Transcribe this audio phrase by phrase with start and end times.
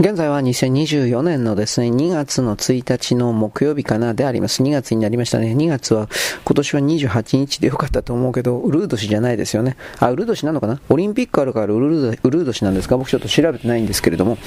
[0.00, 4.62] 現在は2024年のですね、2月の1日の木曜日かなであります。
[4.62, 5.56] 2月になりましたね。
[5.56, 6.08] 2月は
[6.44, 9.76] 今年は28日でよかったと思うけど、ウルー年じゃないですよね。
[9.98, 10.80] あ、ウルー年なのかな？
[10.88, 12.96] オリンピックあるからウルーウルー年なんですか？
[12.96, 14.38] 僕ちょっと調べてないんですけれども。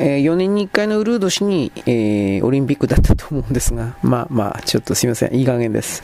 [0.00, 5.34] えー、4年に1回のウルー年に、えー、オリンピックだったと思うんですが、まあまあ、ちょっとすいません。
[5.34, 6.02] いい加減です。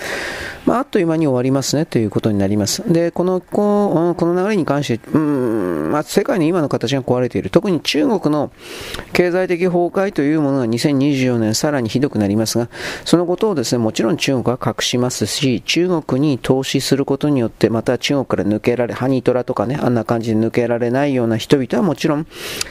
[0.66, 2.82] まあ、あっという間に終わりますねということになります。
[2.92, 7.50] で、この、ここの流れに関して、うん、まあ、世界の今の形が壊れている。
[7.50, 8.50] 特に中国の
[9.12, 12.68] 経済的崩壊というものが2024年さらにひどくなりますが、
[13.04, 22.26] そのことをですね、もちろん中国は隠しますし、中国に投資することによって、また中国から抜けられ、ハニートラとかね、あんな感じで抜けられないような人々はもちろん、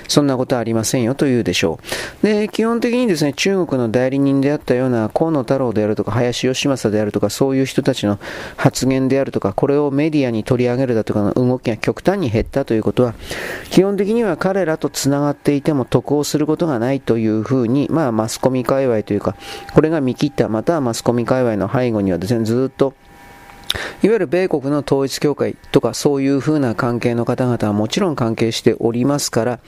[0.08, 1.80] そんなことはありませんよというでしょ
[2.24, 2.26] う。
[2.26, 8.20] で、基本的にですね、中国の代理人であったような河野太郎であるとか、林義正であるとか、そういう人たちの
[8.58, 13.14] 発言であるとか、これをメディアに取り上げるだとかの動きが極端に減ったということは、
[13.70, 19.36] 基本的には彼らとつながっていても得をすることがないというふうに、まあマスコミ界隈というか、
[19.74, 22.94] これが見切った、またはマスコミ界隈の背後にはですね、ずっと
[24.02, 29.60] いわゆる米国の統一教会とかそういう風な関係の方々はもちろん関係しておりますから、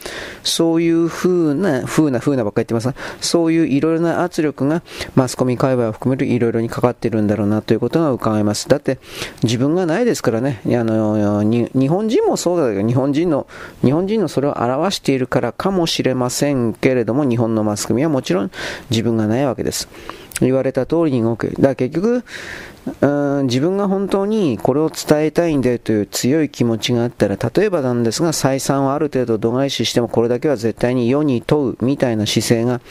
[0.44, 4.82] そういう風な、風な、風なばっかり言ってますが、そういういろいろな圧力が
[5.16, 8.68] マスコミ界隈を含めるいろいろにかかっているんだろうなということが伺えます。
[8.68, 9.00] だって
[9.44, 13.48] 自分がないですからね、あの、日本人もそうだけど、日本人の、
[13.84, 18.52] 日本人のそれを表しているからかもしれませんけれども、日本のマスコミはもちろん
[18.90, 19.88] 自分がないわけです。
[20.40, 21.50] 言われた通りに動く。
[21.50, 22.24] だから結局、
[23.02, 23.08] う
[23.44, 32.82] ん自分が本当にこれを伝えたいんだよという強い気持ちがあったら、例えばなんですが、採算をある程度度外視してもこれだけは絶対に世に問うみたいな姿勢が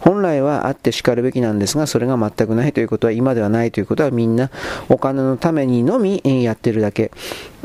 [0.00, 4.50] 本来はあってしかるべきなんですが、それが全くないということは、今ではないということはみんな
[4.88, 7.10] お金のためにのみやってるだけ。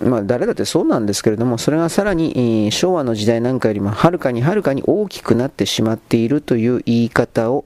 [0.02, 7.66] まあ誰だってそうなんですけれども、それがさらに昭和の時代なんかよりもはるかにはるかに大きくなってしまっているという言い方を、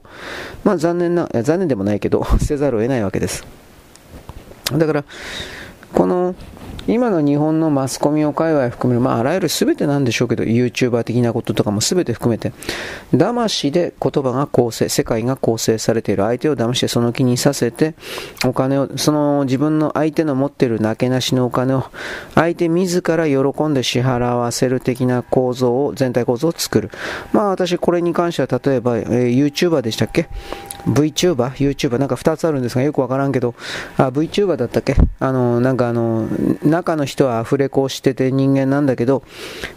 [0.64, 3.67] まあ残念な、残念でもないけど、 せざるを得ないわけです。
[4.76, 5.04] だから、
[5.94, 6.34] この、
[6.90, 12.54] 今の日本のマスコミを界隈含める、まあ、あらゆる全てなんでしょうけど、YouTuber 的なこととかも全て含めて、
[13.12, 17.94] 騙しで言葉が構成、世界が構成されている相手を騙してその気にさせて、
[18.46, 21.84] お金を、その自分の相手の持っているなけなしのお金を、
[22.34, 26.90] 相手自ら喜んで支払わせる的な構造を、全体構造を作る。
[27.34, 30.30] まあ私これに関しては例えば、えー、YouTuber でしたっけ
[30.86, 33.54] ？VTuber、YouTuber、なんか2つあるんですが、よくわからんけど、
[33.98, 34.96] あ、VTuber だったっけ？
[35.20, 36.26] あの、なんかあの、
[36.78, 39.22] 中の人はアフレコをしてて人間なんだけど、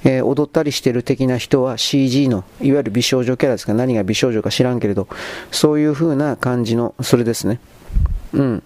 [0.04, 5.08] えー、踊ったりしてる的な人は CG の、いわゆる美少女キャラですか、何が美少女か知らんけれど、
[5.52, 7.60] そういう風な感じの、それですね。
[8.34, 8.64] うん。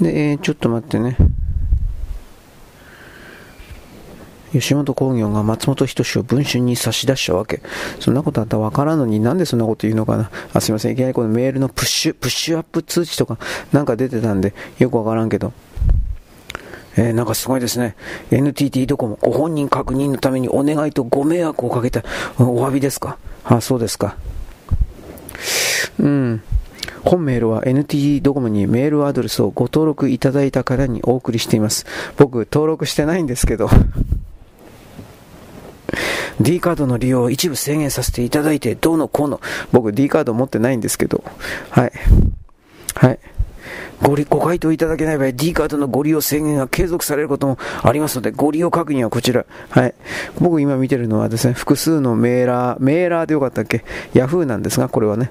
[0.00, 1.16] で、えー、ちょっと待ってね。
[4.52, 7.60] 吉本興業が松本人志を文春に差し出したわけ。
[8.00, 10.30] そんなことあったらわからんのになんでそんなこと言うのかな。
[10.54, 10.92] あ、すいません。
[10.92, 13.38] いきなりこのメールのプッシュ、プッシュアップ通知とか
[13.72, 15.52] なんか出てたんでよくわからんけど。
[16.98, 17.94] えー、なんかすごいですね。
[18.32, 22.02] NTT ドコモご本人確認のためにお願いとご迷惑をかけた
[22.38, 23.18] お詫びですか？
[23.44, 24.16] あ、そうですか。
[26.00, 26.42] うん。
[27.04, 31.86] 本メールは NTT ドコモにメールアドレスをご登録いただいた方にお送りしています。
[32.16, 33.70] 僕、登録してないんですけど
[36.40, 39.40] D カードの利用を一部制限させていただいて、どうのこうの。
[39.72, 41.22] 僕 D カード持ってないんですけど。
[41.70, 41.92] はい。
[42.94, 43.18] はい。
[44.02, 49.44] ごご回答いただけない場合、D カードのご利用制限が継続されることもありますので、ご利用確認はこちら。
[49.70, 49.94] はい。
[50.40, 55.30] 僕今見てるのはですね、複数のメーラー、メーラーでよかったっけ ?Yahoo なんですが、これはね。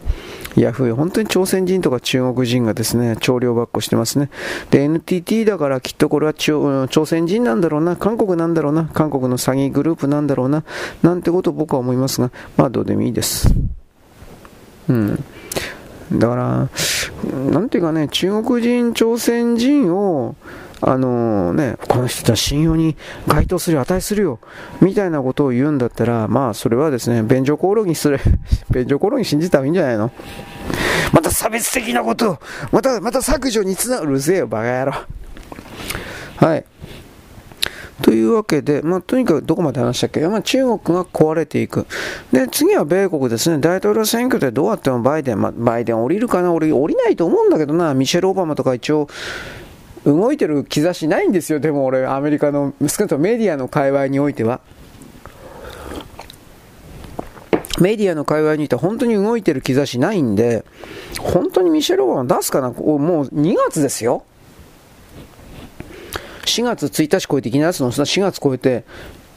[0.56, 4.30] Yahoo、本当に朝鮮人とか中国人がですね、調量ばっこしてますね。
[4.70, 10.64] で、NTT だからきっとこれは朝鮮人なんだろうな、韓国なんだろうな、韓国の詐欺グループなんだろうな、
[11.04, 13.54] なんてことを僕は思いますが、まあどうでもいいです。
[14.90, 15.24] うん。
[16.12, 16.70] だから、
[17.52, 20.36] なんていうかね、中国人、朝鮮人を、
[20.80, 22.96] あのね、この人たち信用に
[23.28, 24.40] 該当するよ、値するよ、
[24.80, 28.20] みたいなことを言うんだったら、まあ、それはですね、便所コオロギする、
[28.70, 30.12] 便所コオロギ信じた方がいいんじゃないの？
[31.14, 32.38] また差別的なこと
[32.72, 34.94] また、また削除につながる、うるせえよ、バカ野郎。
[36.38, 36.66] はい。
[38.02, 41.88] というわけで、まあ、とにかくどこまで話したっけ、まあ、中国が壊れていく。
[42.32, 43.58] で、次は米国ですね。
[43.58, 46.54] 大統領選挙でどうやってもバイデン、まあ、バイデン降りるかな？
[46.54, 47.94] 俺、降りないと思うんだけどな。
[47.94, 49.08] ミシェル・オバマとか一応、
[50.06, 51.60] 動いてる兆しないんですよ。
[51.60, 54.62] でも俺、アメリカの、少なくともメディアの界隈においては。
[57.80, 60.66] メディアの界隈にいて本当に動いてる兆しないんで、
[61.20, 62.70] 本当にミシェル・オバマ出すかな？
[62.70, 64.24] もう2月ですよ。
[66.48, 68.86] 4月1日超えていきなりの4月超えて、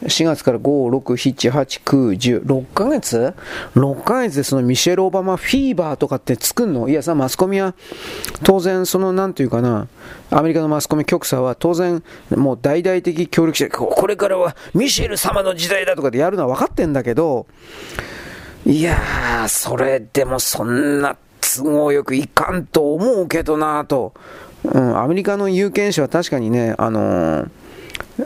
[0.04, 3.34] 4月から5、6、7、8、9、10、6ヶ月
[3.74, 6.88] ?6 ヶ月でそのミシェル・オバマフィーバーとかって作んの？
[6.88, 7.74] いやさ、マスコミは
[8.44, 9.88] 当然そのなんていうかな、
[10.30, 17.46] アメリカのマスコミ局者は当然もう大々的協力して、これからはミシェル様の時代だとかでやるのは分かってんだけど、
[18.64, 24.14] いやー、それでもそんな都合よくいかんと思うけどなぁと。
[24.64, 27.50] うん、アメリカの有権者は確かにね、あのー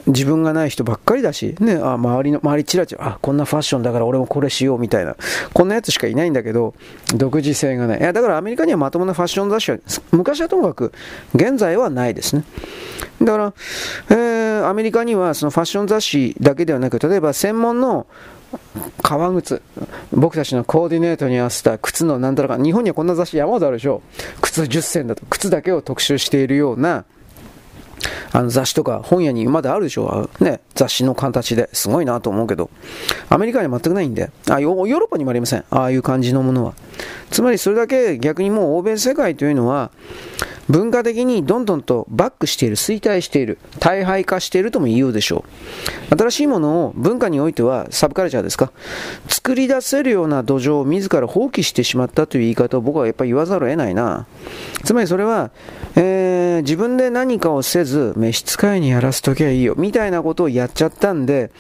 [0.07, 5.17] 自分がない人ばっかりだし、ね、あ周りの、周りちらちら、あ、こんなファッションだから俺もこれしようみたいな、
[5.53, 6.75] こんなやつしかいないんだけど、
[7.15, 8.01] 独自性がない。
[8.01, 9.79] いや、だからアメリカにはまともなファッション雑誌は、
[10.11, 10.93] 昔はともかく、
[11.35, 12.45] 現在はないですね。
[13.23, 13.55] だから、
[14.11, 18.07] えー、アメリカにはそのファッション雑誌だけではなく、例えば専門の
[19.03, 19.63] 革靴。
[20.13, 22.63] 僕たちのコーディネートに合わせた靴のなんだろうか。
[22.63, 24.03] 日本にはこんな雑誌山ほどあるでしょ
[24.39, 24.41] う。
[24.41, 25.25] 靴10選だと。
[25.31, 27.05] 靴だけを特集しているような、
[28.33, 32.69] あの雑誌とか本屋にまだあるでしょうね、雑誌の形ですごいなと思うけど、
[33.29, 35.65] アメリカには全くないんで、あヨーロッパにもありません。
[35.71, 36.75] ああいう感じのものは。
[37.31, 39.91] つまりそれだけ逆にもう欧米世界というのは、
[40.69, 45.45] 文化的にどんどんとバックしている、衰退している、大敗化しているとも言うでしょ
[46.11, 46.17] う。
[46.17, 48.73] 新しいものを文化においてはサブカルチャーですか？
[49.29, 54.27] 作り出せるような土壌を自ら放棄してしまったという言い方を僕はやっぱり言わざるを得ないな。
[54.85, 55.51] つまりそれは、
[55.97, 61.51] えー、自分で何かをせず召使いにやらせときゃいいよ、みたいなことをやっちゃったんで、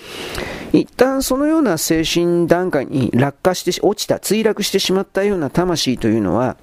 [0.73, 6.57] 一旦そのような精神段階に落下して落ちた、墜落してしまったようような魂というのは、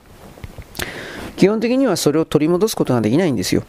[1.38, 3.64] 基本的にはそれを取り戻すことができないんですよ。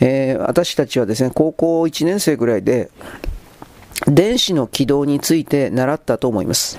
[0.00, 2.90] えー、私たちはですね、高校1年生ぐらいで、
[4.06, 6.78] 電子の軌道について習ったと思います。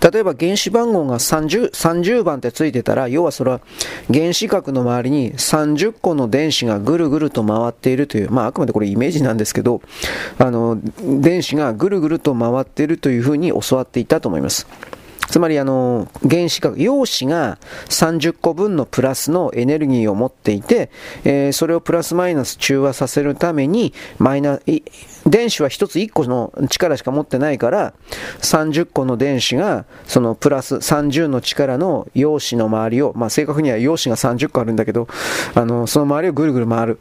[0.00, 3.60] 例えば原子番号が 30, 30番ってついてたら、要はそれは
[4.12, 9.82] 原子核の周りに30個の電子がぐるぐると回っているという、まああくまでこれイメージなんですけど、
[10.38, 14.66] あの、電子がぐるぐると回っているというふうに教わっていたと思います。
[15.30, 20.90] つまりあの、原子核、陽子が30個分のプラスのエネルギーを持っていて、
[21.24, 24.58] えー、それをプラスマイナス中和させるために、マイナ、
[25.26, 27.94] 電子は1つ1個の力しか持ってないから、
[28.40, 35.06] 30個の電子が、そのプラス30の力の陽子の周りを、まあ正確には陽子が30個あるんだけど、
[35.54, 36.98] あの、その周りをぐるぐる回る。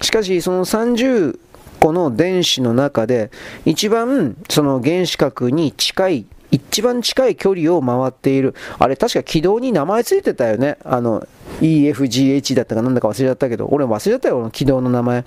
[0.00, 1.38] しかし、その30
[1.78, 3.30] 個の電子の中で、
[3.64, 8.54] 一番その原子核に近い一番近い距離を回っている。
[8.78, 10.78] あれ確か軌道に名前ついてたよね。
[10.84, 11.26] あの、
[11.60, 15.24] EFGH だったかなんだか忘れちゃったけど、俺忘れちゃったよ、軌道の名前。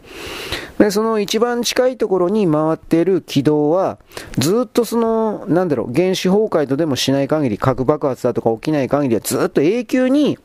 [0.79, 3.99] で、その一番近いところに回っている軌道は、
[4.37, 10.39] ずっとその、なんだろう、原子崩壊とでもしない限り、核爆発だとか起きない限りはずっと永久に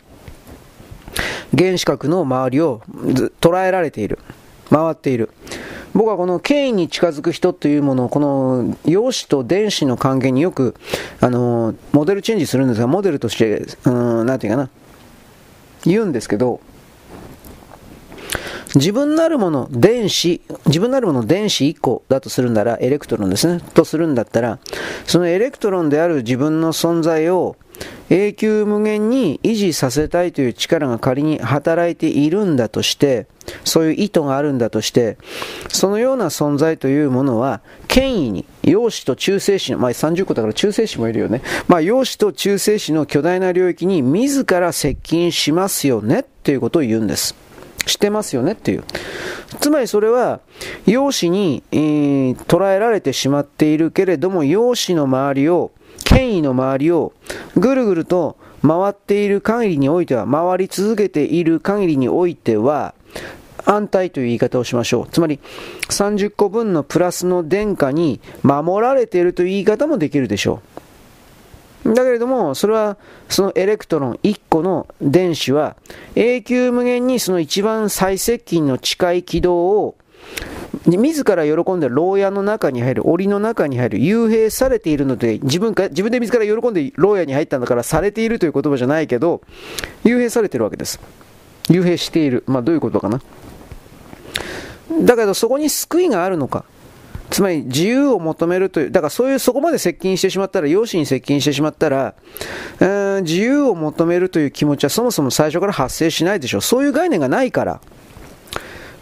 [1.57, 2.83] 原子核の周りを
[3.41, 4.19] 捉えられている。
[4.71, 5.31] 回っている。
[5.95, 10.75] 僕はこの権威に近づく人というものを、この陽子と電子の関係によく、
[11.21, 14.69] あの、モデルチェンジするんですが、モデルとして、うん、なんていうかな、
[15.85, 16.61] 言うんですけど、
[18.75, 24.59] 自分なるもの、電子、自分なるもの、電子1個だとするなら、エレクトロンですね、とするんだったら、
[25.07, 27.57] そのエレクトロンである自分の存在を、
[28.09, 33.27] 永久無限に維持させたいという力が仮に働いているんだとして、
[33.65, 35.19] そういう意図があるんだとして、
[35.69, 41.43] そのような存在というものは、権威に、陽子と中性子の、まあ30個だから中性子もいるよね。
[41.69, 47.46] まあ陽子と中性子の巨大な領域に自ら接近しますよねっていうことを言うんです。
[47.87, 48.85] してますよねっていう。
[49.61, 50.41] つまりそれは、
[50.87, 55.71] 陽子に、えー、捉えられてしまっているけれども、陽子の周りを
[56.05, 57.13] 権威の周りを
[57.57, 62.95] ぐるぐると回っている限りにおいては、回り続けている限りにおいては、
[63.65, 65.09] 安泰という言い方をしましょう。
[65.11, 65.41] つまり、
[65.89, 70.76] 30個分のプラスの電荷に守られているという言い方もできるでしょう。
[71.95, 72.97] だけれども、それは、
[73.29, 75.77] そのエレクトロン1個の電子は、
[76.15, 79.97] 永久無限にその一番最接近の近い軌道を
[80.87, 89.43] 自ら喜んで牢屋の中に入る、檻の中に入る、幽閉されているので、自分か、自分で自ら喜んで牢屋に入ったんだから、されているという言葉じゃないけど、
[90.05, 91.01] 幽閉されているわけです。
[91.69, 92.45] 幽閉している。
[92.47, 93.21] まあ、どういうことかな。
[95.01, 96.65] だけど、そこに救いがあるのか。
[97.31, 102.15] つまり、自由を求めるという、だからそういう、そこまで接近してしまったら、養子に接近してしまったら、
[102.81, 106.61] えー、自由を求めるという気持ちはそもそも最初から発生しないでしょう。
[106.61, 107.81] そういう概念がないから。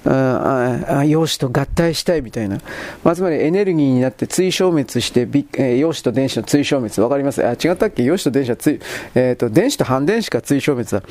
[0.06, 2.60] ああ陽子と合体したいみたいな、
[3.04, 7.42] まあ、つまりエネルギーになって追消滅して、えー、陽子と電子の追消滅、わかります？
[7.42, 8.02] あ違ったっけ？
[8.02, 8.80] 陽子と電子はつい、
[9.14, 11.02] えーと、電子と反電子か対消滅だ。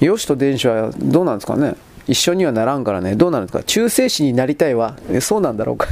[0.00, 1.74] 陽子と電子はどうなんですかね？
[2.06, 3.62] 一緒にはならんからね、どうなるんですか？
[3.64, 4.96] 中性子になりたいわ。
[5.20, 5.88] そうなんだろうか？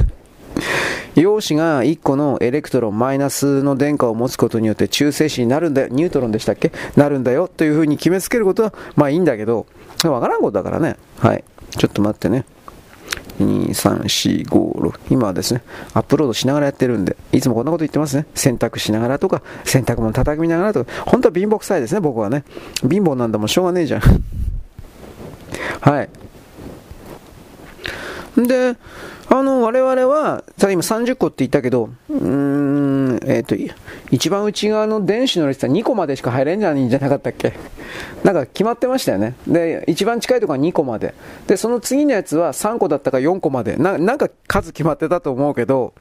[1.15, 6.71] 陽子が1個のエレクトロン、マイナスの電荷を持つことによって中性子になるんだよ、ニュートロンでしたっけ？
[6.95, 9.65] なるんだよというふうに決めつけることは、まあいいんだけど、
[10.03, 10.95] わからんことだからね。
[11.19, 11.43] はい。
[11.77, 12.45] ちょっと待ってね。
[13.39, 14.99] 2、3、4、5、6。
[15.11, 15.61] 今はですね、
[15.93, 18.25] アップロードしながらやってるんで、いつもこんなこと言ってますね。
[18.33, 22.43] 洗濯しながらとか、洗濯物叩きながらとか、本当は貧乏くさいですね、僕はね。
[22.81, 24.01] 貧乏なんだもんしょうがねえじゃん。
[25.81, 26.09] はい。
[28.47, 28.75] で、
[29.29, 33.55] あの、我々は、さ今30個って言ったけど、うーん、えっ、ー、と、
[34.09, 37.53] 一番内側の電子の列は2個までしか入れんじゃないんじゃなかったっけ？
[38.23, 39.35] なんか決まってましたよね。
[39.45, 41.13] で、一番近いところは2個まで。
[41.45, 43.75] で、その次のやつは3個だったか4個まで。
[43.75, 45.93] ななんか数決まってたと思うけど、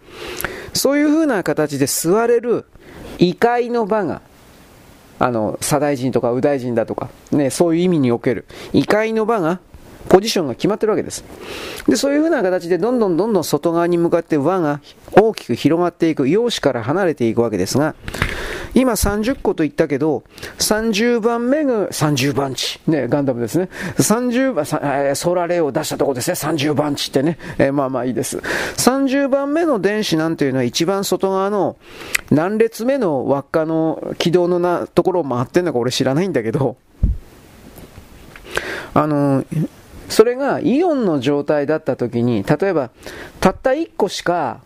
[0.73, 2.65] そういう風な形で座れる
[3.19, 4.23] 異界の場が、
[5.19, 9.59] あの、左大臣とか右大臣だとか、ね、そういう意味における異界の場が
[10.09, 11.25] ポジションが決まってるわけです。
[11.87, 14.81] で、そういう風な形でどんどんどんどん外側に向かって輪が
[15.13, 17.95] 大きく広がっていく、陽子から離れていくわけですが、
[18.75, 20.23] 今30個と言ったけど、
[20.59, 22.79] 30番目が30番地。
[22.87, 23.71] ね、ガンダムですね。
[23.97, 26.35] 30番、ソーラーレイを出したとこですね。
[26.35, 27.39] 30番地ってね。
[27.57, 28.37] えー、まあまあいいです。
[28.39, 31.77] 30番目の電子なんていうのは一番外側の
[32.31, 36.77] 何列目の輪っかの軌道のなところを回ってんのか俺知らないんだけど、
[38.93, 39.45] あの、
[40.09, 42.91] それがイオンの状態だった時に、例えば、
[43.41, 44.61] たった1個しか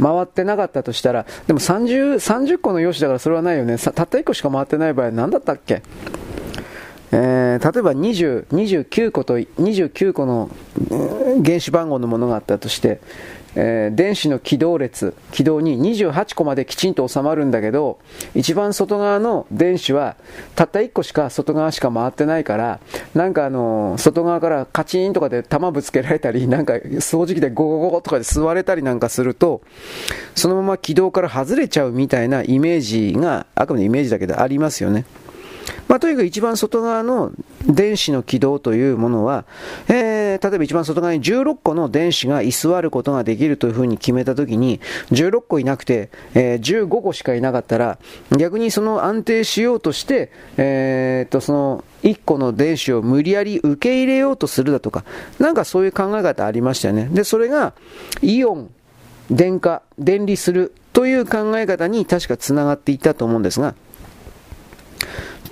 [0.00, 3.78] 回ってなかったとしたら、でも30、30個の用紙だからそれはないよね。
[3.78, 5.82] たった1個しか回ってない場合は何だったっけ？
[7.12, 10.50] えー、例えば20、29個と、29個の
[11.44, 13.00] 原子番号のものがあったとして、
[13.56, 17.98] えー、電子の軌道列、軌道に28個まできちんと収まるんだけど、
[18.34, 20.16] 一番外側の電子は
[20.54, 22.80] たった1個しか外側しか回ってないから、
[23.14, 29.62] なんかあの、外側からカチンとかで弾ぶつけられたり、 なんか掃除機でゴゴゴゴとかで吸われたりなんかすると、
[30.34, 35.06] そのまま軌道から外れちゃうみたいなイメージが、あくまでイメージだけどありますよね。
[35.88, 37.32] まあ、とにかく一番外側の
[37.66, 39.44] 電子の軌道というものは、
[39.88, 44.80] えー、例えば一番外側に16個の電子が居座ることができるというふうに決めたときに、
[45.10, 47.98] 16個いなくて、えー、15個しかいなかったら、
[48.36, 55.04] 逆にその安定しようとして、えー、っと、その1個の電子を無理やり受け入れようとするだとか、
[55.38, 57.08] なんかそういう考え方ありましたよね。
[57.12, 57.74] で、それが、
[58.22, 58.70] イオン、
[59.30, 63.74] 電化、電離するという考え方に確かつながっていったと思うんですが、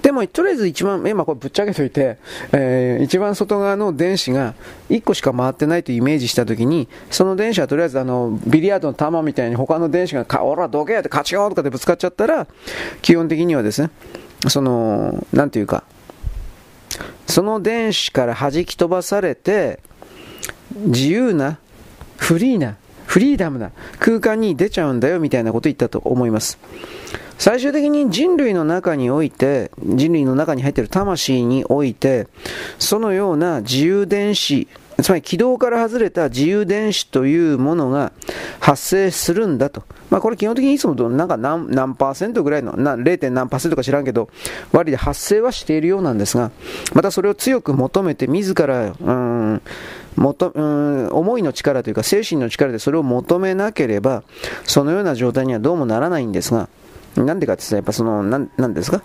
[0.04, 2.18] でも、とりあえず一番、今これぶっちゃけといて、
[2.52, 4.52] えー、一番外側の電子が
[4.90, 12.46] 1個しか回ってないというイメージしたときに、その電子はとりあえずあの、ビリヤードの球みたいに他の電子が、おら、どけやってカチョーとかでぶつかっちゃったら、
[13.00, 13.88] 基本的にはですね、
[14.48, 15.84] その、なんていうか、
[17.26, 19.80] その電子から弾き飛ばされて、
[20.76, 21.56] 自由な、
[22.18, 23.70] フリーな、フリーダムな
[24.00, 26.58] 空間に出ちゃうんだよみたいなことを言ったと思います。
[27.38, 32.28] 最終的に人類の中において、人類の中に入っている魂において、
[32.78, 34.68] そのような自由電子、
[35.02, 38.12] つまり軌道から外れた自由電子というものが
[38.60, 39.82] 発生するんだと。
[40.10, 43.30] まあこれ基本的にいつもとなんか何何パーセントぐらいの、な 0.
[43.30, 44.28] 何パーセントか知らんけど、
[44.72, 46.52] 割で発生はしているようなんですが、
[46.94, 49.62] またそれを強く求めて自ら、うん、
[50.14, 54.22] もとうん思いの力というか精神の力でそれを求めなければ、
[54.62, 56.68] そのような状態にはどうもならないんですが、
[57.16, 59.02] なんでかって言ったら、やっぱその、なん、なんですか？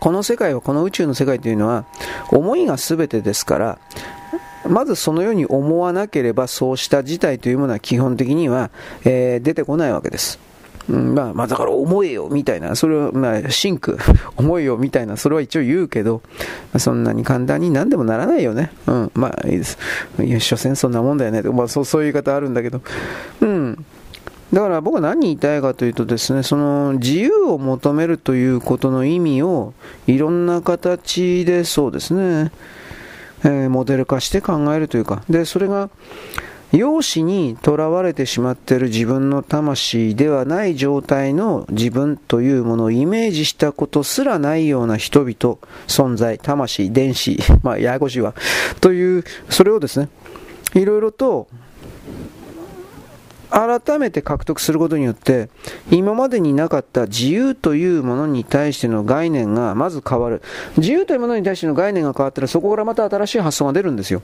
[0.00, 1.84] この世界は、この宇宙の世界というのは、
[2.30, 3.78] 思いが全てですから、
[4.68, 8.70] まずそのように思わなければ、そうした事態というものは基本的には、
[9.04, 10.38] えー、出てこないわけです。
[10.88, 13.98] うん、まあ、まあ、だから思えよ、みたいな、それを、まあ、シンク、
[14.36, 16.22] 思えよ、みたいな、それは一応言うけど、
[16.78, 18.72] そんなに簡単に何でもならないよね。
[18.88, 19.78] うん、まあ、いいです。
[20.20, 21.42] いや、所詮そんなもんだよね。
[21.42, 22.80] まあ、そう、そういう言い方あるんだけど、
[23.40, 23.84] うん。
[24.52, 29.72] だから僕は何言いたいかというとですね、その自由を求めるということの意味を
[30.06, 32.52] いろんな形でそうですね、
[33.44, 35.88] えー、モデル化して考えるというか、で、それが
[36.72, 48.34] 容姿にとらわれてしまっている自分の魂ではない状態の自分というものをイメージしたことすらないような人々、存在、魂、電子、 まあ、ややこしいわ、
[48.80, 50.08] という、それをですね、
[50.74, 51.46] いろいろと
[53.52, 55.50] 改めて獲得することによって
[55.90, 60.42] 今までになかった自由というものに対しての概念がまず変わる。
[60.78, 64.22] 自由というものに対しての概念が変わったらそこからまた新しい発想が出るんですよ。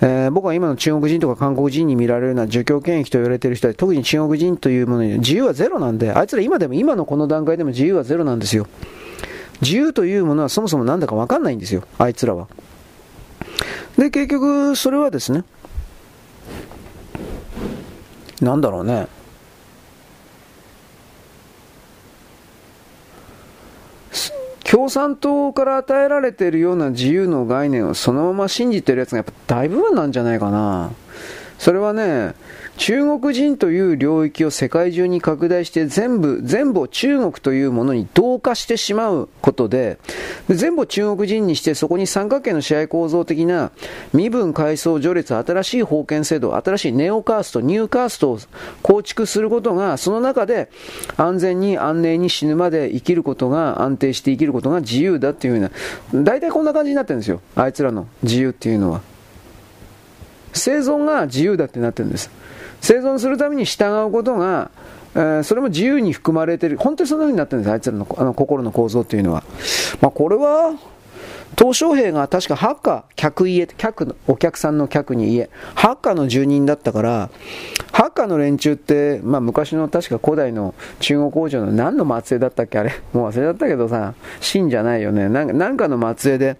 [0.00, 8.66] えー、僕は今の中国人とか韓国人に見られるような儒教権益と言われている人は特に中国人というものに自由はゼロなんであいつら今でも今のこの段階でも自由はゼロなんですよ。
[9.62, 12.46] 自由というものはそもそも何だか分かんないんですよあいつらは。
[13.98, 15.44] で、結局、それはですね、
[18.40, 19.08] なんだろうね。
[24.64, 30.90] 共産党から与えられているような自由の概念をそのまま信じてるやつがやっぱ大部分なんじゃないかな。
[31.58, 32.34] それはね、
[32.76, 39.98] 中国人という領域を世界中に拡大して全部、全部を中国というものに同化してしまうことで、
[40.48, 43.70] 全部を中国人にしてそこに三角形の支配構造的な
[44.12, 48.38] 身分階層序列、新しい封建制度、新しいネオカースト、ニューカーストを
[48.82, 50.70] 構築することが、その中で
[51.16, 55.70] 安全に安寧に死ぬまで生きることが、安定して生きることが自由だっていうよ
[56.12, 57.40] うな、大体こんな感じになってるんですよ。
[57.54, 59.00] あいつらの自由っていうのは。
[60.52, 62.30] 生存が自由だってなってるんです。
[62.80, 64.70] 生存するために従うことが、
[65.14, 66.76] えー、それも自由に含まれてる。
[66.76, 69.42] 本当にそんな風になってるんです、あいつらのあの心の構造っていうのは。
[70.00, 70.74] まあ、これは、
[71.56, 77.30] 鄧小平が確かハッカー客家、客の、お客さんの客に家、ハッカーの住人だったから、
[77.92, 82.78] ハッカの連中って、まあ昔の確か古代の中国王女の何の末裔だったっけ？
[82.78, 85.30] あれもう忘れちゃったけどさ、真じゃないよね。
[85.30, 86.58] なんかなんかの末裔で、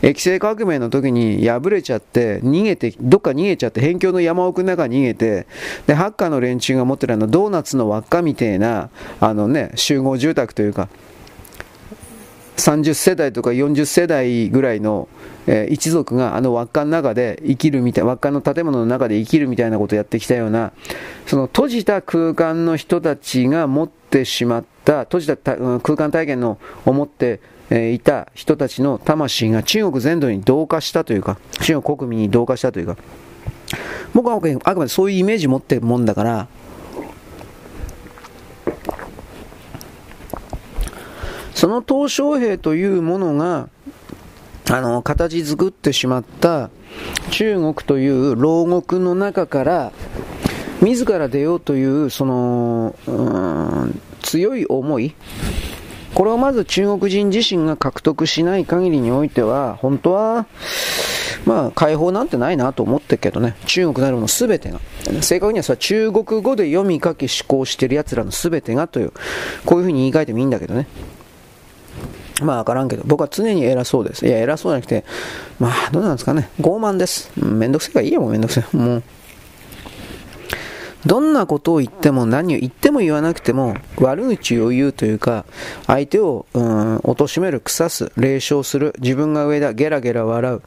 [0.00, 5.46] 液政革命の時に敗れちゃって、逃げて、どっか逃げちゃって、辺境の山奥の中に逃げて、
[5.86, 8.88] で、ハッカの連中が持ってるあのドーナツの輪っかみたいな、
[9.20, 10.88] あのね、集合住宅というか、
[12.60, 15.08] 30世代とか40世代ぐらいの、
[15.46, 20.72] えー、一族があの輪っかの中で生きるみたい、輪っかの建物の中で生きるみたいなことをやってきたような、
[21.26, 27.40] その閉じた空間の人たちが持ってしまった、閉じた空間体験のを持って
[27.70, 32.96] えいた人たちの魂が中国全土に同化したというか、中国国民に同化したというか、
[34.12, 36.48] 僕はあくまでそういうイメージ持ってるもんだから、
[41.60, 43.68] その鄧小平というものが、
[44.70, 46.70] あの、形作ってしまった
[47.32, 49.92] 中国という牢獄の中から、
[50.80, 53.84] 自ら出ようという、その、
[54.22, 55.14] 強い思い、
[56.14, 60.46] これをまず中国人自身が獲得しない限りにおいては、本当は、
[61.44, 64.80] まあ、解放なんてないなと思ってるけどね、中国なるもの全てが、
[65.20, 69.12] 正確にはさ、中国語で読み書き思考してる奴らの全てがという、
[69.66, 70.86] こういうふうに言い換えてもいいんだけどね。
[72.40, 74.26] まあわからんけど、僕は常に偉そうです。
[74.26, 75.04] いや、偉そうじゃなくて、
[75.58, 76.50] まあどうなんですかね。
[76.60, 77.30] 傲慢です。
[77.36, 78.76] めんどくせえからいいやもん、めんどくせえ。
[78.76, 79.02] もう。
[81.06, 85.46] どんなことを言っても何を言っても言わなくても悪口を言うというか
[85.86, 90.62] 相手をうん貶める腐す冷笑する自分が上だゲラゲラ笑う、ま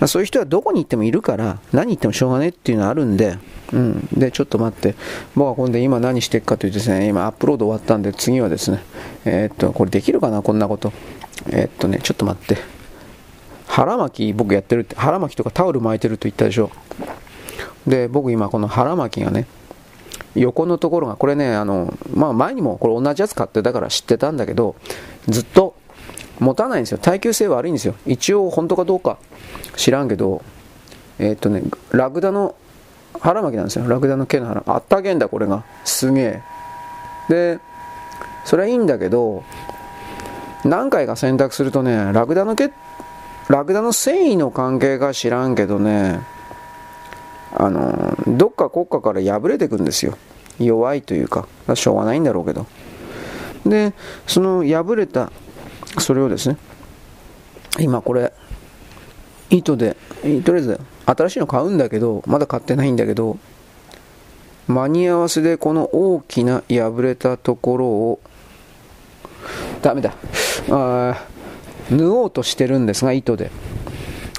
[0.00, 3.38] あ、そういう人はどこに行ってもいるから何言ってもしょうがねえっていうのはあるんで
[3.72, 4.94] うん、でちょっと待って
[5.34, 8.80] 僕は今度今何していくかというとですね今アップロード終わったんで次はですね
[9.24, 10.92] えー、っとこれできるかなこんなこと
[11.48, 12.56] えー、っとねちょっと待って。
[13.66, 16.70] 腹巻き僕やってるって腹巻きとかタオル巻いてると言ったでしょ。
[17.86, 19.46] で僕今この腹巻きがね
[20.34, 24.76] 横のところがこれねあの、まあ、前にもこれ同じやつ買ってだから知ってたんだけど
[25.28, 25.74] ずっと
[26.38, 26.98] 持たないんですよ。
[26.98, 27.94] 耐久性悪いんですよ。
[28.06, 29.18] 一応本当かどうか
[29.76, 30.42] 知らんけど
[31.18, 32.54] えー、っとねラクダの
[33.18, 33.88] 腹巻きなんですよ。
[33.88, 34.62] ラクダの毛の腹。
[34.66, 35.64] あったけんだこれが。
[35.84, 36.42] すげえ。
[37.28, 37.58] で
[38.44, 39.42] それはいいんだけど
[40.68, 42.70] 何回か選択するとねラクダの毛
[43.48, 46.20] ラクダの繊維の関係か知らんけどね
[47.54, 50.18] あのどっか国家から破れてくんですよ。
[50.58, 52.66] 弱いというかしょうがないんだろうけど。
[53.64, 53.94] で
[54.26, 55.32] その破れた
[55.98, 56.56] それをですね
[57.78, 58.32] 今これ
[59.50, 59.96] 糸で
[60.44, 63.38] とりあえず新しいの買うんだけど、まだ買ってないんだけど、
[64.66, 68.20] 間に合わせでこの大きな破れたところを、
[69.82, 70.14] ダメだ。
[70.70, 71.24] あ
[71.90, 73.50] 縫おうとしてるんですが、糸で。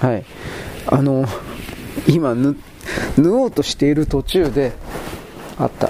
[0.02, 0.26] はい。
[0.88, 1.26] あの、
[2.08, 2.56] 今縫、
[3.18, 4.74] 縫おうとしている途中で、
[5.58, 5.90] あった。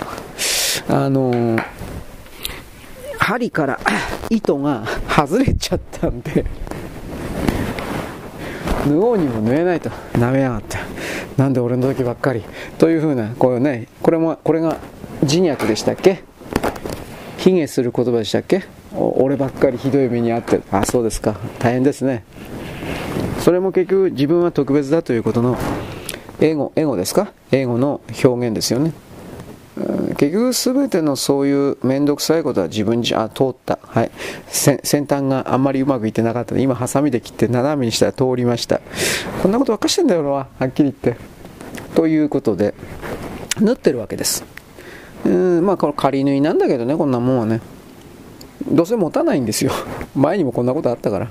[0.89, 1.58] あの、
[3.19, 3.80] 針から
[4.30, 6.45] 糸が外れちゃったんで
[8.88, 10.77] 縫おうにも縫えないと舐めやがって
[11.36, 12.45] なんで俺の時ばっかり
[12.77, 14.77] というふうなこういうねこれもこれが
[15.23, 16.23] 自虐でしたっけ？
[17.38, 18.63] 卑下する言葉でしたっけ？
[18.97, 21.36] 俺ばっかりひどい目に遭ってあそうですか。
[21.60, 22.23] 大変ですね。
[23.39, 25.57] それも結局自分は特別だということの
[26.39, 27.31] エゴエゴですか？
[27.51, 28.93] エゴの表現ですよね。
[30.17, 34.12] 結局全てのそういう面倒くさいことは自分じゃ通った、はい、
[34.47, 36.57] 先端があんまりうまくいってなかった。
[36.57, 38.81] 今ハサミで切って斜めにしたら通りました。
[39.43, 40.47] こんなことばっかしてんだよなは。
[40.60, 41.17] っきり言って。
[41.93, 42.73] ということで
[43.60, 44.43] 縫ってるわけです。
[45.25, 47.62] うんまあこの仮縫いなんだけどねこんなもんはね。
[48.65, 49.72] どうせ持たないんですよ
[50.15, 51.28] 前にもこんなことあったから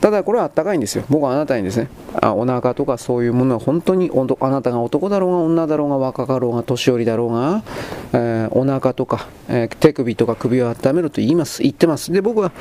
[0.00, 1.04] ただこれはあったかいんですよ。
[1.08, 1.88] 僕はあなたにですね、
[2.20, 7.64] あお腹とかそういうものは本当にあなたが男だろうが女だろうが若かろうが年寄りだろうが、
[8.12, 11.62] えー、お腹とか、えー、手首とか首を温めると言います。
[11.62, 12.12] 言ってます。
[12.12, 12.52] で、僕は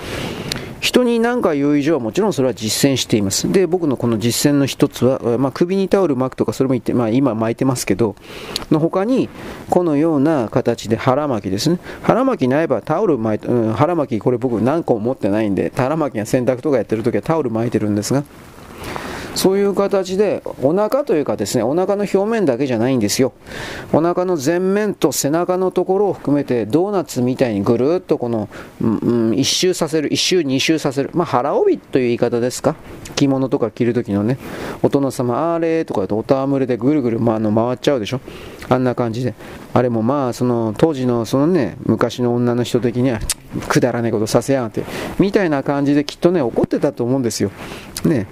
[0.86, 3.52] 人に何か言う以上はもちろんそれは実践しています。
[3.52, 8.16] で、僕のこの実践の一つは、まあ、首にタオル巻くとかそれも言って、まあ、今巻いてますけど、
[8.70, 9.28] の他に、
[9.72, 11.80] このような形で腹巻きですね。
[12.04, 18.24] 腹巻きないばタオル巻いて、うん、腹巻きこれ僕何個も持ってないんで、腹巻きが洗濯とかやってる時はタオル巻いてるんですが、
[19.36, 23.34] そういう形でお腹というかですねお腹の表面だけじゃないんですよ。
[23.94, 28.50] お腹の前面と背中のところを含めてドーナツみたいにぐるっとこの、
[28.82, 31.12] うんうん、一周させる一周二周させる。
[31.14, 32.76] まあ腹帯という言い方ですか？
[33.16, 34.38] 着物とか着る時のね。
[34.82, 38.22] お殿様あれとかだとおたむれでぐるぐる、ま、あの回っちゃうでしょ？
[38.70, 39.36] あんな感じで。
[39.74, 43.20] あれもまあその当時のそのね昔の女の人的には
[43.68, 44.84] くだらねえことさせやがって。
[45.20, 47.52] みたいな感じできっとね怒ってたと思うんですよ。
[48.06, 48.28] ね。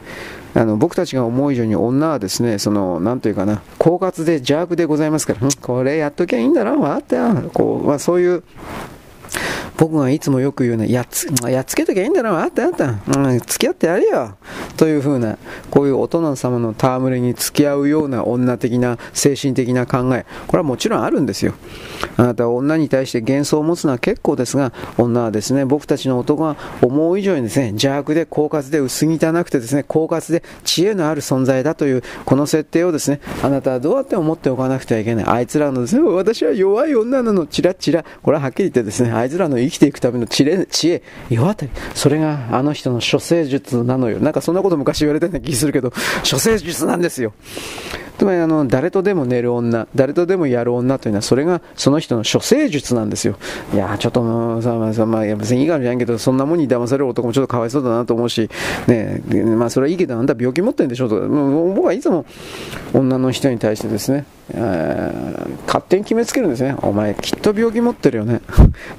[0.56, 7.18] あの僕たちが思う以上に女はですね、その、なんというかな、狡猾で邪悪でございますから、これやっときゃいいんだろ、わって。
[7.54, 8.44] こう、まあそういう
[9.78, 14.36] 僕がいつもよく言うね、やっつ、やっつけときゃいいんだろ、あったあった、うん、付き合ってやるよ。
[14.78, 15.38] というふうな、
[15.70, 21.54] こういう大人様の戯れに付き合うような女的な、精神的な考え、これはもちろんあるんですよ。
[22.18, 35.26] あなたは女に対して幻想を持つのは結構ですが、女はですね、僕たちの男が思う以上にですね、邪悪で狡猾で薄汚くてですね、狡猾で知恵のある存在だという、この設定をですね、あなたはどうやって思っておかなくてはいけない。
[35.26, 38.06] あいつらのですね、私は弱い女なの、チラチラ。
[38.22, 41.72] これははっきり言ってですね、あいつらの生きていくための知恵、知恵、世当たり。
[41.96, 44.20] それがあの人の処世術なのよ。
[44.20, 45.92] なんかそんなこと昔言われたような気するけど、
[46.30, 47.34] 処世術なんですよ。
[48.18, 53.38] つまりあの、誰とでも寝る女、誰とでもやる女というのは、それがその人の処世術なんですよ。
[53.74, 58.50] いやちょっとさ、まあ、さまあ、別にいいかもしれないけど、そんなもんに騙される男もちょっとかわいそうだなと思うし、
[58.88, 59.22] ね、
[59.58, 62.26] まあ、それはいいけど、あんた病気持ってるんでしょとか、僕はいつも
[62.94, 64.26] 女の人に対してですね、
[65.66, 66.76] 勝手に決めつけるんですね。
[66.82, 68.42] お前きっと病気持ってるよね。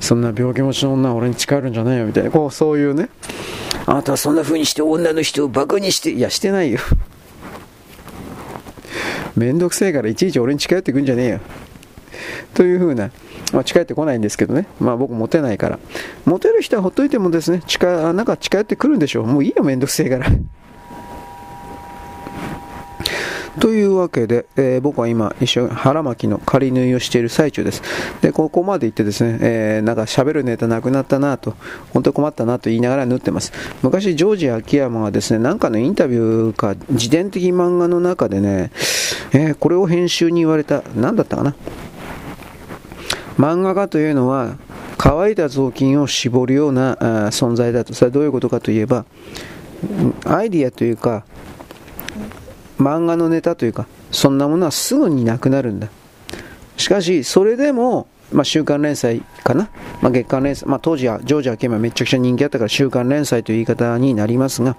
[0.01, 3.11] そんな病気持ちの女は俺に近寄るんじゃないよみたいな、こう、そういうね。
[3.87, 6.81] あなたはそんな風にして女の人をバカにして、いや、してないよ。
[9.37, 11.41] めんどくせえからいちいち俺に近寄ってくんじゃねえよ。
[12.55, 13.11] という風な、
[13.53, 14.67] まあ、近寄ってこないんですけどね。
[14.81, 15.79] まあ僕モテないから。
[16.25, 19.27] モテる人はほっといてもですね、近、なんか近寄ってくるんでしょう。
[19.27, 20.27] もういいよ、めんどくせえから。
[23.61, 27.83] というわけで、えー、僕は今一緒腹巻きの仮縫いをしている最中です。
[28.21, 31.55] で、ここまで行ってですね、えー、なんか喋るネタなくなったなと、
[31.93, 33.53] 本当に困ったなと言いながら縫ってます。
[33.83, 38.73] 昔、ジョージ秋山がですね、なんかのインタビューか、自伝的漫画の中でね、
[39.33, 41.55] えー、これを編集に言われた、何だったかな。
[43.39, 44.57] 漫画家というのは、
[44.97, 46.95] 乾いた雑巾を絞るような
[47.31, 47.95] 存在だと。
[47.95, 49.05] それはどういうことかといえば、
[50.25, 51.25] アイディアというか、
[52.79, 55.89] 漫画のネタというか、そんなものはすぐになくなるんだ。
[56.77, 64.77] しかし、それでも、まあ、週刊連載かな、まあ、月刊連載、まあ、当時はジョージ・アケマめちゃくちゃ人気あったから週刊連載という言い方になりますが、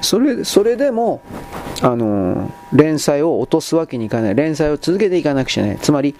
[0.00, 1.22] それそれでも、
[1.82, 4.34] あのー、連載を落とすわけにいかない。
[4.34, 5.80] 連載を続けていかなくちゃいけない。
[5.80, 6.14] つまり、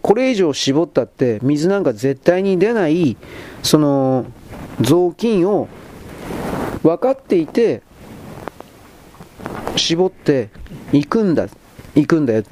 [0.00, 3.16] これ以上絞ったって水なんか絶対に出ない
[3.62, 4.26] その
[4.80, 5.68] 雑巾を
[6.82, 7.82] 分かっていて
[9.76, 10.50] 絞って
[10.92, 11.48] 行くんだ、
[11.94, 12.42] 行くんだよ。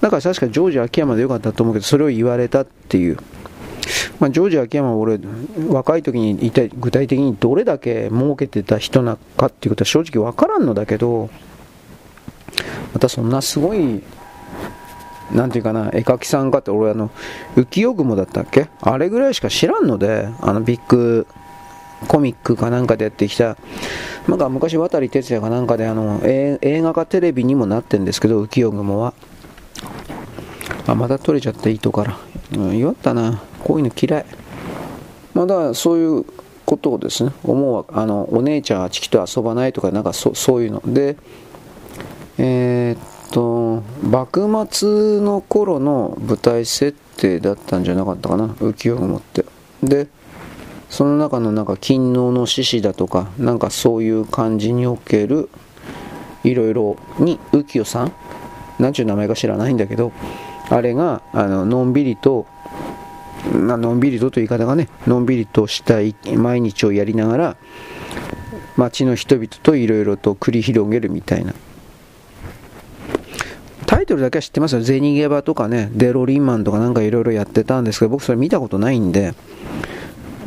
[0.00, 3.18] だから確かジョージ秋山でよかったと思うけど、それを言われたっていう。
[4.18, 5.20] まあ、ジョージ秋山は俺、
[5.68, 11.30] 若い時に一体具体的にどれだけ儲けてた人なのかっていうことは正直わからんのだけど、
[12.92, 14.02] またそんなすごい、
[15.32, 17.10] なんていうかな、絵描きさんかって俺あの、
[17.56, 18.68] 浮世雲だったっけ？
[18.80, 21.26] あれぐらいしか知らんので、あのビッグ
[22.08, 23.56] コミックかなんかでやってきた、
[24.28, 29.14] なんか昔渡哲也かなんかであの映画かテレビにもなってんですけど、浮世雲は。
[30.86, 32.18] あ、また取れちゃった糸から。
[32.56, 33.42] うん、弱ったな。
[33.62, 34.26] こういうの嫌い。
[35.34, 36.24] まだそういう
[36.64, 40.82] ことをですね、思うわあの、お姉ちゃんはチキと遊ばないとか、なんかそそういうの。
[40.86, 41.16] で、
[42.38, 49.44] えー、っと、幕末の頃の舞台設定だったんじゃなかったかな、浮世雲って。
[49.82, 50.08] で、
[50.96, 55.50] その中のなんか勤王の獅子だとか、なんかそういう感じにおける、
[56.42, 58.12] いろいろに浮世さん、
[58.78, 60.12] なんちゅう名前か知らないんだけど、
[60.70, 62.46] あれが、あの、のんびりと、
[63.52, 65.96] のんびりとという言い方がね、のんびりとした
[66.34, 67.56] 毎日をやりながら、
[68.78, 71.52] 街の人々といろいろと繰り広げるみたいな。
[73.84, 74.80] タイトルだけは知ってますよ。
[74.80, 79.34] ゼニゲバとかね、デロリンマンとかなんかいろいろやってたんですけど、僕それ見たことないんで、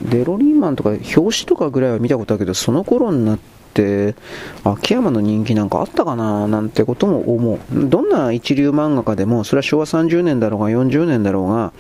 [0.04, 3.40] デロリーマンとか表紙とかぐらいは見たことあるけど、その頃になっ
[3.74, 4.16] て、
[4.64, 7.60] 秋山の人気なんかあったかななんてことも思う。
[7.72, 11.74] どんな一流漫画家でも、それは昭和30年だろうが40年だろうが、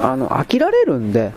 [0.00, 1.32] あの、飽きられるんで、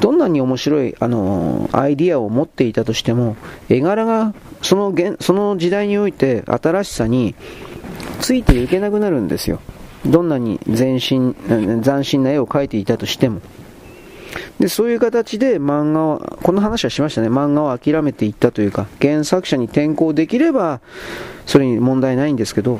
[0.00, 3.36] どんなに面白い、あのアイディアを持っていたとしても、
[3.68, 7.34] 絵柄がそのその時代において新しさに
[8.20, 9.60] ついていけなくなるんですよ。
[10.06, 11.34] どんなに斬新
[11.84, 13.40] 斬新な絵を描いていたとしても。
[14.58, 20.80] で、そういう形で漫画を、この話はしましたね、漫画を諦めていったというか、原作者に転向できれば、
[21.46, 22.78] それに問題ないんですけど、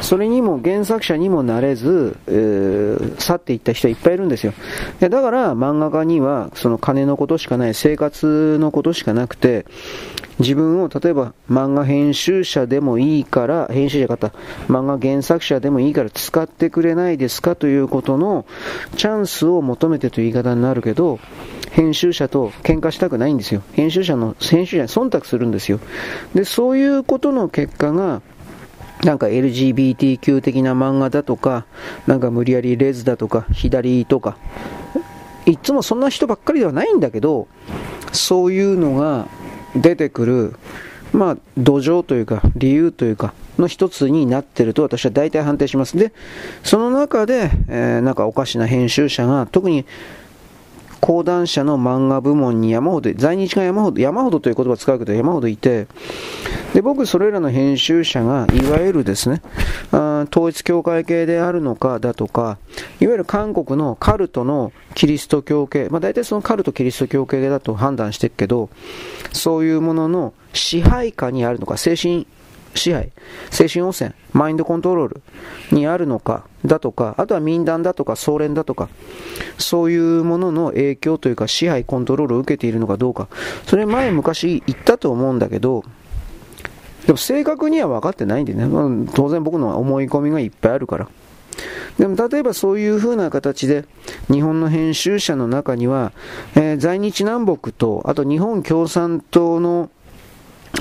[0.00, 4.52] それにも原作者にもなれず、えー、去っていった人はいっぱいいるんですよ。
[5.00, 9.66] だから漫画家にはその金のことしかない、生活のことしかなくて、
[10.38, 14.32] 自分を例えば漫画編集者でもいいから、編集者方、
[14.68, 18.44] 漫画原作者でもいいから使ってくれないですかということの
[18.96, 21.18] チャンスを求めてという言い方になるけど、
[21.70, 23.62] 編集者と喧嘩したくないんですよ。
[23.72, 25.80] 編集者の、編集者に忖度するんですよ。
[26.34, 28.20] で、そういうことの結果が、
[29.04, 31.66] なんか LGBTQ 的な漫画だとか、
[32.06, 34.36] なんか無理やりレズだとか、左とか、
[35.46, 37.46] いつもそんな人ばっかりではないんだけど、
[38.12, 39.28] そういうのが
[39.76, 40.56] 出てくる、
[41.12, 45.96] まあ、土壌というか、理由というか、の一つになってると私は大体判定します。
[45.96, 46.12] で、
[46.62, 49.86] その中で、えー、なんかおかしな編集者が、特に
[51.06, 55.86] 講談社の漫画部門に山ほど、在日が山ほど、山ほどという言葉を使うけど山ほどいて、
[56.74, 59.40] で、僕、それらの編集者が、いわゆるですね、
[59.92, 62.58] あ統一教会系であるのかだとか、
[62.98, 68.68] いわゆる韓国のカルトのキリスト教系、まあ大体そのカルトキリスト教系だと判断してるけど、
[69.32, 72.26] そういうものの支配下にあるのか、精神
[72.76, 73.12] 支配、
[73.50, 75.22] 精神汚染、マインドコントロール
[75.72, 78.88] にあるのか、だとか、あとは民団だとか、総連だとか、
[79.58, 83.28] そういうものの影響というか、支配、コントロールを受けているのかどうか、
[83.66, 85.84] それ前昔言ったと思うんだけど、
[87.06, 91.08] でも正確には分かってないんでね、まあ、当然僕の思い込みがいっぱいあるから。
[91.98, 93.86] でも例えばそういう風な形で
[94.30, 96.12] 日本の編集者の中には、
[96.54, 99.88] えー、在日南北とあと日本共産党の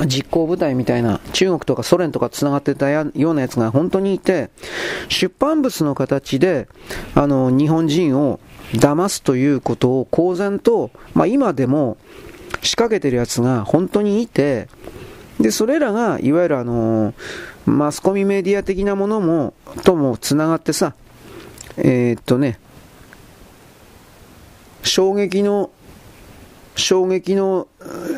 [0.08, 4.50] 実行部隊みたいな中国とかソ連とか繋がってたようなやつが本当にいて
[5.08, 6.68] 出版物の形で
[7.14, 8.40] あの日本人を
[8.74, 11.98] 騙すということを公然と、まあ、今でも
[12.62, 14.68] 仕掛けてるやつが本当にいて
[15.40, 17.14] で、それらが、いわゆるあの
[17.66, 19.54] マスコミメディア的なものも、
[19.84, 20.94] ともつながってさ、
[21.78, 22.60] えー、っとね、
[24.84, 25.72] 衝撃の、
[26.76, 27.68] 衝撃の、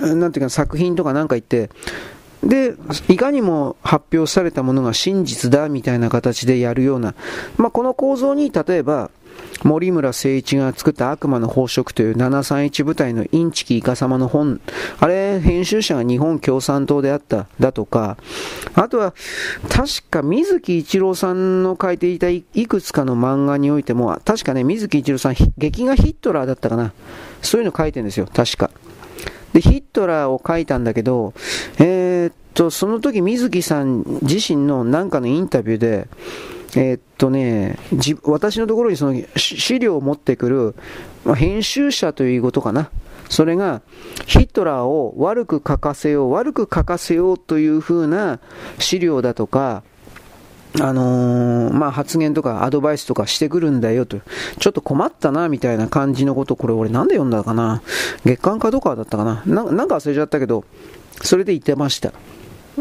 [0.01, 1.69] なんていうか作品とかなんか言って、
[2.43, 2.75] で、
[3.09, 7.15] いかにも発表されたものが真実だみたいな形でやるような、
[7.57, 9.09] まあ、この構造に例えば、
[9.63, 14.61] 森村誠一が作った悪魔の宝飾という731部隊のインチキイカ様の本、
[14.99, 18.17] あれ、編集者が日本共産党であった、だとか、
[18.75, 19.13] あとは、
[19.69, 26.93] 確か水木一郎さんの書いていたいくつかの漫画においても、確かね、水木一郎さん、劇画ヒットラーだったかな。
[27.41, 28.69] そういうの書いてるんですよ、確か。
[29.53, 31.33] で、ヒットラーを書いたんだけど、
[31.79, 36.07] えー、っと、その時水木さん自身のなんかのインタビューで、
[36.75, 37.77] えー、っとね、
[38.23, 40.75] 私のところにその資料を持ってくる、
[41.25, 42.89] まあ、編集者ということかな。
[43.29, 43.81] それが、
[44.25, 48.39] ヒットラーを悪く書かせよう、悪く書かせようというふうな
[48.79, 49.83] 資料だとか、
[50.79, 54.19] あのー、まあ、発言とかアドバイスとかしてくるんだよと。
[54.59, 57.81] ちょっと困ったな、みたいな感じのこと、これ俺なんで読んだかな
[58.25, 60.65] 月刊かどうかだったかななんか忘れちゃったけど、
[61.21, 62.13] それで言ってました。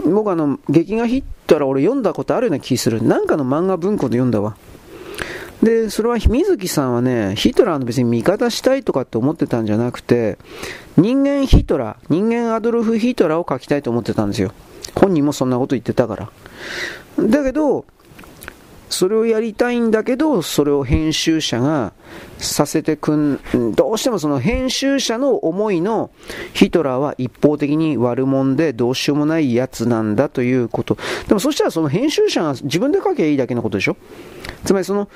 [0.05, 3.03] 僕あの、劇画ヒットら俺読んだことあるような気する。
[3.03, 4.57] なんかの漫画文庫で読んだわ。
[5.63, 10.37] で、それは水木さんはね、ヒトラーの別に味方したいとかって思ってたんじゃなくて、
[10.99, 14.53] 人間ヒトラー、人間アドルフ・ヒトラーを描きたいと思ってたんですよ。
[14.95, 16.31] 本人もそんなこと言ってたから。
[17.19, 17.85] だけど、
[18.89, 21.93] それをやりたいんだけど、それを編集者が
[22.39, 23.41] させてくん、
[23.75, 26.11] どうしてもその編集者の思いの
[26.53, 30.97] ヒトラーは一方的に悪者でどうしようもないやつなんだということ。
[31.27, 33.97] でもそしたらその編集者が自分で書けばいいだけのことでしょ？
[34.65, 35.09] つまりその、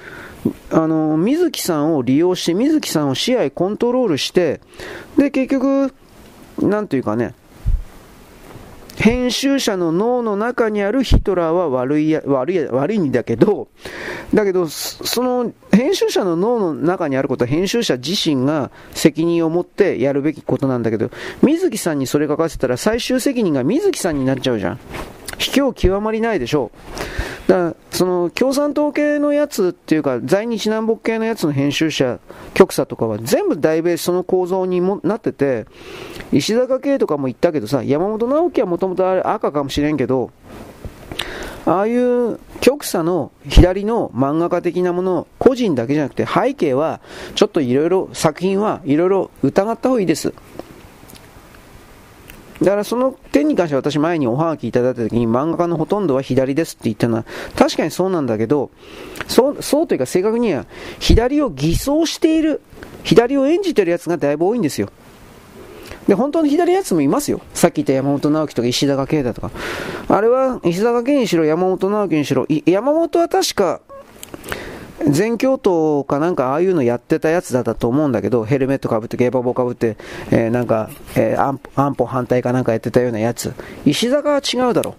[0.72, 4.60] あの、水木さんを利用して、水木さんを試合コントロールして、
[5.16, 5.94] で、結局、
[6.60, 7.34] なんというかね、
[9.00, 13.68] 編集者の脳の中にあるヒトラーは悪いや悪い悪いんだけど、
[14.34, 21.10] だけど、その編集者の脳の中にあることは編集者自身が責任を持ってやるべきことなんだけど、
[21.42, 24.78] 水木さんにそれ書かせたら最終責任が水木さんになっちゃうじゃん。
[25.38, 26.70] 卑怯極まりないでしょ
[27.46, 27.50] う。
[27.50, 32.20] だから、その共産党系のやつっていうか、在日南北系のやつの編集者、
[32.52, 35.66] 局者とかは全部大米その構造にもなってて、
[36.30, 40.30] 石坂系とかも言ったけどさ、山本直樹はもともとあれ赤かもしれんけど、
[41.66, 47.00] ああいう極左の左の漫画家的なもの、個人だけじゃなくて背景は、
[47.34, 50.34] ちょっといろいろ、作品はいろいろ疑った方がいいです。
[52.62, 57.24] だからその点に関しては私前におはがきいただいた時に漫画家のほとんどは左ですって言ったのは
[57.56, 58.70] 確かにそうなんだけど、
[59.28, 60.66] そうそうというか正確には
[60.98, 62.60] 左を偽装している、
[63.02, 64.90] 左を演じてるやつがだいぶ多いんですよ。
[66.08, 67.40] で、本当の左やつもいますよ。
[67.54, 69.50] さっき言った山本直樹とか石坂慶太とか。
[70.08, 73.80] あれは石坂慶にしろ山本直樹にしろ、山本は確か、
[75.08, 79.96] 全教頭かなんかああいうのやってたやつだったと思うんだけど、ヘルメットかぶってゲーバボかぶって、
[80.30, 83.54] えー、なんか、えー、安安保反対かなんかやってたようなやつ。
[83.86, 84.96] 石坂は違うだろ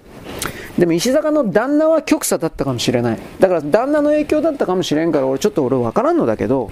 [0.78, 0.80] う。
[0.80, 3.20] でも石坂の旦那は極左だったかもしれない。
[3.40, 6.72] だから旦那の影響だったかもしれんから、俺ちょっと俺わからんのだけど、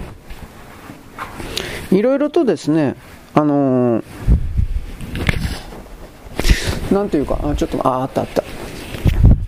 [1.92, 2.96] いろいろとですね、
[3.34, 4.04] あのー、
[6.92, 8.42] なんていうか、あ、ちょっと、あ、あったあった。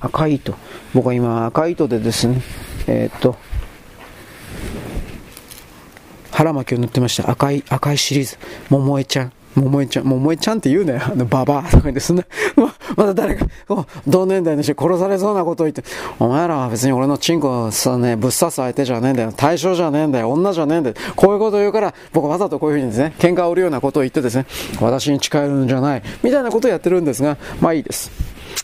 [0.00, 0.54] 赤い糸。
[0.94, 2.42] 僕は今赤い糸でですね、
[2.86, 3.36] えー、っと、
[6.30, 7.30] 腹巻きを塗ってました。
[7.30, 8.38] 赤い、赤いシリーズ。
[8.70, 9.32] 桃江ちゃん。
[9.54, 11.00] 桃江ちゃん、桃江ちゃんって言うなよ。
[11.04, 12.24] あの、ババアとか言って、そんな、
[12.56, 13.46] ま、まだ誰か、
[14.06, 15.82] 同年代の人殺されそうなことを言って、
[16.18, 19.32] お前らは別に俺のチンコさね、ぶっ刺す相手じゃねえんだよ。
[19.36, 20.30] 対象じゃねえんだよ。
[20.30, 20.96] 女じゃねえんだよ。
[21.16, 24.46] こういうことを言うから、僕わざとこういうふうにですね、喧嘩を売るようなことを言ってですね、
[24.80, 26.02] 私に近寄るんじゃない。
[26.22, 28.10] みたいなことをやってるんですが、まあいいです。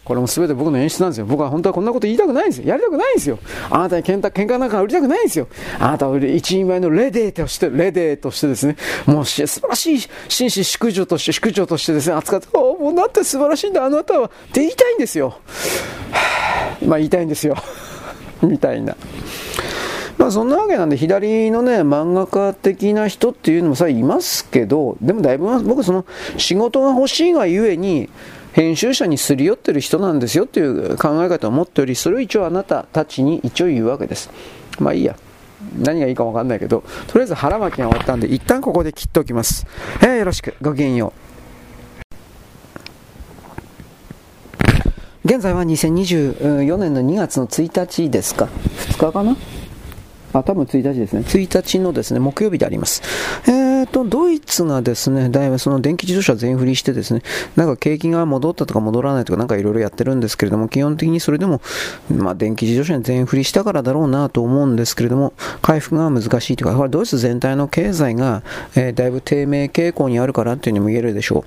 [0.04, 1.26] これも全て僕の演出なんですよ。
[1.26, 2.68] 僕は本当はこんなこと言いたくないんですよ。
[2.68, 3.38] やりたくないんですよ。
[3.70, 5.48] あなたに喧嘩喧嘩なんか売りたくないんですよ。
[5.78, 14.26] あなたは一人前のレデーとして、レデーとしてですね、もう素晴らしい紳士淑女として、淑女としてですね、扱って、おもうなんて素晴らしいんだ、あなたは。
[14.26, 15.38] って言いたいんですよ。
[16.84, 17.56] まあ言いたいんですよ。
[18.42, 18.96] みたいな。
[20.16, 26.04] まあそんなわけなんで、左のね、漫画家的な人っていうのもさ、いますけど、でもだいぶ僕その
[26.36, 28.08] 仕事が欲しいがゆえに、
[28.58, 34.30] 編集者にすり寄ってる人なんですよっていう考え方を持っており、それを一応あなたたちに一応言うわけです。
[34.80, 35.14] まあいいや。
[35.78, 39.64] 何がいいかわかんないけど、とりあえず腹巻きが終わったんで、一旦ここで切っておきます。
[40.02, 40.56] えー、よろしく。
[40.60, 41.12] ごきげんよ
[45.24, 45.28] う。
[45.28, 48.48] 現在は2024年の2月の1日ですか
[48.88, 49.36] ?2 日かな？
[50.32, 51.20] あ、多分1日ですね。
[51.20, 53.02] 1日のですね、木曜日であります。
[53.46, 57.22] えーと、ドイツがですね、だいぶその電気自動車全振りしてですね、
[57.56, 61.60] なんか景気が戻ったとか戻らないとかなんかいろいろやってるんですけれども、基本的にそれでも、
[62.10, 68.42] まあ電気自動車に全振りしたからだろうなと思うんですけれども、回復が難しいというか、ドイツ全体の経済が、
[68.74, 71.44] えー、だいぶ低迷傾向にあるからっていうにも言えるでしょ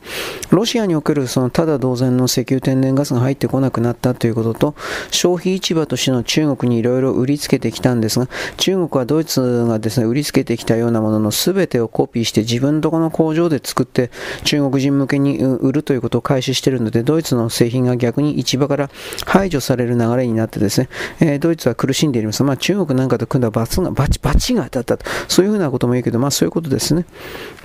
[0.52, 0.56] う。
[0.56, 4.76] ロシアにおけるそのただ同然の石油天然ガスが入ってこなくなったということと、
[5.12, 8.28] 消費市場としての中国にいろいろ売りつけてきたんですが、
[8.58, 14.10] 中国はドイツがですね、売りつけてきたようなものの全てをコピーしてして自分とこの工場で作って
[14.46, 18.90] 中国人向けに売るということを開始しているので、ドイツの製品が逆に市場から
[19.26, 20.90] 排除される流れになってですね、
[21.20, 22.44] えー、ドイツは苦しんでいます。
[22.44, 25.06] まあ中国なんかと組んだ罰が、バチ、バチが当たったと。
[25.28, 27.06] そういうふうなことも言うけど、まあそういうことですね。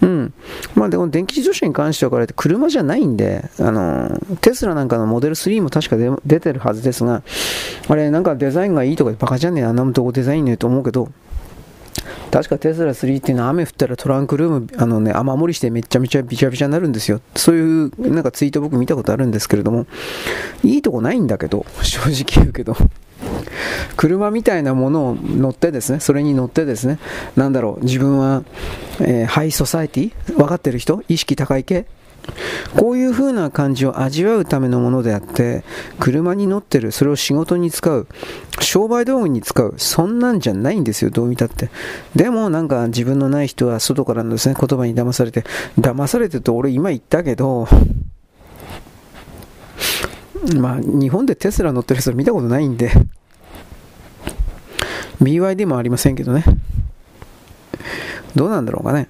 [0.02, 0.34] うん。
[0.74, 7.22] まあでも電気自動車に関してはこれ車じゃないんで、あの、テスラなんかのモデル3も確か出てるはずですが、
[7.88, 11.08] あれなんかデザインがいいとかバカじゃねえ、あんなとこデザインねえと思うけど、
[12.30, 17.20] 確かテスラ3っていうのは雨降ったらトランクルーム、あのね、雨漏りしてめちゃめちゃびちゃびちゃになるんですよ。
[17.34, 19.86] そういうなんかツイート僕見たことあるんですけれども、
[20.62, 22.76] いいとこないんだけど、正直言うけど。
[23.96, 26.98] 車みたいなものを乗ってですね、それに乗ってですね、
[27.34, 28.44] なんだろう、自分は、
[29.00, 31.02] えー、ハイソサエティ分かってる人？
[31.08, 31.86] 意識高い系？
[32.76, 35.64] こういう風な感じを味わうためのものであって、
[35.98, 38.06] 車に乗ってる、それを仕事に使う、
[38.60, 41.70] 商売道具に使う、そんなんじゃないんですよ、どう見たって。
[42.14, 45.44] でもなんか自分のない人は外からのですね、言葉に騙されて、
[45.78, 47.68] 騙されてと俺今言ったけど、
[50.58, 52.90] まあ日本でテスラ乗ってる人見たことないんで、
[55.22, 56.44] BYD もありませんけどね。
[58.34, 59.08] どうなんだろうかね。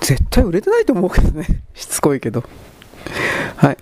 [0.00, 1.46] 絶対売れてないと思うけどね。
[1.74, 2.44] しつこいけど。
[3.56, 3.76] はい。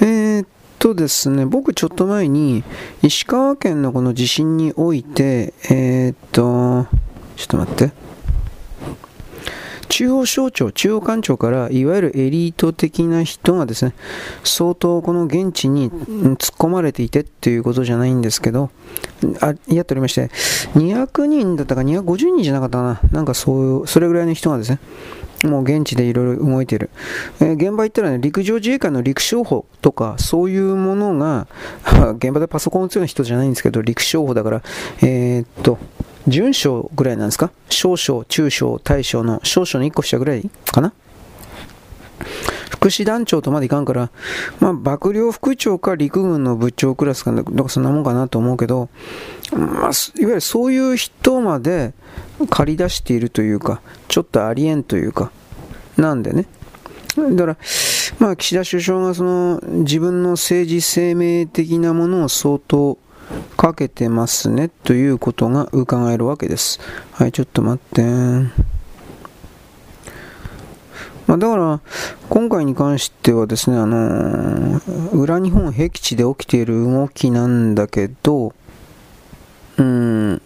[0.00, 0.46] えー、っ
[0.78, 2.64] とですね、僕ちょっと前に、
[3.02, 6.86] 石川県のこの地震において、えー、っと、
[7.36, 7.92] ちょっと待って。
[9.94, 13.94] 中央省庁、中央官庁からいわゆるエリート的な人がですね、
[14.42, 18.70] 相当この現地に突っ込まれていてっていうことじゃないんですけど、
[19.40, 20.32] あやっておりまして、
[20.74, 24.80] 200人だったか250人じゃなかったかな、なんかそういう、それぐらいの人がですね、
[25.44, 26.90] もう現地でいろいろ動いている。
[27.40, 31.46] えー、現場行ったらね、陸上自衛官の陸将補とか、そういうものが、
[32.18, 34.62] 現場でパソコンを打つような人じゃないんですけど、陸将補だから、
[35.02, 35.78] えー、っと、
[36.26, 37.50] 準将ぐらいなんですか？
[37.68, 40.92] 少将、中将、大将の少将の1個下ぐらいかな？
[42.70, 44.10] 副師団長とまでいかんから、
[44.60, 48.90] まあ、幕僚副長か陸軍の部長クラスか、なんかそんなもんかなと思うけど、
[49.52, 51.94] まあ、いわゆるそういう人まで
[52.50, 55.30] 借り出しているというか、ちょっとありえんというか、
[55.96, 56.46] なんでね。
[57.16, 57.56] だから、
[58.18, 62.98] まあ、岸田首相がその自分の政治生命的なものを相当
[63.56, 66.80] かけてますねということが伺えるわけです。
[67.12, 68.02] はい、ちょっと待って。
[71.26, 71.80] まあ、だから、
[72.28, 78.52] 今回に関してはですね、あのー、裏日本僻地で起きている動きなんだけど、
[79.78, 80.42] うん、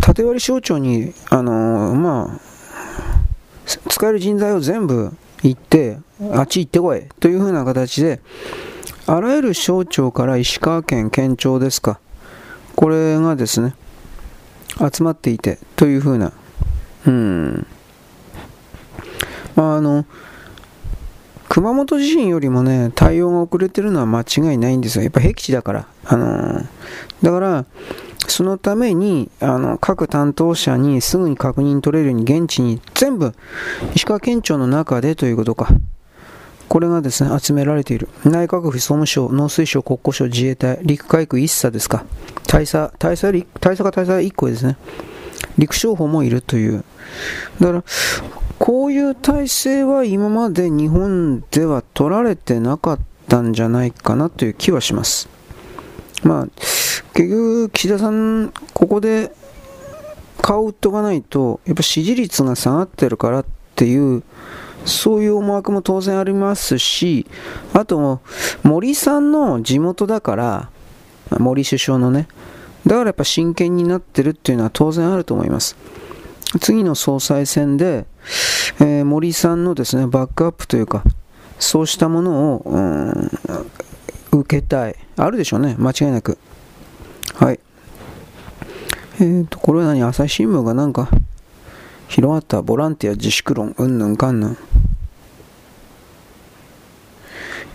[0.00, 2.40] 縦割り省庁に、あのー、まあ、
[3.88, 5.12] 使える人材を全部
[5.42, 5.98] 行って、
[6.32, 8.20] あっち行ってこいというふうな形で、
[9.06, 11.98] あらゆる省庁から石川県県庁ですか、
[12.76, 13.74] これがですね、
[14.78, 16.32] 集まっていてというふうな、
[17.06, 17.66] うん、
[19.56, 20.04] まあ、の
[21.48, 25.02] 熊本地震よりもね、対応が遅れてるのは間違いないんですよ。
[25.02, 25.86] やっぱ僻地だから。
[26.04, 26.66] あのー、
[27.22, 27.66] だから、
[28.26, 33.34] そのために、あの、各担当者にすぐに確認取れるように現地に全部、
[33.94, 35.68] 石川県庁の中でということか。
[36.72, 38.08] これがですね、集められている。
[38.24, 42.06] 内閣府総務省、農水省、国交省、自衛隊、陸海空一佐ですか。
[42.46, 44.78] 大佐、大佐、大佐が大佐1個ですね。
[45.58, 46.82] 陸将補もいるという。
[47.60, 47.84] だから、
[48.58, 52.98] こういう体制は今まで日本では取られてなかっ
[53.28, 55.28] たんじゃないかなという気はします。
[56.22, 56.46] まあ、
[57.12, 59.30] 結局、岸田さん、ここで
[60.40, 63.44] 顔を売っとかないと、やっぱ支持率が下がってるからっ
[63.74, 64.22] ていう、
[64.84, 67.26] そういう思惑も当然ありますし、
[67.72, 68.20] あと、
[68.62, 70.70] 森さんの地元だから、
[71.38, 72.28] 森首相のね、
[72.86, 75.76] だからやっぱ真剣になってるっていうのは当然あると思います。
[76.60, 78.06] 次の総裁選で、
[78.80, 81.02] えー、森さんのですね、バックアップというか、
[81.58, 83.14] そうしたものを、
[84.32, 84.96] 受けたい。
[85.16, 86.38] あるでしょうね、間違いなく。
[87.34, 87.60] はい。
[89.20, 90.02] えーと、これは何？
[90.02, 91.08] 朝日新聞がなんか、
[92.12, 94.58] 広がったボランティア自粛論、うんぬんかんぬん。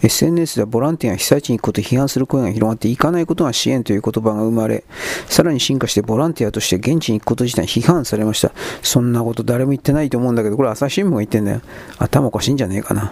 [0.03, 4.83] SNS ではボランティアが被災地に行くことを批判する声が広がって行かないことが支援という言葉が生まれ
[5.25, 8.51] さらに進化してボランティアとして現地に行くこと自体批判されました。
[8.83, 11.61] そんなこと誰も言ってないと思うんだけどこれ朝日新聞が言ってんだよ。
[11.97, 13.11] 頭おかしいんじゃねえかな。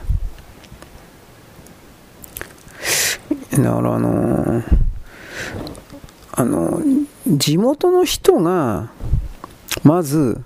[3.50, 4.64] だからあのー、
[6.34, 8.92] あのー、地元の人が
[9.84, 10.44] まず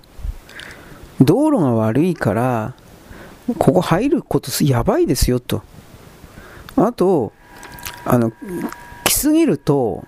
[1.21, 2.73] 道路が悪いから
[3.57, 5.63] ここ入ることやばいですよと。
[6.75, 7.33] あと、
[8.05, 8.31] あの、
[9.03, 10.05] 来すぎると、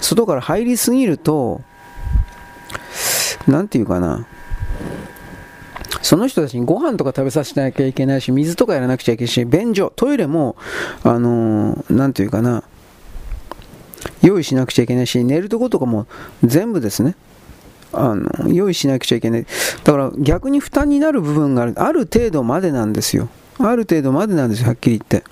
[0.00, 1.60] 外から入りすぎると、
[3.46, 4.26] なんていうかな、
[6.00, 10.56] その人たちにご飯とか食べさせなきゃいけないし、水とかやらなくちゃいけないし、便所、トイレも、
[11.04, 12.64] あのー、なんていうかな、
[14.22, 16.06] 用意しなくちゃいけないし、寝るとことかも
[16.42, 17.14] 全部ですね、
[17.92, 19.46] あの、用意しなくちゃいけない。
[19.84, 23.28] だから逆に負担になる部分がある、ある程度までなんですよ。
[23.58, 25.24] ある程度までなんですよ、はっきり言って。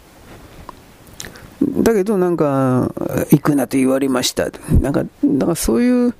[1.82, 2.92] だけどなんか、
[3.30, 4.50] 行くなと言われました。
[4.80, 6.14] なんか、なんかそういう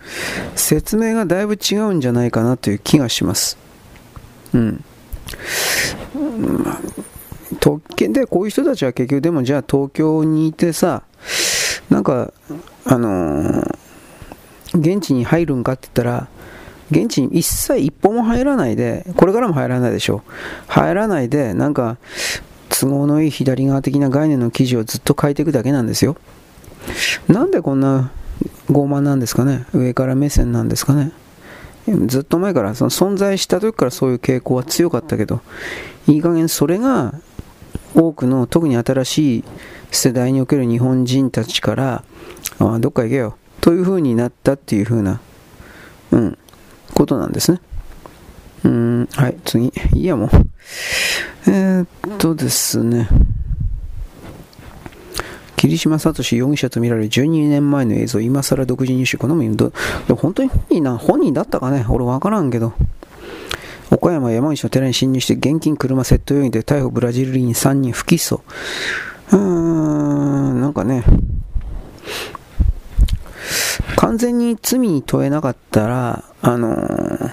[0.55, 3.57] 説明がだいぶ違うんじゃないかなという気がします。
[4.53, 4.84] うん。
[6.64, 6.80] まあ、
[7.59, 11.03] 特権でこういう人たちは結局でもじゃあ東京にいてさ、
[11.88, 12.32] なんか、
[12.84, 13.76] あのー、
[14.74, 16.28] 現地に入るんかって言ったら、
[16.90, 20.22] 現地に一切一歩も入らないで、これからも入らないでしょ。
[20.66, 21.98] 入らないで、なんか、
[22.68, 26.16] 都合のいい左側的な概念の記事をずっと書いていくだけなんですよ。
[27.28, 28.10] なんでこんな
[28.70, 29.66] 傲慢なんですかね？
[29.74, 31.12] 上から目線なんですかね？
[32.06, 35.40] ずっと前からその存在した時からそういう傾向は強かったけど
[36.06, 37.14] いい加減それが
[37.94, 39.44] 多くの特に新しい
[39.90, 42.04] 世代における日本人たちから
[42.60, 45.20] あどっか行けよという風になったっていう風な
[46.12, 46.38] うん
[46.94, 47.61] ことなんですね
[48.64, 50.30] うんはい次いやもう
[51.46, 53.08] えー、っとですね。
[55.56, 59.18] 霧島聡容疑者とみられる12年前の映像、今更独自入手。
[59.18, 59.72] このもど、
[60.16, 61.84] 本当に本人な、本人だったかね？
[61.88, 62.72] 俺わからんけど。
[63.90, 68.40] 岡山山口の寺に侵入して現金車窃盗容疑で逮捕ブラジル人3人不起訴。
[69.32, 71.04] うーん、なんかね、
[73.96, 77.30] 完全に罪に問えなかったら、あのー、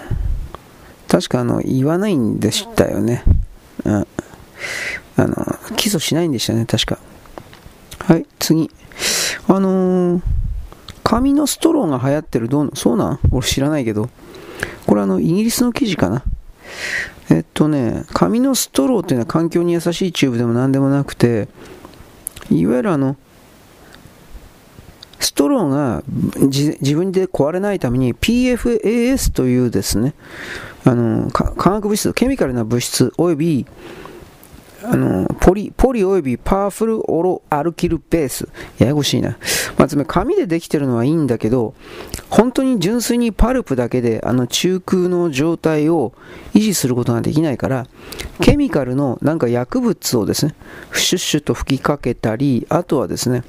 [1.07, 3.23] 確かあの、言わないんでしたよね。
[3.85, 3.93] うん。
[3.95, 4.07] あ
[5.17, 5.35] の、
[5.75, 6.99] 起訴しないんでしたね、確か。
[7.99, 8.69] はい、次。
[9.47, 10.21] あのー、
[11.03, 13.19] 紙のストローが流行ってる、どうそうなん？
[13.31, 14.09] 俺知らないけど。
[14.85, 16.23] これあの、イギリスの記事かな。
[17.29, 21.47] えっとね、紙のストローっていうのは環境に優しいチューブでも何でもなくて、
[22.49, 23.15] いわゆるあの、
[25.47, 26.03] トロが
[26.41, 30.13] 自分で壊れないために PFAS というですね、
[30.83, 33.65] あの化学物質、ケミカルな物質および
[34.83, 38.49] あのポリポリおよびパワフルオロアルキルベース。
[38.77, 39.37] ややこしいな。
[39.77, 41.73] まあ、つまり紙でできてるのはいいんだけど、
[42.29, 46.13] 本当に純粋にパルプだけであの中空の状態を
[46.53, 47.87] 維持することができないから、
[48.41, 50.55] ケミカルのなんか薬物をですね、
[50.93, 53.43] シュッシュと吹きかけたり、あとはですね、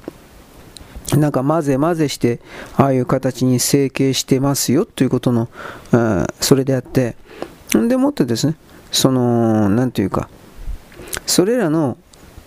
[1.17, 2.39] なんか混ぜ混ぜして、
[2.75, 5.49] ああいう形に成形してますよということの、
[6.39, 7.15] それであって、
[7.77, 8.55] んでもってですね、
[8.91, 10.29] その、なんていうか、
[11.25, 11.97] それらの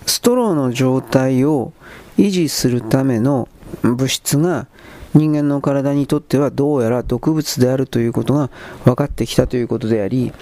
[0.07, 1.73] ストローの状態を
[2.19, 3.49] 維持するための
[3.83, 4.67] 物質が
[5.15, 8.51] 人間の体にとってはどうやら毒物であるということが
[8.85, 10.33] 分かってきたということであり、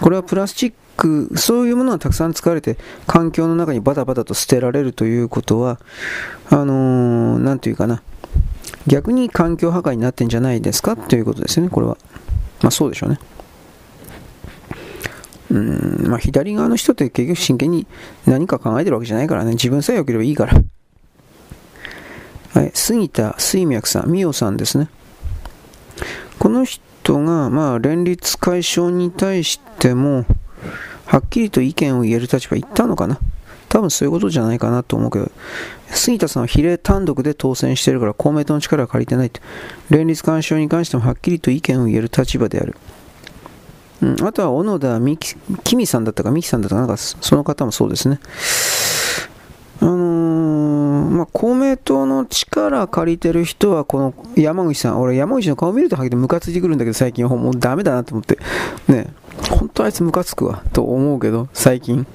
[0.00, 5.78] これはプラスチック、そういうものがたくさん使われて環境の中にバタバタと捨てられるということは、
[6.50, 8.02] あのー、なんていうかな、
[8.86, 11.96] 逆に環境破壊になってんじゃないですかということですよね、これは。
[12.62, 13.18] まあそうでしょうね。
[15.50, 17.86] うんまあ、左側の人って結局真剣に
[18.24, 20.62] 何か考えてるわけじゃないからね、自分さえ良ければいいから。
[22.54, 24.88] はい、杉田水脈さん、美代さんですね。
[26.38, 30.24] この人が、まあ、連立解消に対しても、
[31.06, 33.18] はっきりと意見を言える立場言ったのかな。
[33.68, 35.30] 多分そういうことじゃないかなと思うけど、
[35.92, 39.40] 杉田さんは比例単独で当選してるから公明党の力は借りてないって、
[39.90, 42.76] 連立干渉に関してもはっきりと意見を言える立場である。
[44.02, 48.18] うん、あとは小野田美きさんだったか、美樹さんだったか、なんかその方もそうですね。
[49.80, 58.38] あのー、まあ、公明党の力借りてる人は、この山口さん、俺、山口の顔見るとはげてムカついてくるんだけど、最近もうダメだなと思って、
[58.88, 59.08] ね、
[59.48, 62.06] 本当あいつムカつくわ、と思うけど、最近。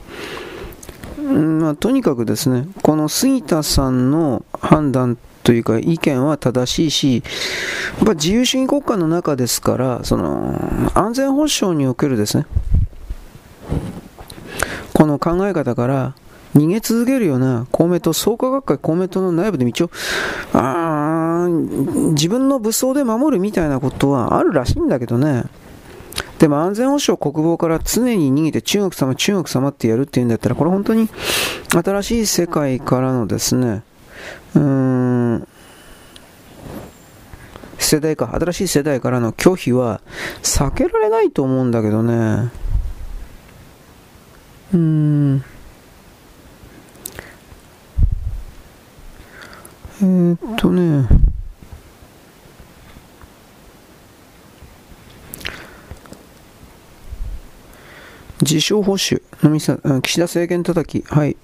[1.22, 7.24] んまあ、とにかくですね、この杉田さんの判断というか意見は正しいし、
[7.98, 12.46] やっぱ自由主義国家の中ですから、その安全保障におけるですね、
[14.94, 16.16] この考え方から
[16.56, 19.90] 逃げ続けるような公明党、創価学会公明党の内部で道を、
[20.54, 21.48] あ
[22.14, 25.44] 自分の武装で守るみたいなことはあるらしいんだけどね。
[26.40, 31.10] でも安全保障国防から常に逃げて中国様、中国様ってやるっていうんだったら、これ本当に
[31.70, 33.84] 新しい世界からのですね、
[34.56, 35.48] うーん、
[37.78, 40.00] 世代か、新しい世代からの拒否は
[40.42, 42.52] 避けられないと思うんだけどね。
[44.74, 45.44] うーん。
[50.02, 51.08] えー、っとね。
[58.42, 61.38] 自称保守のみさ岸田政権叩き、はい。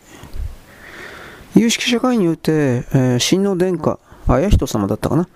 [1.55, 5.27] 有識者会によって、えー、親王殿下、綾人様だったかな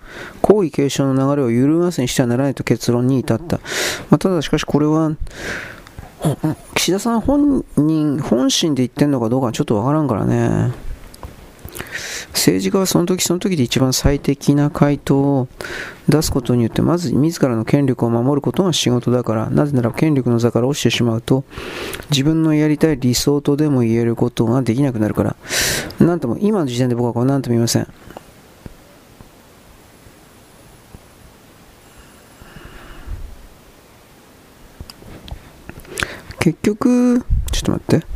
[0.42, 3.58] 皇位継承の流れを揺るがすにしてはならないと結論に至った。
[4.10, 5.16] まあ、ただしかしこれは、
[6.74, 10.85] 岸田さん本人、本心で言ってんのかどうかちょっとわからんからね。
[12.32, 15.48] 政治家はその時その時で一番最適な回答を
[16.08, 21.44] 出すことによってまず自らの権力を守ることが仕事だからなぜなら権力の座から落ちてしまうと
[22.10, 25.36] 自分のやりたい理想とでも言えることができなくなるから。
[25.98, 27.86] なんとも今の時点で僕はこれ何とも言いません。
[36.38, 38.15] 結局ちょっと待って。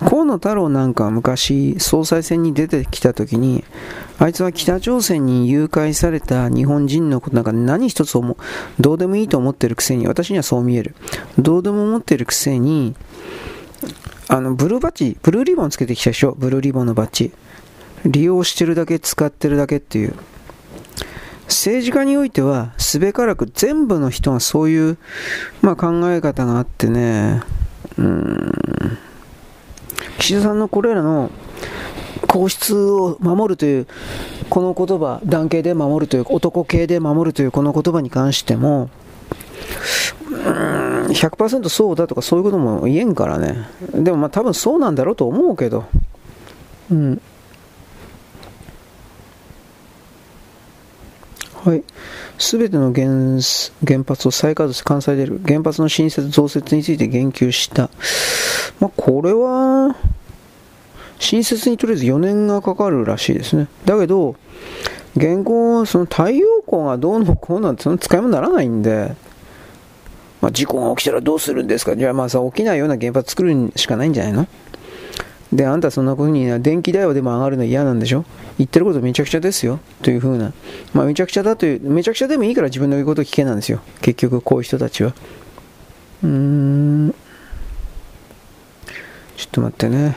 [0.00, 3.64] 河野太郎なんかは昔総裁選に出てきた時に
[4.18, 8.36] あいつは北朝鮮に誘拐された日本人のことなんか何一つも
[8.78, 10.94] どうでもいいと思ってるくせに私にはそう見える。
[11.38, 12.94] どうでも思ってるくせに
[14.28, 16.34] あのブルーバッジブルーリボンつけてきたでしょ？
[16.38, 17.32] ブルーリボンのバッジ。
[18.04, 20.14] 利用してるだけ使ってるだけっていう。
[21.46, 24.96] 政治家においてはすべからく全部の人がそういう、
[25.60, 27.42] まあ、考え方があってね。
[27.98, 28.98] うーん。
[30.18, 31.30] 岸田さんのこれらの
[32.28, 33.86] 皇室を守るという
[34.48, 38.90] この言葉、男系で守るという、男系で守るというこの言葉に関しても、
[41.08, 43.68] 100%そうだとかそういうことも言えんからね。
[43.94, 45.84] でもまあ多分そうなんだろうと思うけど。
[46.90, 47.20] うん。
[51.64, 51.84] はい。
[52.38, 53.06] すべての原
[53.86, 57.88] 原発を再稼働し、関西出る原発の新設増設について言及した。
[58.80, 59.96] まあ、これは、
[61.20, 63.68] 新設にとりあえず4年がかかるらしいですね。
[63.84, 64.34] だけど、
[65.16, 69.14] 現行、その太陽光がどうのこうなんてその使い物にならないんで、
[70.40, 74.48] まあ、事故が起きたらどうするんですかじゃあまあさ、起きないような原発作るしかないんじゃないの？
[75.52, 78.24] で、あんたそんなふうに電気代はでも上がるの嫌なんでしょ？
[78.56, 79.80] 言ってることめちゃくちゃですよ。
[80.02, 80.52] というふうな。
[80.94, 83.82] まあめちゃくちゃだという、めちゃくちゃでもいいから自分の言うこと聞けなんですよ。
[84.00, 85.12] 結局こういう人たちは。
[86.22, 87.14] うーん。
[89.36, 90.16] ちょっと待ってね。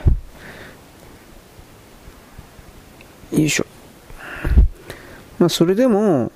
[3.32, 3.66] よいしょ。
[5.38, 6.32] まあそれでも、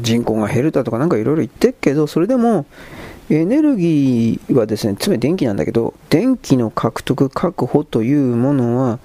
[0.00, 2.64] 人口が減るだとかなんかいろいろ言ってるけど、それでも、
[3.28, 8.98] エネルギーはですね、つまり電気なんだけど、電気の獲得、確保というものは、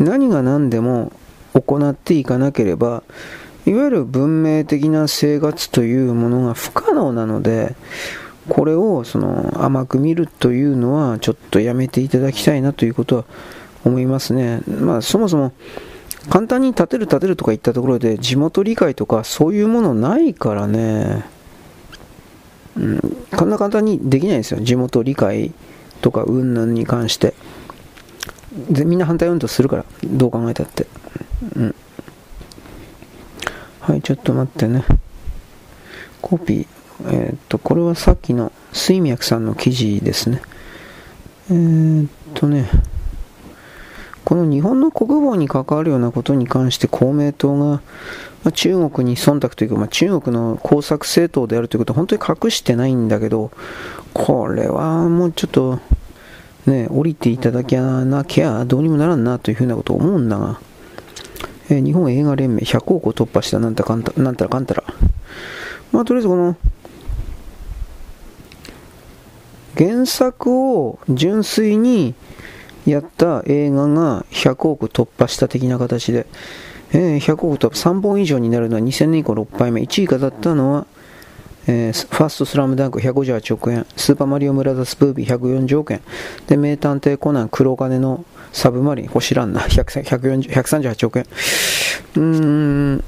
[0.00, 1.12] 何が何でも
[1.52, 3.02] 行っていかなければ、
[3.66, 7.74] いわゆる文明的な生活というものが不可能なので、
[8.48, 13.24] これをその甘く見るというのはちょっとやめていただきたいなということは
[13.84, 14.60] 思いますね。
[14.66, 15.52] まあそもそも
[16.30, 21.37] 簡単に建てる建てるとか言ったところで地元理解とかそういうものないからね。
[22.78, 23.00] うん、
[23.36, 24.60] こんな簡単にできないんですよ。
[24.60, 25.52] 地元理解
[26.00, 27.34] とか云々に関して。
[28.70, 30.86] でみんな反対運動するから、どう考えたって。
[31.56, 31.74] うん。
[33.80, 34.84] はい、ちょっと待ってね。
[36.22, 36.66] コピー。
[37.06, 40.42] えー、っと、これはさっきの水脈さんの記事ですね。
[41.50, 42.68] えー、っとね。
[44.28, 47.80] この日本の国防に関わるようなことに関して公明党が、
[48.44, 53.50] ま、中国に忖度というか、まあ、中国の工作政党であるということは本当に隠してないんだけど、
[54.12, 55.80] これはもうちょっと、
[56.66, 60.60] ね、降りていただきゃなきゃどうにもならんなというふうなことを思うんだが、
[61.70, 64.84] えー、日本映画連盟100億を突破したなんたかんたなんたらかんたら。
[65.90, 66.54] まあ、とりあえずこの、
[69.74, 72.14] 原作を純粋に
[72.90, 76.26] やった映画が100億突破した的な形で、
[76.92, 80.86] えー、100億突破、3本以上になるのは2000年以降6敗目、1位がだったのは、
[81.66, 86.00] えー、ファーストスラムダンク158億円、スーパーマリオブラザーズブービー140億円、
[86.46, 91.26] で、名探偵コナン黒金のサブマリン、星ランナー138億円。
[92.16, 93.04] うーん。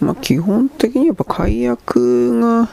[0.00, 2.68] まあ、基本的にやっぱ解約が、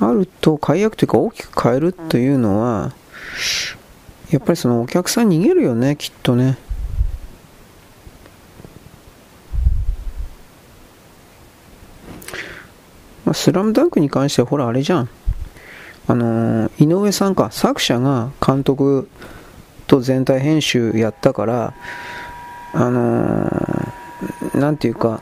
[0.00, 2.92] あると解約というか大きく変えるというのは、
[4.30, 6.58] やっぱりそのお客さん逃げるよね、きっとね。
[13.24, 15.08] まあ、スラムダンクに関してはほらあれじゃん。
[16.06, 19.08] あのー、井上さんか、作者が監督
[19.86, 21.74] と全体編集やったから、
[22.72, 25.20] あのー、なんていうか、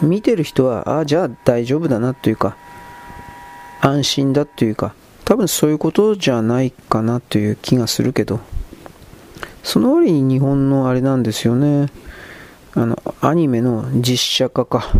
[0.00, 2.56] 見てる人は、ああ、じゃあ大丈夫だなというか、
[3.82, 8.40] 安心だっていうか、多分そういうことじゃないかなという気がするけど、
[9.64, 11.88] その割に日本のあれなんですよね。
[12.74, 14.92] あの、アニメの実写化か。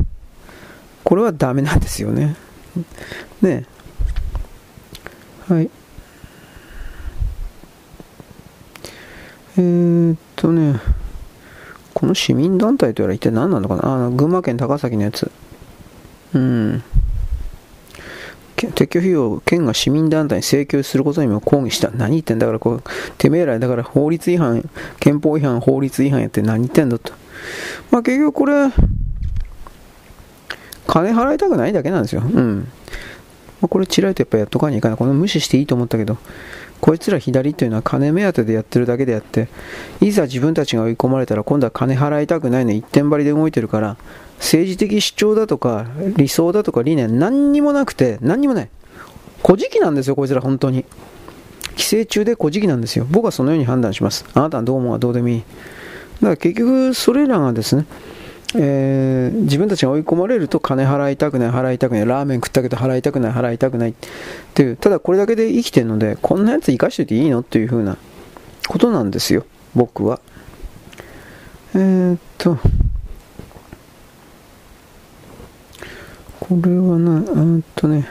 [1.04, 2.36] これはダメなんですよね。
[3.40, 3.64] ね
[5.48, 5.70] はい。
[9.56, 10.80] えー、っとね、
[11.94, 13.94] この市民団体とやら一体何なのかな？
[13.94, 15.30] あの、群馬県高崎のやつ。
[16.34, 16.82] うん。
[18.56, 21.90] 撤去費用を県が市民団体に請求することにも抗議した。
[21.90, 22.46] 何言ってんだ？
[22.46, 22.82] から、こう、
[23.18, 24.68] てめえら、だから法律違反、
[25.00, 27.12] 憲法違反、法律違反やって何言ってんだと。
[27.90, 28.70] まあ結局これ、
[30.86, 32.22] 金払いたくないだけなんですよ。
[32.22, 32.68] うん。
[33.60, 34.98] まあ、これ、ちらりとやっぱやっとかにいかない。
[34.98, 36.18] この無視していいと思ったけど、
[36.80, 39.46] こいつら左というのは金目当てでやってるだけであって、
[40.00, 43.96] いざ自分たちが追い込まれたら今度は金払いたくないの一点張りで動いてるから、
[44.42, 45.86] 政治的主張だとか
[46.16, 48.68] 理想だとか理念何にもなくて、何にもない。
[49.44, 50.84] 古事記なんですよ、こいつら本当に。
[51.76, 53.06] 寄生虫で古事記なんですよ。
[53.08, 54.24] 僕はそのように判断します。
[54.34, 55.38] あなたはどう思うはどうでもいい。
[55.38, 57.86] だから結局、それらがですね、
[58.56, 63.94] えー、自分たちが追い込まれると金払いたくない、払いたくない、ラーメン食ったけど払いたくない、払いたくないっ
[64.54, 67.96] ていう、ただこれだけで生きてるので、こんなやつ生かしておいていいのっていう風な
[68.68, 70.20] ことなんですよ、僕は。
[71.74, 72.58] えー、っと、
[76.52, 77.24] これはな、
[77.56, 78.06] えっとね、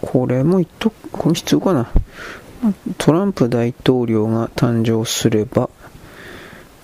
[0.00, 1.90] これも言っと、これ必要かな。
[2.96, 5.68] トランプ大統領が誕生すれば、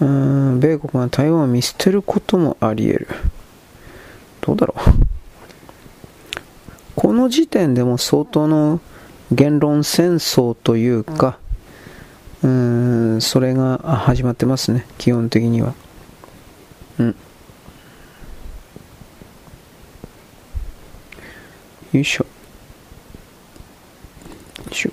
[0.01, 3.09] うん米国が台湾を見捨てることもあり得る。
[4.43, 4.81] どうだろう。
[6.95, 8.81] この時点でも相当の
[9.33, 11.39] 言論戦争というか、
[12.43, 15.73] うん、それが始まってますね、基本的には。
[16.99, 17.17] うん。
[21.95, 22.25] よいしょ。
[22.25, 22.31] よ
[24.71, 24.91] いしょ。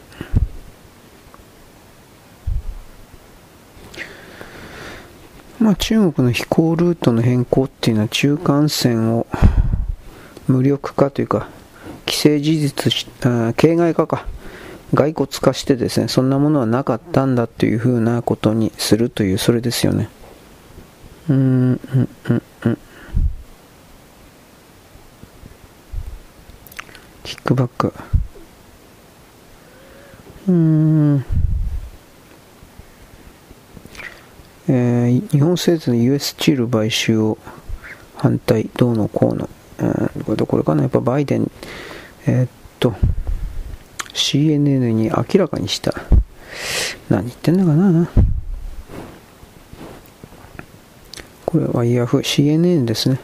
[5.59, 9.25] まあ中国の飛行ルートの変更っていうのは中間線を
[10.47, 11.49] 無力化というか、
[12.07, 14.27] 既成事実、形骸化か。
[14.93, 20.09] 骸骨化してですね、そんなものはなかったんだというふうなことにするという、それですよね。
[21.29, 21.79] うん、うん、
[22.29, 22.77] うん、うん。
[27.23, 27.93] キックバック。
[30.47, 31.25] うん。
[34.67, 37.37] えー、日本製鉄の US チール買収を
[38.15, 39.49] 反対、どうのこうの。
[40.27, 41.51] うん、これかな、やっぱバイデン、
[42.27, 42.49] えー、っ
[42.79, 42.93] と、
[44.13, 45.93] CNN に明らかにした。
[47.09, 48.09] 何言ってんだかな
[51.45, 53.19] これはイヤフー、CNN ですね。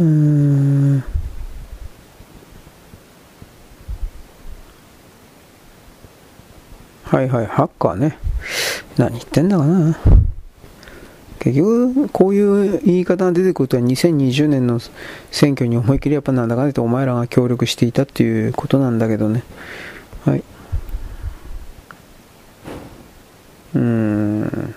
[0.00, 1.04] うーん。
[7.04, 8.18] はいはい、ハッカーね。
[8.96, 9.96] 何言ってんだかな
[11.38, 14.80] 結局、こういう言い方が出てくるとは2020年の
[15.30, 19.42] 選挙に思い切りやっぱなんだかんだとお前らが協力していたっていうことなんだけどね。
[20.24, 20.42] はい。
[23.74, 24.74] うーん。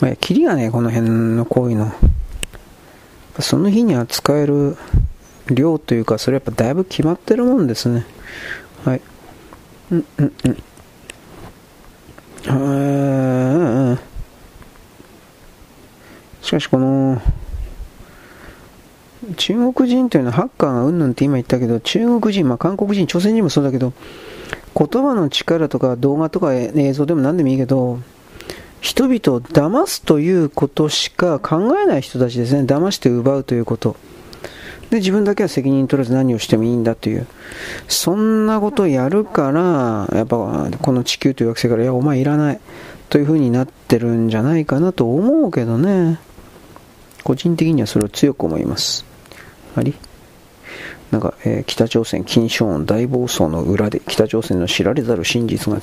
[0.00, 1.92] まあ、キリがね、この辺のこういうの。
[3.40, 4.76] その日には使える
[5.50, 8.04] 量というか、それやっぱだいぶ決まってるもんですね。
[8.84, 9.00] はい。
[9.92, 10.56] うんうんうん。
[16.42, 17.20] しかしこの
[19.36, 23.92] 中国人というのはハッカーがうんぬんって今言ったけど中国人、まあ、韓国人、朝鮮人もそうだけど
[24.74, 27.98] 言葉の力とか動画とか映像でも何でもいいけど
[28.80, 33.96] 人々を騙すということしか考えない人たちですね騙して奪うということ
[34.90, 37.26] で自分だけは責任取らず何をしてもいいんだという。
[37.88, 40.36] そんなことをやるからやっぱ
[40.80, 42.60] この地球という惑星からいやお前いらない
[43.08, 46.18] という風になってるんじゃないかなと思うけどね。
[47.24, 49.04] 個人的にはそれを強く思います。
[49.76, 49.94] あり？
[51.10, 55.80] なんか、えー、北朝鮮金正恩大暴走の裏で北朝鮮の知られざる真実が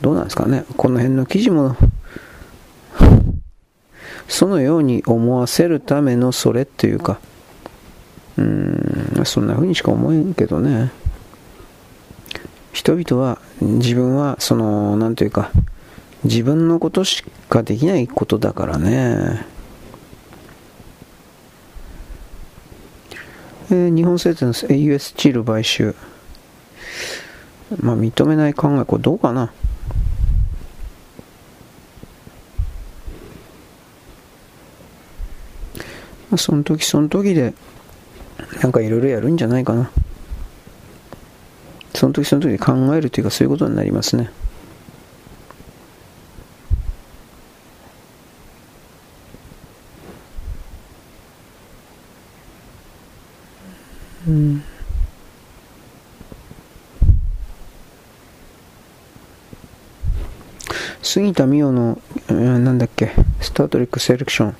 [0.00, 0.64] どうなんですかね。
[0.76, 1.76] この辺の記事も
[4.26, 7.20] そのように思わせるためのそれっていうか
[8.38, 10.90] うんそんな風にしか思えんけどね
[12.72, 15.50] 人々は自分はその何というか
[16.24, 19.52] 自分のことしかできないことだからね
[23.72, 25.94] えー、日本製鉄の US チール買収。
[27.80, 29.50] まあ、認めない考え、これどうかな。
[36.36, 37.54] その時その時で、
[38.62, 39.90] なんかいろいろやるんじゃないかな。
[41.94, 44.30] その時その時考えるというか、そういうことになりますね。
[54.26, 54.62] うん
[61.02, 64.56] 杉田美代の、えー、なんだっけ、スタートレックセレクション。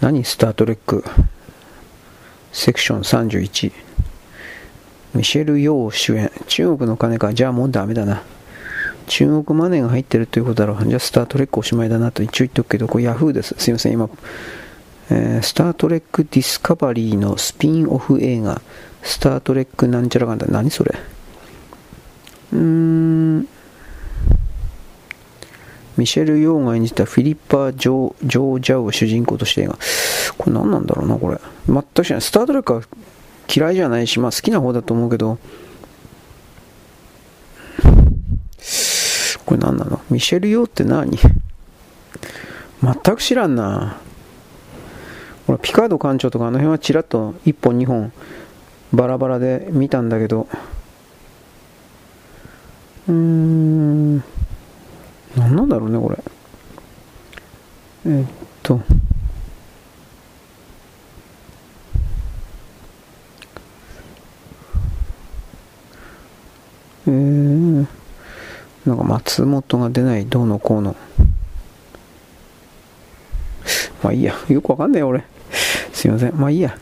[0.00, 1.04] 何スタートレック？
[2.52, 3.72] セクション31。
[5.14, 6.30] ミシェル・ヨー主演。
[6.46, 7.34] 中国の金か。
[7.34, 8.22] じゃあもうダメだな。
[9.06, 10.86] 中国マネーが入ってるということだろう。
[10.86, 13.54] じゃあスタートレックおしまいだなと一応言っておくけど、これヤフーです。
[13.58, 14.08] すいません、今。
[15.10, 18.62] えー、スタートレックディスカバリーのスピンオフ映画。
[19.02, 20.46] スタートレックなんちゃらかんだ。
[20.48, 20.94] 何それ
[22.52, 23.48] うーん。
[26.00, 29.78] ミシェル・ヨーが演じたフィリッパ・ジョー・ジョージャウを主人公として映画。
[30.38, 31.38] これ何なんだろうな、これ。
[31.68, 32.22] 全く知らない。
[32.22, 32.80] スタートレックは
[33.54, 35.36] 嫌いじゃないし、まあ好きな方だと思うけど、
[39.44, 40.00] これ何なの？
[40.08, 41.18] ミシェル・ヨーって何？
[42.82, 43.98] 全く知らんな。
[45.46, 48.10] これピカード館長とかあの辺はちらっと1本2本
[48.94, 50.48] バラバラで見たんだけど、
[53.06, 54.24] うーん、
[55.36, 56.18] 何なんだろうね、これ。
[58.06, 58.28] えー、っ
[58.62, 58.80] と、
[67.06, 67.86] えー、
[68.86, 70.96] なんか松本が出ないどうのこうの。
[74.02, 75.24] まあいいや、よくわかんないよ、俺。
[75.92, 76.34] すいません。
[76.34, 76.76] まあいいや。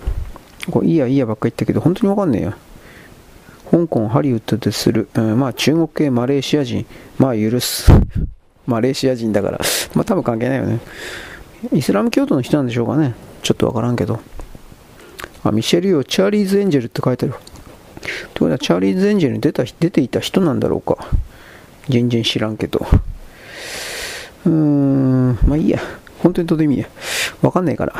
[0.70, 2.55] これいいやいいやばっか言ったけど、本当にわかんねえよ。
[3.70, 6.86] 香港、ハリウッドでする、うん、まあ中国系マレーシア人、
[7.18, 7.90] まあ許す。
[8.69, 9.59] マレーシア人だから、
[9.95, 10.79] まあ多分関係ないよね。
[11.73, 13.14] イスラム教徒の人なんでしょうかね。
[13.43, 14.21] ちょっとわからんけど。
[15.43, 17.35] あ、ミシェル・ヨー、チャーリーズ・エンジェルって書いてある。
[17.35, 17.43] という
[18.35, 21.09] ことは、チャーリーズ・エンジェルに出た出ていた人なんだろうか。
[21.89, 22.87] 全然知らんけど。
[24.45, 25.81] うーん、まあいいや。
[26.23, 26.89] 本当にどうでもいいや。
[27.41, 27.95] わかんないから。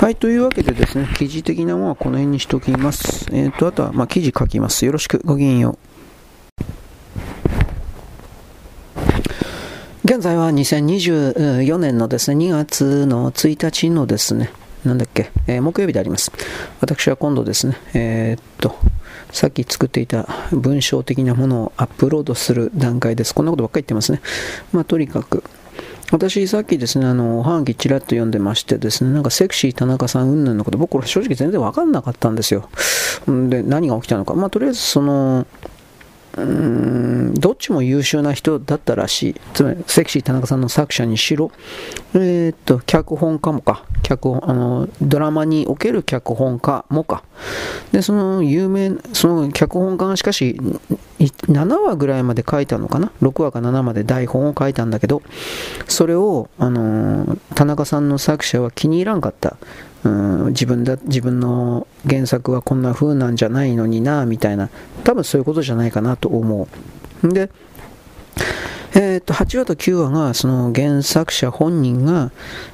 [0.00, 3.26] はい、というわけでですね、記事的なものはこの辺にしときます。
[3.32, 4.84] えっ、ー、と、あとは、まあ、記事書きます。
[4.84, 5.89] よろしく、ごきげんよう。
[10.10, 14.50] 現在は2024年のですね、2月の1日のですね、
[14.84, 16.32] なんだっけ、えー、木曜日であります。
[16.80, 18.74] 私は今度ですね、えー、っと、
[19.30, 23.32] さっき作っていた文章的なものをアップロードする段階です。
[23.32, 24.20] こんなことばっかり言ってますね。
[24.72, 25.44] まあ、とにかく、
[26.10, 32.68] 私、さっきですね、あの、おはがきちらっと読んでましてですね、なんかセクシー田中さん云々のこと、僕、これ正直全然わかんなかったんですよ。
[33.28, 34.34] で、何が起きたのか。
[34.34, 35.46] まあ、とりあえず、その、
[36.36, 39.34] どっちも優秀な人だったらしい。
[39.52, 41.50] つまり、セクシー田中さんの作者にしろ、
[42.14, 47.24] えー、っと、脚本家もか、脚本、あの、ドラマにおける脚本家もか。
[47.90, 50.60] で、その有名、その脚本家がしかし、
[51.18, 55.22] 7話ぐらいまで書いたのかな ?6 話か7まで台本を書いたんだけど、
[55.88, 59.56] それを、あの、田中さんの作者は気に入らんかった。
[60.04, 64.70] うん自分だ自分の原作はこんな風なんじゃないのになみたいな
[65.04, 66.68] 多分そういうことじゃないかなと思
[67.22, 67.50] うで
[68.94, 72.32] えー、っと8話と9話がその原作者本人が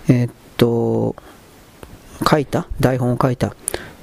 [0.09, 1.17] えー、っと
[2.29, 3.55] 書いた台本を書いた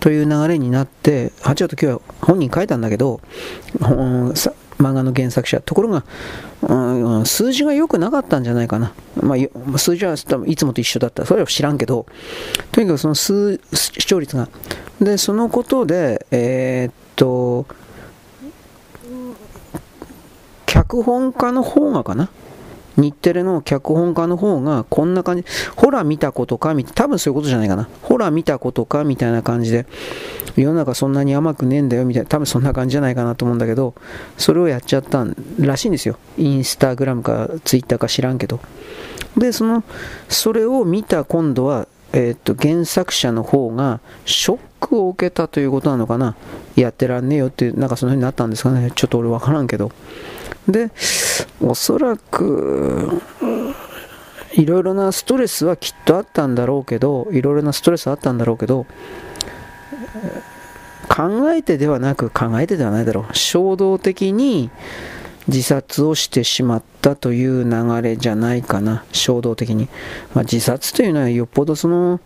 [0.03, 3.21] という流れになって8話と9話本人書いたんだけど、
[3.79, 5.61] 漫画の原作者。
[5.61, 6.03] ところが、
[6.67, 8.93] うん、数字が良くなかったんじゃないかな。
[9.21, 11.25] まあ、数字は多分いつもと一緒だった。
[11.25, 12.05] それは知らんけど、
[12.71, 13.59] とにかくその視
[14.05, 14.47] 聴率が。
[15.01, 17.65] で、そのことで、えー、っと、
[20.65, 22.29] 脚本家の方がかな？
[22.95, 25.45] 日テレの脚本家の方がこんな感じ、
[25.75, 27.89] ほら見たことかみ多分そういうことじゃないかな。
[28.03, 29.87] ほら見たことかみたいな感じで、
[30.55, 33.93] 世の中そんなに甘くねえんだよみたいな、多分そんな感じじゃないかなと思うんだけど、
[34.37, 35.25] それをやっちゃった
[35.59, 36.17] らしいんですよ。
[36.37, 38.59] インスタグラムかツイッターか知らんけど。
[39.37, 39.83] で、その、
[40.29, 46.35] それを見た今度は、えー、っと、原作者の方がショックを受けたということなのかな？
[46.75, 48.91] やってらんねえよっていう、なんかその辺になったんですかね？
[48.93, 49.91] ちょっと俺わからんけど。
[50.67, 50.91] で、
[51.59, 53.21] おそらく、
[54.53, 58.85] いろいろなストレスはきっとあったんだろうけど、いろいろなストレスあったんだろうけど、
[61.09, 63.35] 考えてではなく、考えてではないだろう。
[63.35, 64.69] 衝動的に
[65.47, 69.03] 自殺をしてしまったという流れじゃないかな。
[69.11, 69.89] 衝動的に。
[70.33, 72.19] まあ、自殺というのはよっぽどその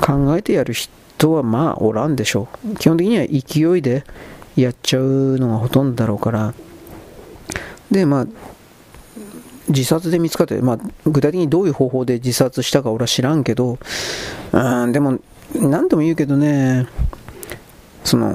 [0.00, 2.76] 考えてやる人はまあおらんでしょう。
[2.76, 4.04] 基本的には勢いで
[4.56, 6.54] やっちゃうのがほとんどだろうから。
[7.90, 8.26] で、まあ、
[9.68, 13.78] 自殺で見つかって、まあ、具体的にどういう方法で自殺したか俺は知らんけど、
[14.52, 15.18] うん、でも、
[15.54, 16.86] 何度も言うけどね、
[18.08, 18.34] その、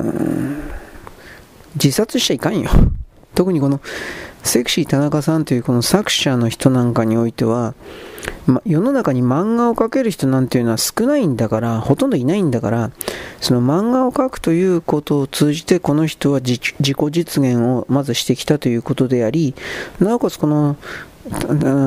[1.76, 2.70] 自殺しちゃいかんよ。
[3.34, 3.82] 特にこの、
[4.44, 7.74] セクシー田中さんというこの作者の人なんかにおいては、
[8.46, 12.92] ま、世の中に漫画を描ける人なんていうのは少ないんだから、ほとんどいないんだから、
[13.42, 16.74] その漫画を描くということを通じて、この人は自己
[17.10, 19.56] 実現をまずしてきたということであり、
[20.00, 20.76] なおかつこの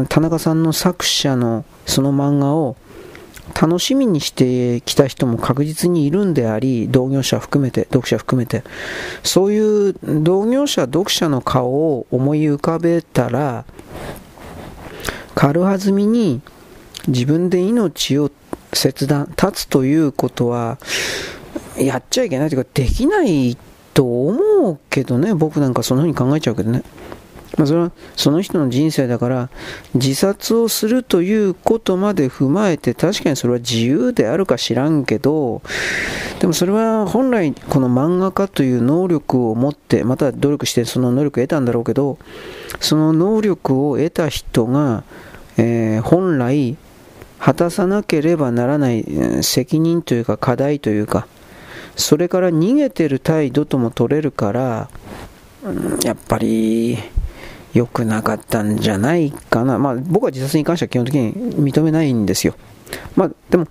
[0.09, 2.77] 田中さんの作者のその漫画を
[3.59, 8.63] 楽しみにしてきた人も確実にいるんであり、同業者含めて、読者含めて、
[9.23, 13.65] そういう同業者、読者の顔を思い浮かべたら、
[15.35, 16.43] 軽はずみに
[17.09, 18.31] 自分で命を
[18.75, 20.79] 切断、立つということは、
[21.79, 23.57] やっちゃいけないというか、できない
[23.95, 26.83] と思うけどね、僕なんかそのように考えちゃうけどね。
[27.57, 29.49] まあ、それはその人の人生だから
[29.95, 35.63] 自殺をするということまで踏まえて確かにそれは自由であるか知らんけど
[36.41, 42.19] でもそれは本来この漫画家という能力を持ってまた努力してその能力を得たんだろうけど
[42.81, 45.05] その能力を得た人が、
[45.57, 46.77] えー、本来
[47.39, 49.05] 果たさなければならない
[49.43, 51.27] 責任というか課題というか
[51.97, 54.91] それから逃げてる態度とも取れるから、
[56.05, 56.99] やっぱり
[57.77, 59.79] 良くなかったんじゃないかな。
[59.79, 61.33] まあ僕は自殺に関しては基本的に
[61.73, 62.55] 認めないんですよ。
[63.17, 63.67] まあでも、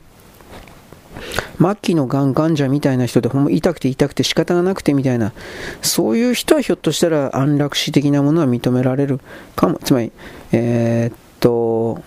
[1.57, 5.33] 末期のがん患者みたいな人でほんま痛くて痛くて仕方がなくてみたいな、
[5.81, 9.19] そういう人はひょっとしたら安楽死的なものは認められる
[9.55, 9.79] かも。
[9.83, 10.11] つまり、
[10.51, 12.03] えー、っと、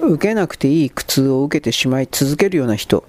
[0.00, 3.04] 受けなくていい苦痛を受けてしまい続けるような人。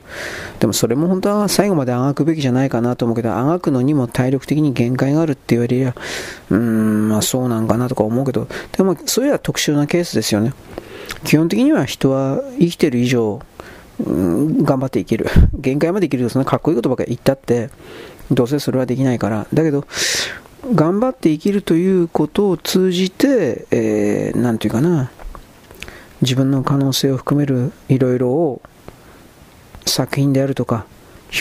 [0.60, 5.96] でもそれも本当は最後まであがくべきじゃないかなと思うけど、あがくのにも体力的に限界があるって言われりゃ、
[6.50, 10.54] うーん、まあそうなんかなとか思うけど、でもそういうのは特殊なケースですよね。
[11.24, 13.42] 基本的には人は生きてる以上、
[14.06, 15.28] うん、頑張って生きる。
[15.54, 17.70] 限界まで生きるとそんなかっこいいことばっかり言ったって、
[18.32, 19.48] どうせそれはできないから。
[19.54, 19.86] だけど、
[20.74, 25.12] 頑張って生きるということを通じて、えー、ていうかな、
[26.22, 28.62] 自分の可能性を含めるいろいろを
[29.86, 30.86] 作品であるとか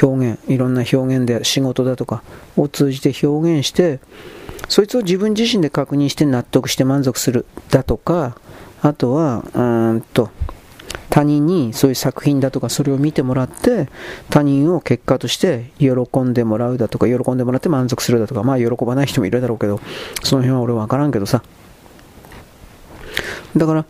[0.03, 2.23] 表現いろんな表現で仕事だとか
[2.57, 4.01] を通じて表現して
[4.69, 8.37] そいつを自分自身で確認して納得して満足するだとか
[8.83, 10.31] あとはうんと
[11.09, 13.89] 他人にそういう作品だとかそれを見てもらって
[14.29, 19.81] 他人を結果として喜んでもらうだとか喜んでもらって満足するだとかまあ喜ばない人もいるだろうけど
[20.23, 21.43] その辺は俺分からんけどさ。
[23.57, 23.87] だから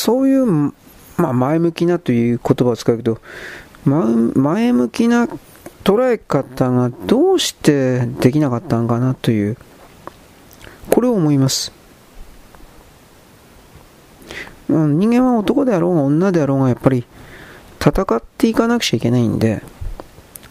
[0.00, 0.72] そういう、ま
[1.18, 3.20] あ、前向きなという言葉を使うけど、
[3.84, 5.28] 前向きな
[5.84, 9.58] 捉え方がどうしてできなかったんかなという、
[10.88, 11.72] これを思います。
[14.70, 17.04] 人間は男であろうが女であろうがやっぱり
[17.78, 19.62] 戦っていかなくちゃいけないんで、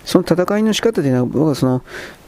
[0.05, 1.81] その戦いの仕方というのは、僕はその、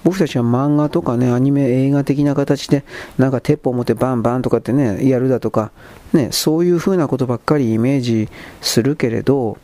[0.04, 2.84] 僕たちは漫画とかね、アニメ、映画的な形で、
[3.18, 5.72] なんか鉄砲持ってバンバンとかってね、やるだとか、
[6.14, 8.30] ね、そういう風なことばっかりイメージ
[8.62, 9.58] するけれど、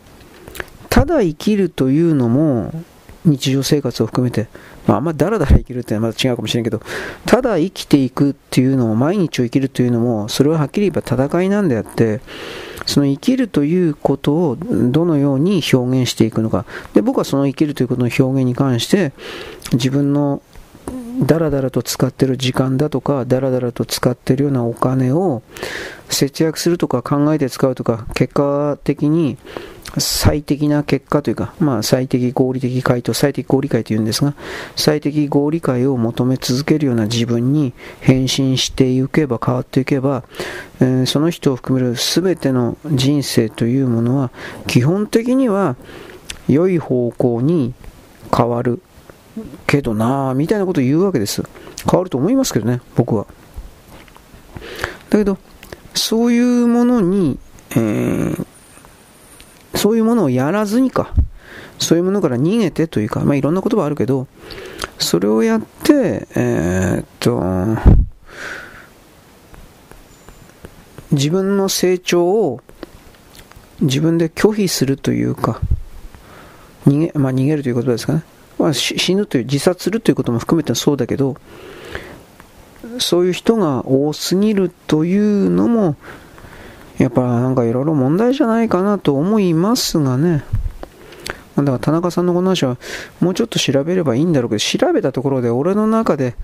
[0.89, 2.71] ただ生きるというのも、
[3.25, 4.47] 日常生活を含めて、
[4.85, 6.81] まあ、あんまだらだら生きるってのはまた違うかもしれんけど、
[7.25, 12.21] ただ生きていくっていうのも、毎日を生きるというのも、それははっきり言えば戦いなんであって、
[12.87, 16.65] その生きるということをどのように表現していくのか。
[16.93, 19.11] で、僕はその生きるということの表現に関して、
[19.73, 20.41] 自分の
[21.19, 25.41] だらだらと使ってる時間だとか、だらだらと使ってるようなお金を
[26.09, 29.37] 節約するとか考えて使うとか、結果的に
[29.99, 34.33] 最適な結果というか、まあ、最適合理的回答、最適合理解というんですが、
[34.75, 40.23] 最適合理解を求め続けるような自分に変身していけば、変わっていけば、
[40.79, 44.31] えー、その人を含める全ての人生というものは、
[44.67, 45.75] 基本的には
[46.47, 47.73] 良い方向に
[48.35, 48.81] 変わる
[49.65, 51.43] けどなぁ、みたいなことを言うわけです。
[51.89, 53.25] 変わると思いますけどね、僕は。
[55.09, 55.37] だけど、
[55.93, 57.39] そういうものに、
[57.71, 58.47] えー
[59.77, 61.13] そういうものをやらずにか、
[61.79, 64.27] そういうものから逃げてというか、まあいろんな言葉あるけど、
[64.99, 67.41] それをやって、えー、っと、
[71.11, 72.61] 自分の成長を
[73.79, 75.61] 自分で拒否するというか、
[76.85, 78.23] 逃げ、まあ逃げるということですかね。
[78.57, 81.37] まあ死ぬという、自殺するということも含めてそうだけど、
[82.99, 85.95] そういう人が多すぎるというのも、
[86.97, 90.43] やっぱなんかいろいろ問題じゃないかなと思いますがね。
[91.55, 92.77] だから田中さんのこの話は
[93.19, 96.35] もうちょっと調べればいいんだろうけど、調べたところで俺の中で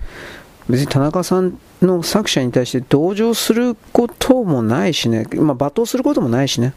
[0.68, 6.74] 別に田中さんの作者に対して同情することもないしね、まあ、罵倒することもないしね。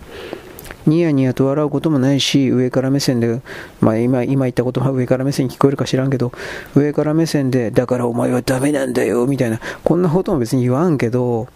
[0.85, 3.41] ニヤニヤと笑うこともないし、上から目線で、
[3.81, 6.31] まあ今、今言ったことは上から目線に聞こえるか知らんけど、
[6.75, 11.47] 上から目線で、だからお前はダメなんだよ、みたいな、こんなことも別に言わんけど、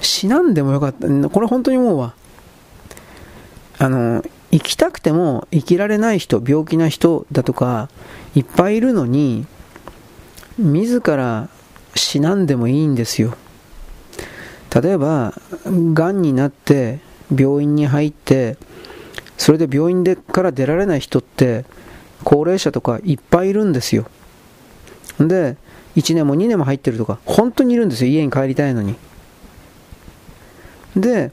[0.00, 1.08] 死なんでもよかった。
[1.28, 2.14] これ本当に思うわ。
[3.78, 7.88] あの、生きたくても生きられない人、病気な人だとか、
[8.34, 9.46] いっぱいいるのに、
[10.58, 11.48] 自ら
[11.94, 13.34] 死なんでもいいんですよ。
[14.82, 15.34] 例えば、
[15.66, 17.00] がんになって
[17.34, 18.56] 病院に入って、
[19.36, 21.64] それで病院でから出られない人って、
[22.24, 24.06] 高齢者とかいっぱいいるんですよ。
[25.20, 25.56] で、
[25.96, 28.96] 1年も2年も入ってるとか、本当にいるんですよ、家に帰りたいのに。
[30.96, 31.30] で、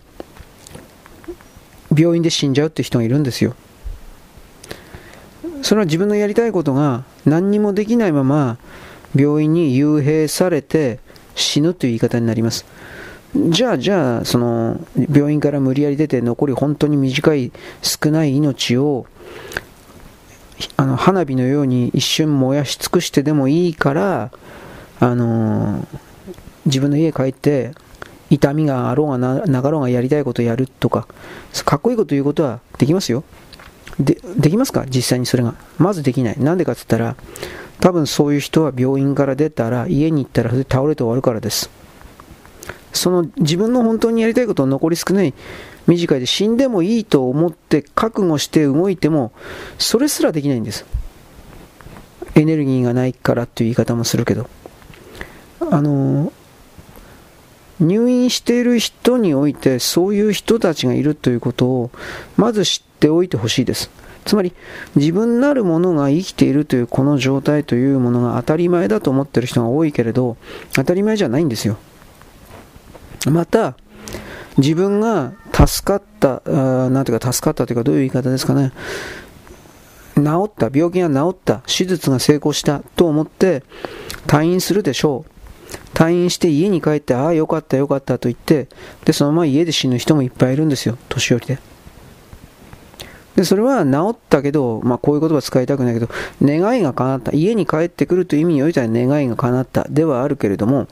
[1.98, 3.56] 病院で死んじゃうって人がいるんですよ。
[5.62, 8.58] それは自分のやりたいことが何にもできないまま
[9.16, 11.00] 病院に幽閉されて
[11.34, 12.66] 死ぬという言い方になります。
[13.50, 14.80] じゃあ、じゃあ、その
[15.12, 17.52] 病院から無理やり出て残り本当に短い
[17.82, 19.08] 少ない命を
[20.78, 24.32] あの花火のように一瞬燃やし尽くしてでもいいから、
[25.00, 25.86] あの
[26.66, 27.74] 自分の家帰って
[28.30, 31.08] 痛みがあろうがななかろうがやりたいことやるとか、
[31.66, 33.24] かっこいいこと言うことはできますよ。
[34.00, 34.86] で、できますか？
[34.88, 35.54] 実際にそれが。
[35.78, 36.40] まずできない。
[36.40, 37.16] なんでかって言ったら、
[37.80, 41.70] 多分そういう人は病院から出たら、家に行ったらそれで倒れて終わるからです。
[42.94, 45.34] その自分の本当にやりたいことを残り少ない
[45.86, 49.32] 短いで死んでもいいと思って覚悟して動いても、
[49.78, 50.86] それすらできないんです。
[52.36, 54.50] エネルギーがないからっていう言い方もするけど。
[55.60, 56.34] あの
[57.80, 61.92] 入院している人においてそういう人たちがいるということを
[62.38, 63.90] まず知っておいてほしいです。
[64.26, 64.54] つまり
[64.96, 70.38] 自分なるものが生きているというこの状態というものが当たり前だと思っている人が多いけれど
[70.74, 71.78] 当たり前じゃないんですよ。
[73.28, 73.76] また
[74.58, 78.72] 自分が助かった、なんていうか助かったというかどういう言い方ですかね。
[80.16, 83.64] 治った、病気が治った、手術が成功したと思って
[84.28, 85.35] 退院するでしょう。
[85.96, 88.68] 退院して家に帰って、ああ、よかったよかったと言って、
[89.06, 91.58] で、そのまま家で死ぬ人もいっぱいいるんですよ、年寄りで。
[93.38, 96.10] で、それは治ったけど、まあこういう言葉使いたくないけど、
[96.42, 97.32] 願いが叶った。
[97.34, 100.88] 家に帰ってくるという意味においては願いが叶ったではあるけれども、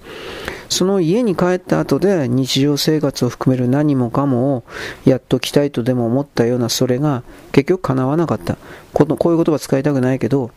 [0.69, 4.63] その家に帰った後で日常生活を含める何もかもを
[5.05, 8.57] やっときたいとでも思ったようなそれが結局叶わなかった。
[8.93, 10.51] このこういう言葉使いたくないけど、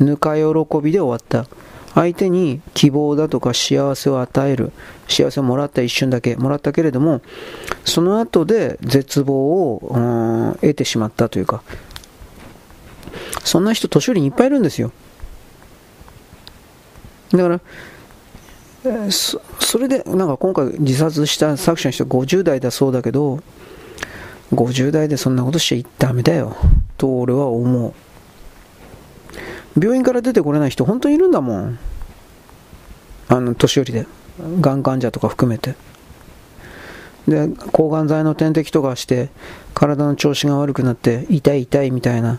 [0.00, 0.44] ぬか喜
[0.80, 1.48] びで終わった。
[1.94, 4.72] 相手に希望だとか幸せを与える
[5.08, 7.22] 幸せをもらった一瞬だけもらったけれども
[7.84, 11.62] その後で絶望を得てしまったというか
[13.44, 14.92] そんな人年寄りにいっぱいいるんですよ。
[17.32, 17.60] だから
[19.10, 23.40] そそれでなんか今回自殺した作者の人50代だそうだけど
[24.52, 26.56] 50代でそんなことしちゃダメだよ
[26.96, 27.92] と俺は思う。
[29.80, 31.78] 病院から出てこれない人本当にいるんだもん。
[33.28, 34.06] あの年寄りで。
[34.60, 35.74] がん患者とか含めて。
[37.26, 39.28] で抗がん剤の点滴とかして
[39.74, 42.38] 体の調子が悪くなって痛い痛いみたいな。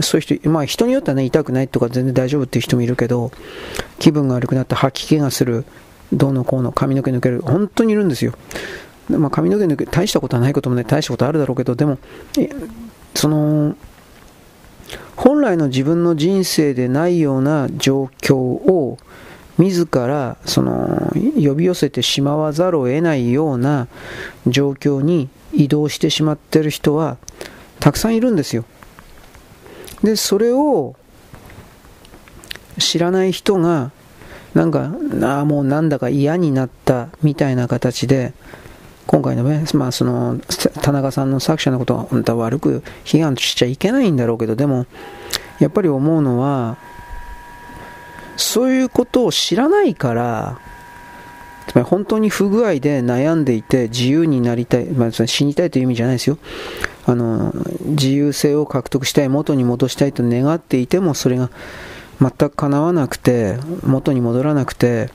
[0.00, 3.30] そういう人、まあ人によってはね、痛くないとか全然大丈夫っていう人もいるけど、
[3.98, 5.66] 気分が悪くなって吐き気がする、
[6.12, 8.32] どうのこうの、髪の毛抜ける、本当にいるんですよ。
[9.10, 11.98] まあ髪の毛抜け、大したことはないこともね、大したことあるだろうけど、でも、
[13.14, 13.76] その、
[15.16, 18.98] 本来の自分の人生でないような状況を
[19.58, 23.88] 自らその呼び寄せてしまわざるを得ないような
[24.46, 27.18] 状況に移動してしまってる人は
[27.78, 28.64] たくさんいるんですよ。
[30.02, 30.96] で、それを
[32.78, 33.92] 知らない人が
[34.54, 34.90] なんか、
[35.22, 38.34] ああ、もうなんだか嫌になったみたいな形で、
[39.06, 40.38] 今回のね、まあその、
[40.80, 44.86] 田中さんの作者のことは本当は悪く批判しちゃいけないんだろうけど、でも、
[45.58, 46.76] やっぱり思うのは、
[48.36, 50.58] そういうことを知らないから、
[51.66, 56.38] つまり本当に不具合で悩んでいて自由になりたい、まあ、死にたいという意味じゃないですよ。
[57.06, 57.52] あの、
[57.86, 61.50] 自由性を獲得したい、元に戻したいと願っていても、それが
[62.20, 65.10] 全く叶わなくて、元に戻らなくて、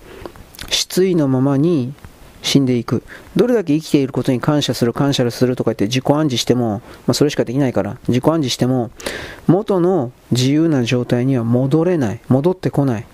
[0.69, 1.93] 失意のままに
[2.41, 3.03] 死んでいく。
[3.35, 8.91] どれだけ生きていることに感謝する、感謝するとか言って自己暗示しても、まあ、それしかできないから、自己暗示しても、
[9.47, 12.19] 元の自由な状態には戻れない。
[12.27, 13.05] 戻ってこない。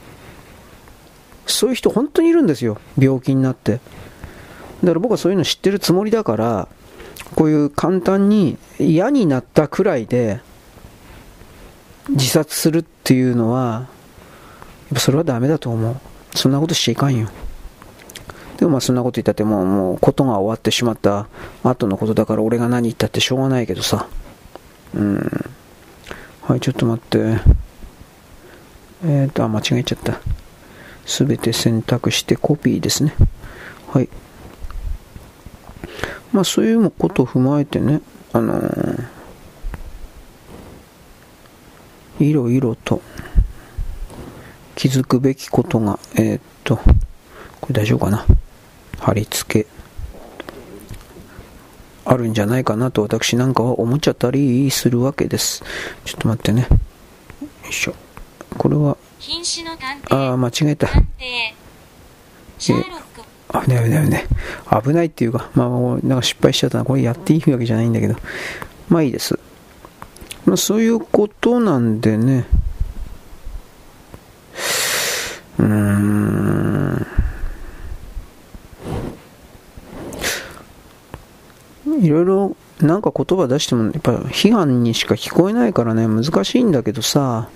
[1.46, 2.78] そういう人本当にいるんですよ。
[2.98, 3.80] 病気になって。
[4.84, 6.68] だから僕はそういうの知ってるつもりだから、
[7.36, 10.42] こういう簡単に嫌になったくらいで
[12.10, 13.88] 自殺するっていうのは、
[14.90, 15.96] やっぱそれはダメだと思う。
[16.36, 17.30] そんなことしちゃいかんよ。
[18.64, 21.28] でもまあそんなこと言ったってもう、もうことが終わってしまった
[21.66, 24.08] 後のことだから俺が何言ったってしょうがないけどさ。
[24.96, 25.52] うん。
[26.44, 27.20] はい、ちょっと待って。
[29.04, 30.18] えっ、ー、と、あ、間違えちゃった。
[31.06, 33.14] すべて選択してコピーですね。
[33.90, 34.08] はい。
[36.32, 38.00] まあそういうことを踏まえてね、
[38.32, 39.06] あのー、
[42.20, 43.02] いろいろと
[44.76, 48.26] 気づくべきことが、えー、っと、これ大丈夫かな？
[49.04, 49.68] 貼り付け、
[52.06, 55.62] あるんじゃないかなと私なんかは思っちゃったりするわけです。
[56.06, 56.68] ちょっと待ってね。
[56.70, 56.70] よ
[57.70, 57.96] いしょ。
[58.58, 58.96] これは、
[60.10, 60.88] ああ、間違えた。
[61.20, 61.54] え
[62.60, 64.26] 危ない危ない危ない。
[64.84, 65.70] 危ないっていうか、まあ
[66.08, 66.86] なんか失敗しちゃったな。
[66.86, 68.16] これやっていいわけじゃないんだけど。
[68.88, 69.38] まあいいです。
[70.46, 72.46] まあそういうことなんでね。
[75.60, 77.23] うーん。
[82.02, 87.50] いろいろなんか言葉出してもやっぱ批判にしか聞こえないからね難しいんだけどさ。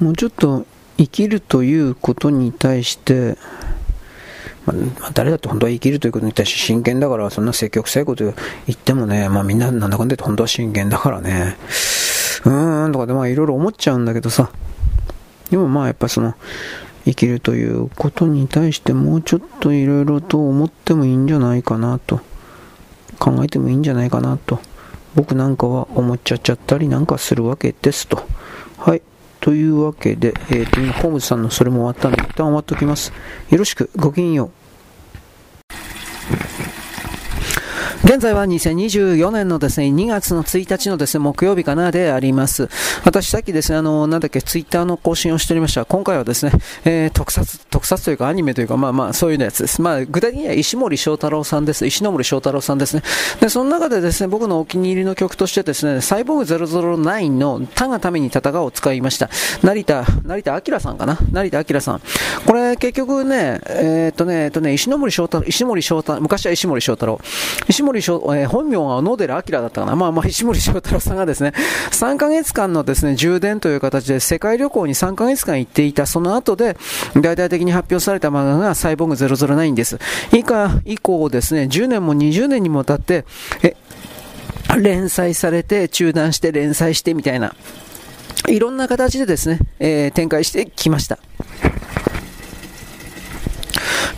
[0.00, 0.64] もうちょっと
[0.96, 3.36] 生きるということに対して、
[4.64, 8.34] まあ、誰だって本当は生きるということに対して真剣だから、そんな積極臭いこと言
[8.72, 11.56] ってもね、まあみんななんだかんだ言って本当は真剣だからね、
[12.44, 14.52] うーんとかでまあいろいろ思っちゃうんだけどさ、
[15.50, 16.34] でもまあやっぱその、
[17.08, 22.20] 生きるということに対してもうちょっといろいろと思ってもいいんじゃないかなと、
[23.18, 24.60] 考えてもいいんじゃないかなと、
[25.14, 28.22] 僕なんかは思っちゃっちゃったりなんかするわけですと。
[28.76, 29.02] はい。
[29.40, 33.12] というわけで、え、ー、と、今、ホームズさんのそれも終わったんで、一旦終わっておきます。
[33.48, 34.50] よろしく、ごきげんよう。
[38.04, 42.68] 現在は2024年のですね、2月の1日のですね、木曜日かなであります。
[43.04, 45.84] 私さっきですね、あの、なんだっけ、ツイッターの更新をしておりました。
[45.84, 46.52] 今回はですね、
[46.84, 49.82] えー、特撮、特撮というかアニメというか、まあまあ、そういうやつです。
[49.82, 51.84] まあ、具体的には石森章太郎さんです。
[51.86, 53.02] 石森章太郎さんですね。
[53.40, 59.28] で、その中でですね、僕のお気に入りの曲としてですね、サイボーグ009の他がために戦うを使いました。
[59.62, 61.18] 成田、成田明さんかな？
[61.32, 62.00] 成田明さん。
[62.46, 67.20] これ結局ね、えー、っとね、えっとね、石森章太郎、石森章太郎、昔は石森章太郎。
[67.68, 69.96] 石森森翔えー、本名は野寺明だったかな。
[69.96, 71.52] まあまあ、石森章太郎さんがですね、
[71.90, 76.76] 3ヶ月間のですね、充電という形で世界旅行に3ヶ月間行っていた、その後で、
[77.14, 79.98] 大々的に発表された漫画がサイボーグ009です。
[80.32, 83.24] 以下、以降ですね、10年も20年にもわたって、
[83.62, 83.76] え、
[84.78, 87.54] 連載されて、中断して連載してみたいな、
[88.48, 91.18] いろんな形でですね、えー、展開してきました。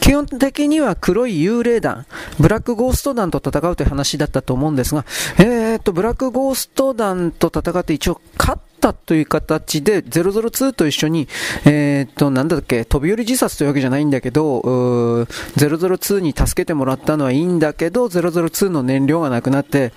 [0.00, 2.06] 基本的には黒い幽霊団、
[2.38, 5.04] ブラックゴースト団と戦うという話だったと思うんですが、
[5.38, 11.28] えーと、ブラックゴースト団と戦って一応勝ったという形で、002と一緒に、
[11.64, 19.92] えっ、と、なんだっけ、飛び降り自殺というわけじゃないんだけど、002に助けてもらったのはいいんだけど、002の燃料がなくなって、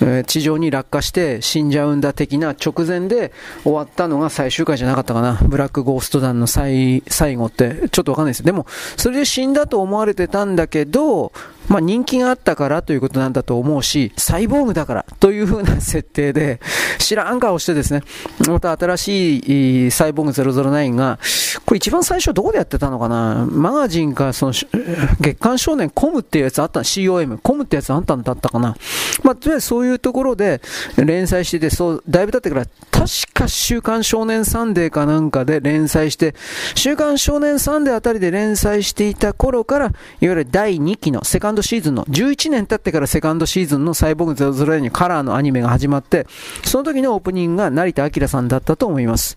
[0.00, 3.32] えー、地上に落下して死んじゃうんだ的な直前で
[3.64, 5.40] 終わったのが最終回じゃなかったかな。
[5.42, 8.42] ブラックゴースト団の最最後って、ちょっとわかんないです。
[8.42, 11.32] でも、それで死んだと思われてたんだけど、
[11.68, 16.60] まあ、人気があったからということなんだと思うし、サイボーグだからという風な設定で、
[16.98, 18.02] 知らん顔してですね、
[18.48, 21.18] また新しいサイボーグ009が、
[21.66, 23.46] これ一番最初どこでやってたのかな？
[23.50, 28.74] マガジンか、その、月刊少年コムっていうやつあった COM、コムってやつあったんだったかな？
[29.22, 30.62] まあ、とりあえずそういうところで
[30.96, 36.34] 連載してて、そう、だいぶ経ってから、確か週刊少年サンデーかなんかで連載して、
[36.74, 46.26] 週刊少年サンデーあたりで連載していた頃から、いわゆる第2期のセカンドシーズンの、11年経ってからセカンドシーズンのサイボーグ009にカラーのアニメが始まって、
[46.64, 49.36] その時のオープニングが成田明さんだったと思います。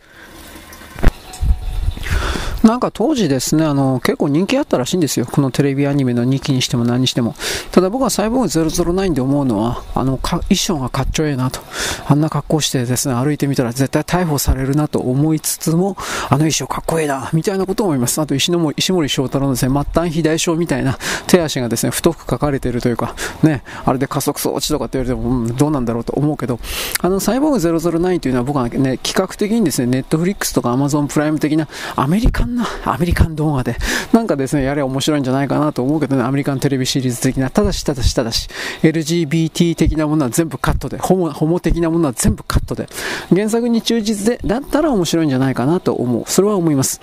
[2.63, 5.25] なんか当時ですね、あの、結構人気あったらしいんですよ。
[5.25, 7.35] このテレビアニメの2期にしても何にしても。
[7.71, 11.59] ただ僕はサイボーグ009で思うのは、あの、衣装がかっちょええなと。
[12.07, 15.97] あんな格好してですね、歩いてみたら絶対逮捕されるなと思いつつも、
[16.29, 18.19] あの衣装かっこええな、みたいなことを思います。
[18.21, 20.97] あと石森石森章太郎のですね、末端肥大症みたいな
[21.27, 26.59] 手足がですね、太く書かれているというか、ね、あれで加速装置とかって言われても、うん、どうなんだろうと思うけど、
[27.01, 33.75] あの、サイボーグ009というのは僕はね、企画的にですね、ネットフリックスとかアマゾンプライム的なアメリカンな、アメリカン動画で、
[34.13, 38.47] なんかですね、やれ面白いんじゃないかなと思うけどね、アメリカンテレビシリーズ的な、ただし、ただし、ただし、
[38.83, 42.87] LGBT 的なものは全部カットで、ホモ、ホモ的なものは全部カットで、
[43.29, 46.23] 原作に忠実で、だったら面白いんじゃないかなと思う。
[46.27, 47.01] それは思います。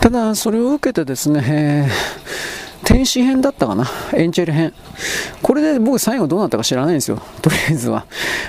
[0.00, 1.90] ただ、それを受けてですね、
[2.84, 3.86] 天使編だったかな？
[4.14, 4.72] エンチェル編。
[5.42, 7.20] これで僕最後どうなったか知らないんですよ。
[7.42, 8.06] とりあえずは。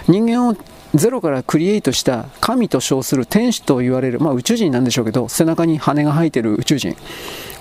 [0.07, 0.55] 人間を
[0.95, 6.95] ゼロからクリエイトした神と称する天使と言われる、まあ、宇宙人なんでしょうけど背中に羽が生えてる宇宙人。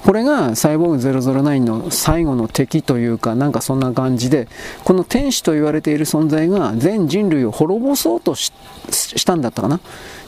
[0.05, 4.47] これがサイボーグ009の最後の敵というかなんかそんな感じで
[4.85, 8.53] この天使と言われている存在が全人類を滅ぼそうとし
[9.27, 9.81] たんだったかな？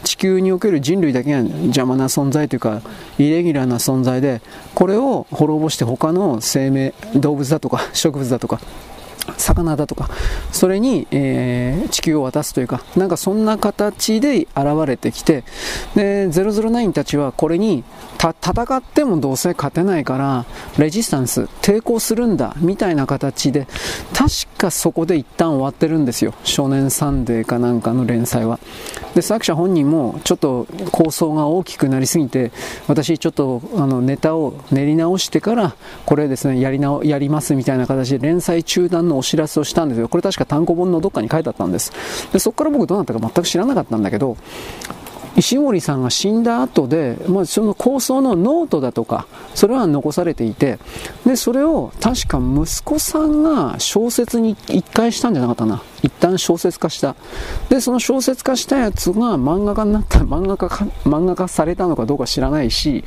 [0.02, 2.82] 地球における人類だけが邪魔な存在というか
[3.16, 4.42] イレギュラーな存在で
[4.74, 8.60] これを滅ぼして他の生命動物だとか植物だとか
[9.36, 10.10] 魚だとか、
[10.52, 15.44] それに、えー、地球を渡すというか、なんかそんな形で現れてきて、
[15.94, 17.84] で、009たちはこれに
[18.18, 20.44] 戦ってもどうせ勝てないから、
[20.78, 23.66] レジスタンス、抵抗するんだ、みたいな形で、
[24.12, 26.34] 確かそこで一旦終わってるんですよ。
[26.44, 28.58] 少年サンデーかなんかの連載は。
[29.14, 32.52] で、作者本人もちょっと構想が大きくなりすぎて、
[32.86, 35.74] 私ちょっとあのネタを練り直してから、
[36.04, 40.08] これですね、やり直、やりますみたいな形で連載中断のお知らせをしたんですよ。
[40.08, 41.92] これ確か単行本のどっかに書いてあったんです。
[42.32, 44.36] で、そこから僕どうなったか全く知らなかったんだけど、
[45.36, 50.78] 石森さんが死んだ後で、まあ、その構想のノートだとか、それは残されていて、
[51.24, 55.82] で、それを確か息子さんが小説に一回したんじゃなかったな。
[56.02, 57.14] 一旦小説化した。
[57.68, 63.04] で、その小説化したやつが漫画家になった、漫画家か、漫画化されたのかどうか知らないし、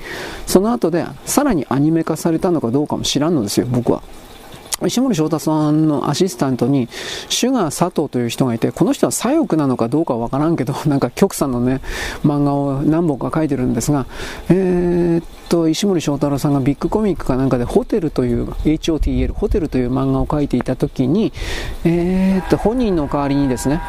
[0.48, 4.02] その後でさらにアニメ化されたのかどうかも知らんのですよ、僕は。
[4.88, 6.90] 石森章太さんのアシスタントに、
[7.30, 11.82] シュガー佐藤という人がいて、この人は左翼なのかどうかわからんけど、 なんか極左のね、
[12.24, 14.06] 漫画を何本か書いてるんですが、
[14.50, 21.32] えー、っと、石森章太郎さんがビッグコミックかなんかで、ホテルという、HOTL、ホテルという漫画を書いていた時に、
[21.86, 23.82] えー、っと、本人の代わりにですね、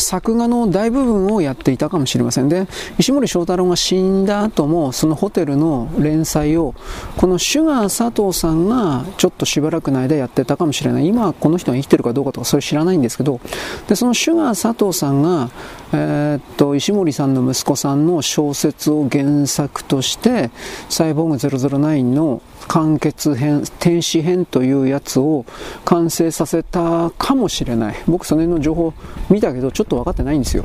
[0.00, 2.48] 作画の大部分をやっていたかもしれません。
[2.48, 2.66] で、
[2.98, 6.74] 石森章太郎が死んだ後も、そのホテルの連載を、
[7.16, 11.06] このシュガー佐藤さんがちょっとしばらくの間やってたかもしれない。
[11.06, 13.40] 今、この人が生きてるかどうかとか、それ知らないんですけど、
[13.88, 15.50] で、そのシュガー佐藤さんが、
[15.92, 20.50] えー、っと、石森さんの息子さんの小説を原作として、
[20.88, 25.44] サイボーグ009の完結編、天使編というやつを
[25.84, 27.96] 完成させたかもしれない。
[28.06, 28.92] 僕その辺の情報
[29.28, 30.64] 見たけど、ちょっと分かってないんですよ。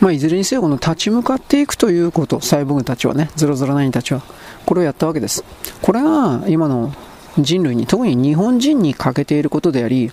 [0.00, 4.22] まあ、いずれにせよ、この立ち向かっていくということ、サイボーグたちはね、009たちは、
[4.64, 5.44] これをやったわけです。
[5.82, 6.92] これが今の
[7.38, 10.12] 人類に、特に日本人に欠けていることであり、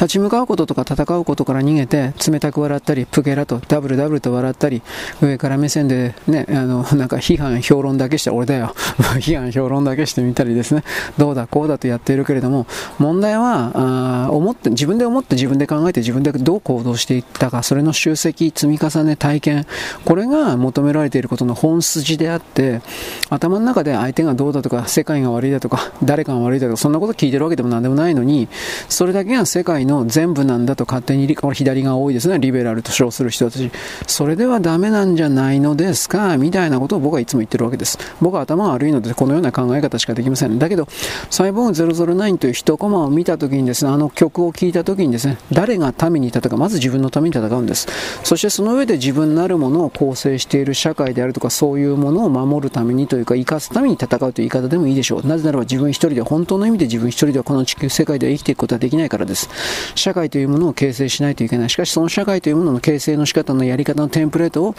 [0.00, 4.80] 立ち向かうこととか戦うことから逃げて冷たく笑ったりプゲラとダブルダブルと笑ったり
[5.20, 8.72] 上から目線でねあのなんか批判評論だけして俺だよ。
[9.20, 10.84] 批判評論だけしてみたりですね。
[11.18, 12.66] どうだこうだとやっているけれども
[12.98, 19.66] 問題はあ思って自分で思って自分で考えて自分でどう行動していったかそれの集積積み重ね体験。
[20.06, 22.80] これが求められていることの本筋であって
[23.28, 28.48] 頭の中で相手がどうだとか世界が悪いだとか誰かが悪いだとかそんなこと聞いてるわけでも何でもないのに
[28.88, 33.70] それだけが世界のの全部なんだと勝手に、左が多いですね、リベラルと称する人たち。
[34.06, 37.98] それではダメなんじゃないのですか、みたいなことを僕はいつも言ってるわけです。
[38.20, 40.58] 僕は頭が悪いので、このような考え方しかできません。
[40.58, 40.88] だけど、
[41.30, 47.88] サイボーグ009という一コマを見たときにですね、あの曲を聴いたときにですね、誰が民に戦うか、まず自分のために戦うんです。
[48.24, 55.26] そしてその上で自分なるものを構成している社会であるとか、そういうものを守るためにというか、生かすために戦うという言い方でもいいでしょう。
[55.26, 59.48] なぜならば自分一人で、本当の意味で自分一人ではこの地球世界では生きていくことはできないからです。
[59.94, 61.70] 社会というものを形成しないといけない。
[61.70, 64.74] しかしその社会というものの形成の仕方のやり方のテンプレートを、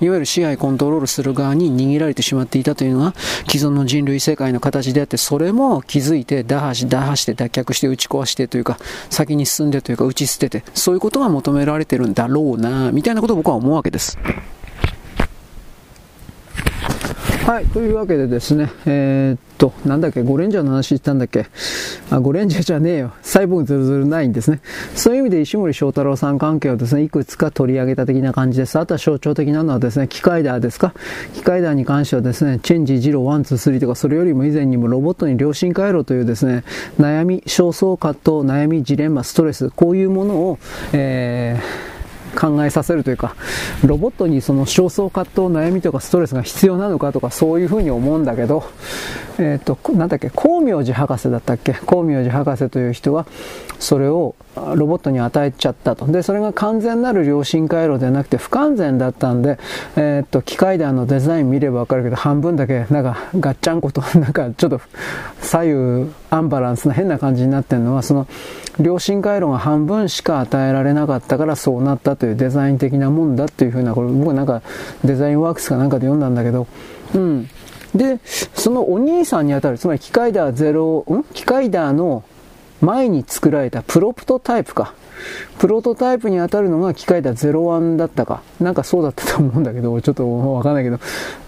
[0.00, 3.14] いわゆる支配コントロールする側に握られてしまっていたというのが
[3.48, 8.78] 既存の人類世界の形であって、それも気づいて打破し、打破して脱却して打ち壊してというか、
[9.10, 14.18] 先に進んでというか打ち捨てて、そういうことが求められてるんだろうな、みたいなことを僕は思うわけです。
[17.44, 21.46] はい、というわけでですね、えー、っと、なんだっけ、ゴレンジャーの話したんだっけ、
[22.08, 24.60] あ、ゴレンジャーじゃねえよ、サイボーグ009ですね。
[24.94, 28.78] そういう意味で石森章太郎さん関係をですね、いくつか取り上げた的な感じです。
[28.78, 30.94] あとは象徴的なのはですね、機械ダーですか？
[31.34, 36.62] 機械ダーに関してはですね、チェンジ0、1、2、3とか、それよりも以前にもロボットに良心回路というですね、
[37.00, 40.58] 悩み、焦燥葛藤、悩み、ジレンマ、ストレス、こういうものを、
[40.92, 41.91] えー
[42.34, 43.34] 考えさせるというか、
[43.84, 48.64] ロボットにその焦燥葛藤、悩みとかストレスが必要なのかとか、そういうふうに思うんだけど、
[49.38, 51.72] えっ、ー、と、なんだっけ、光明寺博士だったっけ？
[51.72, 53.26] 光明寺博士という人は、
[53.78, 56.06] それをロボットに与えちゃったと。
[56.06, 59.58] で、それが完全なる良心回路ではなくて不完全だったんで、
[59.96, 64.80] えー、と、機械弾のデザイン見ればわかるけど、半分だけ、なんか、ガッチャンコと、 なんか、ちょっと、
[65.40, 68.26] 左右アンバランスな変な感じになってるのは、その、
[68.80, 74.62] 良心回路が半分しか与えられなかったからそうなったというデザイン的なもんだっていうふうな、これ僕なんか
[75.04, 76.66] デザインワークスかなんかで読んだんだけど、
[77.14, 77.48] うん。
[77.94, 78.18] で、
[78.54, 81.24] そのお兄さんにあたる、つまり機械ダーゼロ、ん？
[81.34, 82.24] 機械ダーの
[82.80, 84.94] 前に作られたプロプトタイプか。
[85.58, 88.42] プロトタイプに当たるのが機械だ01だったか。
[88.60, 90.98] なんかそうだったと思うんだけど、 ちょっとわかんないけど、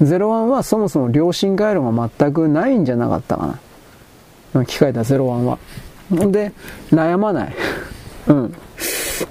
[0.02, 3.58] 01はそもそも良心回路が全くないんじゃなかったか
[4.54, 4.64] な。
[4.66, 5.58] 機械だ01は。
[6.10, 6.52] ほんで、
[6.92, 7.54] 悩まない。
[8.28, 8.54] うん。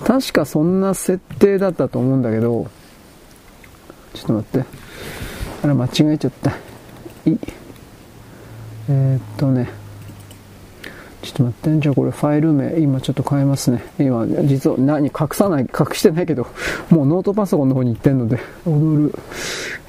[0.06, 2.68] 確かそんな設定だったと思うんだけど、
[4.14, 4.66] ちょっと待って。
[5.64, 6.52] あれ間違えちゃった。
[6.52, 7.38] い。
[8.90, 9.70] えー、っとね。
[11.24, 13.82] ちょっと待って、じゃあこれファイル名、今ちょっと変えますね。
[13.98, 16.48] 今、実は何、隠さない、隠してないけど、
[16.90, 19.16] もうノートパソコンの方に行ってんので、踊る。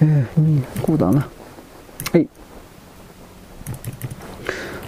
[0.00, 1.26] えー、こうだな。
[2.12, 2.28] はい。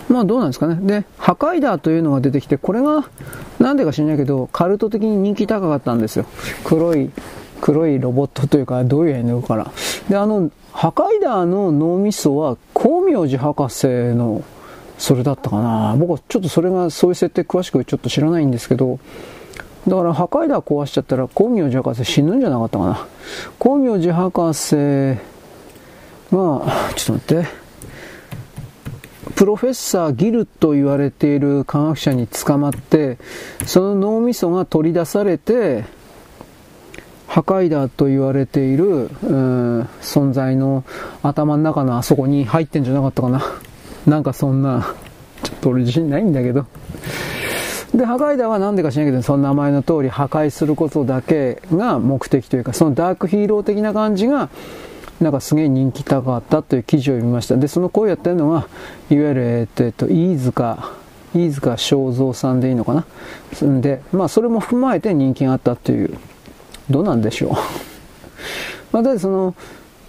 [0.08, 0.78] まあどうなんですかね。
[0.80, 3.08] で、破壊だというのが出てきて、これが、
[3.58, 6.26] なんでか知らないけど、カルト的に人気高かったんですよ。
[6.64, 7.10] 黒い、
[7.60, 9.70] 黒いロボットというか、どういう絵のから。
[10.08, 14.44] で、あの、破壊ダーの脳みそは、光明寺博士の
[14.98, 18.98] それだったかな僕はちょっとそれがそういう設定詳しくちょっと知らないんですけど
[19.86, 23.06] だから破壊だ壊しちゃったら光明寺博士死ぬんじゃなかったかな
[23.58, 25.18] 光明寺博士が
[26.30, 26.62] ちょっ
[27.06, 27.65] と待って
[29.34, 33.18] プロフェッサーギルと言われている科学者に捕まって
[33.66, 35.84] その脳みそが取り出されて
[37.26, 40.84] 破壊だと言われている、うん、存在の
[41.22, 43.42] 頭の中のあそこに入ってんじゃなかったかな
[44.06, 44.94] なんかそんな、
[45.42, 46.66] ちょっと俺自信ないんだけど。
[47.92, 54.48] で、破壊だはなんでか知らないけど、その名前の通り破壊することだけが目的というか、そのダークヒーロー的な感じが、
[55.20, 57.56] なんかすげえ人気高かったという記事を読みました。
[57.56, 58.68] で、その声やってるのが、
[59.10, 60.92] いわゆる、えっと、えっと、飯塚
[61.34, 63.66] 飯塚正蔵さんでいいのかな？
[63.66, 66.16] んで、まあそれも踏まえて人気があったっていう、
[66.90, 67.50] どうなんでしょう。
[68.92, 69.54] まあだその、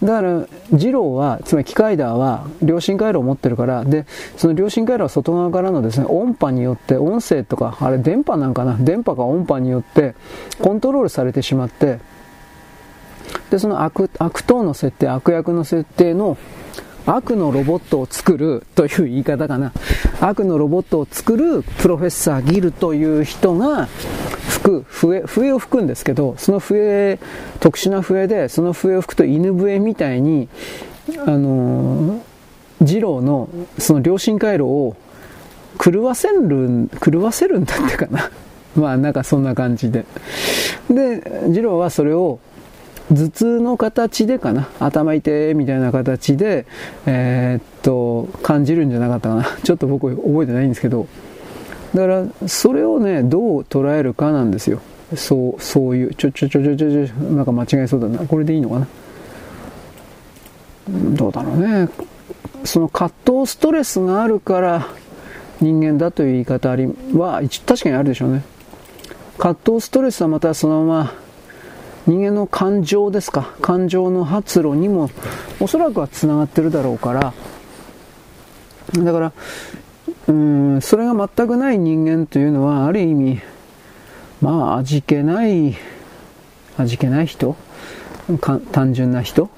[0.03, 4.05] だから、二郎は、つまり機械ダーは、良心回路を持ってるから、で、
[4.37, 10.13] その良心回路は外側からのですね、音波によって、音声とか、あれ電波なんかな、電波か音波によって、
[10.61, 11.97] コントロールされてしまって、
[13.49, 16.37] で、その悪、悪党の設定、悪役の設定の
[17.07, 19.71] 悪のロボットを作るという言い方かな。
[20.19, 23.87] 悪のロボットを作るプロフェッサーギルという人が
[24.49, 27.17] 吹く、笛、笛を吹くんですけど、その笛、
[27.61, 30.49] 特殊な笛で、その笛を吹くと犬笛みたいに、
[31.25, 32.19] あのー、
[32.81, 34.97] 二郎のその良心回路を
[35.79, 38.29] 狂わせる、狂わせるんだってかな。
[38.75, 40.05] まあなんかそんな感じで。
[40.89, 42.39] で、二郎はそれを
[43.09, 44.69] 頭痛の形でかな。
[44.79, 46.65] 頭痛みたいな形で、
[47.05, 49.45] えー、っと感じるんじゃなかったかな。
[49.63, 51.07] ちょっと僕覚えてないんですけど。
[51.95, 54.81] だからそれをねどう捉えるかなんですよ。
[55.15, 58.19] そうそういうちょちょちょちょちょちょなんか間違えそうだな。
[58.19, 58.87] これでいいのかな。
[61.15, 61.87] どうだろうね。
[62.65, 64.87] その葛藤ストレスがあるから
[65.61, 68.43] 人間だという言い方は確かにあるでしょうね。
[69.37, 71.26] 葛藤ストレスはまたそのまま
[72.07, 73.53] 人間の感情ですか？
[73.61, 75.11] 感情の発露にも
[75.59, 77.33] おそらくはつながってるだろうから。
[79.03, 79.33] だから
[80.27, 83.41] うんそれが全くない人間というのはある意味
[84.41, 85.75] まあ味気ない
[86.77, 87.55] 味気ない人？
[88.71, 89.49] 単純な人？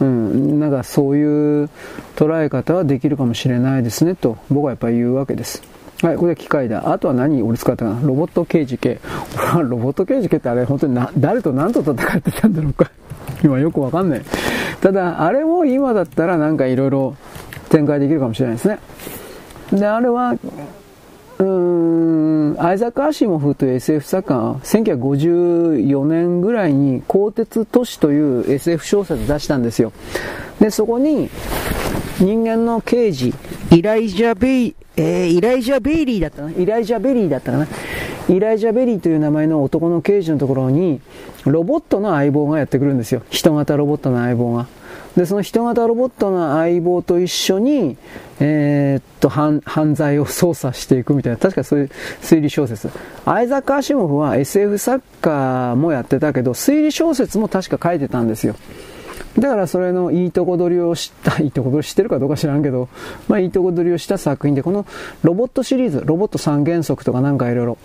[0.00, 1.70] うん、なんかそういう
[2.14, 5.60] 捉え方はできるかもしれないですねと僕はやっぱり言うわけです。
[6.02, 6.92] はい、これは機械だ。
[6.92, 8.00] あとは何俺使ったかな？
[8.06, 9.00] ロボット刑事系。
[9.60, 12.90] ロボット刑事系ってあれ本当にな、誰と何と戦ってたんだろうか。
[13.42, 14.22] 今よくわかんない。
[14.80, 17.16] ただ、あれも今だったらなんかいろいろ
[17.68, 18.78] 展開できるかもしれないですね。
[19.72, 20.34] で、あれは、
[21.38, 29.92] うーん、アイザック・アシモフという SF 作家は1954年ぐらいに鋼鉄都市という SF 小説出したんですよ。
[30.60, 31.30] で、そこに
[32.18, 33.32] 人間の刑事、
[33.70, 36.50] イライジャ・ベイ、えー、イライジャ・ベイリーだったな？
[36.50, 37.68] イライジャ・ベリーだったかな？
[38.28, 41.00] イライジャ・ベリーという名前の男の刑事のところに、
[41.46, 43.22] ロボットの相棒がやってくるんですよ。
[43.30, 44.66] 人型ロボットの相棒が。
[45.18, 47.96] で、その人型ロボットの相棒と一緒に、
[48.38, 51.90] えー、っと犯、犯罪を捜査していくみたいな、確かそういう
[52.22, 52.88] 推理小説。
[53.26, 58.54] アイザック・アシモフは SF 作家もやってたけど、推理小説も確か書いてたんですよ。
[59.36, 62.88] だからそれのいいとこ取りをした、 いいとこ取りしてるかどうか知らんけど、
[63.26, 64.86] まあいいとこ取りをした作品で、この
[65.24, 67.78] ロボットシリーズ、ロボット三原則とかなんかいろいろ、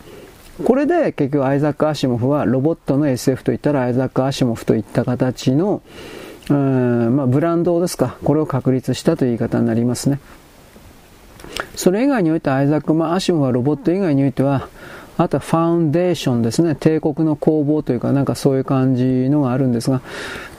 [0.63, 5.81] これで結局アイザック・アシモフはロボットの SF といったらアイザック・アシモフといった形の、
[6.49, 10.19] まあ、ブランドですか、これを確立したという言い方になりますね。
[11.75, 14.67] それ以外においてアイザック・まあ、アシモフはロボット以外においては、
[15.17, 16.75] あとはファウンデーションですね。
[16.75, 20.01] 帝国の工房というか、なんかそういう感じのがあるんですが、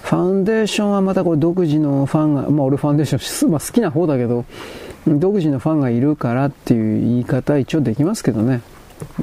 [0.03, 4.45] ファウンデーションはまたこれ独自のファンが、まあ俺ファンデーション、 まあ、好きな方だけど、
[5.07, 8.61] 独自のファンがいるからっていう言い方一応できますけどね。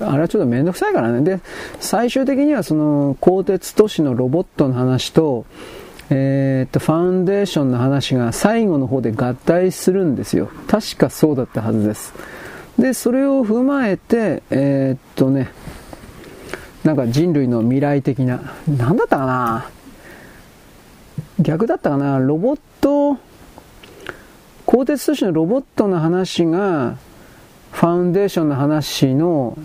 [0.02, 1.22] あれはちょっとめんどくさいからね。
[1.22, 1.40] で、
[1.80, 5.46] 最終的にはその、鋼鉄都市のロボットの話と、
[6.14, 10.50] えー、っと、ファンデーションの話が最後の方で合体するんですよ。
[10.68, 12.14] 確かそうだったはずです。
[12.78, 15.50] で、それを踏まえて、えー、っとね、
[16.84, 19.70] なんか人類の未来的な、なんだったかな？
[21.40, 22.20] 逆だったかな？
[22.20, 23.18] ロボット、
[24.66, 26.98] 鋼鉄都市のロボットの話が、
[27.72, 29.58] ファウンデーションの話の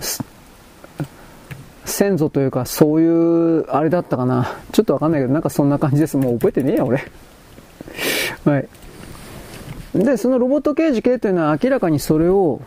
[1.86, 4.52] 先祖というか、そういう、あれだったかな。
[4.72, 6.16] ちょっとわかんないけど、なんかそんな感じです。
[6.16, 7.02] もう覚えてねえや、俺。
[8.44, 8.68] はい。
[9.94, 12.60] で、そのロボット刑事系というのは明らかにそれを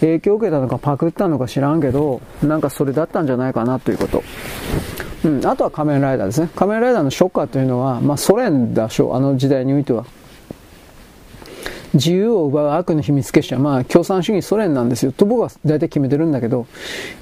[0.00, 4.22] 影響を受けたのかパクったのか知らんけど、なんかそれだったんじゃないかなということ。
[5.24, 6.48] うん、あとは仮面ライダーですね。
[6.54, 10.04] 仮面ライダーのショッカーというのは、まあソ連でしょう、あの時代においては。
[11.94, 16.66] 自由を奪う悪の秘密結社、まあ共産主義ソ連なんですよ、と僕は大体決めてるんだけど、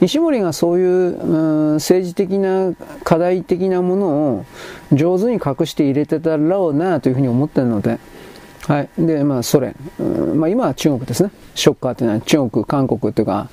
[0.01, 2.73] 石森がそういう、う、政治的な
[3.05, 4.45] 課題的なものを
[4.93, 7.99] 上手に隠して入れてたろうなというふうに思ってるので、
[8.69, 8.89] はい。
[8.99, 9.74] で、まあ、ソ連。
[10.35, 11.31] まあ、今は中国ですね。
[11.55, 13.49] ショッカーっていうのは中国、韓国というか、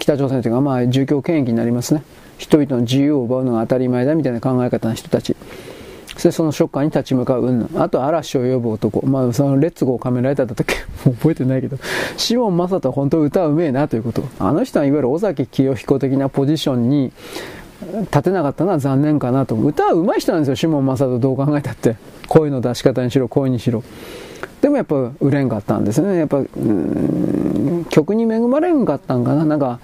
[0.00, 2.02] 北朝鮮というか、まあ、住居権益になりますね。
[2.36, 5.36] 人々の自由を奪うのが当たり前だみたいな考え方の人たち。
[6.16, 9.04] そしてそのショッカーに立ち向かううんぬあと嵐を呼ぶ男。
[9.06, 10.76] まあ、そのレッツゴー仮面ライダーだったっけ？
[11.08, 11.76] もう覚えてないけど。
[12.16, 14.22] シモン・マサトは本当歌うめえなということ。
[14.38, 17.12] あの人はいわゆる尾崎清彦的なポジションに
[18.10, 19.54] 立てなかったのは残念かなと。
[19.54, 21.96] 歌は上手い人なんですよ、シモン・マサトどう考えたって。
[22.28, 23.82] 声の出し方にしろ、声にしろ。
[24.62, 26.16] でもやっぱ売れんかったんですね。
[26.18, 26.40] やっぱ、
[27.90, 29.44] 曲に恵まれんかったんかな。
[29.44, 29.78] なんか、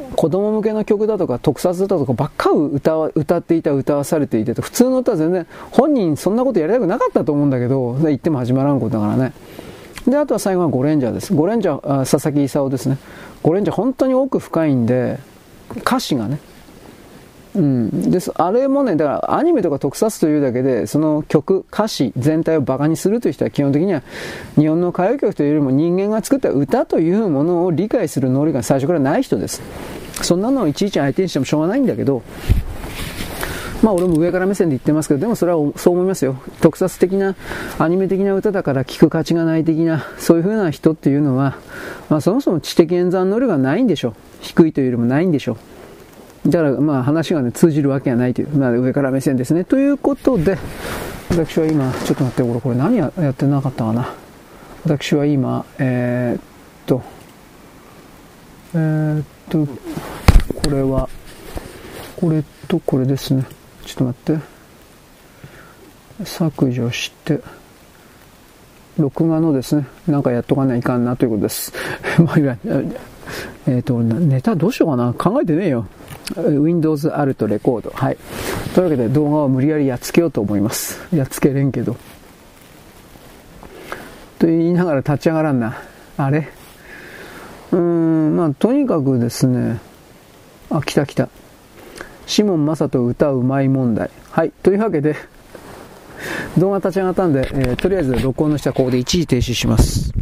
[0.00, 9.32] 子供向けの曲だとか特撮だとかばっか歌歌っていた歌わされていて普通の歌は全然本人そんなことやりたくなかったと思うんだけど言っても始まらんことだからね。
[10.06, 11.34] であとは最後はゴレンジャーです。
[11.34, 12.98] ゴレンジャー佐々木功ですね。
[13.42, 15.18] ゴレンジャー本当に奥深いんで
[15.78, 16.38] 歌詞がね
[17.54, 24.02] うん、であれもね、だからアニメとか特撮というだけで、その曲、歌詞全体をバカにするという人は基本的には
[24.56, 29.62] 日本の歌謡曲というよりも人間が作った歌というものを理解する能力が最初からない人です。
[30.22, 32.22] そんなのをいちいち相手にしてもしょうがないんだけど、
[33.82, 36.36] まあ俺も上から目線で言ってますけど、でもそれはそう思いますよ。
[36.60, 37.36] 特撮的な、
[37.78, 41.56] アニメ的な歌だから聴く価値がない的な、そういう風な人っていうのは、
[42.08, 44.14] まあそもそも知的演算能力がないんでしょう。
[44.40, 45.56] 低いというよりもないんでしょう。
[46.46, 49.64] だからまあ話がね通じるわけがないという、まあ、上から目線ですね。
[49.64, 50.58] ということで、
[51.30, 54.14] 私は今、ちょっと待って、これ、これ何やってなかったかな。
[54.84, 56.42] 私は今、えー、っ
[56.86, 57.02] と、
[58.74, 61.08] えー、っと、これは、
[62.16, 63.44] これとこれですね。
[63.86, 66.24] ちょっと待って。
[66.24, 67.40] 削除して、
[68.98, 71.72] 録画のですね、なんかやっとかないかんなということです。
[72.22, 72.38] まあ、
[73.66, 75.86] えっ、と、ネタどうしようかな考えてねえよ。
[76.36, 77.90] Windows Alt レコード。
[77.90, 78.16] はい。
[78.74, 81.00] というわけで動画を無理やりやっつけようと思います。
[81.14, 81.96] やっつけれんけど。
[84.38, 85.76] と言いながら立ち上がらんな。
[86.16, 86.48] あれ？
[87.72, 89.80] うーん、まあとにかくですね。
[90.70, 91.28] あ、来た来た。
[92.26, 94.10] シモン・マサト歌うまい問題。
[94.30, 94.52] はい。
[94.62, 95.16] というわけで、
[96.58, 100.12] 動画立ち上がったんで、えー、とりあえず録音の下はここで一時停止します。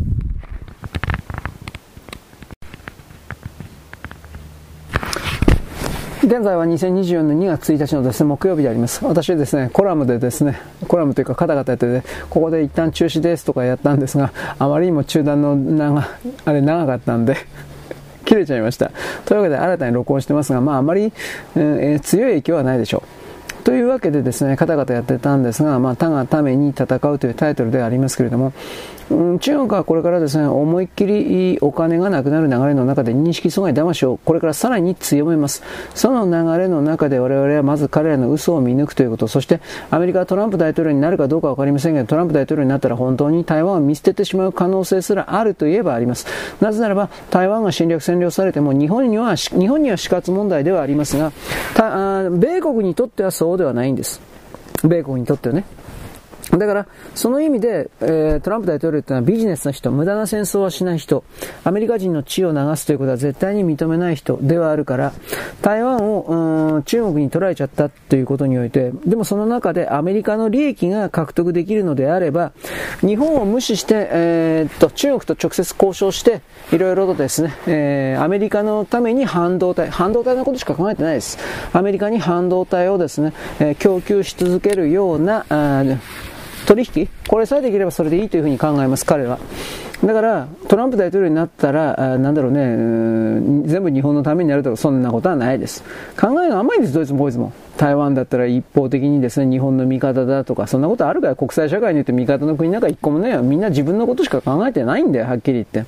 [6.25, 9.05] 現在は2024年2月1日のですね、木曜日であります。
[9.05, 16.09] 私はですね、コラムでですね、コラムというかカタカタやってて、ここで一旦中止ですとかやったんですが、あまりにも中断の長、
[16.45, 17.37] あれ長かったんで
[18.25, 18.93] 切れちゃいました。
[19.25, 21.13] というわけで新たに録音してますが、まああまり、
[21.57, 23.03] えー、強い影響はないでしょ
[23.61, 23.65] う。
[23.65, 28.53] というわけでですね、カタカタやってたんですが、まあ、他がために戦うというタイトルでありますけれども、
[29.41, 35.63] 中国はこれからですね、思いっきりお金がなくなる流れの中で認識阻害魂をこれからさらに強めます。
[35.95, 39.61] その流れの中で我々はまず彼らの嘘を見抜くということ、そして
[39.91, 46.27] アメリカはトランプ大統領になるかどうかわかりませんが、トランプ大統領になったら本当に台湾を見捨ててしまう可能性すらあるといえばあります。
[46.61, 51.33] なぜならば、台湾が侵略占領されても日本には、日本には死活問題ではありますが、
[52.31, 54.21] 米国にとってはそうではないんです。
[54.85, 55.65] 米国にとってはね。
[56.59, 61.25] だから、その意味で、えー、トランプ大統領ってのはビジネスの人、無駄な戦争はしない人、
[61.65, 65.15] アメリカ人の血を流すということは絶対に認めない人ではあるから、
[65.63, 72.53] 台湾を、中国に取られちゃったということにおいて、でもその中でアメリカの利益が獲得できるのであれば、
[73.01, 81.39] 日本を無視して、えー、と、中国と直接交渉して、いろいろとですね、えー、アメリカのために半導体、半導体のことしか考えてないです。
[81.73, 85.47] アメリカに半導体をですね、え、供給し続けるような、
[86.67, 87.09] 取引？
[87.29, 89.39] これさえできればそれでいいというふうに考えます、彼は。
[90.05, 95.85] だから、トランプ大統領になったら、あなんだろうね、全部日本のためになるとか、そんなことはないです。
[96.21, 97.53] 考えが甘いんです、ドイツもこいつも。
[97.77, 105.85] 台湾だったら一方的にですね、日本の味方だとか、そんなことあるから国際社会によって味方の国なんか一個もね、みんな自分のことしか考えてないんだよ、はっきり言って。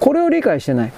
[0.00, 0.92] これを理解してない。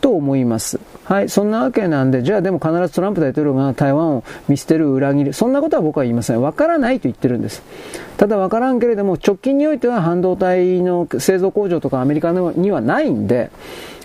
[0.00, 0.80] と思います。
[1.04, 6.42] はい、そんなわけなんで、じゃあでも必ずトランプ大統領が台湾を見捨てる、裏切る、そんなことは僕は言いません。
[6.42, 7.62] わからないと言ってるんです。
[8.16, 13.50] ただわからんけれども、直近においては半導体の製造工場とかアメリカにはないんで、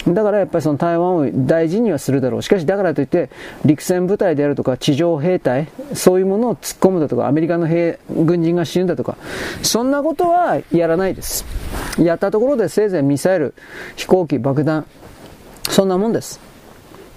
[0.07, 2.41] だからやっぱりその台湾を大事にはするだろう。
[2.41, 3.29] しかしだからといって、
[3.63, 9.15] 陸戦部隊であるとか地上兵隊、そういうものを突っ込むだとか、アメリカの兵、軍人が死ぬだとか、
[9.61, 11.45] そんなことはやらないです。
[11.97, 13.53] やったところでせいぜいミサイル、
[13.95, 14.85] 飛行機、爆弾、
[15.69, 16.39] そんなもんです。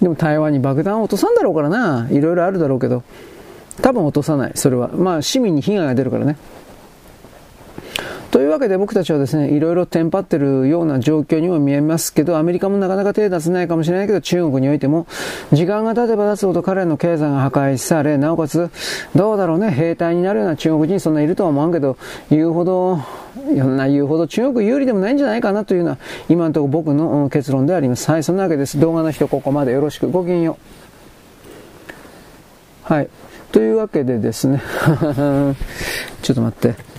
[0.01, 2.07] でも台湾に爆弾を落とさんだろうからな。
[2.11, 3.03] いろいろあるだろうけど。
[3.81, 4.51] 多分落とさない。
[4.55, 4.89] それは。
[4.89, 6.37] まあ市民に被害が出るからね。
[8.31, 15.07] というわけで僕たちはですね、いろいろテンパってるような状況にも見えますけど、アメリカもなかなか手出せないかもしれないけど、中国においても、
[15.53, 18.69] 時間が経てば経つほど彼らの経済が破壊され、なおかつ、
[19.15, 21.97] どうだろうね、兵隊になるような中国人そんないるとは思わんけど、
[22.29, 22.99] 言うほど、
[23.49, 25.97] いろんな言うほど中国有利でもないんじゃないかなというのは、
[26.27, 28.11] 今のところ僕の結論であります。
[28.11, 28.79] はい、そんなわけです。
[28.79, 30.09] 動画の人ここまでよろしく。
[30.09, 30.57] ごきげんよ
[32.89, 32.93] う。
[32.93, 33.09] はい。
[33.51, 34.61] というわけでですね
[36.21, 36.96] ちょっと待って。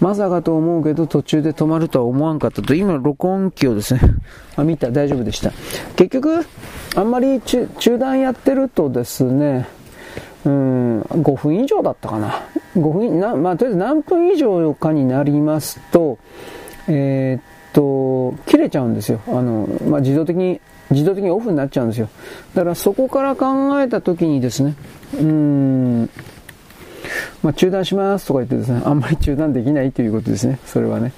[0.00, 2.74] まさかと思うけど途中で止まるとは思わんかったと。
[2.74, 4.00] 今、録音機をですね、
[4.56, 5.52] あ、見た、大丈夫でした。
[5.96, 6.46] 結局、
[6.94, 9.66] あんまり中断やってるとですね、
[10.44, 12.42] うん、5分以上だったかな。
[12.76, 16.18] 5分、なまあ、とりあえず何分以上かになりますと、
[16.88, 17.42] えー、っ
[17.72, 19.20] と、切れちゃうんですよ。
[19.28, 20.60] あの、まあ、自動的に、
[20.90, 22.08] 自動的にオフになっちゃうんですよ。
[22.54, 24.74] だからそこから考えたときにですね、
[25.18, 26.10] うん、
[27.42, 31.12] まあ、中断しますとか言ってですね、あんまり中断できないということですね、それはね。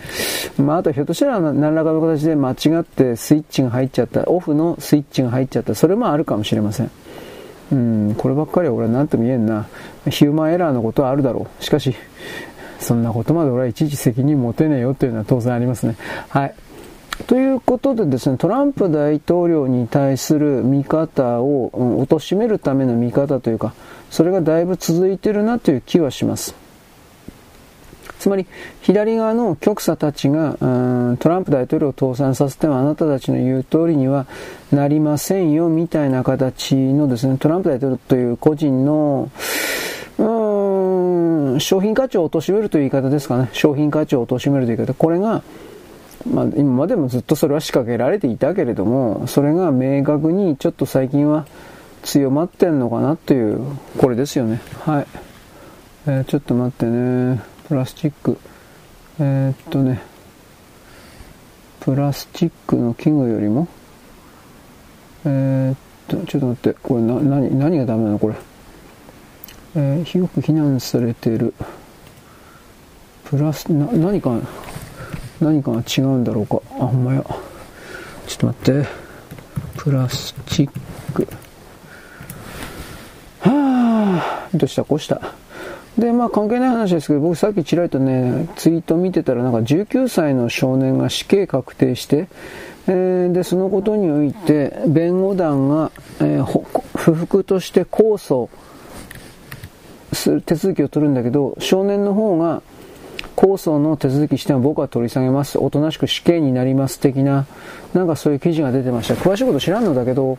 [0.59, 6.91] まあ、あとひょっとしたら何らかの形で間違ってスイッチが入っちゃった、オフのスイッチが入っちゃった、それもあるかもしれません。
[7.71, 9.67] うん、こればっかりは俺は何とも言えんな。
[10.09, 11.65] ヒューマンエラーのことはあるだろう。
[11.65, 11.95] しかし、
[12.81, 15.97] そんなことまで俺はいちいち責任持てねえよっていうのは当然ありますね。
[16.29, 16.55] はい。
[17.27, 23.75] ということでですね、トランプ大統領に対する見方を、うん、貶めるための見方というか、
[24.11, 26.55] それがだいぶ続いてるなという気はします。
[28.19, 28.47] つまり、
[28.83, 30.57] 左側の極左たちが、
[31.19, 34.27] トランプ大統領を倒産させてもあなたたちの言う通りには
[34.73, 39.31] なりませんよ、みたいな形のですね、トランプ大統領という個人の、
[40.19, 43.51] うん、商品価値を貶めるという言い方ですかね。
[43.53, 44.95] 商品価値を貶めるという言い方。
[44.95, 45.43] これが、
[46.29, 51.47] まあ、今までもずっとそれは仕掛けられていたけれども、それが明確にちょっと最近は
[52.09, 53.61] 強まってんのかなという、
[53.99, 54.63] これですよね。
[54.81, 55.07] はい。
[56.07, 57.43] えー、ちょっと待ってね。
[57.69, 58.39] プラスチック。
[59.21, 60.01] えー、っとね。
[61.81, 63.69] プラスチックの器具よりも、
[65.27, 65.77] えー、っ
[66.09, 68.35] と、ちょっと待って、これな、何、何がダメなのこれ？
[69.77, 71.53] えー、広く非難されている。
[73.25, 74.41] プラス、な、何か、
[75.43, 76.63] 何かが違うんだろうか。
[76.81, 77.23] あ、ほんまや。
[78.27, 78.89] ちょっと待って。
[79.77, 80.71] プラスチッ
[81.13, 81.29] ク。
[83.41, 83.53] は
[84.21, 85.21] あ、どうしたこうした。
[85.99, 92.29] で、まあ関係ない話ですけど、僕さっきちらりとね、ツイート見てたらなんか19歳の少年が死刑確定して、
[92.87, 98.49] えー、で、そのことにおいて、弁護団が、えー、不服として控訴
[100.13, 102.63] する手続きを取るんだけど、少年の方が、
[103.37, 105.59] 控訴の手続きしても僕は取り下げます。
[105.59, 107.47] おとなしく死刑になります的な、
[107.95, 109.15] なんかそういう記事が出てました。
[109.15, 110.39] 詳しいこと知らんのだけど、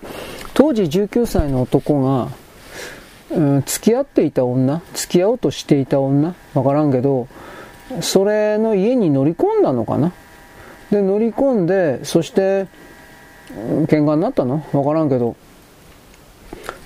[0.54, 2.30] 当時19歳の男が、
[3.32, 7.28] うん、付き合っていた女付き合おうとしていた女わからんけど、
[8.02, 10.14] それの家に乗り込んだのかな？
[10.92, 12.68] で、乗り込んで、そして、
[13.52, 14.66] 喧嘩になったの？
[14.74, 15.36] わからんけど、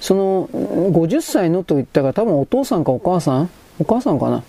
[0.02, 3.50] その、50歳のと言ったら多分お父さんかお母さん？
[3.80, 4.44] お母さんかな？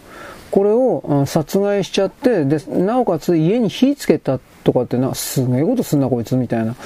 [0.54, 6.76] これを殺害しちゃって、で、なおかつ家に火つけたとかってな、すげえことすんなこいつみたいな。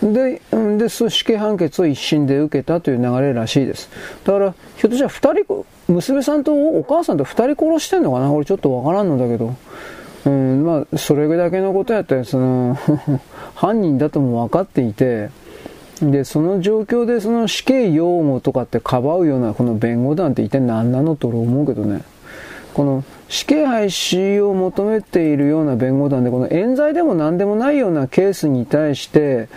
[0.00, 0.40] で、
[0.78, 3.90] で、死刑判決を一審で受けたという流れらしいです。
[4.22, 8.30] だから、ひょっとしたら二人、娘さんとお母さんと二人殺してんのかな？
[8.30, 9.56] 俺ちょっとわからんのだけど。
[10.24, 12.78] うん、まあ、それだけのことやったら、その
[13.56, 15.30] 犯人だとも分かっていて、
[16.00, 22.02] で、その状況でその死刑擁護とかってかばうようなこの弁護団って一体何なのと俺思うけどね。
[22.74, 29.48] この死刑廃止を求めているような弁護団で、この冤罪でも何でもないようなケースに対して、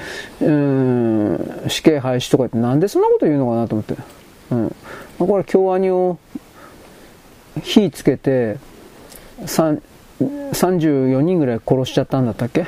[0.41, 3.95] うん、死刑廃止とかってなんでそんなこと言うのかなと思って。
[4.51, 4.75] うん。
[5.19, 6.17] これ、京アニを
[7.61, 8.57] 火つけて、
[9.45, 12.65] 34人ぐらい殺しちゃったんだったっけ？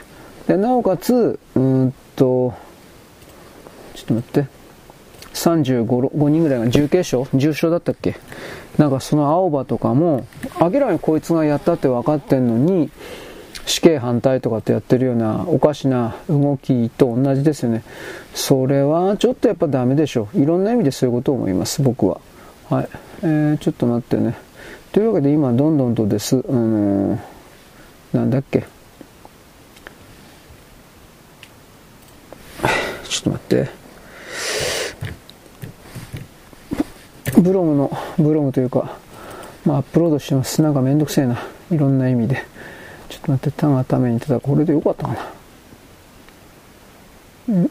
[0.48, 2.54] で、なおかつ、うんと、
[3.96, 4.53] ちょっと待って。
[5.34, 7.24] 35人ぐらいが重軽傷？
[7.34, 8.16] 重傷だったっけ？
[8.78, 10.26] なんかその青葉とかも、
[10.60, 12.90] 明らかにこいつがやったって分かってんのに、
[13.66, 17.84] 死刑反対とかってやってるようなおかしな動きと同じですよね。
[18.34, 20.40] それはちょっとやっぱダメでしょう。
[20.42, 22.20] いろんな意味でそういうことを思います、僕は。
[22.70, 22.90] はい。
[23.22, 24.36] えー、ちょっと待ってね。
[24.92, 27.20] というわけで今どんどんとです、あのー、
[28.14, 28.62] なんだっけ？
[33.08, 33.70] ちょっと待って。
[37.42, 38.98] ブログの、ブログというか、
[39.66, 40.62] まあ、アップロードしてます。
[40.62, 41.38] なんかめんどくせえな。
[41.72, 42.44] いろんな意味で。
[43.10, 45.14] ちょっと待って、たがために言ってたこれでよかったか
[47.48, 47.54] な。
[47.56, 47.70] ん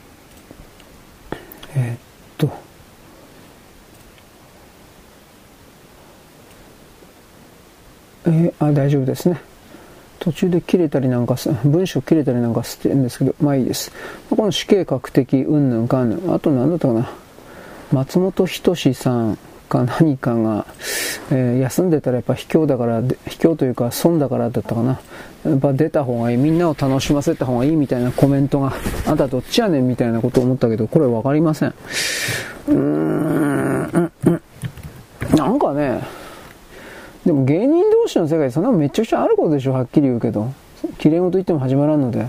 [1.74, 1.98] えー、っ
[2.38, 2.50] と。
[8.26, 9.40] えー、あ、大丈夫ですね。
[10.18, 13.90] 途中で切れたりなんかす、文章切れたりなんかしてるんですけど、まあいいです。
[14.30, 16.34] この死刑確定、うんぬんかんぬん。
[16.34, 17.10] あと何だったかな。
[17.92, 19.38] 松本人志さん
[19.72, 20.66] か何かが、
[21.30, 25.00] えー、休んでたらやっぱ卑怯だから、卑怯というか損だからだったかな。
[25.46, 26.36] やっぱ出た方がいい。
[26.36, 28.74] みんなを楽しませた方がいいみたいなコメントが、
[29.06, 31.68] あんたどっちやねんみたいなことを思ったけど、これわかりません。
[31.70, 34.42] うーん、うん、
[35.34, 36.02] なんかね、
[37.24, 40.52] でも芸人同士の世界そんなめちゃくちゃあることでしょ、はっきり言うけど。
[40.98, 42.26] 綺麗事言っても始まらんので。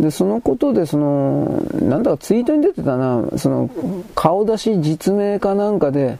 [0.00, 3.70] で、そのことで、その、なんだかツイートに出てたな、その、
[4.14, 6.18] 顔出し実名かなんかで、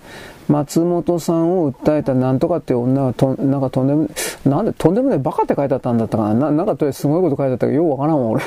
[0.49, 4.09] 松本さんを訴えたなんとかっていう女がと、なんかとんでも、
[4.45, 6.51] なんでとんでもないバカって書いてあったんだったかな。
[6.51, 8.43] ななんかとりあえずすごいこと書いてあったけど、ようわからんわ、俺。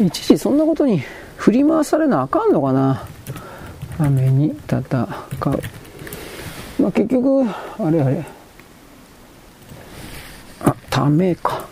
[0.00, 1.02] いちいちそんなことに
[1.36, 3.04] 振り回されなあかんのかな。
[3.98, 4.82] 雨に戦う。
[6.80, 7.42] まあ、結局、
[7.78, 8.24] あれあれ。
[10.64, 11.66] あ、ためか。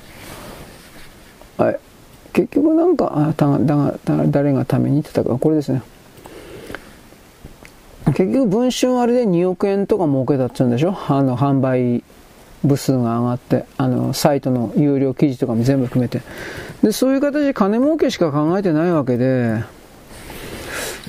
[1.56, 1.78] はい。
[2.36, 5.38] 結局なんか、あただが誰がために戦う。
[5.38, 5.80] これですね。
[8.08, 10.94] 結局、文春あれで2億円とか儲けたっつうんでしょ？
[11.08, 12.04] あの、販売
[12.62, 16.20] 部数が上がって、あの、サイトの有料記事とかも全部含めて。
[16.82, 19.64] で、そういう形で金儲けしか考えてないわけで、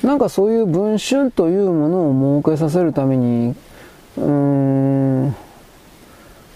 [0.02, 3.54] なんかそういう文春というものを設けさせるために、
[4.16, 4.24] うー
[5.26, 5.36] ん、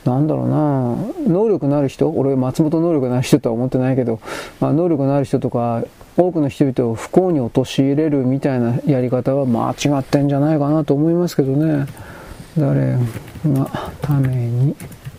[0.04, 0.96] なんだろうな
[1.28, 2.08] 能力のある人？
[2.10, 4.20] 俺松本能力のある人とは思ってないけど、
[4.60, 5.84] まあ、能力のある人とか
[6.16, 11.86] 多くの人々を不幸に陥れるみたいなやり方は間違ってんじゃないかなと思いますけどね
[12.58, 12.98] 誰
[13.46, 13.66] が
[14.00, 14.74] ために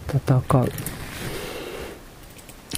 [0.07, 0.69] 戦う？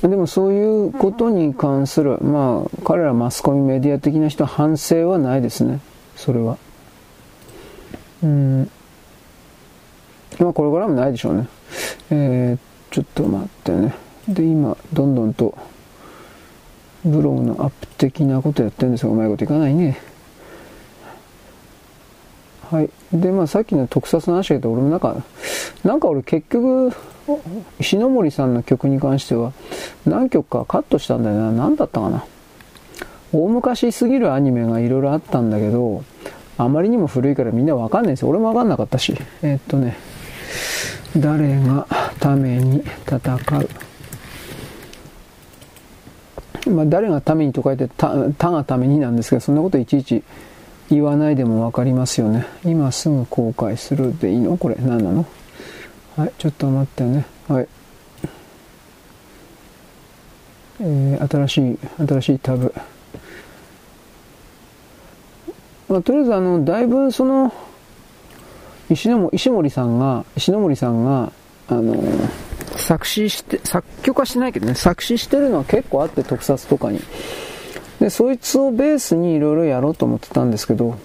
[0.02, 5.80] でもそういうことに関する、まあ、彼らマスコミメディア的な人は反省はないですね。
[6.16, 6.58] それは。
[8.22, 8.70] うん。
[10.40, 11.48] まあ、これからもないでしょうね。
[12.10, 13.94] えー、ちょっと待ってね。
[14.28, 15.56] で、今、どんどんと、
[17.04, 19.98] ブログのアップ的なことやってるんですが、うまいこといかないね。
[22.72, 22.90] はい。
[23.14, 25.16] で、まあさっきの特撮の話だけど、俺もなんか、
[25.84, 26.92] なんか俺結局、
[27.80, 29.54] 石森さんの曲に関しては、
[30.06, 31.52] 何曲かカットしたんだよな。
[31.52, 32.26] 何だったかな。
[33.32, 36.04] 大昔すぎるアニメがいろいろあったんだけど、
[36.58, 38.30] あまりにも古いからみんなわかんないんですよ。
[38.30, 39.16] 俺もわかんなかったし。
[39.44, 39.98] えー、っとね、
[41.18, 41.88] 誰が
[42.20, 43.20] ために戦
[46.68, 46.70] う？
[46.70, 50.24] まあ、誰がためにと書いてた、他がためになんですけど、そんなこといちいち
[50.90, 52.46] 言わないでもわかりますよね。
[52.64, 54.58] 今すぐ公開するでいいの？
[54.58, 55.26] これ、何なの？
[56.18, 57.26] はい、ちょっと待ってね。
[57.48, 57.68] はい。
[60.82, 62.74] えー、新しい、新しいタブ。
[65.88, 67.54] まあ、とりあえず、あの、だいぶその、
[68.90, 71.32] 石の石森さんが、石森さんが、
[71.68, 71.96] あの
[72.78, 77.00] 作詞して、作曲はしないけどね、作詞してるのは結構あって、特撮とかに。
[78.00, 80.98] で、そいつをベースにいろいろやろうと思ってたんですけど、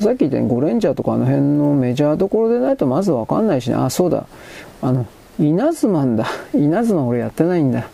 [0.00, 4.26] さっき言ったようにゴレンジャーとかあの辺のメジャーどころでないとまずわかんないしね、あ、そうだ、
[4.82, 5.06] あの、
[5.40, 6.26] 稲妻んだ。
[6.54, 7.88] 稲妻俺やってないんだ。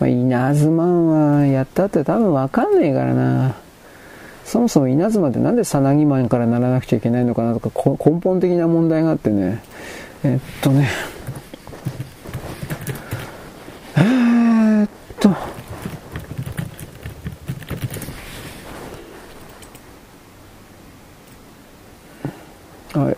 [0.00, 3.54] まあ、稲妻はやったって多分わかんねえからな。
[4.44, 7.70] そもそも稲妻ってなんでさなぎマンからならなくちゃいけないのかなとか
[8.04, 9.62] 根本的な問題があってね。
[10.22, 10.88] えっとね。
[13.96, 14.88] えー、っ
[15.20, 15.28] と。
[22.98, 23.16] はい。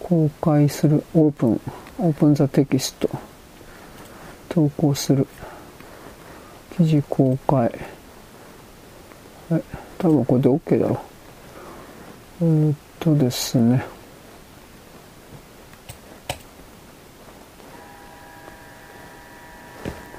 [0.00, 1.02] 公開する。
[1.14, 1.60] オープン。
[1.98, 3.08] オープンザテキスト。
[4.48, 5.26] 投稿する。
[6.76, 7.93] 記事公開。
[9.54, 9.62] はい
[9.98, 11.00] 多分これで OK だろ
[12.40, 12.44] う。
[12.44, 13.84] えー、っとですね。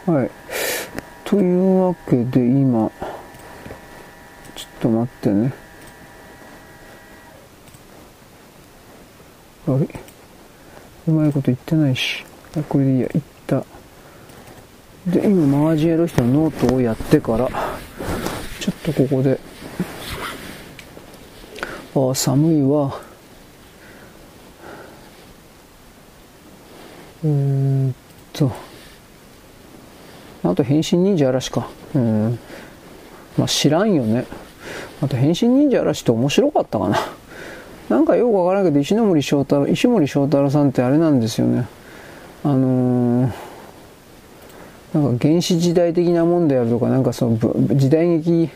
[0.06, 0.32] はい。
[1.26, 2.90] というわけで今、
[4.56, 5.54] ちょっと待ってね。
[9.68, 9.88] あれ？
[11.08, 12.24] うまいこと言ってないし。
[12.70, 13.66] これでいいや、言った。
[15.08, 17.50] で、今、マージエロ人のノートをやってから、
[18.86, 19.40] とここで。
[21.96, 23.00] ああ寒いわ。
[27.24, 27.96] うーん
[28.32, 28.52] と。
[30.44, 31.68] あと変身忍者嵐か。
[31.96, 32.40] うん。
[33.38, 34.26] まあ知らんよね。
[35.02, 36.98] あと変身忍者嵐って面白かったかな。
[37.90, 41.68] なんかよくわからんけど石森章太郎石森章太郎さんってあれなんですよね。
[42.44, 43.32] あのー、
[44.94, 47.38] なんか原始時代的なもんであるとかなんかその
[47.76, 48.50] 時代劇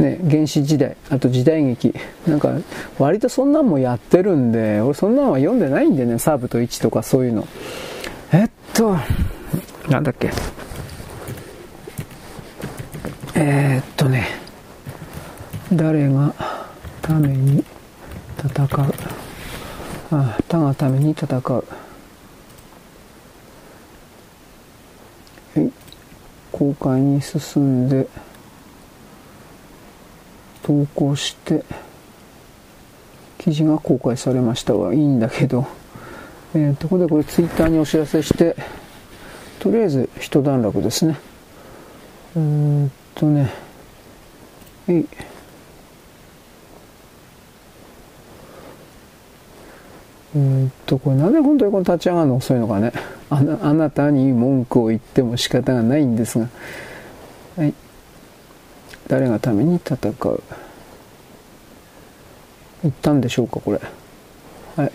[0.00, 1.94] ね、原始時代、あと時代劇。
[2.26, 2.52] なんか、
[2.98, 7.46] 割とそんなんもやってるんで、俺そんなんは読んでないんでね、サーブと1とかそういうの。
[8.32, 8.96] えっと、
[9.88, 10.30] なんだっけ。
[13.34, 14.26] えー、っとね、
[15.72, 16.34] 誰が
[17.02, 17.64] ために
[18.38, 18.68] 戦う。
[20.12, 21.64] あ他がために戦う。
[26.52, 28.06] 公開に進んで、
[30.62, 31.64] 投稿して
[33.38, 35.66] 記事が公開されましたはいいんだけど、
[36.54, 38.56] えー、ところでこれツイッターにお知らせして
[39.58, 41.18] とりあえず一段落ですね
[42.36, 42.42] うー
[42.84, 43.50] んとね
[44.88, 45.06] えい
[50.32, 52.36] えー、っと、これなんで本当にこの立ち上がるの？
[52.36, 52.92] 遅いのかね。
[53.30, 56.46] あなあなたに文句を言っても仕方がないんですが。
[57.56, 57.74] はい。
[59.10, 60.42] 誰がために戦う？
[62.84, 63.80] 言ったんでしょうか、これ。
[64.76, 64.92] はい。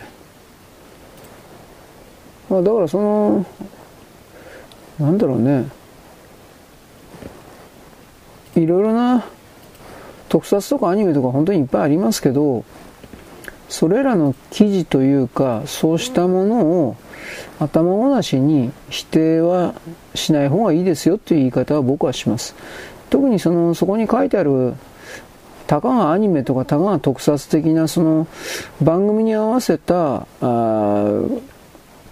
[2.49, 3.45] まあ、だからその、
[4.97, 5.67] なんだろうね。
[8.55, 9.25] いろいろな
[10.29, 12.63] 特撮とかアニメとか本当にいっぱいありますけど、
[13.67, 16.95] それらの記事というか、そうしたものを
[17.59, 19.75] 頭ごなしに否定は
[20.13, 22.55] しない方がいいですよという言い方は僕はします。
[23.09, 24.73] 特にその、そこに書いてある、
[25.67, 28.27] たかがアニメとかたかが特撮的なその
[28.81, 30.27] 番組に合わせた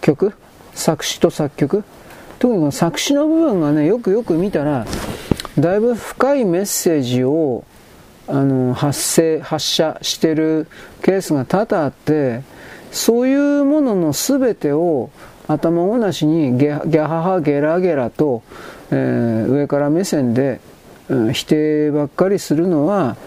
[0.02, 0.34] 曲
[0.74, 1.84] 作詞と作曲
[2.40, 4.88] 特にこの作詞の部分がねよくよく見たら
[5.60, 7.64] だいぶ深いメッセージを
[8.28, 10.68] あの発生発射してる
[11.04, 12.42] ケースが多々あって
[12.92, 15.12] そういうものの全てを
[15.48, 18.44] 頭ごなしにギャハハゲラゲラと、
[18.92, 20.62] えー、上から目線で、
[21.10, 23.18] うん、否定ばっかりするのは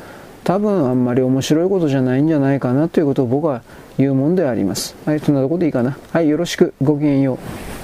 [0.45, 3.63] 多分あんまり面白いことじゃないんじゃないかなということを僕は
[3.99, 4.95] 言うもんであります。
[5.05, 5.99] はい、そんなとこでいいかな。
[6.13, 6.75] はい、よろしく。
[6.83, 7.76] ごきげんよう。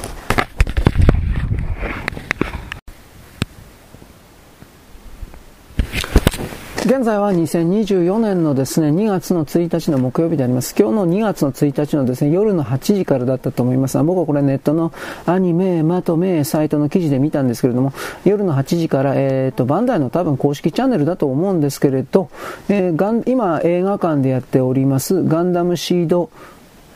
[6.84, 10.74] 現在は2024年のですね、2月の1日の木曜日であります。
[10.76, 14.92] 今日の2月の1日のですね、夜の8時からだったと思いますが、僕はこれネットの
[15.24, 17.92] アニメ、まとめ、サイトの記事で見たんですけれども、
[18.24, 22.30] 夜の8時から、えっ、ー、と、バンダイの多分公式チャンネルだと思うんですけれど、
[22.68, 26.30] えー、ガン今映画館でやっております、ガンダムシード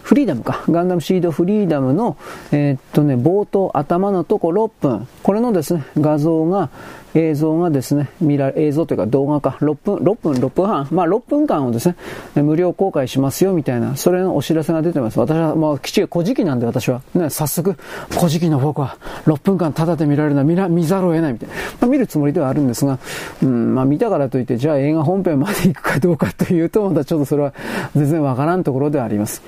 [0.07, 0.63] フリーダムか。
[0.71, 2.17] ガンダムシードフリーダムの、
[2.53, 5.09] えー、っとね、冒頭、頭のとこ6分。
[5.25, 6.71] これのですね、画像が、
[7.17, 11.97] 映像がですね、見られ映像というか動画か、6分、6分、6分半、まあ6分間をですね、
[12.43, 15.19] 無料公開しますよみたいな、それのお知らせが出てます。
[15.19, 17.77] 私は、まあ、きちんと古事記なんで私は、ね、早速、
[18.11, 21.55] 古事記の僕は6分間ただで見られるのは見見ざるを得ないみたいな。
[21.81, 22.99] まあ見るつもりではあるんですが、
[23.43, 27.55] うん、まあ見たからといって、じゃあ映画本編まで行くかどうかというと、またちょっとそれは
[27.95, 29.43] 全然わからんところではあります。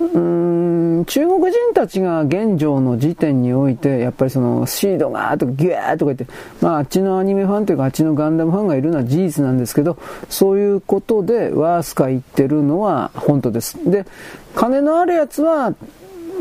[0.00, 6.26] 中国人たちが現状の時点において、やっぱりそのシードがーとかギューとか言って、
[6.62, 9.98] まああっちのアニメファンというかあっちのガンダムファンがいるのは事実なんですけど、
[10.30, 13.78] そういうことでワースカ言ってるのは本当です。
[13.90, 14.06] で、
[14.54, 15.74] 金のあるやつは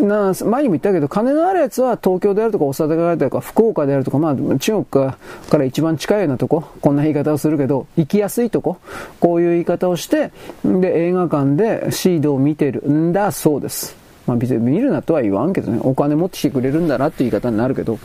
[0.08, 5.18] な前にも言ったけど、金のあるやつは東京であるとか大阪であるとか福岡であるとか、まあ中国か
[5.52, 8.78] ら一番近いようなとこ、こんな言い方をするけど、行きやすいとこ、
[9.20, 10.32] こういう言い方をして、
[10.64, 13.96] で、映画館でシードを見てるんだそうです。
[14.26, 18.00] まあ別に見るなとは言わんけどね、お金持ってきてくれるんだなって言い方になるけど、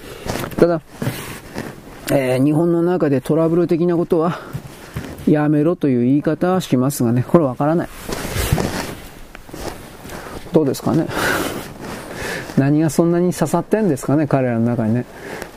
[0.56, 0.80] ただ、
[2.10, 4.38] えー、日本の中でトラブル的なことは、
[5.26, 7.88] やめろという言い方はしますがね、これわからない。
[10.52, 11.06] どうですかね。
[12.58, 15.04] 何がそんなに刺さってんですかね、彼らの中にね。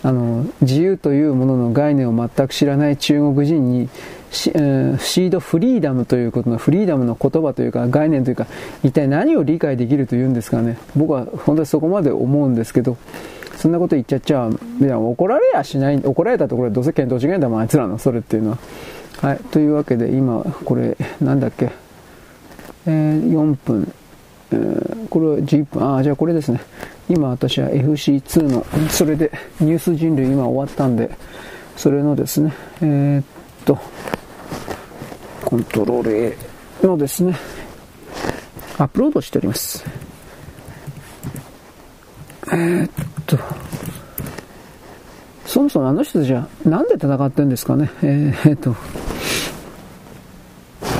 [0.03, 3.89] あの、自由というものの概念を全く知らない中国人に、
[4.31, 8.45] シードフリーダムということのフリーダムの言葉というか概念というか
[8.83, 10.77] 一体何を理解できるというんですかね。
[10.95, 12.97] 僕は本当にそこまで思うんですけど
[13.55, 14.49] そんなこと言っちゃっちゃ
[14.81, 18.57] いや怒られやしない怒られたところでどうせ見当違いだもんあいつらのそれっていうのは。
[19.21, 21.71] はいというわけで今これなんだっけ。
[22.85, 23.91] えー、4分。
[24.51, 26.61] え、これは11分、ああ、じゃあこれですね。
[27.09, 31.09] 今私は FC2 の、それでニュース人類今終わったんで、
[31.75, 33.23] それのですね、えー、っ
[33.65, 33.77] と、
[35.45, 36.37] コントロール A
[36.83, 37.37] のですね、
[38.77, 39.85] アップロードしております。
[42.51, 42.89] えー、っ
[43.25, 43.37] と、
[45.45, 47.89] そもそもあの人たちはなんで戦ってるんですかね。
[48.01, 48.75] えー、っと、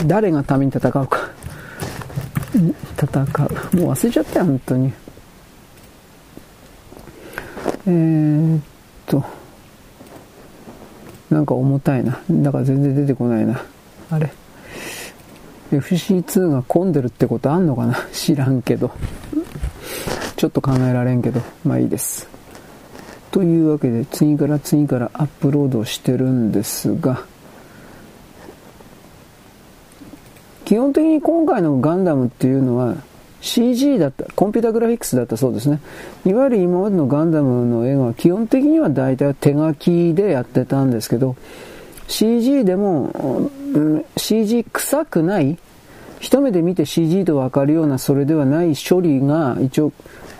[0.06, 1.30] 誰がために戦うか。
[2.54, 3.78] 戦う。
[3.78, 4.94] もう忘れちゃったよ、本当に。
[7.86, 8.62] えー、っ
[9.06, 9.24] と、
[11.30, 12.20] なんか重たいな。
[12.30, 13.62] だから全然出てこないな。
[14.10, 14.32] あれ
[15.72, 17.98] ?FC2 が混んでるってことあんのかな？
[18.12, 18.92] 知らんけど。
[20.36, 22.28] ちょっと考えられんけど、まあいいです。
[23.32, 27.24] というわけで、次から次からアップロードしてるんですが、
[30.68, 32.98] 基本的に今回のガンダムっていうのは
[33.40, 35.80] CG だった、コンピュータグラフィックスだったそうですね。
[36.26, 41.38] いわゆる今までのガンダムの映画は基本的には大体手書きでやってたんですけど、
[42.10, 45.58] CG でも、うん、CG 臭くない
[46.20, 49.94] 一目で見て CG とわかるようなそれではない処理が一応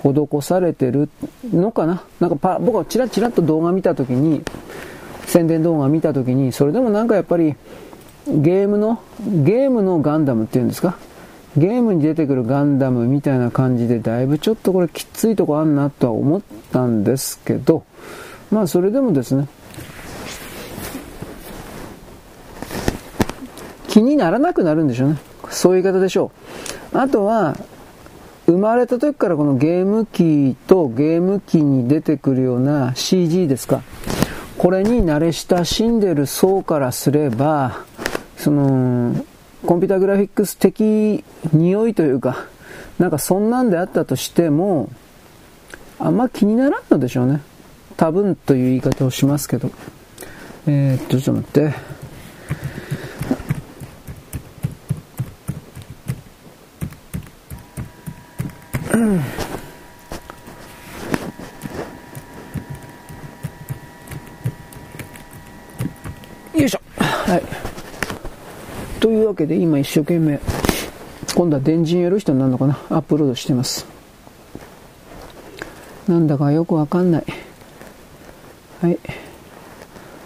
[0.04, 1.08] 施されてる
[1.54, 4.44] のかななんかパ僕はチラチラと動画見た時に
[5.26, 7.56] 宣伝動画見た時にそれでもなんかやっぱり
[8.28, 10.98] ゲームの、ゲームのガンダムっていうんですか？
[11.56, 16.42] ゲームに出てくるガンダムみたいな感じで、だいぶちょっとこれきついとこあんなとは思っ
[16.72, 17.84] たんですけど、
[18.52, 19.48] まあそれでもですね、
[23.88, 25.18] 気にならなくなるんでしょうね。
[25.50, 26.32] そういう言い方でしょ
[26.94, 26.98] う。
[26.98, 27.58] あとは、
[28.46, 33.82] 生まれた時からこのゲーム機とゲーム機に出てくるような CG ですか。
[34.58, 37.80] これに慣れ親しんでる層からすれば、
[38.38, 39.26] その、
[39.66, 42.46] コンピュータグラフィックス的匂いというか、
[43.00, 44.90] なんかそんなんであったとしても、
[46.00, 47.42] あんま気にならんのでしょうね。
[47.98, 49.72] 多分という言い方をしますけど。
[50.68, 51.98] えー、っと、ちょっと待って。
[66.60, 66.80] よいしょ。
[67.00, 67.77] はい。
[69.00, 70.40] というわけで今一生懸命、
[71.36, 72.80] 今度は電人やる人になるのかな？
[72.90, 73.86] アップロードしてます。
[76.08, 77.24] なんだかよくわかんない。
[78.82, 78.98] はい。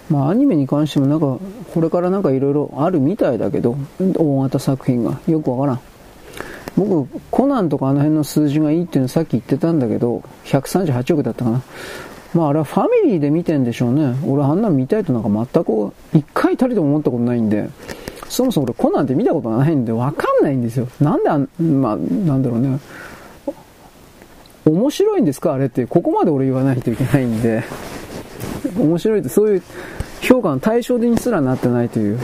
[0.10, 1.38] まあアニメに関してもなんか、
[1.74, 5.20] これからなんかいろいろあるみたいだけど、大型作品が。
[5.28, 5.80] よくわからん。
[6.78, 11.62] 僕、コナンとかあの辺の数字がいいっていうのさっき言ってたんだけど、138億だったかな。
[12.34, 14.16] まああれはファミリーで見てんでしょうね。
[14.26, 17.70] 俺あんなの見たいとなんか全く、一回たりとも思ったことないんで、
[18.32, 20.88] そもそも俺コナンって見たことがないんでわかんないんですよ。
[21.02, 22.80] なんであん、まあ、なんだろうね。
[24.64, 25.54] 面白いんですか？
[25.54, 25.86] あれって。
[25.86, 27.64] ここまで俺言わないといけないんで。
[28.78, 29.64] 面白いって、そういう
[30.22, 32.20] 評価の対象にすらなってないという。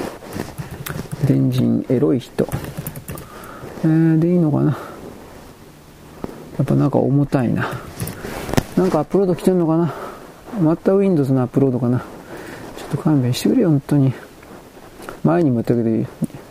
[1.28, 2.48] 電人、エロい人。
[3.84, 4.78] えー、でいいのかな？
[6.58, 7.70] やっぱなんか重たいな。
[8.78, 9.94] なんかアップロード来てんのかな？
[10.62, 12.00] また Windows のアップロードかな？
[12.00, 12.06] ちょ
[12.86, 14.14] っと勘弁してくれよ、本当に。
[15.28, 15.90] 前にも言ったけど、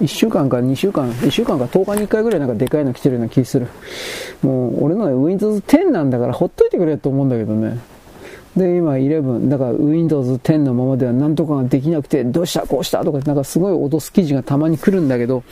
[0.03, 3.69] 1週間か2週間、1週間か10日に1回ぐらいなんかでかいの来てるような気する。
[4.43, 7.79] もう、俺のは Windows 10なんだからほっといてくれと思うんだけどね。
[8.57, 15.43] で、今11、だから Windows 10のままではなんとかができなくて、どうしたこうしたとか、なんかすごい脅す記事がたまに来るんだけど、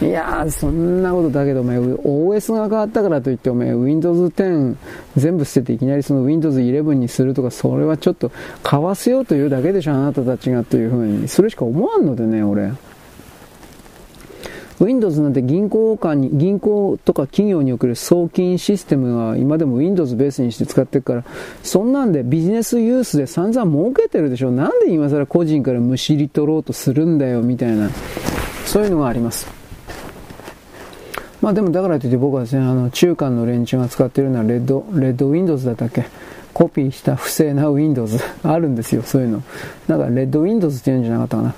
[0.00, 4.76] いやー、そんなことだけど、お前、OS が変わったからといって、お前、Windows 10
[5.16, 8.30] 全部捨てていきなりその Windows 11にするとか、それはちょっと
[8.62, 12.70] 買わせようというだけでしょ、あなたたちがというふうに、それしか思わんのでね、俺。
[14.80, 21.24] Windows なんて銀行間に、銀行とか企業における送金システムは今でも Windows ベースにして使ってるから、
[21.62, 24.50] そんなんでビジネスユースで散々儲けてるでしょ。
[24.50, 27.88] なんで今更個人からむしり取ろうとするんだよ、みたいな。
[28.66, 29.46] そういうのがあります。
[31.40, 36.06] まあでもだからといって僕はですね、あの、中間の連中が使ってるのはレッド、レッド Windows だったっけ
[36.52, 39.42] コピーした不正な Windows あるんですよ、そういうの。
[39.86, 41.54] だからレッド Windows って言うんじゃなかったかな。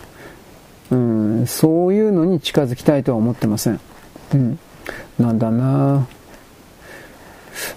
[0.90, 3.80] うん、そういうのに近づきたいとは思ってません。
[4.34, 4.58] うん。
[5.18, 6.06] なんだな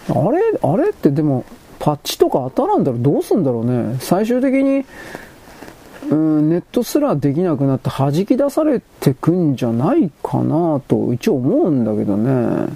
[0.09, 1.43] あれ、あれってでも、
[1.79, 3.97] パッチとか当たらんだろどうすんだろうね。
[3.99, 4.85] 最終的に、
[6.09, 12.67] うん、ネットすらできなくなって弾き出されてくんじゃないかなと一応思うんだけどね。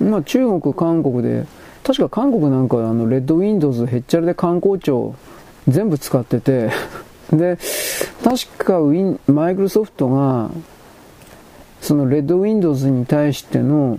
[0.00, 1.46] まあ中国、韓国で、
[1.82, 5.14] 確か韓国なんかあのレッドウィンドウズへっちゃらで観光庁
[5.68, 6.70] 全部使ってて
[7.36, 7.58] で、
[8.22, 10.50] 確かウィン、マイクロソフトが、
[11.80, 13.98] そのレッドウィンドウズに対しての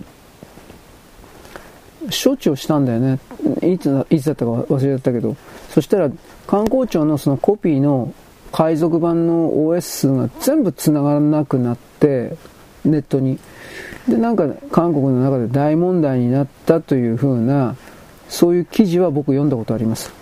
[2.10, 3.18] 処置をしたんだよね。
[3.62, 5.36] いついつだったか忘れちゃったけど。
[5.70, 6.10] そしたら、
[6.46, 8.12] 観光庁のそのコピーの
[8.52, 12.36] 海賊版の OS 数が全部繋がらなくなって、
[12.84, 13.38] ネットに。
[14.08, 17.76] で、なんか韓国の中で大問題になったというふうな、
[18.28, 20.12] そういう記事は僕読んだことあります。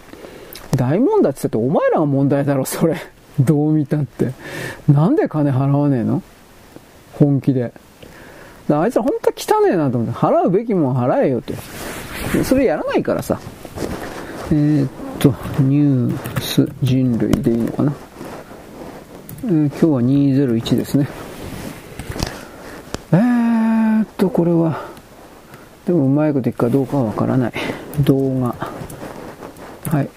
[0.77, 2.97] 大問題って言ってお前らが問題だろ、それ。
[3.41, 4.33] どう見たって。
[4.89, 6.23] なんで金払わねえの？
[7.19, 7.73] 本気で。
[8.71, 11.53] あいつら本当は汚ねえなと思って、払うべきもん払えよと。
[12.45, 13.39] それやらないからさ。
[14.51, 14.89] えー、っ
[15.19, 17.93] と、ニュース人類でいいのかな。
[19.45, 21.09] えー、今日は201ですね。
[23.13, 24.81] えー、っと、これは、
[25.87, 27.53] でもうまいこといくかどうかはわからない。
[28.01, 28.55] 動画。
[29.91, 30.09] はい。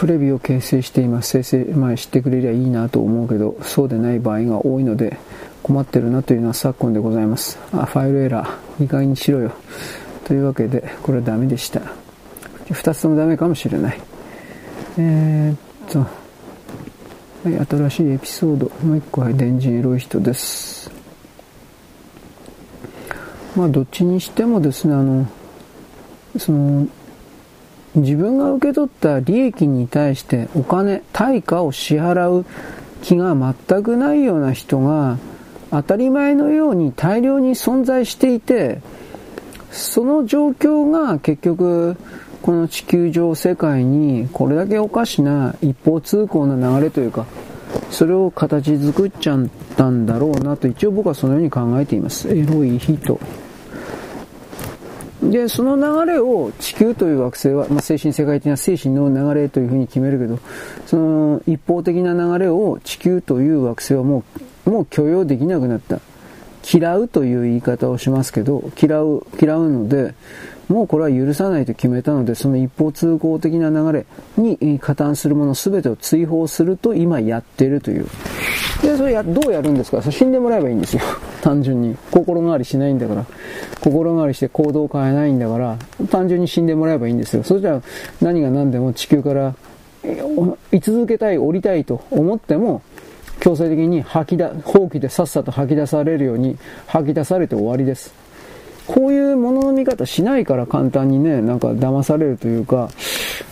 [0.00, 1.28] プレビューを形成しています。
[1.28, 5.18] 生成、まあ、知ってくれりゃいいなと思うけど、そうでない場合が多いので、
[5.62, 7.58] 困ってるなというのは昨今でございます。
[7.70, 9.52] あ、ファイルエラー、意外にしろよ。
[10.24, 11.82] というわけで、これはダメでした。
[12.70, 14.00] 二つともダメかもしれない。
[14.96, 16.06] えー、っと、は
[17.62, 18.72] い、新しいエピソード。
[18.82, 20.90] もう一個は電人エロい人です。
[23.54, 25.26] まあ、どっちにしてもですね、あの、
[26.38, 26.86] その、
[27.94, 32.46] 自分が受け取った利益に対してお金、対価を支払う
[33.02, 35.18] 気が全くないような人が、
[35.70, 38.80] 当たり前のように大量に存在していて、
[39.70, 41.96] その状況が結局、
[42.42, 47.26] この地球上世界にこれだけおかしな一方通行な流れというか、
[47.90, 49.46] それを形作っちゃっ
[49.76, 52.28] たんだろうなと一応僕はそのように考えています。
[52.28, 53.18] エロい人。
[55.22, 60.38] で、その流れを地球という惑星は、まあ、精神世界的な精神の流れというふうに決めるけど、
[60.86, 64.24] その一方的な流れを地球という惑星はも
[64.66, 66.00] う、もう許容できなくなった。
[66.72, 70.14] 嫌うという言い方をしますけど、嫌う、嫌うので、
[70.70, 74.06] もうこれは許さないと決めたので、その一方通行的な流れ
[74.38, 78.06] に加担するもの全てを追放すると今やってるという。
[78.80, 80.00] で、それや、どうやるんですか？
[80.00, 81.02] そ死んでもらえばいいんですよ。
[81.42, 81.96] 単純に。
[82.12, 83.26] 心変わりしないんだから。
[83.80, 85.76] 心変わりして行動を変えないんだから、
[86.08, 87.42] 単純に死んでもらえばいいんですよ。
[87.42, 87.82] そしたら
[88.22, 89.54] 何が何でも地球から
[90.70, 92.80] 居続けたい、降りたいと思っても、
[93.40, 96.56] 強制的に吐きだ、放棄でさっさと吐き出されるように
[96.86, 98.19] 吐き出されて終わりです。
[98.90, 102.88] こういうものの見方しないから簡単にね、なんか騙されるというか、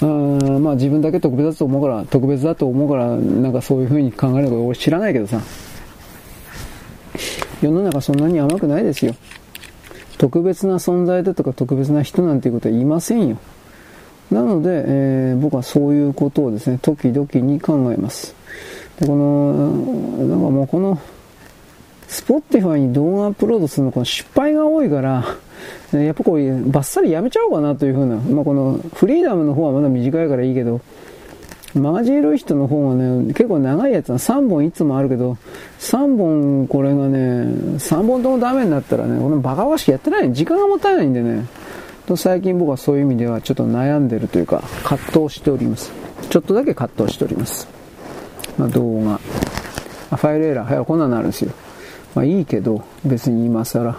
[0.03, 5.41] うん、まあ自分だけ特別だと思うから、特別だと思うから、なんかそういう風に考えるのか俺知らないけどさ。
[7.63, 9.15] 世の中そんなに甘くないですよ。
[10.19, 13.39] 特別な存在だとか特別な人なんていうことは言いませんよ。
[14.33, 18.35] なので、えー、僕はそういうことをですね、時々に考えます。
[18.99, 19.53] で、この、
[20.27, 20.99] なんかもうこの、
[22.09, 25.25] スポッティファイに動画アップロードするのこの失敗が多いから、
[25.93, 30.81] やっぱこういうバッサリやめちゃおうかなというふうな、まあ、このフリーダムの方はまだ短いからいいけど、
[31.75, 35.37] マガジンエロイヒトの方がね、結構長いやつは3本いつもあるけど、
[35.81, 37.19] 3本これがね、
[37.77, 41.47] 3本ともダメになったらね、このバカバしやってない時間がもったいないんでね、
[42.07, 45.93] と最近僕はそういう意味ではちょっと悩んでるというか、葛藤しております。
[46.31, 47.69] ちょっとだけ葛藤しております。
[48.57, 49.19] まあ、動画。
[49.19, 51.53] ファイルエラー、はい、こんなのあるんですよ。
[52.19, 53.95] まあいいけど、別に今更。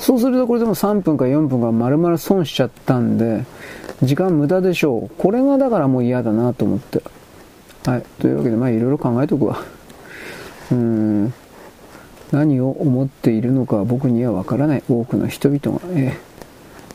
[0.00, 3.44] そうするとこれでも3分か4分か丸々損しちゃったんで、
[4.02, 5.10] 時間無駄でしょう。
[5.18, 7.02] これがだからもう嫌だなと思って。
[7.84, 8.02] はい。
[8.18, 9.58] というわけで、まあいろいろ考えとくわ。
[10.70, 11.34] うん。
[12.30, 14.82] 何を思っているのか僕にはわからない。
[14.88, 15.84] 多くの人々が。
[15.90, 16.18] え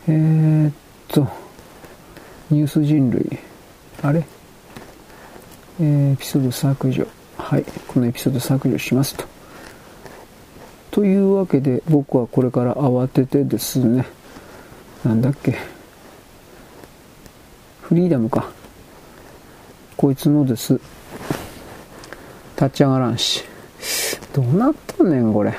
[0.08, 0.72] ー、えー、っ
[1.06, 1.28] と、
[2.50, 3.38] ニュース人類。
[4.02, 4.26] あれ？
[5.80, 7.06] えー、エピソード削除。
[7.36, 7.64] はい。
[7.86, 9.37] このエピソード削除しますと。
[10.90, 14.06] というわけで僕はこれから慌ててですね、
[15.04, 15.56] なんだっけ、
[17.82, 18.50] フリーダムか。
[19.96, 20.80] こいつのです。
[22.56, 23.44] 立ち上がらんし。
[24.32, 25.54] どうなったんねん、これ。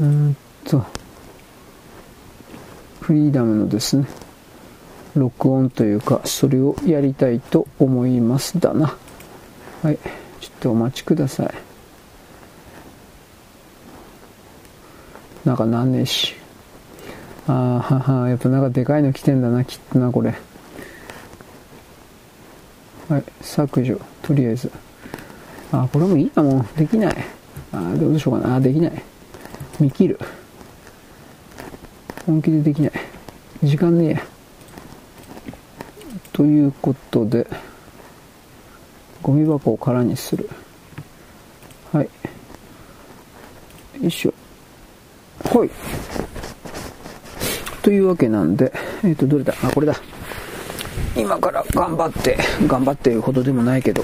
[0.00, 0.84] うーんと、
[3.00, 4.06] フリーダムのですね、
[5.16, 8.96] 録音というか、それをやりたいと思いますだな。
[9.82, 9.98] はい。
[10.40, 11.71] ちょっとお待ちください。
[15.44, 16.34] なんかなんねえし。
[17.48, 20.34] ああ、はは、やっぱなんかでかいの来てんだな、きっとな、これ。
[23.08, 24.70] はい、削除、とりあえず。
[25.72, 26.64] あ、これもいいな、も。
[26.76, 27.16] できない。
[27.72, 28.56] あどうしようかな。
[28.56, 29.02] あ、できない。
[29.80, 30.20] 見切る。
[32.26, 32.92] 本気でできない。
[33.64, 34.22] 時間ねえ。
[36.32, 37.46] ということで、
[39.20, 40.48] ゴミ箱を空にする。
[41.92, 42.04] はい。
[44.00, 44.34] よいしょ。
[45.44, 45.70] はい。
[47.82, 49.54] というわけなんで、えっ、ー、と、どれだ？
[49.62, 49.94] あ、これだ。
[51.16, 54.02] 今から頑張って、頑張っていうほどでもないけど、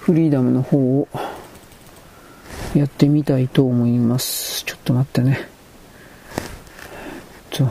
[0.00, 1.08] フリーダムの方を
[2.74, 4.64] やってみたいと思います。
[4.64, 5.48] ちょっと待ってね。
[7.50, 7.68] と、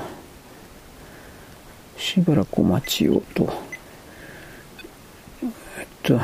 [1.98, 3.54] しばらくお待ちをと。
[5.44, 6.20] えっと、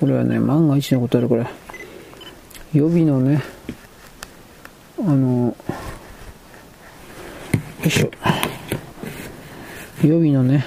[0.00, 1.50] これはね、万が一のことあるから、
[2.72, 3.42] 予備のね、
[4.98, 5.54] あの、よ
[7.84, 8.10] いしょ。
[10.02, 10.66] 予備のね、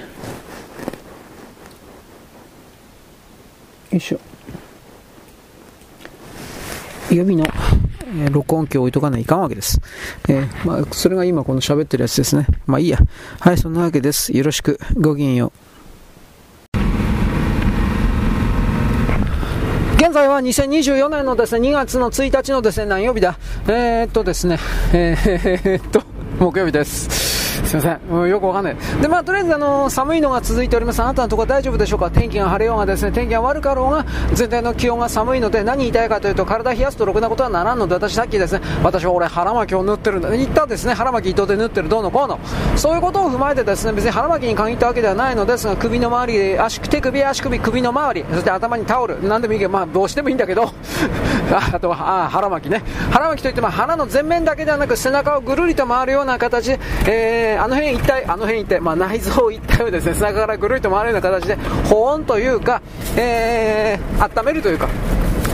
[3.91, 4.19] よいしょ。
[7.11, 7.43] 予備の、
[8.21, 9.81] えー、録音機を置いとかないかんわけです。
[10.27, 12.45] えー、まあ、それが今この喋ってるやつですね。
[12.67, 12.99] まあいいや。
[13.39, 14.35] はい、そんなわけです。
[14.35, 14.79] よろしく。
[14.95, 15.68] ごきげんよう。
[20.09, 23.37] 現在は2024年のですね、2月の1日のですね、何曜日だ？
[23.67, 24.57] えー、っとですね、
[24.91, 26.01] えー、っと、
[26.39, 27.18] 木曜日です。
[27.69, 28.75] すいません、うん、よくわかんない。
[28.99, 31.01] で、まあ、とりあえず、あの、寒いのが続いております。
[31.03, 32.09] あなたのところ大丈夫でしょうか？
[32.09, 40.31] 天気が晴れようがですね、天気が悪かろうが、全体の気温が寒いので、何言いたいかというと、体冷やすとろくなことはならんので、私さっきですね、私は俺腹巻きを縫ってるんだ。
[40.31, 42.39] 言ったですね、腹巻き糸で縫ってるどうのこうの。
[42.75, 50.71] そういうことを踏まえてですね、別に腹巻きに限ったわけではないのですが、首の周り、足、手首、足首、首の周り、そして頭にタオル、何でもいいけど、まあ、どうしてもいいんだけど、
[51.73, 52.81] あとは、あ腹巻きね。
[53.11, 61.55] 腹巻きといっても、鼻の前面だけではなく、背中をぐるりと回るような形で、えー、あの辺一体、あの辺一体、まあ、内臓一体をですね、背中からぐるりと回るような形で、
[61.89, 62.81] 保温というか、
[63.17, 64.87] えー、温めるというか、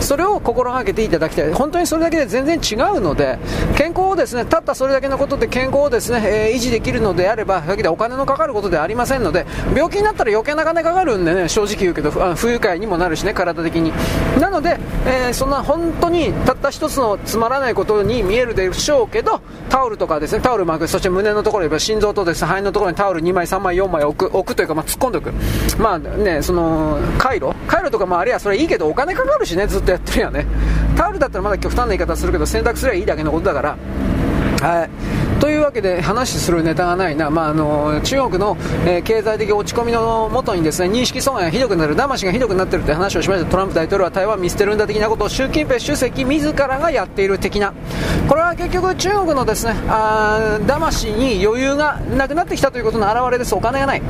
[0.00, 3.38] それを心がけていただきたい、本当にそれだけで全然違うので、
[3.76, 13.92] 健康をですねたったそれだけのことで健康をですね、えー、維持できるのであれば、だけでお金のかかることではありませんので、病気になったら余計な金かかるんでね、正直言うけど、不愉快にもなるしね、体的に。
[14.40, 25.32] なので、えー、そんな本当にたった一つのつまらないことに見えるでしょうけど、タオルとかですね、タオル巻く、そして胸のところ、心臓とですね、肺のところにタオル2枚、3枚、4枚置く、置くというか、まあ、突っ込んでおく。
[25.78, 27.54] まあね、その、回路？
[27.66, 30.46] 回路とかもあれや、それいいけど、お金かかるしね、ずっとやってるやね。
[30.96, 33.76] タオルだったらまだ極端な言い方するけど洗濯すればいいだけのことだから
[34.60, 34.90] はい
[35.40, 38.56] というわけで話するネタがないな、まあ、あの中国の、
[38.86, 43.50] えー、経済的落ち込みのもとにですね認識阻害がひどくなる、騙しがひどくなっているという話をしました。
[43.50, 47.74] トランプ大統領は台湾見捨てるんだ的なことを習近平主席自らがやっている的な、
[48.28, 54.02] これは結局中国のですねあ騙しに余裕がなくなってきたということの表れです、お金がない。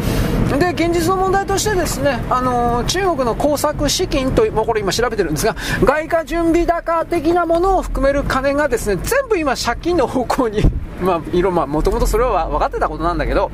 [0.47, 10.63] で現実の問題としてですね、あの中国の工作資金という、もうこれ今調べてるんですが、外貨準備高的なものを含める金がですね全部今、借金の方向に
[11.03, 13.51] まあ、色、まあ、もともとそれは分かってたことなんだけど、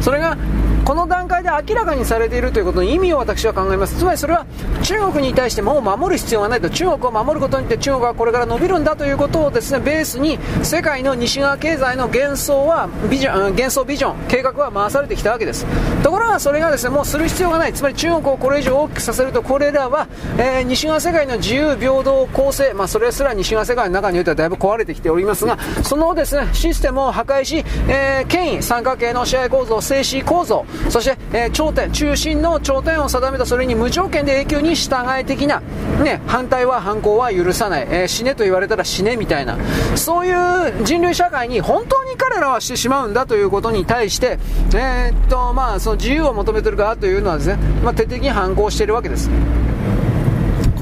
[0.00, 0.36] それが
[0.84, 3.96] この段階で明らかにされているということの意味を私は考えます。
[3.96, 4.46] つまりそれは
[4.82, 15.66] 中国に対してもう守る必要がないと、中国を守ることによって中国はこれから伸びるんだということをですね、ベースに世界の西側経済の幻想は、ビジョン、幻想ビジョン、計画は回されてきたわけです。
[16.02, 17.72] ところがそれがですね、もうする必要がない。
[17.72, 35.60] つまり中国をこれ以上大きくさせると、これらは、えー、西側世界の自由、平等、公正、まあそれすら西側世界の中においてはだいぶ壊れてきておりますが、そのですね、システムを破壊し、えー、権威、三角形の支配構造、静止構造、そして、えー頂点、中心の頂点を定めたそれに無条件で永久に従い的な、
[36.02, 39.56] ね、反対は反抗は許さない、えー、死ねと言われたら死ねみたいな、
[39.96, 44.38] そういう人類社会に本当に彼らはしてしまうんだということに対して、
[44.74, 49.30] えー、っと、まあ、その自由を求めてる側というのはですね、まあ、徹底的に反抗しているわけです。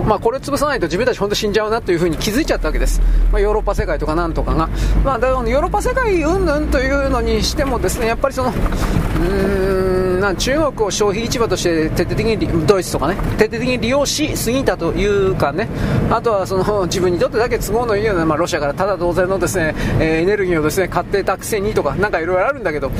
[0.06, 3.00] まあ、これを潰さないと自分たち本当死んじゃうなというふに気づいちゃったわけです、
[3.32, 4.68] まあ、ヨーロッパ世界とかなんとかが、
[5.04, 15.68] まあ、だからヨーロッパ世界云々というのにしてもですねやっぱりそのうーんな中国を消費市場として徹底的にドイツとかね徹底的に利用しすぎたというかね
[16.10, 22.90] あとはその自分にとってだけ都合のいいような、まあ、ロシアからただ同然のですね、えー、エネルギーをですね買ってたくせにとかなんかいろいろあるんだけど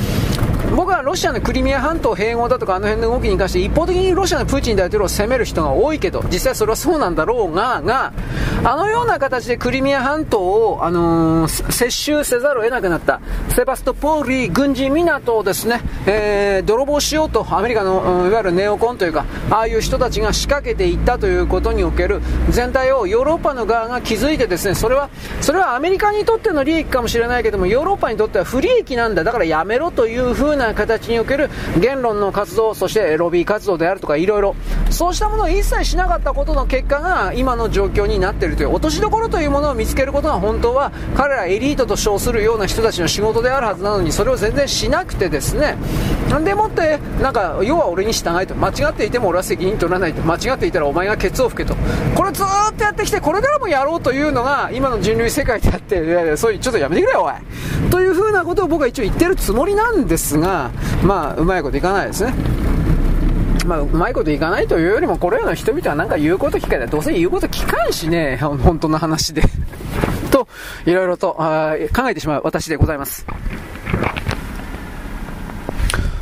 [0.75, 8.13] 僕はロシアのクリミア半島併合だとかあの辺の動きに関して一方的にロシアのプーチン大統領を責める人が多いけど実際それはそうなんだろうがが
[8.63, 13.21] あのような形でクリミア半島を、あのー、接収せざるを得なくなった。
[13.49, 25.09] セバストポーリ軍事港をですね、えー、泥棒しようとアメリカの、うん、いわゆるネオコンというかああいう人たちが仕掛けていったということにおける全体をヨーロッパの側が気づいてですねそれは
[25.41, 29.23] それはアメリカにとっての利益かもしれないけどもヨーロッパにとっては不利益なんだ。
[29.23, 34.55] だからやめろという風な形における言論の活動そしてロビー活動であるとかいろいろ
[34.89, 45.77] そうしたものを一切しなかったことの結果が今の状況になっているという落としどころというものを見つけることが本当は彼らエリートと称するような人たちの仕事であるはずなのにそれを全然しなくてですね。
[46.29, 51.75] なんでもってなんか要は俺に従いと間違っていても俺は責任取らないと間違っていたらお前がケツを吹けと。
[52.15, 57.89] これずっとやってきてこれからもやろうというのが今の人類世界であっていやいやそういうちょっとやめてくれよおい。
[57.89, 60.46] というふうなことを僕は一応言ってるつもりなんですが
[61.03, 62.33] まあうまいこといかないですね
[63.67, 66.87] まあ、うまいこといかないというよりも、これらの人々はなんか言うこと聞かない。
[66.87, 69.43] どうせ言うこと聞かんしね、本当の話で
[70.31, 70.47] と、
[70.85, 71.39] いろいろと考
[72.09, 73.25] えてしまう私でございます。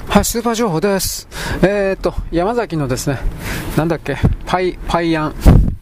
[0.09, 1.27] はい、スーパー情報です。
[1.61, 3.19] えー、っと、山崎のですね、
[3.77, 5.74] なんだっけ、パイ、パイアン。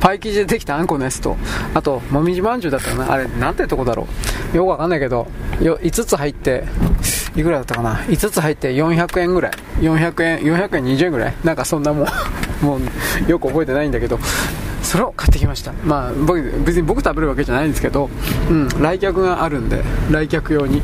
[0.00, 1.36] パイ生地でできたあんこのやつと、
[1.74, 3.12] あと、もみじまんじゅうだったかな。
[3.12, 4.06] あれ、なんてとこだろ
[4.52, 4.56] う。
[4.56, 5.26] よくわかんないけど、
[5.60, 6.64] よ5つ入って、
[7.36, 7.96] いくらだったかな。
[8.06, 9.52] 5つ入って400円ぐらい。
[9.80, 12.06] 400円、400円20円ぐらいなんかそんなもん、
[12.62, 14.18] もう、よく覚えてないんだけど、
[14.82, 15.72] それを買ってきました。
[15.84, 18.08] まあ、僕、別に僕食べるわけじゃないんですけど、
[18.50, 20.82] うん、来客があるんで、来客用に。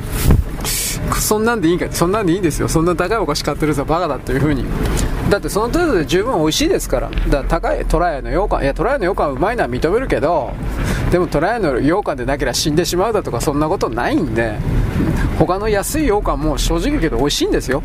[1.12, 4.64] そんなんでいいかそんなんでいいんですよそんな高いお菓子買ってるさバカだというふうに
[5.30, 10.52] だってその程度で十分美味しいですからだ高いトライの羊羹いやトライの羊羹はうまいのは認めるけど
[11.10, 14.58] でもトライの羊羹でなければ死んでしまうだとかそんなことないんで
[15.38, 17.82] 他の安い羊羹も正直けど美味しいんですよ。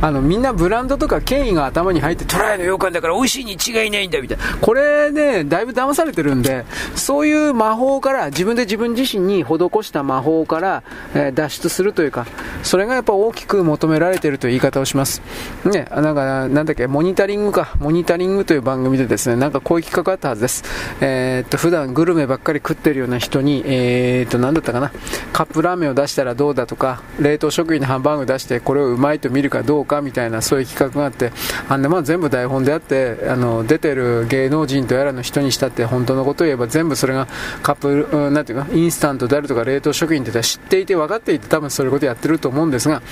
[0.00, 4.44] あの、みんなブランドとか権威が頭に入って、トライの羊羹だから美味しいに違いないんだみたいな。
[4.60, 10.82] これね、だいぶ騙されてるんで、そういう魔法から、自分で自分自身に施した魔法から、
[11.14, 12.26] え、脱出するというか、
[12.62, 15.22] それがやっぱ大きく求められてるという言い方をします。
[15.64, 20.64] ね、なんか、なんだっけ、モニタリングか、モニタリングという番組でですね、なんかこういう企画あったはずです。
[21.00, 24.92] えー、っと、普段グルメばっかり食ってるような人に、えー、っと、なだったかな、
[25.32, 31.32] カップラーメンを出したらどうだとか、冷凍食品のハンバーグ出してこれをうまいと見るかどうかみたいなそういう企画があって、
[31.68, 37.28] あんなもん全部台本であって、あの、出てる芸能人とやらの人にしたって本当のことを言えば全部それが
[37.62, 43.02] カップ、うん、なていうか、インスタントであるとか冷凍食品って知っていて分かっていて多分そういうことやってると思うんですが、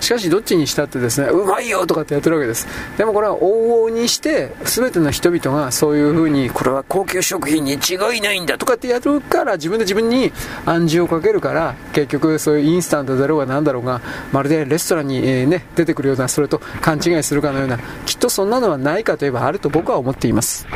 [0.00, 2.66] しかしどっちにしたってですね、うまいよとかってやってるわけです。
[2.96, 10.32] でもこれは往々にして、全ての人々がそういう風に、これは高級食品に違いないんだとかってやるから、自分で自分に
[10.66, 14.00] 暗示をかけるから、結局そういうインスタントだろうが何だろうが、
[14.32, 20.66] まるでレストランに、えー、ね、出てくるような、それと勘違いするかのような、きっとそんなのはないかといえばあると僕は思っています。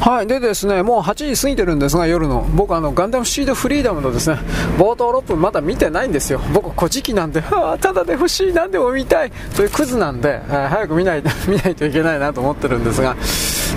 [0.00, 0.26] はい。
[0.26, 2.46] でですね、もう8時過ぎてるんですが、夜の。
[2.54, 4.38] 僕あの、ガンダムシードフリーダムのですね、
[4.76, 6.40] 冒頭6分まだ見てないんですよ。
[6.52, 7.42] 僕、古事記なんで、
[7.80, 9.32] ただで欲しい、なんでも見たい。
[9.56, 13.16] というクズなんで、えー、早く見ない 見ないといけないなと思ってるんですが、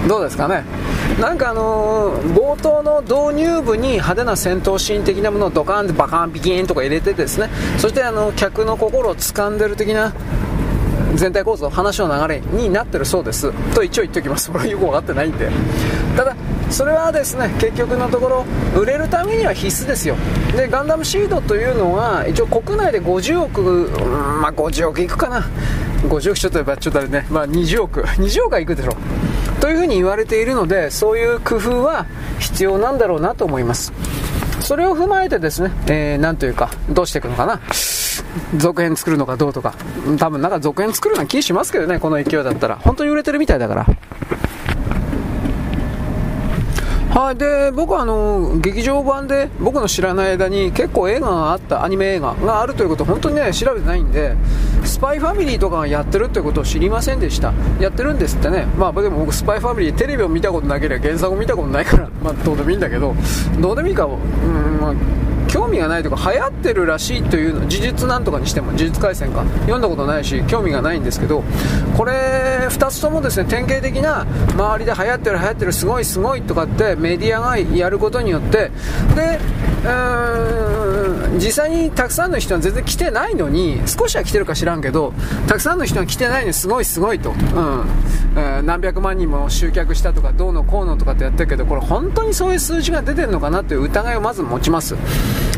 [0.07, 0.65] どうですかね。
[1.21, 10.13] なんかあのー、冒頭の導入部に派手な戦闘シーン的なものをドカーンってバカンビキーンとか入れてですね、そしてあの、客の心を掴んでる的な、
[11.17, 13.51] 全体構造、話の流れになってるそうです。
[13.73, 14.49] と一応言っておきます。
[14.53, 15.49] これはよく分かってないんで。
[16.15, 16.35] ただ、
[16.69, 18.45] それはですね、結局のところ、
[18.79, 20.15] 売れるためには必須ですよ。
[20.55, 25.43] で、ガンダムシードというのは、一応国内で50億、うん、まあ50億いくかな。
[26.03, 28.95] 50億ちょっとやっぱちょっとあれね、まあ20億、 20億はいくでしょ。
[29.59, 32.05] というふうに言われているので、そういう工夫は
[32.37, 33.91] 必要なんだろうなと思います。
[34.59, 37.59] それを踏まえてですね、えー、なんというか、どうしていくのかな。
[38.57, 39.73] 続編作るのかどうとか。
[40.17, 42.77] 多分なんか続編作るような気しますけどね、この勢いだったら。
[42.77, 43.87] 本当に売れてるみたいだから。
[47.17, 54.35] はい、で僕はあの劇場版で僕の知らない間に結構映画があったアニメ映画があるということ本当にね調べてないんで
[54.83, 63.15] スパイファミリーとかがやってるってことを知りませんでしたやってるんですってねまあでも僕スパイファミリーテレビを見たことなければ原作を見たことないからまあどうでもいいんだけど
[63.59, 69.43] どうでもいいかうん、まあ興味がないとか流行ってるらしいというの呪術なんとかにしても呪術廻戦か。
[69.61, 71.43] 読んだことないし興味がないんですけど
[71.95, 74.25] これ2つともですね典型的な
[74.55, 78.71] 周りで流行ってる流行ってるすごいすごいとかってメディアがやることによって
[79.15, 79.39] で
[81.37, 85.13] 実際にたくさんの人は全然来てないのに少しは来てるか知らんけど
[85.47, 87.37] たくさんの人が来てないのにすごいすごいと、うん。
[88.35, 94.95] えー、何百万人も集客したとかどうのこうのとかってやってるけどこれ本当にそういう数字が出てるのかなという疑いをまず持ちます。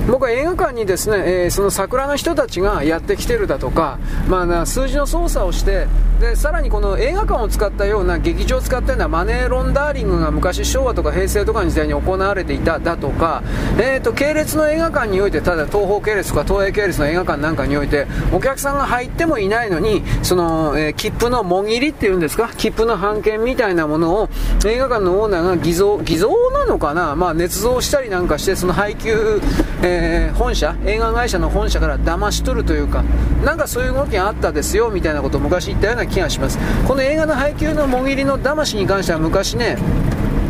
[0.07, 5.87] 僕は映画館にですね、えー、その桜の人たちがやってきてるだとか、まあ、数字の操作をして
[6.19, 13.43] でさらにこの映画館を使ったような劇場を使ったようなマネーロンダーリングが昔昭和とか平成とかの時代に行われていただとか、
[13.77, 22.49] えーと、系列の映画館においてただ東方系列とか東映系列の映画館なんかにおいてお客さんが入ってもいないのにその、えー、切符のもぎりっていうんですか？
[22.49, 24.29] 切符の半券みたいなものを
[24.65, 29.39] 映画館のオーナーが偽造偽造なのかな、まあ、捏造したりなんかしてその配給、
[29.81, 33.03] えー、本社映画会社の本社から騙し取るというか
[33.43, 36.59] なんかそういう動きがあったですよみたいなことを昔言ったような気がします。
[36.87, 39.77] この映画の配給のもぎりの騙しに関しては昔ね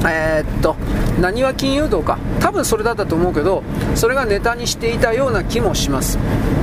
[0.05, 0.76] えー、っと、
[1.19, 2.17] 何は金融道か。
[2.39, 3.63] 多分それだったと思うけど、
[3.95, 6.17] それがネタにしていたような気もします。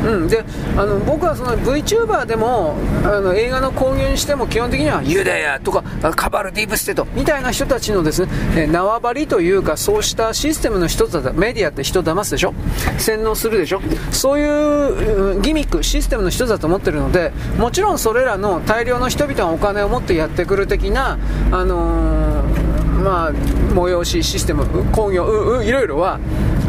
[0.06, 0.28] うん。
[0.28, 0.44] で、
[0.76, 5.84] あの、僕はその VTuber でも、あの、映画の興行にしても基本的には、ユダヤとか、
[6.14, 12.54] カバルディープステトみたいな人たちのですね、え縄張りというか、そうしたシステムの一つだメディアって人騙すでしょ？
[12.98, 13.82] 洗脳するでしょ？
[14.12, 21.18] そういうギミック、システムの一つだと思ってるので、もちろんそれらの大量の人々がお金を持ってやってくる的な、
[21.50, 22.75] あのー
[23.06, 26.18] まあ、催しシステム工業うういろいろは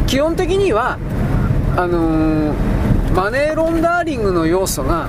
[0.05, 0.99] 基本的には
[1.75, 5.07] あのー、マネーロンダーリングの要素が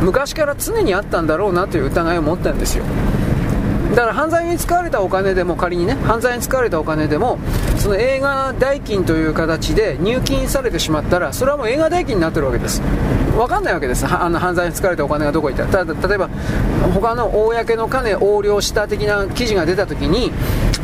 [0.00, 2.84] 昔から常にあったんだろうなという疑いを持ったんですよ。
[3.94, 7.38] だから犯罪に使われたお金でも仮にね犯罪に使われたお金でも
[7.76, 12.80] その映画代金という形で入金されてしまったらそれはもう映画代金になってるわけです。
[13.32, 14.06] 分かんないわけです。
[14.06, 15.66] あの犯罪に使われたお金がどこ行った。
[15.66, 16.28] ただ例えば
[16.94, 20.32] 他の公の金横領した的な記事が出た時に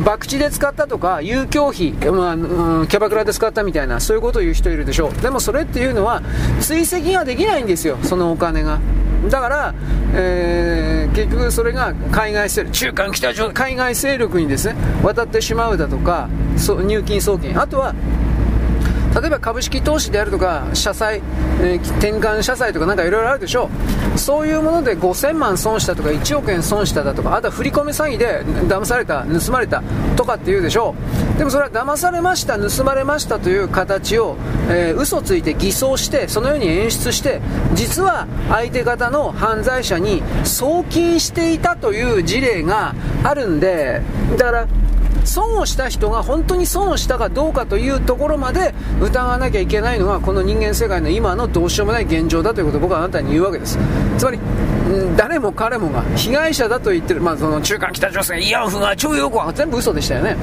[0.03, 5.13] 博打で使ったとか遊興費、まあ、うん、キャバクラで使ったみたいなそういうことを言う人いるでしょう。
[5.21, 6.21] でもそれっていうのは
[6.61, 8.79] 追跡ができないんですよそのお金が。
[9.27, 9.73] だから、
[10.13, 17.93] えー、結局それが海外勢力、中間北朝鮮海外勢力にですね、渡ってしまうだとか、入金送金、あとは、
[19.15, 21.21] 例えば株式投資であるとか、社債、
[21.61, 23.69] えー、転換社債とかなんかいろいろあるでしょ
[24.15, 24.19] う。
[24.19, 29.81] そういうもので5000万損したとか1億円損しただとか、あとは振り込み詐欺で騙された、盗まれた
[30.15, 30.95] とかっていうでしょ
[31.35, 31.37] う。
[31.37, 34.35] でもそれは騙されました、盗まれましたという形を、
[34.69, 37.41] えー、嘘ついて偽装して、そのように演出して、
[37.73, 44.01] 実は相手方の犯罪者に送金していたという事例があるんで、
[44.37, 44.67] だから、
[45.29, 53.77] 損をした人が本当に損をしたかどうかというところまで疑わなきゃいけないのがこの人間世界の今のどうしようもない現状だということを僕はあなたに言うわけです。
[54.17, 54.39] つまり
[55.15, 60.35] 誰も彼もが被害者だと言ってる、まあ、その中間北朝鮮、慰安婦が徴用工は全部嘘でしたよね、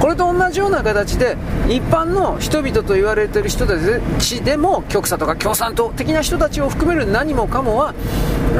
[0.00, 1.36] これと同じような形で、
[1.66, 3.74] 一般の人々と言われている人た
[4.18, 7.94] ちでも、極左とか共産党的な人たちを含める何もかもは、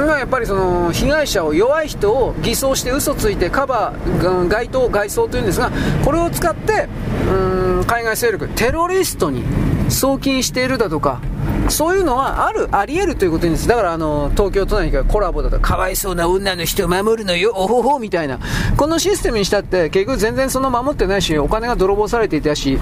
[0.05, 5.71] やっぱりその被害者を、弱い人を偽装して嘘ついてカバー、街頭、外装というんですが、
[6.05, 6.89] これを使って、
[7.31, 9.45] うん海外勢力、テロリストに
[9.89, 11.21] 送金しているだとか、
[11.69, 13.69] そういうのはある、あり得るということです。
[13.69, 18.39] だからあの、東京都内からコラボだとか、わいそうな女の人を守るのよ、おほほみたいな。
[18.77, 22.79] このシステムにしたって、結局全然その守ってないし、お金が泥棒されていたし、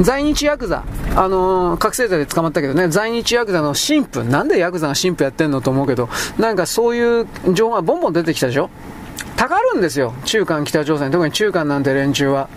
[0.00, 0.84] 在日ヤクザ、
[1.16, 6.08] あの、覚醒剤で捕まったけどね、在日ヤクザの神父、なんでヤクザが神父やってんのと思うけど、
[6.38, 8.70] なんかそういう情報がボンボン出てきたでしょ？
[9.36, 10.14] たがるんですよ。
[10.24, 12.48] 中間北朝鮮、特に中間なんて連中は。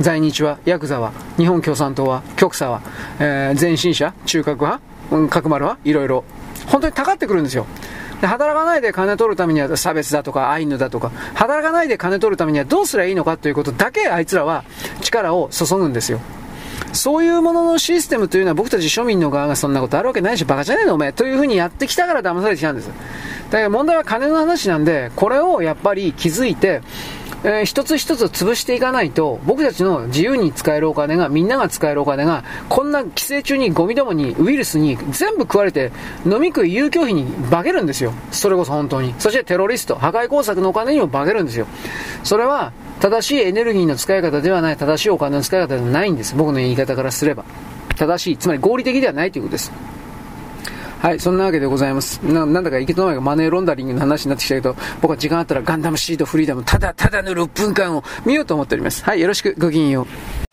[0.00, 2.82] 在日は、ヤクザは、日本共産党は、極左は、
[3.18, 4.80] えー、前進者、中核派、
[5.30, 5.78] 角丸は？
[5.84, 6.24] いろいろ。
[6.66, 7.66] 本当にたかってくるんですよ。
[8.20, 14.64] で働かないで金取るためには差別だとかアイヌだとか、働かないで金取るためにはどうすりゃいいのかということだけあいつらは
[15.00, 16.20] 力を注ぐんですよ。
[16.92, 22.88] そういうもののシステムというのは僕たち庶民の側がそんなことあるわけないし、バカじゃねえのお前というふうにやってきたから騙されてきたんです。
[23.50, 26.82] だから問題は金の話なんで、これをやっぱり気づいて、
[27.44, 35.92] えー、一つ一つ潰していかないと、僕たちの自由に使えるお金が、みんなが使えるお金が、こんな寄生虫にゴミどもに、ウイルスに全部食われて、
[36.26, 38.12] 飲み食い遊興費に化けるんですよ。
[38.32, 39.14] それこそ本当に。
[39.18, 41.66] そしてテロリスト、破壊工作のお金にも化けるんですよ。
[42.24, 46.34] それは、正しいエネルギーの使い方ではない、正しいお金の使い方ではないんです。
[46.34, 47.44] 僕の言い方からすれば。
[47.96, 49.70] 正しい、つまり合理的ではないということです。
[51.00, 52.18] はい、そんなわけでございます。
[52.24, 59.04] ななんだか行き止まりがマネーロンダリングの話になってきたけど、僕は時間あったらガンダムシードフリーダム、ただただの6分間を見ようと思っております。
[59.04, 60.47] はい、よろしく、ごきげんよう。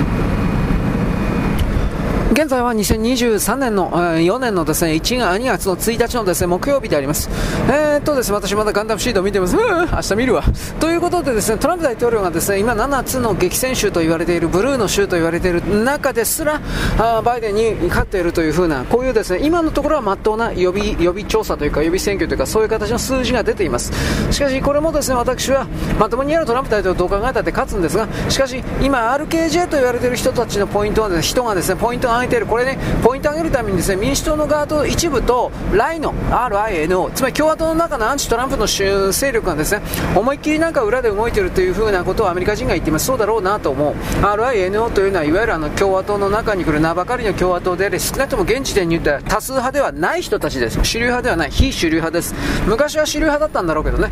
[2.35, 7.29] 現在は2023年の、4年のですね、1月、2月の1日のですね、木曜日であります。
[7.69, 9.55] えー、っとですね、私まだガンダムシードを見てます。
[9.55, 10.43] 明日見るわ。
[10.81, 16.59] ということでですね、トランプ大統領がですね、今7つの激戦州と言われている、ブルーの州と言われている中ですら、
[16.99, 23.93] あバイデンに勝っているというふうな、こういうですね、今のところは真っ当な予備、予備調査というか、予備選挙というか、そういう形の数字が出ています。
[24.29, 25.67] しかし、これもですね、私は、
[25.97, 39.81] まともにやるトランプ大統領どう考えたって勝つんですが、しかし、今、RKJ と言われている人たちのポイントはですね、人がですね、ポイントが上げている、これね、ポイントを上げるためにですね民主党の側と一部とライノ RINO つまり共和党の中のアンチトランプの勢力がですね
[40.15, 43.05] 思いっきりなんか裏で動いているというふうなことをアメリカ人が言っています。
[43.05, 43.93] そうだろうなと思う。
[44.21, 50.83] RINO というのはいわゆるあの共和党の中に来る名ばかりの共和党であり少なくとも現時点に言った多数派ではない人たちです。
[50.83, 51.51] 主流派ではない。
[51.51, 52.33] 非主流派です。
[52.65, 54.11] 昔は主流派だったんだろうけどね。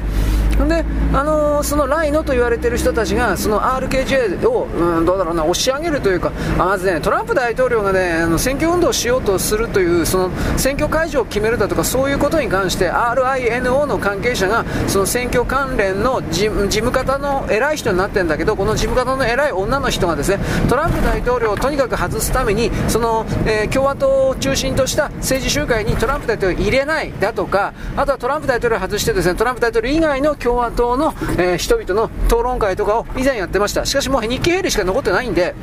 [0.67, 20.39] で、あのー、そのライノと言われている人たちが、その RKJ を、うん、どうだろうな、押し上げるというか、まずね、トランプ大統領がね、あの選挙運動をしようとするという、その選挙会場を決めるだとか、そういうことに関して、RINO の関係者が、その選挙関連の事務方の偉い人になってるんだけど、この事務方の偉い女の人がですね、
[20.69, 33.85] トランプ大統領をとにかく外すために、その、えー、共和党を中心とした政治集会にトランプ大統領を入れないだとか、あとはトランプ大統領を外してですね、トランプ大統領以外の共和党の、えー、人々の討論会とかを以前やってました。
[33.85, 35.55] しかしもう日記ヘイリしか残ってないんで、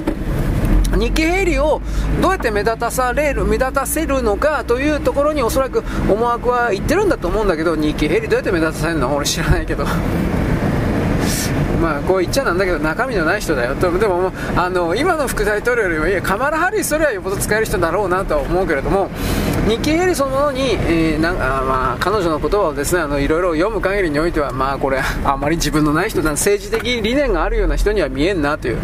[0.97, 1.81] 日経ヘリを
[2.21, 9.85] どうやって目立たされる、目立たせるのかというところにおそらく思惑は言ってるんだと思うんだけど、日経ヘリどうやって目立たせるの俺知らないけど。
[11.81, 13.91] まあこう言っちゃなんだけど中身のない人だよと。
[13.99, 19.09] でもあの今の副大統領よりもいやカマラ・ハリスそれはよっぽど使える人だろうなとは思うけれども
[19.69, 28.79] 日記ヘリそのものに、えー、なんかまあ、彼女の言葉をですねあのいろいろ読む限りにおいてはまあこれあまり自分のない人だ政治的理念があるような人には見えんなという。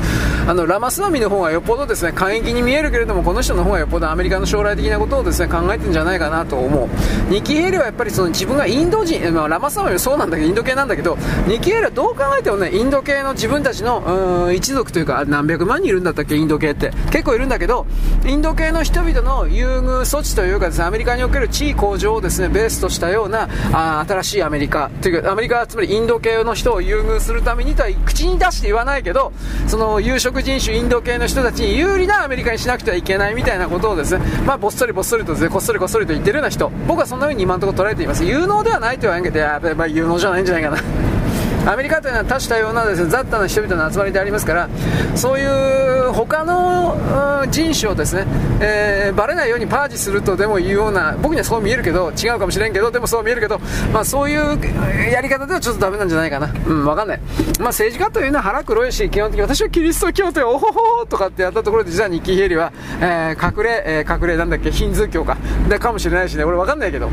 [0.48, 6.88] あのラマスワミの方がよっぽどですね過激に見えるけれどもこの人の方がよっぽどアメリカの将来的なことをですね考えてるんじゃないかなと思う。
[7.28, 11.18] ニキヘイリはやっぱりその自分がインド人、まあ、ラマスワミもそうなんだけどインド系なんだけど
[11.48, 16.92] ニキヘイリはどう考えてもねインインド系の自分たちの一族というか何百万人いるんだったっけインド系って。
[17.10, 17.84] 結構いるんだけど
[18.24, 24.88] インド系の人々の優遇措置というかですねアメリカにおける地位向上をですねベースとしたようなあ新しいアメリカ。
[25.02, 29.32] というかアメリカはつまりインド系の人を優遇するためにとは口に出して言わないけど
[29.66, 36.70] その有色人種インド系の人たちに有利なアメリカにしなくてはいけないみたいなことをですねまあぼっそりぼっそりとですねこっそりこっそりと言ってるような人。
[36.86, 38.24] 僕はそんな風に今のところ捉えています。
[38.24, 41.15] 有能ではないとは言わんけどやっぱり有能じゃないんじゃないかな。
[41.66, 44.68] アメリカというのは多種多様なです、ね、雑多な人々の集まりでありますから
[45.16, 45.46] そうい
[46.08, 48.24] う他の人種をですね、
[48.60, 53.58] えー、バレないようにパージするとでもいうような僕にはそう見えるけど違うかもしれんけどでもそう見えるけど、
[53.92, 56.46] まあ、そういうやり方ではちょっとダメなんじゃないかな。
[56.46, 57.20] うん分かんない、
[57.58, 65.36] まあ、政治家というのは腹黒いし基本的に私はキリスト教徒よおほほとかってやったところで実はニッキー・ヘリは、えー、隠れ、えー、隠れなんだっけヒンズー教か。
[65.68, 66.44] でかもしれないしね。
[66.44, 67.10] 俺分かんないけど。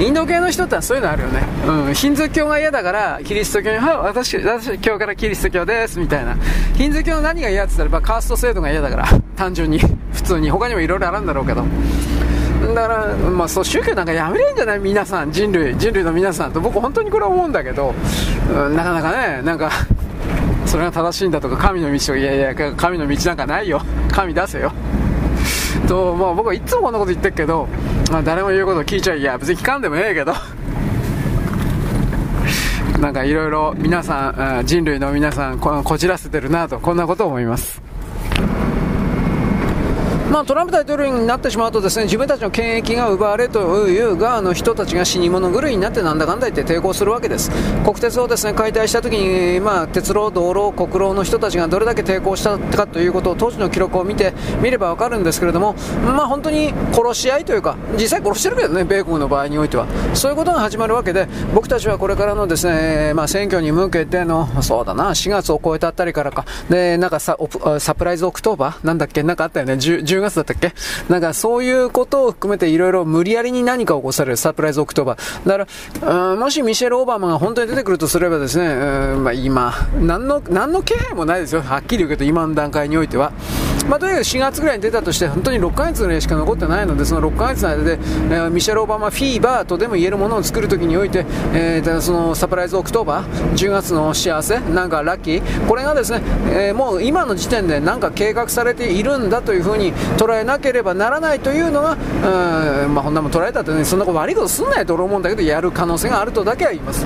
[0.00, 1.42] インド系の人ってそういうのあるよね。
[1.86, 1.94] うん。
[1.94, 6.36] ヒンズー教が嫌だから、キリスト教に、は私、私、今日からキリスト教です、みたいな。
[6.74, 9.06] ヒンズー教の何が嫌って言ったら、カースト制度が嫌だから。
[9.36, 9.78] 単純に。
[10.12, 10.50] 普通に。
[10.50, 11.64] 他にもいろいろあるんだろうけど。
[12.74, 14.78] だから、まあ、そう宗教なんかやめれんじゃない？
[14.80, 17.94] 皆さん、人類、人類の皆さんと、僕本当にこれは思うんだけど、
[18.50, 19.70] うん、なかなかね、なんか、
[20.66, 23.82] それが正しいんだとか、神の道とか、いやいや、神の道なんかないよ。
[24.10, 24.72] 神出せよ。
[25.88, 27.68] と、まあ僕はいつもこんなこと言ってるけど、
[28.10, 30.32] まあ誰も言うこと聞いちゃいや、別に聞かんでもええけど、
[33.00, 37.80] なんかいろいろ皆さん、人類の皆さんこ、こじらせてるなと、こんなことを思います。
[40.32, 47.50] まあ、トランプ大統領になってしまうとですね自分たちの権益が奪われという側の人たちが死に物狂いになってなんだかんだ言って抵抗するわけです。
[47.84, 54.32] 国鉄をですね解体した時に、まあ、鉄道動労国労の人たちがどれだけ抵抗したかということを当時の記録を見て
[54.62, 59.86] みればわかるんですけれども、まあ、本当に殺し合いというか実際殺してるけどね米国の場合においては。
[60.14, 66.46] そういうことが始まるわけで僕たちはこれからのですね、まあ、選挙に向けてのそうだな4月を超えたあたりからか。
[66.70, 67.36] でなんかサ
[67.80, 68.86] Surprise October？
[68.86, 69.22] なんだっけ？
[69.22, 69.74] なんかあったよね。
[69.74, 70.72] 10, 10月だったっけ？
[71.08, 75.48] なんかそういうことを含めていろいろ無理やりに何か起こされる Surprise October。
[75.48, 81.62] だから、もしミシェル・オバマが本当に出てくるとすればですね、まあ、今、何の、何の気配もないですよ。
[81.62, 83.32] はっきり言うけど、今の段階においては。
[83.92, 101.98] まあ、とにかく4月ぐらいに出たとして、本当に6ヶ月ぐらいしか残ってないので、その6ヶ月の間で、えー、ミシェル・オバマフィーバーとでも言えるものを作るときにおいて、えー、そのサプライズオクトーバー、10月の幸せ、なんかラッキー、これがですね、えー、もう今の時点でなんか計画されているんだというふうに捉えなければならないというのが、
[102.84, 107.04] うんまあ、こんなも捉えたってね、そんなこと悪いことすんなよと思うんだけど、やる可能性があるとだけは言います。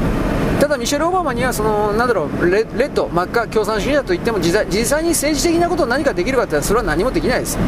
[0.61, 7.59] ただ、ミシェル・オバマにはそのなんだろうレッド、真っ赤共産主義だと言っても実際に政治的なことを何かできるかってそれは何もできないです。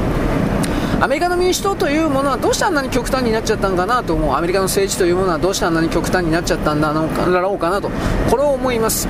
[1.00, 7.70] アメリカの民主党というものはどうしてあんなに極端になっちゃったんかなと思うアメリカの政治というものはどうしてあんなに極端になっちゃったんだろうか。
[7.70, 7.88] なと。
[8.28, 9.06] これを思います。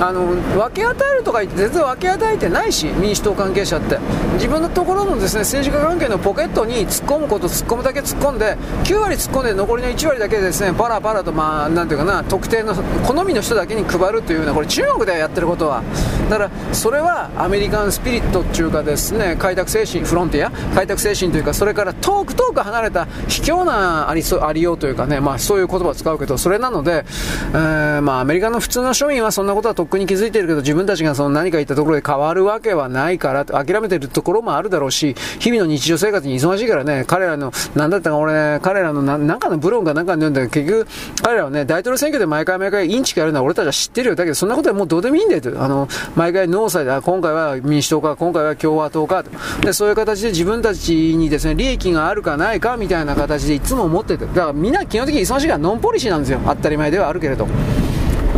[0.00, 3.98] あの分け与えるとか言って全然分け与えてないし民主党関係者って。
[4.34, 12.72] 自分のところのですね政治家関係のポケットに突っ込むこと突っ込むだけ突っ込んで9割突っ込んで残りの1割だけですねパラパラとまあなんていうかな特定の
[13.04, 15.82] 好みの人だけに配るというようなこれ中国でやってることは。
[16.30, 27.04] だからそれはアメリカンスピリットっていうかですね開拓精神フロンティア開拓精神というかそれから遠く遠く離れた卑怯なありそありようというかねまあそういう言葉を使うけどそれなので、
[27.50, 44.14] えー、まあアメリカの普通の庶民はそんなことはとっくに気づいているけど、自分たちがその何か言ったところで変わるわけはないから、諦めてるところもあるだろうし、日々の日常生活に忙しいからね、彼らの、なんだったか俺ね、彼らのななんかのブログかなんかで読んだけど、結局、彼らはね、大統領選挙で毎回毎回インチキやるのは俺たちは知ってるよ。
[44.14, 45.62] だけど、そんなことはもうどうでもいいんだよと。
[45.62, 49.30] あの、毎回ノーサイド、今回は民主党か、今回は共和党かと。
[49.60, 54.26] で、そういう形で自分たちにですね、利益があるかないかみたいな形でいつも思ってて。
[54.26, 56.40] だからみんな基本的に忙しいからノンポリシーなんですよ。
[56.44, 57.46] 当たり前ではあるけれど。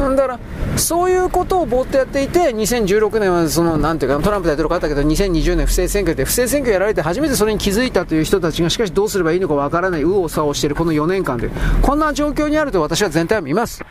[0.00, 0.38] だから、
[0.76, 11.50] そういうことをぼーっとやっていて、2016年はその、なんていうか、トランプ大統領勝ったけど、2020年不正選挙で、不正選挙やられて初めてそれに気づいたという人たちが、しかしどうすればいいのかわからない、右往左往しているこの4年間で、
[11.82, 13.82] こんな状況にあると私は全体を見ます。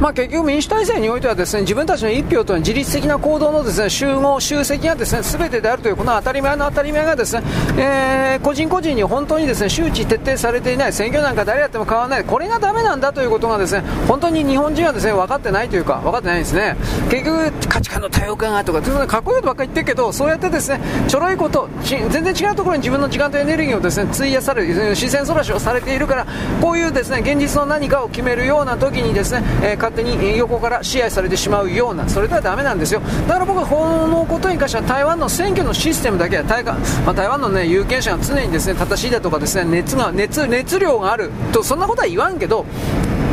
[0.00, 7.42] まあ、結局民主体制においてはですね自分たちの一票という自律的な行動のですね集合、集積がですね全てであるというこの当たり前の当たり前がですね、
[7.76, 16.76] えー、個人個人に本当にですね周知徹底されていない選挙なんか誰やっても変わらないこれがダメなんだということがですね本当に日本人はですね分かってないというか分かってないんですね。
[17.10, 26.26] 結局価値観の多様化がとかかっこいいことばっかり言ってるけどそうやってですねちょろいこと全然違うところに自分の時間とエネルギーをですね費やされる視線そらしをされているから
[26.60, 33.00] こういうですね現実の何かを決めるような時にですね、えー勝手に横から支配されてしまうようなそれではダメなんですよ。
[33.26, 42.66] だから僕はこのことに関しては台湾の選挙のシステムだけは台,、まあ、台湾の、ね、有権者が常にですね正しいだとかですね熱が熱熱量があるとそんなことは言わんけど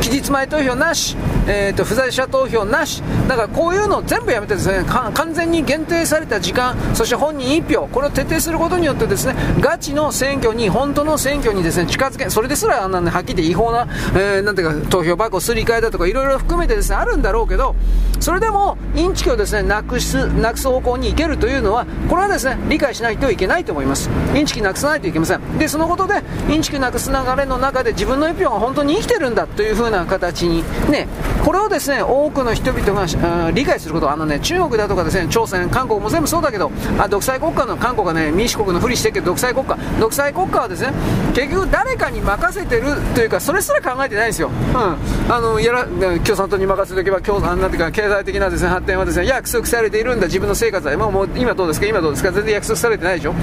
[0.06, 1.18] 期日前投票なし、
[1.48, 17.76] えーと、不在者投票なし、だからこういうのを全部やめてですね、完全に限定された時間、そして本人1票、これを徹底することによってですね、ガチの選挙に、本当の選挙にですね、近づけ、それですらあんなね、はっきり言って違法な、えー、なんていうか、投票箱すり替えだとか、いろいろ含めてですね、あるんだろうけど、
[18.20, 24.10] それでも、インチキをですね、なくす、なくす方向に行けるというのは、これはですね、理解しないといけないと思います。
[24.36, 25.58] インチキなくさないといけません。
[25.58, 31.08] で、そのことで、インチキなくす流れの中で自分の1票が本当に生きてるんだという風なな形に、ね、
[31.44, 40.94] これをですね、多くの人々が理解すること、あのね、中国だとかですね、朝鮮、韓国も全部そうだけど、あ独裁国家の韓国がね、民主国のふりしてるけど、独裁国家、独裁国家はですね、
[41.34, 44.50] 結局誰かに任せてるというか、それすら考えてないんですよ。
[44.74, 45.34] うん。
[45.34, 50.96] あの、やら、共産党に任せておけば、共産、なんていうか、経済的なですね、発展はですね、約束されているんだ、自分の生活は。
[50.98, 51.86] もう、今どうですか？
[51.86, 52.32] 今どうですか？
[52.32, 53.34] 全然約束されてないでしょ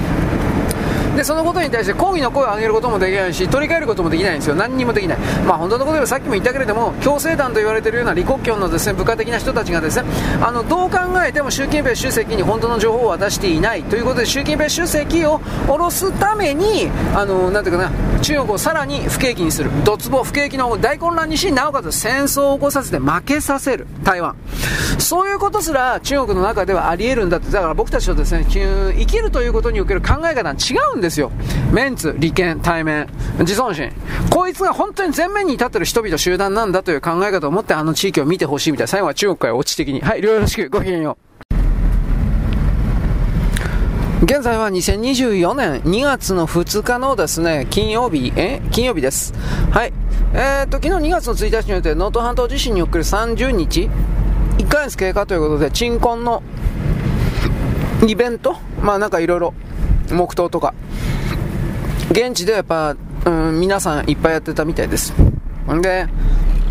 [1.15, 4.55] でそのことに対して抗議の声を上げることもできないし取り替えることもできないんですよ。
[4.55, 5.17] 何にもできない。
[5.45, 10.09] まあ本当のことでさっきも言ったけれども強制団と言われているような李克強のですね部下的な人たちがですね
[10.41, 13.83] あのどう考えても習近平主席に本当の情報を渡していない。
[13.83, 17.91] ということで習近平主席を下ろすためにあのなんていうかな
[18.21, 19.69] 中国をさらに不景気にする。
[19.83, 23.87] ドツボ不景気の大混乱にしなおかつ戦争を起こさせて負けさせる。
[24.03, 24.35] 台湾。
[24.97, 27.51] そういうことすら中国の中ではあり得るんだって。
[27.51, 31.31] だから僕たちとですね生きるということにおける考え方は違うんですですよ
[31.71, 33.07] メンツ、利権、対面、
[33.39, 33.91] 自尊心。
[34.29, 38.87] こいつが本当に前面に立ってる人々集団なんだという考え方を持ってあの地域を見てほしいみたいな。
[38.87, 40.01] 最後は中国から落ち的に。
[40.01, 41.33] はい、よろしく、ごきげんよう。
[44.25, 49.33] 現在は2024年2月の2日のですね、金曜日、え金曜日です。
[49.71, 49.93] はい。
[50.33, 53.89] えー、っと、昨日2月の1日によって能登半島地震における30日、
[54.59, 56.41] 1ヶ月経過ということで、鎮魂の
[58.07, 58.55] イベント？
[58.81, 59.53] まあなんかいろいろ、
[60.11, 60.73] 黙祷とか、
[62.11, 65.13] 現地ではやっぱ、うん、皆さんいっぱいやってたみたいです。
[65.71, 66.07] んで、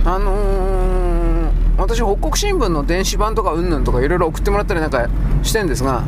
[0.05, 5.09] あのー、私、北国新聞の電子版とかうんぬんとかいろいろ送ってもらったりなんか
[5.43, 6.05] してんですが、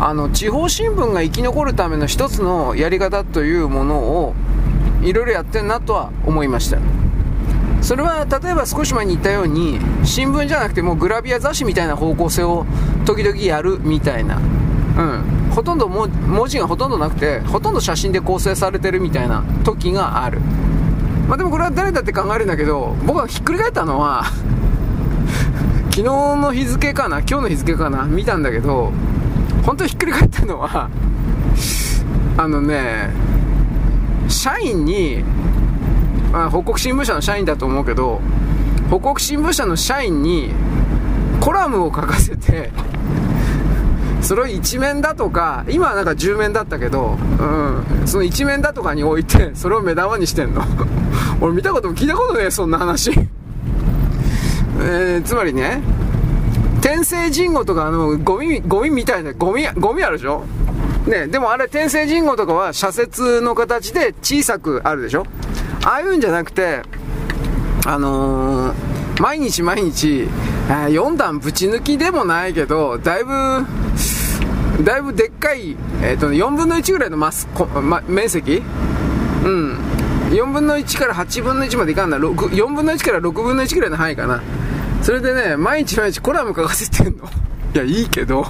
[0.00, 4.34] あの、地方新聞が生き残るための一つのやり方というものを、
[5.02, 6.78] いろいろやってんなとは思いました。
[7.80, 12.66] それは例えば少し前に言ったように新聞じゃなくてもうグラビア雑誌みたいな方向性を
[13.06, 14.40] 時々やるみたいな、
[14.98, 20.40] うん、ほとんど文字がほとんどなくてほとんど写真で構成されてるみたいな時がある。
[21.28, 24.24] まあでもこれは誰だって考えるんだけど僕がひっくり返ったのは
[25.92, 28.92] 昨日の日付かな今日の日付かな見たんだけど
[29.66, 30.88] 本当にひっくり返ったのは
[32.38, 33.10] あのね
[34.26, 35.22] 社員に、
[36.32, 38.20] まあ、北国新聞社の社員だと思うけど
[38.88, 40.50] 北国新聞社の社員に
[41.40, 42.70] コラムを書かせて
[44.22, 50.62] それを一面だとか、今はなんか10面だったけど、うん、その一面だとかに置いて、それを目玉にしてんの。
[51.40, 53.10] 俺見たことも聞いたことねえ、そんな話。
[54.80, 55.80] えー、つまりね、
[56.80, 60.44] 天聖人語とかあの、ゴミ、ゴミみたいな、ゴミ、ゴミあるでしょ？
[61.06, 65.24] ね、でもあれ天聖人語とかは社説の形で小さくあるでしょ？
[65.84, 66.82] ああいうんじゃなくて、
[67.86, 70.28] あのー、毎日毎日、
[70.68, 73.30] 4段ぶち抜きでもないけど、だいぶ、
[74.82, 77.48] だいぶでっかい、えーと、4分の1ぐらいのマス、
[77.82, 78.62] ま、面積？
[79.44, 79.78] うん。
[80.30, 82.18] 4分の1から8分の1までいかんな。
[82.18, 82.34] 4
[82.74, 84.42] 分の1から6分の1ぐらいの範囲かな。
[85.02, 87.24] それでね、毎日毎日コラム書かせてんの。
[87.74, 88.46] いや、いいけど。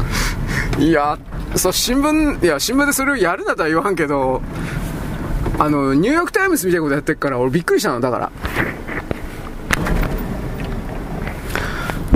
[0.78, 1.18] いや、
[1.54, 4.42] そう、新聞、いや、新聞でそれをやるなとは言わんけど、
[5.58, 8.30] あの、ニューヨークタイムズみたいなことやってるから、俺びっくりしたの、だから。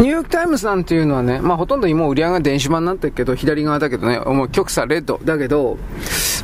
[0.03, 5.21] ニューヨークタイムズなんていうのはね、まあほとんど今売り上げが電子版になってるけど、左側だけどね、もう極左レッド。
[5.23, 5.79] だけど、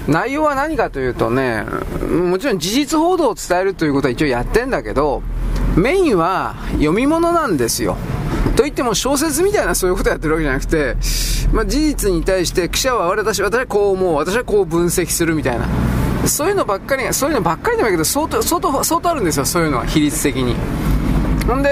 [0.07, 1.65] 内容は何かというとね、
[2.09, 5.25] もちろん事実報道を伝えるということは一応やってんだけど、
[5.77, 7.97] メインは読み物なんですよ。
[8.55, 10.95] と言っても小説みたいなそういうことやってるわけじゃなくて、
[11.53, 15.67] まあ、事実に対して記者は私、私はこう思う、私はこう分析するみたいな。
[16.29, 20.55] そういうのばっかり、そういうのばっかりでもいいけど、相当、相当、相当あるんですよ、そういうのは、比率的に。
[21.45, 21.71] ほんで、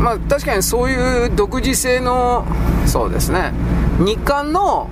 [0.00, 2.46] まあ確かにそういう独自性の、
[2.86, 3.52] そうですね、
[3.98, 4.88] 日刊の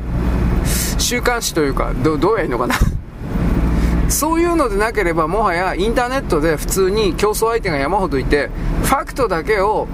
[0.99, 2.75] 週刊誌というか、どどうやいいのかな
[4.09, 8.51] そういうのでなければ、もはやインターネットで普通に競争相手が山ほどいて、
[8.83, 9.87] ファクトだけを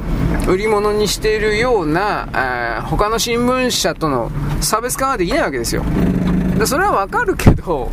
[0.48, 5.84] 売り物にしているような、えー、他の新聞社との差別化ができないわけですよ。
[6.58, 7.90] でそれはわかるけど、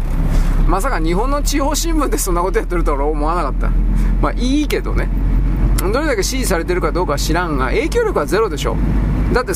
[0.68, 3.70] まさか日本の地方新聞でそんなことやってるとは思わなかった。
[4.22, 5.10] まあいいけどね。
[5.90, 8.76] どれだけ支持されてるかどうかは知らんが、影響力はゼロでしょ。
[9.34, 9.52] だって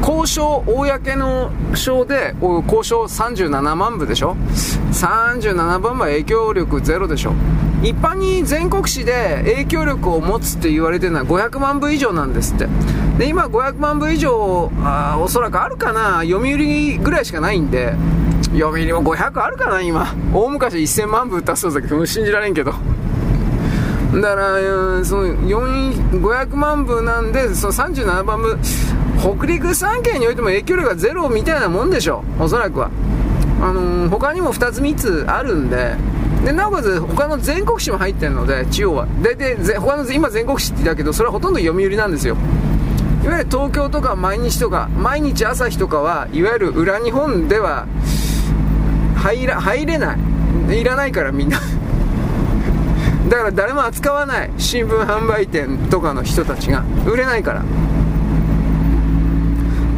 [0.00, 4.36] 交渉、公の賞で、交渉37万部でしょ
[4.92, 7.32] ?37 万部は影響力ゼロでしょ
[7.82, 12.66] 一般に全国紙で影響力を持つって言われてるのは500万部以上なんですって。
[13.18, 17.94] で、今500万部以上、あおそらくあるかな読売ぐらいしかないんで、
[18.52, 20.14] 読売も500あるかな今。
[20.34, 22.74] 大昔1000万部売ったそうだけど、信じられんけど。
[24.14, 28.58] だから、その500万部なんで、その37万部、
[29.20, 32.90] 北陸3県においても影響力がゼロみたいなもんでしょ、おそらくは。
[33.62, 35.94] あのー、他にも2つ3つあるんで、
[36.44, 39.06] でなおかつ他の全国紙も入ってるので、地方は。
[39.22, 42.36] で、で、他の今全国紙って言ったけど、それはほとんど読売なんですよ。
[43.22, 47.86] いわゆる東京とか毎日とか、毎日朝日とかは、いわゆる裏日本では
[49.16, 50.18] 入ら、入れない。
[50.80, 51.58] いらないからみんな
[53.30, 57.64] だから誰も扱わない新聞販売店とかの人たちが売れないから。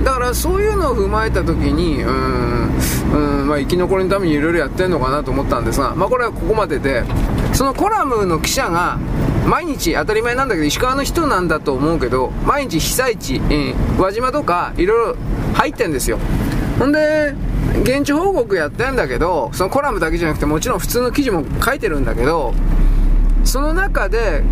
[0.04, 7.04] だからそういうのを踏まえた時にうーんまあ、生き残りのためにいろいろやってるのかなと思ったんですが、まあ、これはここまでで
[7.52, 8.98] そのコラムの記者が
[9.46, 15.16] 毎日当たり前なんだけど石川の人なんだと思うけど毎日被災地、えー、輪島とかいろいろ
[15.54, 16.18] 入ってんですよ。
[16.78, 17.34] ほんで
[17.82, 22.54] 現地報告やってんだけどそのコラムだけじゃなくてもちろん普通の記事も書いてるんだけど
[23.44, 24.42] その中で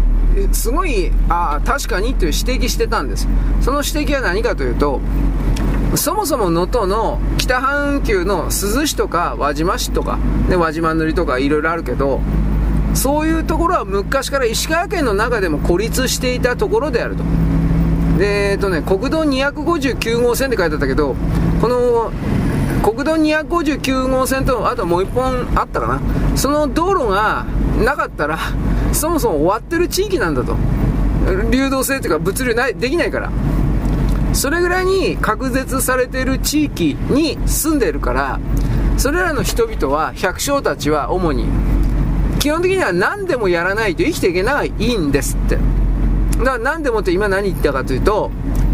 [0.53, 3.29] すごいああ確かにという指摘してたんです。
[3.61, 5.01] その指摘は何かというと
[5.97, 12.21] そもそも能登の北半球の珠洲市とか輪島市とか、ね、輪島塗とかいろいろあるけど
[12.95, 17.25] そういうところは昔から石川県の中でも孤立していたところであると。
[18.19, 21.17] でえっとね国道259号線って書いてあったけど
[21.61, 22.13] この
[22.83, 26.01] 国道259号線とあともう1本あったかな。
[26.37, 27.45] その道路が
[27.85, 28.39] なかったら
[28.93, 30.57] そもそも終わってる地域なんだと。
[31.51, 33.31] 流動性というか物流ないできないから。
[34.33, 38.39] それぐらいに隔絶されてる地域に住んでるから
[38.97, 41.47] それらの人々は百姓たちは主に
[42.39, 45.59] 基本的には何でもやらないと生きていけないいいんですって。
[46.39, 48.31] だから何でもって今何言ったかというと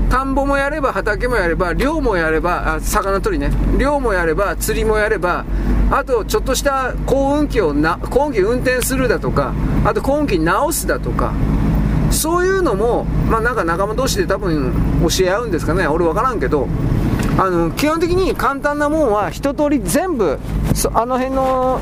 [0.08, 3.52] 田んぼもやれば畑もやれば漁もやればあ魚取りね。
[3.78, 5.44] 漁もやれば釣りもやれば
[5.90, 9.52] あとちょっとした幸運機をな幸運機運転するだとか
[9.84, 11.32] あと幸運機直すだとか。
[12.08, 15.88] そういうのもまあなんか仲間同士で多分教え合うんですかね。
[15.88, 16.68] 俺分からんけど
[17.36, 20.38] あの基本的に簡単なもんは一通り全部
[20.94, 21.80] あの辺の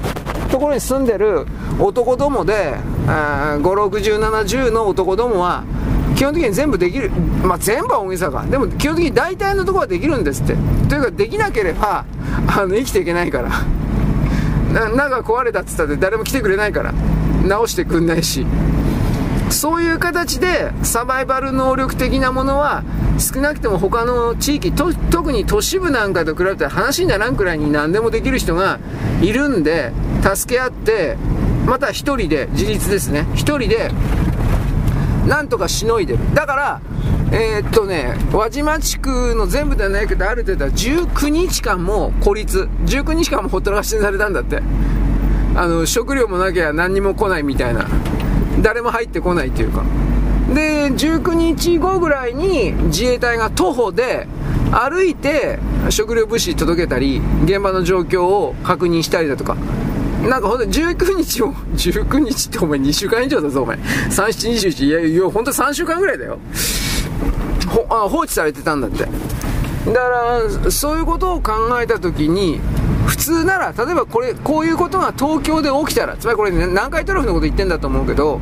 [0.51, 1.47] ところに住んでる
[1.79, 2.75] 男どもで
[3.07, 5.65] 56070の男どもは
[6.25, 10.57] 基本的に全部できる、まあ、全部は大げさか、でも基本的に大体のところはできるんですって。
[10.89, 12.07] というか、できなければ、
[12.47, 13.51] あの生きていけないから。
[14.89, 16.95] なんか壊れたっつったって誰も来てくれないから、
[17.47, 18.47] 直してくんないし。
[19.51, 22.83] そういう形でサバイバル能力的なものは
[23.19, 28.81] 少なくとも他の地域と特に都市部なんかと比べて話にならんくらいに何でもできる人が
[29.21, 31.17] いるんで助け合って
[31.67, 33.91] また1人で自立ですね1人で
[35.27, 36.35] なんとかしのいでる。
[36.35, 36.81] だから、
[37.33, 44.63] えー、っとね、輪島地区の全部ではないけど、ある程度は19日間も孤立、19日間もほったらかしにされたんだって。
[45.57, 47.87] あの、食料もなきゃ何にも来ないみたいな。
[48.61, 49.83] 誰も入ってこないっていうか。
[50.53, 54.27] で、19日後ぐらいに自衛隊が徒歩で
[54.73, 55.59] 歩いて
[55.91, 59.57] 食料物資届けたり、現場の状況を確認したりだとか、
[60.29, 63.77] なんかほんと19日も、 19日ってお前2週間以上だぞ、お前。
[63.77, 66.39] 3、7、21、いやいや、ほんと3週間ぐらいだよ。
[67.67, 69.05] ほあ放置されてたんだって。
[69.05, 70.09] だか
[70.65, 72.61] ら、そういうことを考えたときに、
[73.07, 78.41] 普通なら、例えばこれ、こういうことが東京で起きたら、つまりこれ、ね、南海トラフのこと言ってんだと思うけど、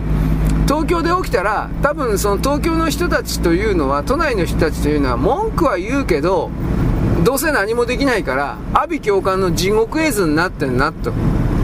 [0.67, 6.51] 東京で起きたら、多分その東京の人たちというのは、都内の人たちというのは、文句は言うけど、
[7.25, 11.13] どうせ何もできないから、阿鼻教官の地獄絵図になってんなと。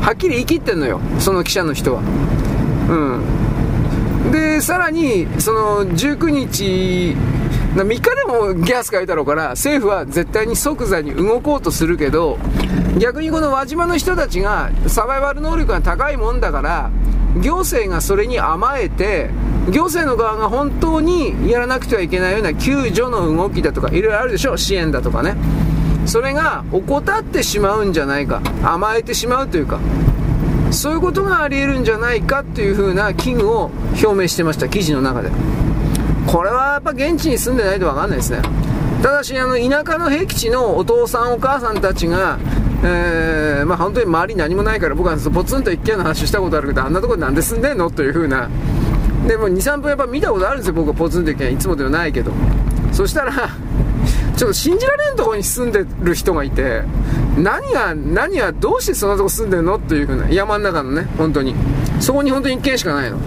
[0.03, 2.03] はっきり言い切ってんのよ、その記者の人は。
[2.89, 4.33] うん。
[4.33, 7.17] で、さらに、その19日、
[7.75, 12.39] 3日でもギャス書いたろうから、政府は絶対に即座に動こうとするけど、
[12.99, 16.91] 逆にこの輪島の人たちがサバイバル能力が高いもんだから、
[17.41, 19.31] 行政がそれに甘えて、
[19.71, 25.37] 行政の側が本当にやらなくてはいけないような救助の動きだとか、いろいろあるでしょ、支援だとかね。
[26.09, 28.41] それが怠ってしまうんじゃないか。
[28.65, 29.79] 甘えてしまうというか。
[30.71, 33.71] そういうことがありえるんじゃないかというふうな危惧を
[34.03, 34.69] 表明してました。
[34.69, 35.31] 記事の中で。
[36.27, 38.41] これはやっぱ現地に住んでないと分かんないですね。
[39.03, 42.39] ただしあの田舎の僻地のお父さんお母さんたちが
[42.83, 47.91] えー、まあ本当に周り何もないから僕はポツンと一軒の話したことあるけどあんなとこでなんで住んでんの？
[47.91, 48.49] というふうな。
[49.27, 50.75] でも23分やっぱ見たことあるんですよ。
[50.75, 52.33] 僕はポツンといつもではないけど。
[52.93, 53.33] そしたら
[54.39, 56.83] ちょっと信じられんとこに住んでる人がいて
[57.37, 61.57] 何が何がどうしてそんなとこ住んでるのっていうふうな山の中のね本当に。
[62.01, 63.19] そこに本当に一軒しかないの。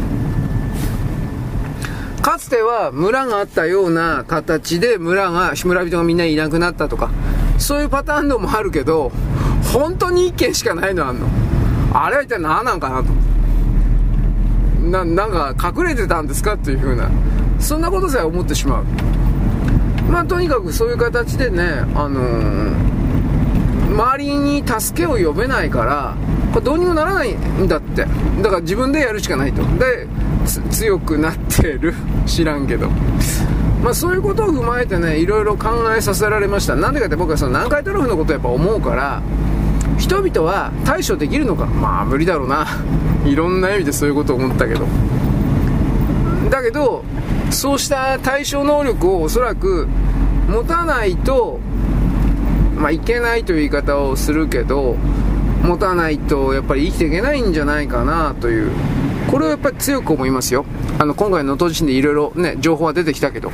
[2.22, 7.09] かつては村があったような形で村が村人がみんないなくなったとか
[7.57, 9.11] そういうパターンのもあるけど
[9.73, 11.27] 本当に一軒しかないのあんの。
[11.93, 13.09] あれは一体何なんかなと。
[14.81, 17.11] ななんか隠れてたんですかっていう風な
[17.59, 18.85] そんなことさえ思ってしまう。
[20.10, 21.64] まあとにかくそういう形でね
[21.96, 26.16] あのー、周りに助けを呼べないから
[26.52, 28.06] これどうにもならないんだって。
[28.42, 29.64] だから自分でやるしかないと。
[29.78, 30.08] で
[30.70, 31.94] 強くなってる。
[32.26, 32.90] 知らんけど。
[33.82, 36.76] まあそういうことを踏まえてねいろいろ考えさせられました。
[36.76, 39.22] なんでかって僕はその南海トラフのことをやっぱ思うから
[39.98, 41.66] 人々は対処できるのか。
[41.66, 42.68] まあ無理だろうな。
[43.26, 44.86] いろんな意味でそういうことを思ったけど。
[46.50, 47.04] だけど
[47.52, 49.88] そうした対処能力をおそらく
[50.48, 51.60] 持たないと
[52.76, 54.96] まあいけないという言い方をするけど
[55.64, 58.72] 持たないとやっぱり生きていけないんじゃないかなという。
[59.30, 60.66] これをやっぱり強く思いますよ。
[61.00, 63.52] あの今回の能登地震でいろいろね情報は出てきたけど。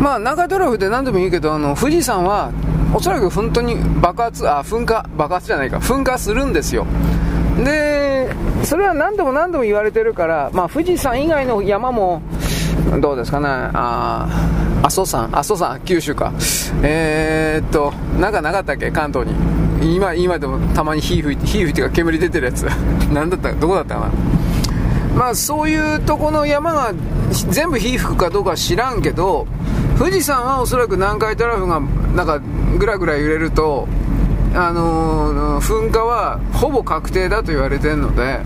[0.00, 2.52] まあ南海トラフで何度も言うけどあの富士山は
[2.94, 5.78] おそらく本当に爆発あ噴火爆発じゃないか。
[5.78, 6.86] 噴火するんですよ。
[7.64, 12.22] でそれは何度も何度も言われてるから、まあ、富士山以外の山も
[13.00, 13.46] どうですかね。
[13.48, 14.28] あ
[14.82, 16.32] 阿蘇山阿蘇山九州か。
[16.82, 18.90] えー、っとなんかなかったっけ？
[18.90, 19.34] 関東に。
[19.96, 22.62] 今今でもたまに火吹いて火吹いてか煙出てるやつ。
[23.12, 23.52] 何だった？
[23.52, 24.10] どこだったかな？
[25.16, 26.92] まあそういうとこの山が
[27.50, 29.46] 全部火吹くかどうかは知らんけど
[29.98, 31.80] 富士山はおそらく南海トラフが
[32.14, 32.40] なんか
[32.78, 33.88] ぐらぐら揺れると
[34.56, 38.40] あのー、噴火はほぼ確定だと言われてるので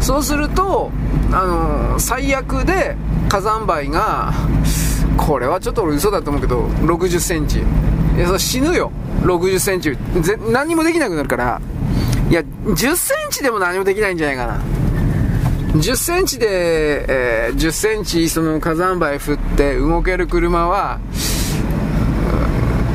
[0.00, 0.90] そうすると、
[1.32, 2.96] あのー、最悪で
[3.30, 4.34] 火山灰が
[5.16, 7.60] これはちょっと俺嘘だと思うけど6 0センチ。
[8.16, 8.92] いやそ死ぬよ。
[9.22, 9.92] 6 0センチ。
[10.20, 11.60] ぜ何もできなくなるから。
[12.28, 14.60] いや1 0センチでも何もできないんじゃないかな。
[15.72, 21.00] 1 0センチで、えー、1 0センチその火山灰降って動ける車は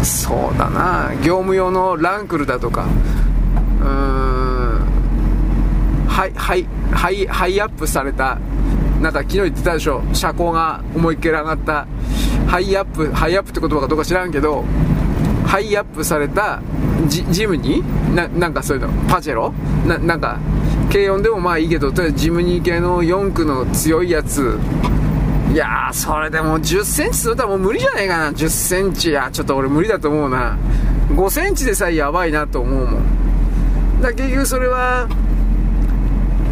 [0.04, 1.12] そうだな。
[1.24, 2.86] 業務用のランクルだとか。
[3.82, 3.90] うーん。
[6.08, 8.38] ハイハイハイハイアップされた。
[9.02, 10.04] なんか昨日言ってたでしょ。
[10.14, 11.88] 車高が思いっきり上がった。
[12.48, 14.66] ハイアップハイアップって言葉かどうか知らんけど。
[15.46, 16.62] ハイアップされた。
[17.08, 17.84] ジジムニー？
[18.14, 18.92] ななんかそういうの。
[19.10, 19.54] パジェロ？
[19.88, 20.38] ななんか
[20.92, 24.60] 軽のでもまあいいけどとりあえずジムニー系の四駆の強いやつ。
[25.52, 28.30] いやーそれでも1 0センチするとはもう無理じゃないかな。
[28.30, 29.10] 1 0センチ。
[29.10, 30.58] いやちょっと俺無理だと思うな。
[31.10, 34.02] 5センチでさえやばいなと思うもん。
[34.02, 35.08] だ結局それは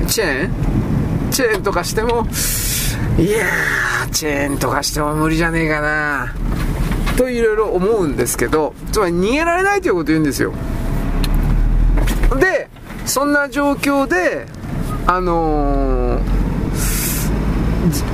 [0.08, 1.32] チェーン？
[1.32, 2.26] チェーンとかしても
[3.19, 6.34] いやーチェーンとかしても無理じゃねえかな。
[7.17, 10.53] といろいろ思うんですけどつまり逃げられないということを言うんですよ。
[12.40, 12.69] で
[13.06, 14.48] そんな状況で
[15.06, 16.22] あのー、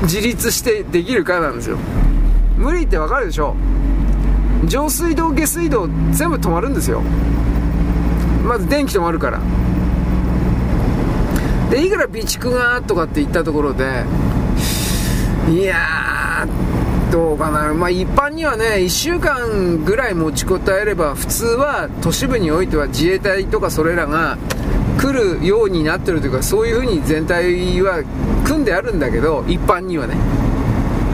[0.03, 1.77] 自立してできるかなんですよ。
[2.57, 3.55] 無理ってわかるでしょ。
[4.65, 7.01] 上水道下水道全部止まるんですよ。
[8.45, 9.39] まず電気止まるから。
[11.69, 14.03] でいくら備蓄がとかって言ったところで
[15.49, 16.47] いや
[17.11, 17.73] どうかな。
[17.73, 24.37] まあ一般にはね1週間ぐらい持ちこたえれば普通は都市部においては自衛隊とかそれらが
[24.99, 28.03] 来るようになってるというかそういうふうに全体は
[28.45, 30.15] 組んであるんだけど一般にはね。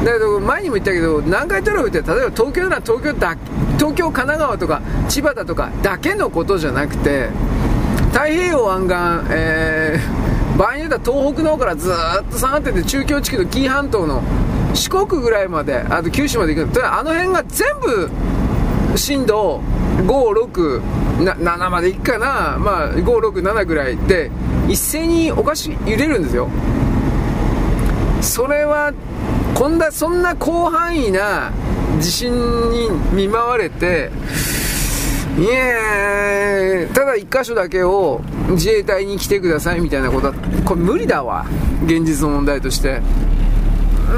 [0.03, 3.37] だけど前にも言ったけど南海トラフって例えば東京なら東京だ
[3.77, 7.29] 東京神奈川とか千葉だとかだけのことじゃなくて
[8.13, 14.23] 太平洋湾岸、えー、場合によっては東北の方からずっと下がってて中京地区の紀伊半島の
[14.73, 16.85] 四国ぐらいまであと九州まで行く。
[16.85, 18.09] あの辺が全部
[18.95, 19.61] 震度
[20.05, 24.31] 567までいくかな、まあ、567ぐらいで
[24.67, 26.49] 一斉におかし揺れるんですよ。
[28.21, 28.93] それは
[29.55, 31.51] こんなそんな広範囲な
[31.99, 32.31] 地震
[32.71, 34.09] に見舞われて
[35.37, 40.33] いえただ1箇所だけを自衛隊に来てくださいみたいなことは
[40.65, 41.45] これ無理だわ
[41.85, 43.01] 現実の問題として。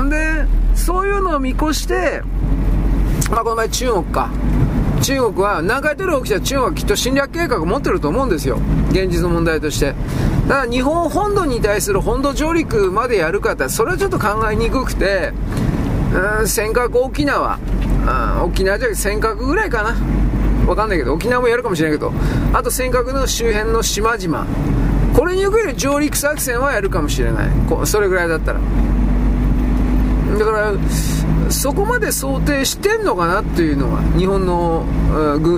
[0.09, 2.21] でそういうのを見越して
[3.31, 4.29] まあこの前中国か。
[5.01, 8.59] 中国は南海トラフ起きた中国はきっと侵略計画を持ってると思うんですよ。
[8.91, 9.95] 現実の問題として。
[10.47, 15.33] だから日本本土に対する本土上陸までやるかってそれはちょっと考えにくくて
[16.39, 17.57] うん尖閣沖縄。
[17.57, 19.95] うん沖縄じゃ尖閣ぐらいかな。
[20.67, 22.11] わかんないけど沖縄もやるかもしれないけど。
[22.53, 24.45] あと尖閣の周辺の島々。
[25.15, 27.49] これにおける上陸作戦はやるかもしれない。
[27.85, 28.59] それぐらいだったら。
[30.37, 30.73] だから
[31.51, 34.85] そこまで想定してんのかなっていうのは日本の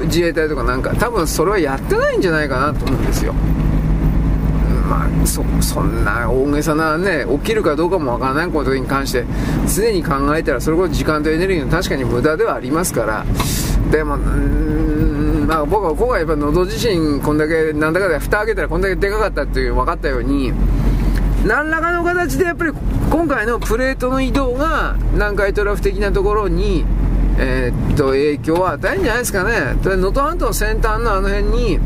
[0.06, 3.34] 自衛隊とかなんか多分それはやってないんじゃないかなと思うんですよ。
[4.90, 9.24] まあ、そそんな大げさなね起きるかどうかもわからないことに関して
[9.74, 13.26] 常に考えたらそれこそ時間とエネルギーの確かに無駄ではありますから。
[13.92, 20.54] でもまあ、僕は今回やっぱ能登地震こんだけなんだかで蓋開けたらこんだけでかかったっていう分かったように
[21.46, 22.72] 何らかの形でやっぱり
[23.12, 26.86] 今回のプレートの移動が南海トラフ的なところに、
[27.38, 29.76] えー、っと影響を与えるんじゃないですかね。
[29.84, 31.80] 能登半島の先端のあの辺に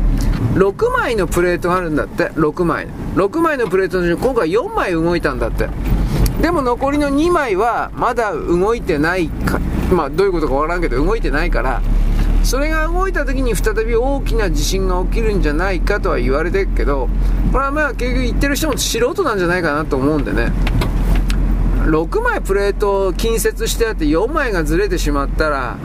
[0.54, 2.86] 6枚のプレートがあるんだって6枚。
[3.14, 5.68] 6枚のプレートのうち今回4枚動いたんだって。
[6.40, 9.58] でも残りの2枚はまだ動いてないか
[9.90, 11.82] まあどういうことかわからんけど動いてないから
[12.48, 17.10] それが動いた時に再び大きな地震が起きるんじゃないかとは言われてるけど
[17.52, 20.50] これはまあ結局言ってる人も素人なんじゃないかなと思うんでね。
[21.84, 25.76] 6枚プレートを近接してあって4枚がずれてしまったら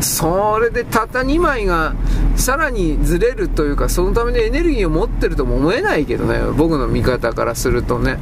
[0.00, 1.94] それでたった2枚が
[2.36, 8.16] さらにずれるというかそのためのエネルギーを持ってるとも思えないけどね僕の見方からするとね。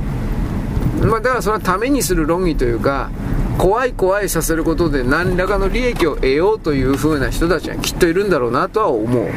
[1.00, 3.10] まあだからそれはためにする論議というか
[3.58, 9.28] 怖い怖いさせることで何らかの利益を得ようという風な人たちはきっといるんだろうなとは思う。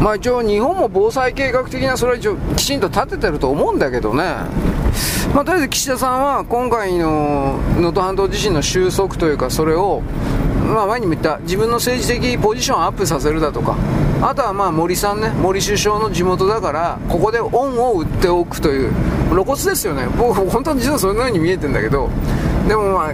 [0.00, 4.36] まあ一応日本も防災計画的なそれは一応きちんと立ててると思うんだけどね。
[5.34, 10.02] まあとりあえず岸田さんは今回の能登半島地震の収束というかそれを
[10.64, 13.76] まあ前にも言った自分の政治的ポジションをアップさせるだとか。
[14.22, 18.92] あとはまあ森さんね森首相の地元だからここで恩を売っておくという
[19.30, 20.06] 露骨ですよね。
[20.16, 22.08] 僕本当に実はそんなように見えてんだけど。
[22.66, 23.12] でもまあ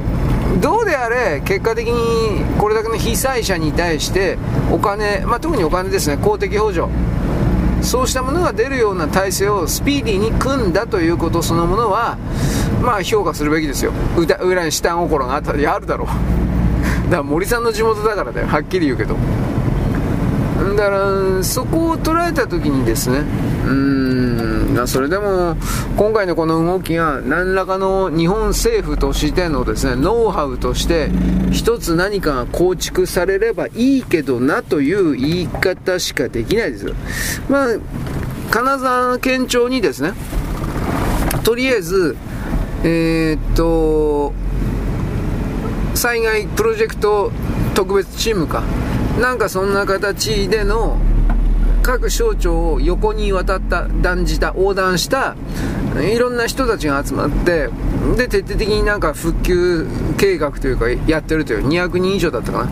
[0.60, 4.38] どうであれ結果的にこれだけの被災者に対して
[4.70, 6.16] お金、まあ、特にお金ですね。
[6.16, 6.86] 公的補助。
[7.82, 12.18] そうしたものが出るような体制をスピーディーに組んだということそのものは
[12.82, 13.92] まあ評価するべきですよ。
[14.42, 16.08] 裏に下心があったりあるだろう。
[17.10, 18.46] から森さんの地元だからだよ。
[18.46, 19.16] はっきり言うけど。
[20.76, 23.24] だからそこを捉えた時にですね。
[23.66, 24.86] うん。
[24.86, 25.56] それでも
[25.96, 31.10] 今回のこの動きが何らかの日本政府としてのですねノウハウとして
[31.52, 36.86] 一つ何かが構築されればいいけどなという言い方しかできないです。
[37.48, 37.66] まあ
[38.50, 40.12] 金沢県庁にですね
[41.44, 42.16] とりあえず
[42.82, 44.32] えー、っと
[46.00, 47.30] 災害プロジェクト
[47.74, 48.62] 特別チームか。
[49.20, 50.96] なんかそんな形での
[51.82, 55.36] 各省庁を横に渡った断じた横断した
[56.00, 57.68] いろんな人たちが集まって
[58.16, 62.70] で徹底的になんか復旧計画というかやってるという200人以上だったかな。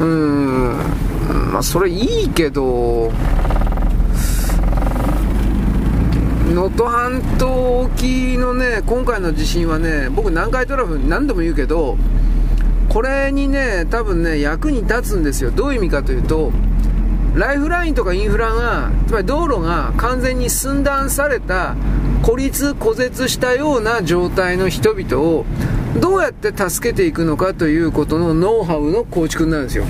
[0.00, 0.76] うん
[1.52, 3.10] まあそれいいけど
[6.52, 11.96] 能登半島沖のね今回の地震はね僕南海トラフ何度も言うけど
[12.92, 15.50] これにね、多分ね、役に立つんですよ。
[15.50, 16.52] どういう意味かというと、
[17.34, 21.74] ライフラインとかインフラが、つまり道路が完全に寸断された、
[22.20, 25.46] 孤立、孤絶したような状態の人々を、
[25.98, 29.84] どうやって助けていくのかということのノウハウの構築になるんですよ。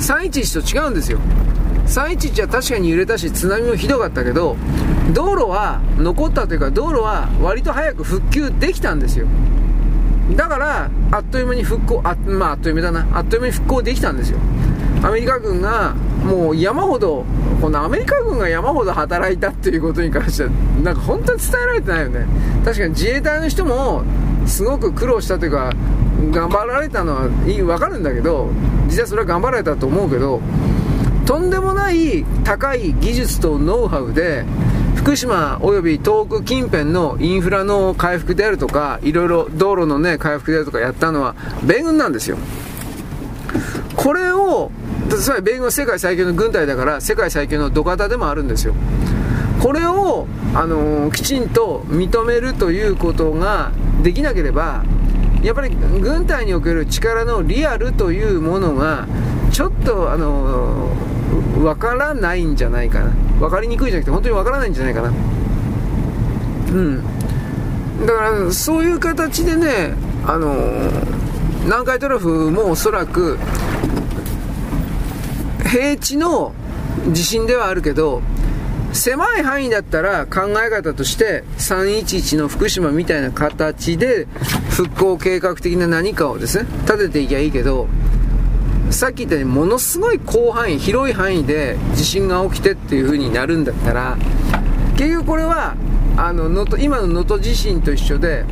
[0.00, 1.18] 311と違うんですよ。
[1.86, 4.56] 311は確かに揺れたし、津波もひどかったけど、
[5.14, 9.26] 道路は残ったというか、道路は割と早く復旧できたんですよ。
[10.36, 13.06] だからあっという間に復興あ,、まあ、あっという間だな。
[13.12, 14.38] あっという間に復興できたんですよ。
[15.02, 15.94] アメリカ軍が
[16.24, 17.24] もう山ほど
[17.60, 20.50] このアメリカ軍が山ほど働いたっていうことに関しては
[20.82, 22.26] なんか本当に伝えられてないよね。
[22.64, 24.02] 確かに自衛隊の人も
[24.46, 25.72] すごく苦労したというか
[26.30, 28.48] 頑張られたのはいい分かるんだけど
[28.88, 30.40] 実はそれは頑張られたと思うけど
[31.26, 34.44] とんでもない高い技術とノウハウで
[35.04, 42.38] 福島及び東北近辺のインフラの回復であるとか、いろいろ道路のね、回復であるとかやったのは、米軍なんですよ。
[43.96, 44.70] これを、
[45.10, 48.74] つまり米軍は世界最強の軍隊だから、世界最強の土方でもあるんですよ。
[49.60, 54.84] これを、あのー、きちんと認めるということができなければ、
[55.42, 59.06] やっぱり軍隊における力のリアルというものが、
[59.52, 61.13] ちょっと、あのー、
[61.62, 63.12] わからないんじゃないかな。
[63.38, 67.02] 分かりにくいじゃなくて本当に分からないんじゃないかなうん
[68.06, 69.94] だからそういう形でね
[70.26, 70.54] あの
[71.64, 73.38] 南海トラフもおそらく
[75.64, 76.52] 平地の
[77.12, 78.22] 地震ではあるけど
[78.92, 84.26] 狭い範囲だったら考え方として311の福島みたいな形で
[84.70, 87.88] 復興計画的な何かをですね立てていきゃいいけど
[88.90, 94.16] さっき言ったようにものすごい広範囲広い範囲で地震が起きてっていう風になるんだったら
[94.96, 95.74] 結局これは
[96.16, 98.44] あののと今の能登地震と一緒で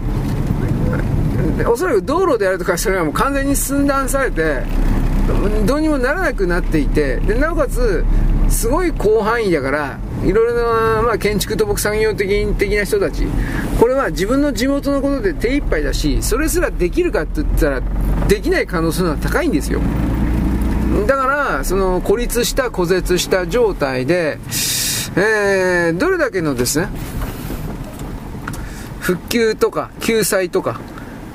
[1.69, 4.63] おそらく道路であるとかそれはもう完全に寸断されて
[5.67, 8.05] どうにもならなくなっていてでなおかつ
[8.49, 13.27] すごい広範囲だからいろいろな、まあ、建築土木産業的的な人たち。
[13.81, 17.83] これは自分の地元のことで手一杯だしそれすらできるかって言ったら
[18.29, 19.81] できない可能性は高いんですよ。
[21.07, 24.39] だからその孤立した孤絶した状態で、
[25.17, 26.89] えー、どれだけのですね
[29.01, 30.81] 復旧とか救済とか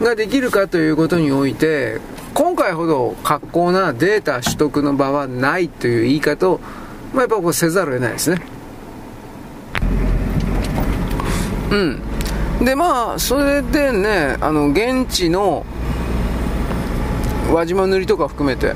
[0.01, 1.99] ができるかということにおいて
[2.33, 6.59] 今回ほど格好なデータ取得の場はないという言い方を、
[7.13, 8.56] まあ、やっぱこうせざるを得ないですね。
[11.71, 12.65] うん。
[12.65, 15.65] でまあそれでねあの現地の
[17.53, 18.73] 輪島塗りとか含めて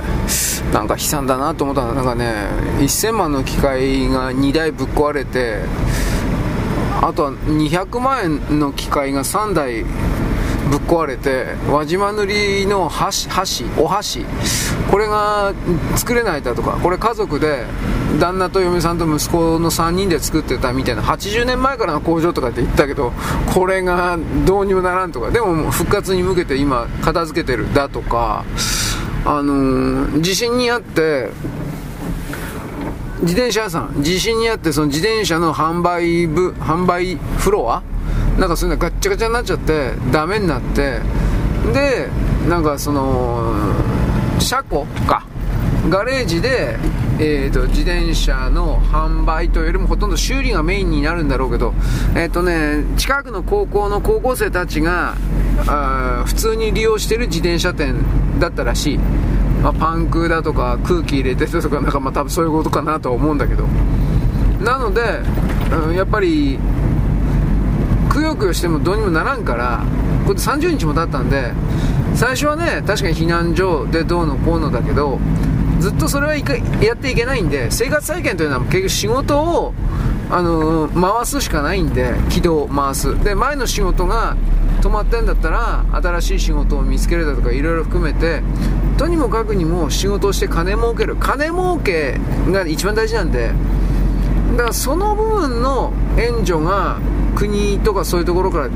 [0.71, 1.93] なんか悲惨だなと思ったの。
[1.93, 2.33] なんかね
[2.79, 5.59] 1000万の機械が2台ぶっ壊れて
[7.01, 9.83] あとは200万円の機械が3台
[10.71, 14.25] ぶっ壊れて輪島塗りの箸箸お箸。
[14.89, 15.53] これが
[15.97, 16.79] 作れないだとか。
[16.81, 17.65] これ家族で
[18.21, 21.03] 旦那と嫁さんと息子の3人で作ってたみたいな。
[21.03, 23.11] 80年前からの工場とかって言ったけど
[23.53, 25.29] これがどうにもならんとか。
[25.29, 28.45] でも復活に向けて今片付けてるだとか。
[29.25, 31.29] あのー、地震にあって
[33.21, 34.01] 自転車屋さん。
[34.01, 37.83] 地震にあってその自転車の販売部販売フロア
[38.41, 40.99] なんかそういうのガッチャガチャになっちゃってダメになって
[41.71, 42.09] で
[42.49, 43.53] なんかその
[44.39, 45.27] 車庫か
[45.91, 46.75] ガレージで、
[47.19, 51.75] えーと、自転車の販売というよりもほとんど修理がメインになるんだろうけど、
[52.15, 55.15] えーとね、近くの高校の高校生たちが
[55.67, 57.95] あ普通に利用してる自転車店
[58.39, 63.67] だったらしい、まあ、パンクだとか空気入れてるとかなんかまあ多分そういうことかなとは思うんだけど。
[64.63, 65.01] なので、
[65.87, 66.59] うん、やっぱり
[68.11, 69.83] くよくよしてもどうにもならんから
[70.25, 71.53] これで30日も経ったんで
[72.13, 75.19] 最初はね確かに避難所でどうのこうのだけど
[75.79, 79.73] ずっとそれはやっていけないんで生活再建というのは結局仕事を
[80.29, 83.21] あの回すしかないんで軌道を回す。
[83.23, 84.35] で前の仕事が
[84.81, 88.41] 止まってんだったら新しい仕事を見つけるだとかいろいろ含めて
[88.97, 91.15] とにもかくにも仕事をして金儲ける。
[91.15, 93.51] 金儲けが一番大事なんで
[94.51, 96.99] だからその部分の援助が
[97.35, 98.69] 国とかそういうところから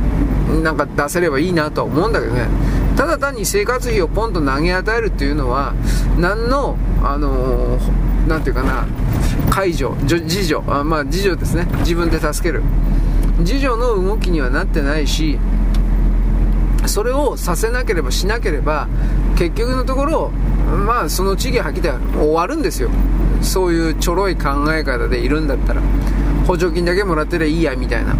[0.62, 2.48] なんか出せればいいなとは思うんだけどね。
[2.96, 5.74] ただ単に生活費をポンと投げ与えるっていうのは
[6.18, 8.88] 何のあのー、ていうかな
[9.50, 11.68] 解除自助あまあ自助ですね。
[11.80, 12.64] 自分で助ける。
[13.40, 15.38] 自助の動きにはなってないし
[16.86, 18.88] それをさせなければしなければ
[19.38, 20.30] 結局のところ
[20.86, 22.90] まあその地域はっきり終わるんですよ。
[23.42, 25.82] そういうちょろい考え方でいるんだったら。
[26.48, 28.16] 補助金だけもらってりゃいいやみたいな。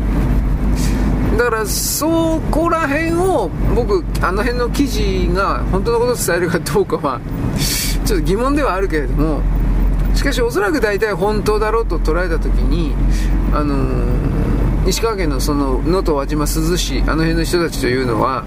[1.38, 7.20] だからそこら辺を僕あの辺の記事が本当のことを伝えるかどうかは
[8.06, 9.42] ちょっと疑問ではあるけれども
[10.16, 12.94] しかしおそらく大体本当だろうと捉えた時に
[13.54, 14.35] あのー
[14.88, 18.46] 石川県のその能登輪島珠洲市あの辺の人たちというのは、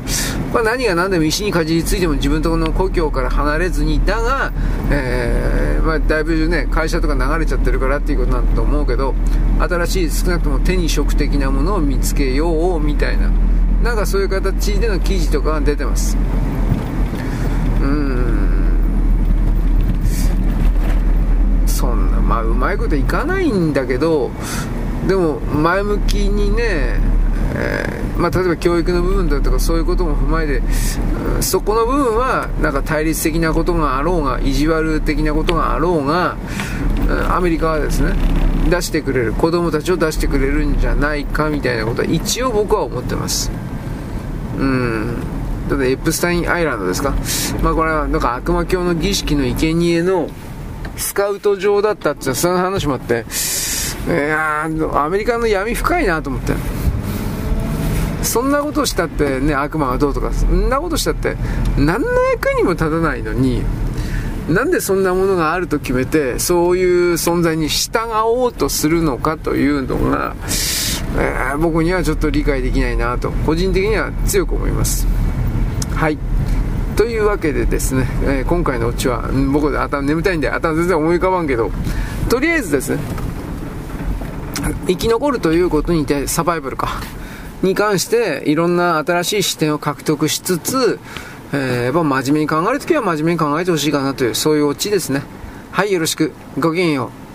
[0.54, 4.52] まあ、何が何でも石にかじりついても自分とこの故郷から離れずにだが、
[4.92, 9.14] えー、まあ、だいぶね会社とか流れちゃってるからっていうことなんだと思うけど
[9.58, 13.30] 新しい少なくとも手に職的なものを見つけようみたいな
[13.82, 16.16] なんかそういう形での記事とかが出てます。
[17.80, 18.38] うん。
[21.66, 24.32] そんなまあうまいこといかないんだけど
[25.08, 27.00] でも前向きにね、
[27.56, 36.36] えー、まあ、例えば教育の部分だとかそういうことも踏まえて、うん、そこの部分はなんか対立的なことがあろうが意地悪的なことがあろうが、
[37.08, 38.12] うん、アメリカはですね
[38.68, 43.50] 出してくれる子供たちを出してくれるんじゃないかみたいなことは一応僕は思ってます。
[44.58, 45.16] うん。
[45.70, 47.14] ただエプスタインアイランドですか？
[47.62, 50.28] まあこれはなんか悪魔教の儀式の生贄の
[50.96, 53.24] スカウト場だったってその話もあって
[54.06, 56.54] いやアメリカの闇深いなと思って。
[58.22, 61.36] そんなことしたってね悪魔はどうとかそんなことしたって
[61.78, 63.62] 何の役にも立たないのに
[64.48, 70.34] なんでそんなものがあると決めてそういう存在に従おうとするのかというのが、
[71.18, 75.06] えー、僕にはちょっと理解できないなと個人的には強く思います。
[75.94, 76.18] はい。
[76.96, 81.70] というわけでですね、えー、今回のオチは僕頭眠たいんで頭全然思い浮かばんけど
[82.28, 82.98] とりあえずですね
[84.86, 87.00] 生き残るということにてサバイバルか
[87.62, 91.00] に関していろんな新しい視点を獲得しつつ、
[91.52, 95.22] えー、真面目に考えるときは真面目に考えてほしいかなという、そういうオチですね。
[95.72, 96.32] はい、よろしく。
[96.58, 97.27] ごきげんよう。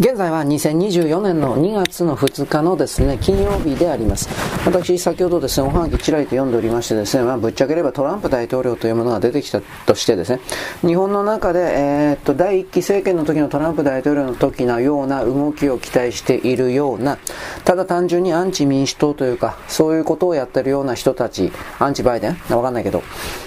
[0.00, 4.28] 現在は2024年の2月の2日のですね、金曜日であります。
[4.64, 10.38] 私、先ほどですね、おはがきちらりと読んでおりましてですね、まあ、ぶっちゃければトランプ大統領というものが出てきたとしてですね、
[10.82, 17.18] 日本の中で、えー、っと、第1期政権の時のトランプ大統領の時のような動きを期待しているような、
[17.64, 23.02] ただ単純にアンチ民主党というか、そういうことをやってるような人たち、アンチバイデンわかんないけど、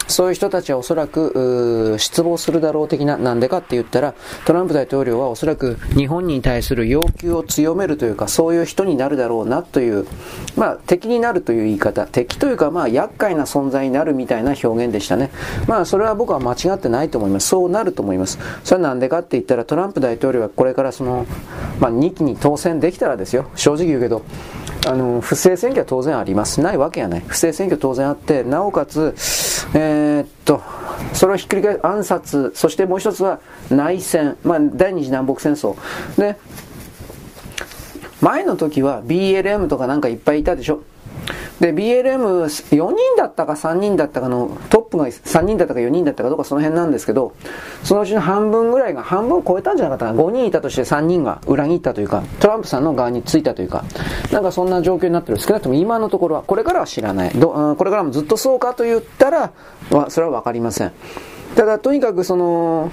[0.09, 10.05] そういう人たちはおそらく、失望するだろう的な、なんでかって言ったら、トランプ大統領はおそらく日本に対する要求を強めるというか、そういう人になるだろうなという、
[10.55, 15.31] まあ、敵になるという言い方、敵というか、まあ、厄介な存在になるみたいな表現でしたね。
[15.67, 17.47] まあ、それは僕は間違ってないと思います。
[17.47, 18.39] そうなると思います。
[18.63, 21.25] それはなんでかって言ったら、トランプ大統領はこれからその、
[21.79, 24.23] まあ、2期に当選できたらですよ、正直言うけど、
[24.87, 26.59] あの、不正選挙は当然あります。
[26.59, 27.23] ないわけやない。
[27.27, 29.13] 不正選挙当然あって、なおかつ、
[29.75, 30.61] えー、っと、
[31.13, 35.75] それをひっくり返す暗殺、そしてもう一つは内戦、まあ、第二次南北戦争。
[36.19, 36.35] で、
[38.21, 40.83] 前の時は BLM とかなんかいっぱいいたでしょ。
[41.59, 47.33] で、BLM4 人だったか3人だったかのトップが3人だったか4人だったかどうかその辺なんですけど、
[47.83, 50.23] そのうちの半分ぐらいが半分を超えたんじゃなかったかな。
[50.23, 53.83] 5人いたとして3人が裏切ったというか、トランプさんの側についたというか、
[54.31, 55.39] なんかそんな状況になってる。
[55.39, 57.29] 少なくとも今のところは、これからは知らない。
[57.31, 59.51] どこれからもずっとそうかと言ったら、
[60.09, 60.91] それはわかりません。
[61.55, 62.91] ただ、とにかくその、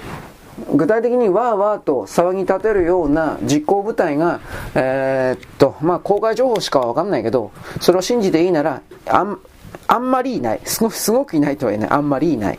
[0.74, 4.40] 具体的にわーわーと騒ぎ立てるような実行部隊が、
[4.74, 9.40] えー、っと、まあ、公開情報しかわかんないけど、それを信じていいなら、あん、
[9.86, 10.60] あんまりいない。
[10.64, 11.90] すごすごくいないとは言えない。
[11.92, 12.58] あんまりいない。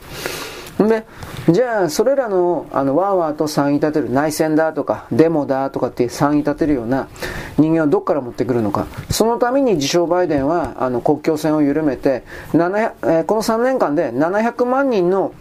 [0.88, 1.06] で、
[1.50, 7.10] じゃあ、それらの、あの、わーわーと騒ぎ立てる内戦だとか、デモだとかって騒ぎ立てるような
[7.58, 8.88] 人間をどっから持ってくるのか。
[9.10, 15.34] そのために自称バイデンは、あの、国境線を緩めて、700えー、この3年間で700万人の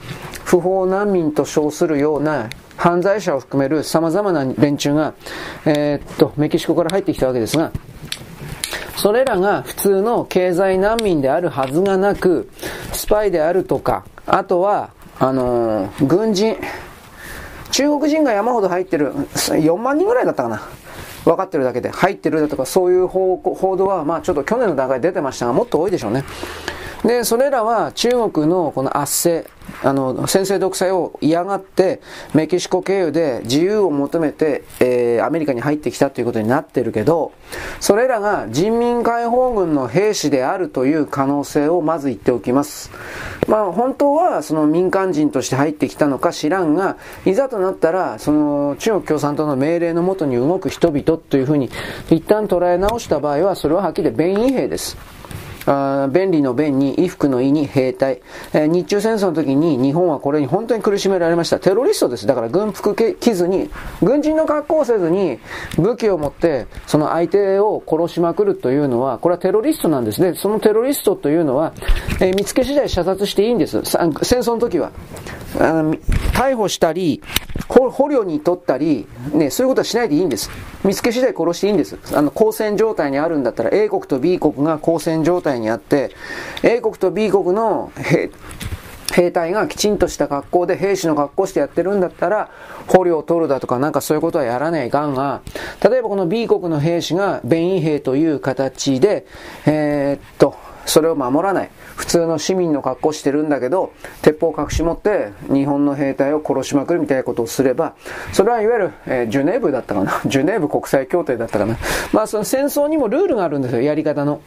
[0.44, 5.14] 不法難民と称するような犯罪者を含める様々な連中が、
[5.66, 7.70] えー、っと、メキシコから入ってきたわけですが、
[8.96, 12.50] それらが普通の経済難民であるはずがなく、
[12.92, 16.56] スパイであるとか、あとは、あのー、軍人、
[17.72, 20.62] 中国人が山ほど入ってる、4万人ぐらいだったかな。
[21.24, 26.24] 分かってるだけで入ってるだとかそういう報道はまあちょっと去年の段階で出てましたがもっと多いでしょうね。
[27.04, 29.50] で、それらは中国のこの圧政、
[29.84, 32.00] あの、先制独裁を嫌がって、
[32.34, 37.32] メキシコ経由で自由を求めて、えー、アメリカに入ってきたということになってるけど、
[37.78, 42.90] それらが人民解放軍の兵士であるという可能性をまず言っておきます。
[43.46, 51.70] まあ、本当はその民間人として入ってきたのか知らんが、いざとなったら、その中国共産党の命令のもとに動く人々というふうに、
[52.10, 55.17] 一旦捉え直した場合は、それははっきり便衣兵です。
[55.68, 58.22] あ便利の便に衣服の衣に兵隊、
[58.54, 61.60] えー、日中戦争の時に日本はこれに本当に苦しめられました。
[61.60, 62.26] テロリストです。
[62.26, 63.68] だから軍服着ずに
[64.02, 65.38] 軍人の格好をせずに
[65.76, 70.34] 武器を持ってその相手を殺しまくるというのはこれはテロリストなんですね。
[70.34, 71.74] そのテロリストというのは、
[72.20, 73.82] えー、見つけ次第射殺していいんです。
[73.82, 74.90] 戦争の時は。
[75.58, 77.22] あの逮捕したり
[77.68, 80.50] 捕虜に取ったり、ね、そういうことはしないでいいんです。
[80.84, 81.98] 見つけ次第殺していいんです。
[82.14, 86.10] あの、交戦状態にあるんだったら、A 国と B 国が交戦状態にあって、
[86.62, 88.30] A 国と B 国の兵、
[89.12, 92.50] 兵隊がきちんとした格好で兵士の格好してやってるんだったら、
[92.86, 95.42] 捕虜を取るだとかなんかそういうことはやらないがんが、
[95.82, 99.26] 例えばこの B 国の兵士が便衣兵という形で、
[99.66, 100.56] えー、っと、
[100.88, 101.70] それを守らない。
[101.96, 103.92] 普通の市民の格好してるんだけど、
[104.22, 107.94] 鉄砲を隠し持って日本の兵隊を殺しまくるみたいなことをすれば、
[108.32, 110.20] それはいわゆる、えー、ジュネーブだったかな？
[110.26, 111.76] ジュネーブ国際協定だったかな？
[112.12, 114.40] まあその戦争にもルールがあるんですよ、やり方の。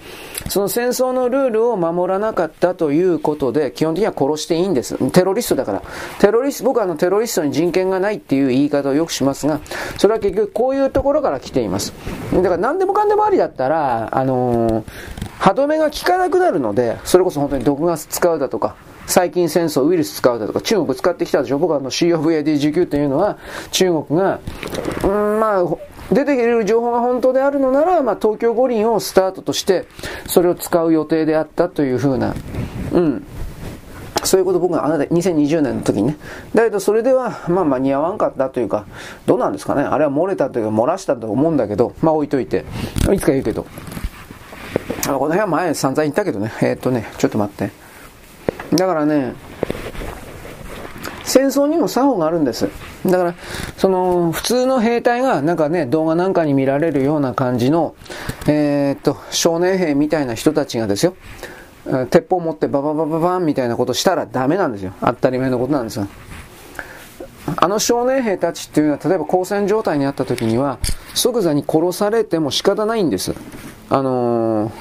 [0.49, 4.97] その戦争のルールを守らなかったということで、基本的には殺していいんです。
[5.11, 5.83] テロリストだから。
[6.19, 9.59] テロリスト、僕はあのテロリストに人権がないっていう言い方をよくしますが、
[9.97, 11.93] それは結局こういうところから来ています。
[12.33, 14.83] だから何でもかんでもありだったら、あのー
[15.41, 21.59] 歯止めが効かなくなるので、それこそ本当に毒ガス使うだとか、細菌戦争、ウイルス使うだとか、中国使ってきたでしょ？
[21.59, 23.37] 僕はあの COVID-19 というのは、
[23.71, 24.39] 中国が、
[25.03, 25.65] うん、まあ、
[26.11, 29.85] 出てくる情報が本当であるのなら、まあ、東京五輪をスタートとして、
[30.27, 32.33] それを使う予定であったというふうな、
[32.93, 33.25] うん。
[34.23, 36.17] そういうこと僕があなた2020年の時にね。
[36.53, 38.85] だけどそれでは、まあ間に合わんかったというか、
[39.25, 39.81] どうなんですかね？
[39.81, 42.63] あれは漏れたというか漏らしたと思うんだけど、まあ置いといて。
[43.11, 43.65] いつか言うけど。
[45.07, 46.51] あこの辺は前散々言ったけどね。
[46.61, 47.71] えー、っとね、ちょっと待って。
[48.75, 49.33] だからね、
[51.23, 52.69] 戦争にも作法があるんです。
[53.05, 53.35] だから、
[53.77, 57.95] その、普通の兵隊が、なんかね、動画なんかに見られるような感じの、
[58.47, 61.15] えー、っと、少年兵みたいな人たちがですよ、
[62.09, 64.93] 鉄砲持ってバババババンみたいなことしたらダメなんですよ。
[65.01, 66.07] 当たり前のことなんですよ。
[67.57, 70.77] あの少年兵たちっていうのは、例えば交戦状態にあった時には、
[71.15, 73.33] 即座に殺されても仕方ないんです。
[73.89, 74.71] あのー、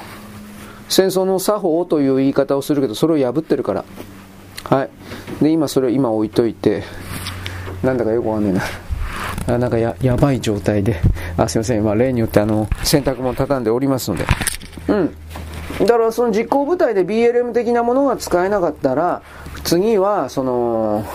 [0.91, 3.85] 戦争の作法という言い方をするけど、それを破ってるから。
[4.65, 4.89] はい。
[5.41, 6.83] で、今それを今置いといて、
[7.81, 9.55] なんだかよくわかんねえな。
[9.55, 10.99] あなんかや、やばい状態で。
[11.37, 11.83] あ、すいません。
[11.85, 14.25] まあ、例によってあの、洗濯物畳んでおりますので。
[14.89, 15.15] うん。
[15.79, 19.21] だからその実行部隊で BLM 的なものが使えなかったら、
[19.63, 21.05] 次は、その、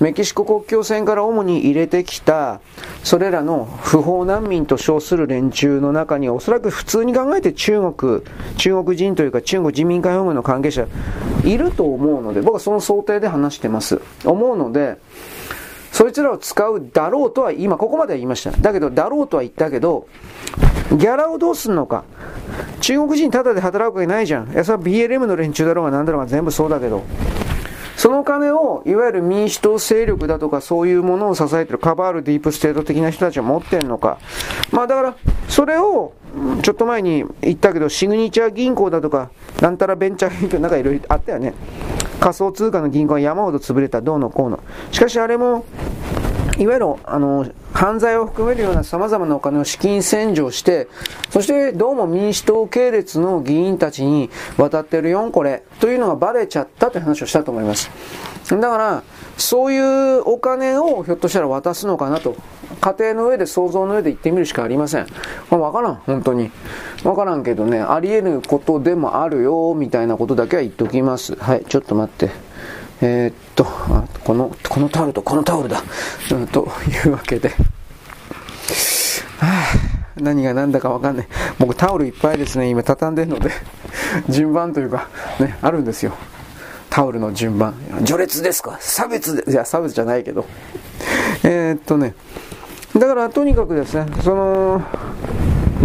[0.00, 2.60] メキシコ国境線から主に入れてきた、
[3.02, 8.22] それらの不法難民と称する連中の中には、おそらく普通に考えて中国、
[8.56, 10.86] 中国人というか中国人民解放軍の関係者、
[11.44, 14.00] いると思うので、僕はその想定で話してます。
[14.24, 14.98] 思うので、
[15.90, 18.52] そいつらを使うだろうとは、今ここまでは言いました。
[18.52, 20.06] だけど、だろうとは言ったけど、
[20.92, 22.04] ギャラをどうすんのか。
[22.80, 24.52] 中国人ただで働くわけないじゃん。
[24.52, 27.02] いや、それは BLM の連中だろうが何だろうが全部そうだけど。
[27.98, 34.18] その金を、いわゆる民主党勢力だとか、そういうものを支えてるカバールディープステート的な人たちは持ってんのか。
[34.70, 35.14] まあだから、
[35.48, 36.12] それを、
[36.62, 41.54] ちょっと前に言ったけど、シグニチャー銀行だとか、なんたらベンチャー銀行なんかいろいろあったよね。
[42.20, 44.60] 仮想通貨の銀行は山ほど潰れた、どうのこうの。
[44.92, 45.64] しかしあれも、
[46.56, 47.46] いわゆるあの
[47.78, 50.88] 犯罪を含めるような様々なお金を資金洗浄して、
[51.30, 57.88] そしてどうも民主党系列の議員たちに渡ってるよ、これ、というのがバレちゃったという話をしたと思います。
[58.50, 59.02] だから、
[59.36, 62.34] そういうお金をひょっとしたら渡すのかなと。
[62.80, 65.06] 家庭の上で想像の上で言ってみるしかありません。
[65.48, 66.50] まあ、わからん、本当に。
[67.04, 71.36] わからんけどね、あり得ることでもあるよ、みたいなことだけは言っときます。
[71.36, 72.47] はい、ちょっと待って。
[73.00, 73.64] えー、っと、
[74.24, 75.82] この、このタオルとこのタオルだ。
[76.32, 76.68] うん、と
[77.04, 77.48] いうわけで。
[77.48, 77.54] は
[79.40, 79.66] あ、
[80.16, 81.28] 何が何だかわかんない。
[81.58, 83.52] 僕タオルいっぱいですね、今畳んでるので、
[84.28, 86.12] 順番というか、ね、あるんですよ。
[86.90, 87.74] タオルの順番。
[88.04, 88.78] 序列ですか？
[88.80, 90.44] 差別で、いや、差別じゃないけど。
[91.44, 92.14] えー、っとね、
[92.94, 94.82] だからとにかくですね、その、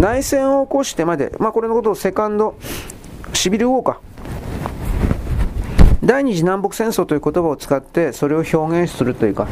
[0.00, 2.56] 内戦を起こしてまで、まあこれのことをセカンド、
[3.34, 4.13] シビルウォーカー。
[6.04, 9.48] 第二次南北戦争という言葉を使ってそれを表現するというか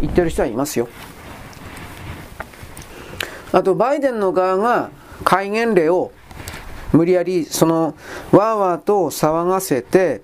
[0.00, 0.88] 言ってる人はいますよ。
[3.52, 4.90] あとバイデンの側が
[5.22, 6.10] 戒厳令を
[6.92, 7.94] 無理やりその
[8.32, 10.22] わーわーと騒がせて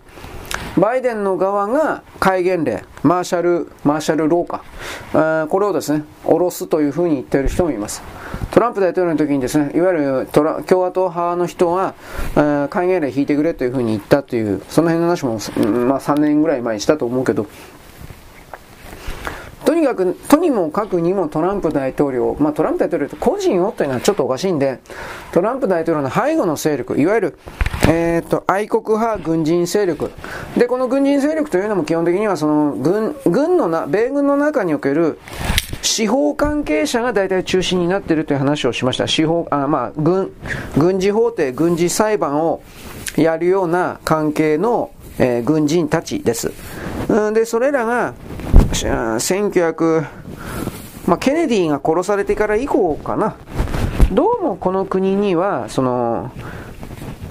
[0.81, 4.63] バイデンの側が戒厳令、マーシャル、マーシャル廊下、
[5.47, 8.03] これをですね、下ろすというふうに言っている人もいます。
[8.51, 11.93] トランプ大統領の時にですね、いわゆるトラ共和党派の人が、
[12.71, 15.33] 戒厳令引いてくれというふうに言ったという、その辺の話も、
[15.87, 17.47] まあ3年ぐらい前にしたと思うけど、
[19.65, 24.81] とにかく、とにもかくにもトランプ大統領、まあトランプ大統領と個人をというのはちょっとおかしいんで、
[25.33, 27.39] トランプ大統領の背後の勢力、いわゆる、
[27.89, 30.11] えっ、と、愛国派軍人勢力。
[30.57, 35.19] で、この軍人勢力というのも基本的にはその軍、軍のな、米軍の中における
[35.83, 39.07] 司法関係者が大体中心になっているという話をしました。
[39.07, 40.33] 司法、あまあ、軍、
[40.77, 42.63] 軍事法廷、軍事裁判を
[43.17, 46.53] やるような関係の、えー、軍人たちです。
[47.09, 48.15] うんで、それらが、
[48.73, 50.07] 1900、
[51.07, 53.37] まあ、ケネディが殺されてから以降かな。
[54.13, 56.33] どうもこの国には、その、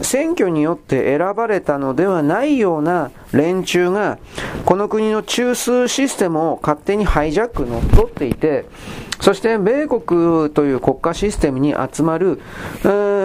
[0.02, 4.18] 選挙によって選ばれたのではないような連中が、
[4.66, 8.66] この国の中枢システムを勝手にハイジャック乗っ取っていて、
[9.20, 12.40] そして米国という国家システムに集まる、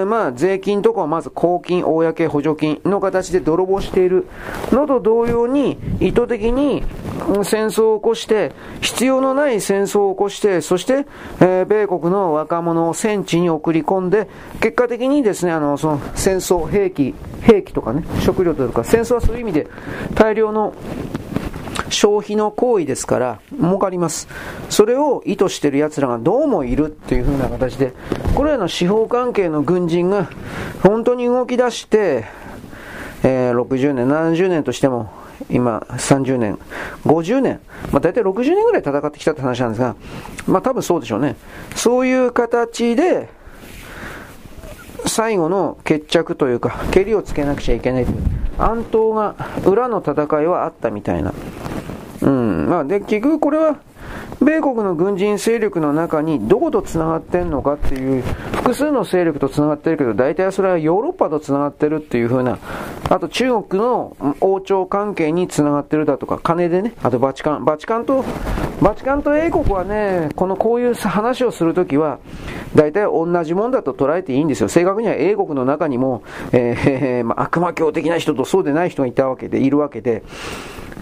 [0.06, 4.26] まあ、税金とかはまず公金、公補助金の形で泥棒している
[4.70, 6.82] のと同様に、意図的に
[7.44, 11.06] 戦争を起こして、必要のない戦争を起こして、そして、
[11.40, 14.28] えー、米国の若者を戦地に送り込んで、
[14.60, 19.66] 結果的にですね、あの、その戦争、兵器、兵器とかね、食料というか、戦争はそういう意味で
[20.14, 20.74] 大量の
[21.90, 24.28] 消費の行為ですから、儲かります。
[24.70, 27.92] それを意図してる奴らがどうもいるっていう風な形で、
[28.34, 30.28] これらの司法関係の軍人が
[30.82, 32.24] 本当に動き出して、
[33.22, 35.10] えー、60年、70年としても、
[35.50, 36.58] 今30年、
[37.04, 39.96] 50年、まあ大体60年ぐらい戦ってきたって話なんですが、
[40.46, 41.36] まあ多分そうでしょうね。
[41.74, 43.28] そういう形で、
[45.06, 48.18] 最後の決着というか、蹴りをつけなくちゃいけないという、
[48.58, 49.34] 暗闘が、
[49.64, 51.32] 裏の戦いはあったみたいな。
[52.22, 52.68] うん。
[52.68, 53.76] まあ、で、結局これは、
[54.40, 58.22] 米国の軍人勢力の中にどこと繋がってんのかっていう、
[58.56, 62.58] 複数の勢力と繋がってるけど、大体それはヨーロッパと繋がってるっていう風な、
[63.08, 68.24] あと中国の王朝関係に繋がってるだとか、金でね、あとバチカン、バチカンと
[68.82, 72.18] バチカンと英国はね、このこういう話をするときは、
[72.74, 74.68] 大体同じもんだと捉えていいんですよ。
[74.68, 80.22] 正確には英国の中にも、えーまあ、悪魔教的な人とそうでない人がいたわけで、いるわけで、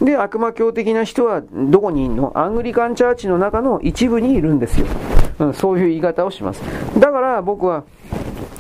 [0.01, 2.33] で、悪魔教的な人はどこにいるの？
[2.35, 4.87] アングリカンチャーチの中の一部にいるんですよ。
[5.39, 6.61] うん、そういう言い方をします。
[6.99, 7.85] だから僕は、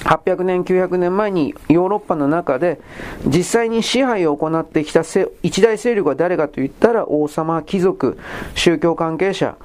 [0.04, 2.80] 800年、900年前にヨーロッパの中で
[3.26, 5.02] 実際に支配を行ってきた
[5.42, 8.18] 一大勢力は誰かといったら王様、貴族、
[8.54, 9.56] 宗教関係者、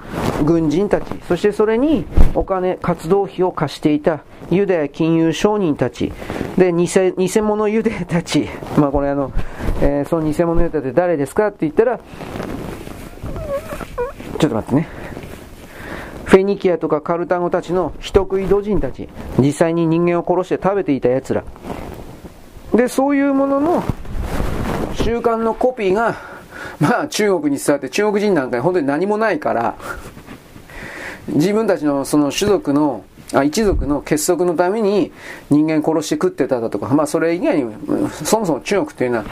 [0.44, 6.12] 軍人たち、そしてそれにお金、活動費を貸していたユダヤ金融商人たち、
[6.56, 6.86] で、偽
[7.16, 9.32] 偽物ユダヤたち、 まあこれあの、
[9.80, 11.98] えー、その偽物ユダヤって誰ですかって言ったら、
[14.38, 14.88] ちょっと待ってね。
[16.28, 19.08] フェニキアとかカルタゴたちの人食い土人たち、
[19.38, 21.42] 実際に人間を殺して食べていた奴ら。
[22.74, 23.82] で、そういうものの
[24.92, 26.16] 習慣のコピーが、
[26.78, 29.74] まあ中国に伝わって中国人なんかに本当に何もないから、
[31.28, 35.10] 自分たちのその種族のあ一族の結束のために
[35.48, 37.74] 人間殺して食ってただとか、まあそれ以外に、
[38.10, 39.24] そもそも中国っていうのは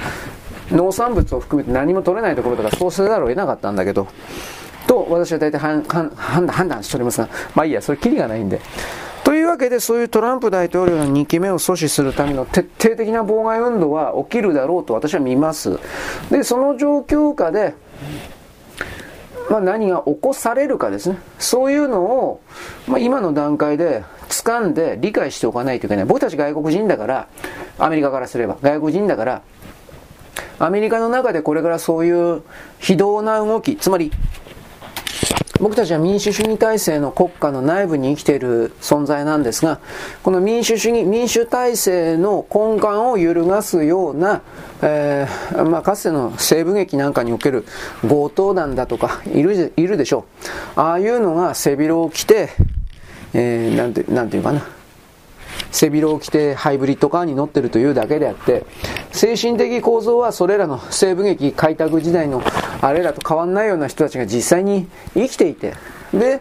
[0.71, 4.09] 農産物を含めて何も取れないところだからそうせざるを得なかったんだけど、
[4.87, 8.61] と私は大体判断しておりますが、まあいいや、それきりがないんで。
[9.25, 15.81] というわけで、そういうトランプ大統領の2期目を阻止するための徹底的な妨害運動は起きるだろうと私は見ます。
[16.31, 17.75] で、その状況下で、
[19.51, 21.19] まあ、何が起こされるかですね。
[21.39, 22.41] そういうのを、
[22.87, 26.05] まあ、今の段階で掴んで理解しておかないといけない。
[26.05, 27.29] 僕たち外国人だから、
[27.79, 29.43] アメリカからすれば、外国人だから、
[30.59, 32.43] アメリカの中でこれからそういう
[32.79, 34.13] 非道な動き、つまり
[35.61, 39.81] 僕たちは民主主義体制の国家の内部に生きている存在なんですが、
[40.23, 44.43] この民主主義、民主体制の根幹を揺るがすような、
[44.83, 47.65] えー、まあ、かつての西部劇なんかにおける
[48.07, 50.27] 強盗団だとかいるいるでしょ
[50.77, 50.81] う。
[50.81, 52.51] ああいうのが背広を着て、
[53.33, 54.76] えー、なんて、なんていうかな。
[55.77, 58.65] 背広を着てハイブリッドカーに乗ってるというだけであって、
[59.13, 62.43] 精神的構造はそれらの西部劇開拓時代の
[62.81, 65.75] あれらと変わんないような人たちが実際に生きていて、
[66.15, 66.41] で、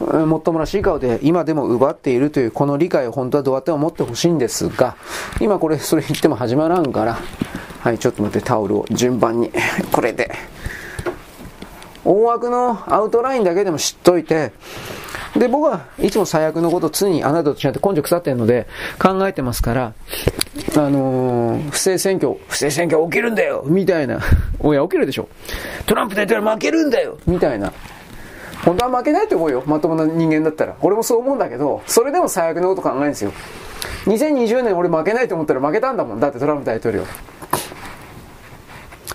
[0.00, 4.96] もっともらしい顔で今でも奪っているというこの理解を本当はどうやっても持ってほしいんですが、
[5.40, 7.18] 今これそれ言っても始まらんから、
[7.80, 9.52] はい、ちょっと待ってタオルを順番に、
[9.92, 10.32] これで。
[12.04, 14.52] 大枠のアウトラインだけでも知っといて、
[15.38, 18.66] で、僕はいつも最悪のことを常にあなたと違って根性腐ってるので
[18.98, 19.94] 考えてますから、
[20.76, 24.20] あのー、不正選挙、不正選挙起きるんだよみたいな。
[24.60, 25.28] おや、起きるでしょ。
[25.86, 27.72] トランプ大統領負けるんだよみたいな。
[28.64, 29.62] 本当は負けないと思うよ。
[29.66, 30.74] まともな人間だったら。
[30.80, 33.32] 俺もそう思うんだけど、それでも最悪のこと考えるんですよ。
[34.06, 36.20] 2020年俺負けないと思ったら負けたんだもん。
[36.20, 37.04] だってトランプ大統領。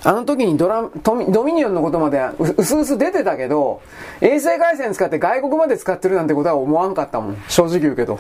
[0.04, 3.82] あの時にドラドミニオンのことまでうすうす出てたけど、
[4.20, 7.38] 衛星回線使って外国まで使ってるなんてことは思わんかったもん。
[7.48, 8.16] 正直言うけど。
[8.16, 8.20] だ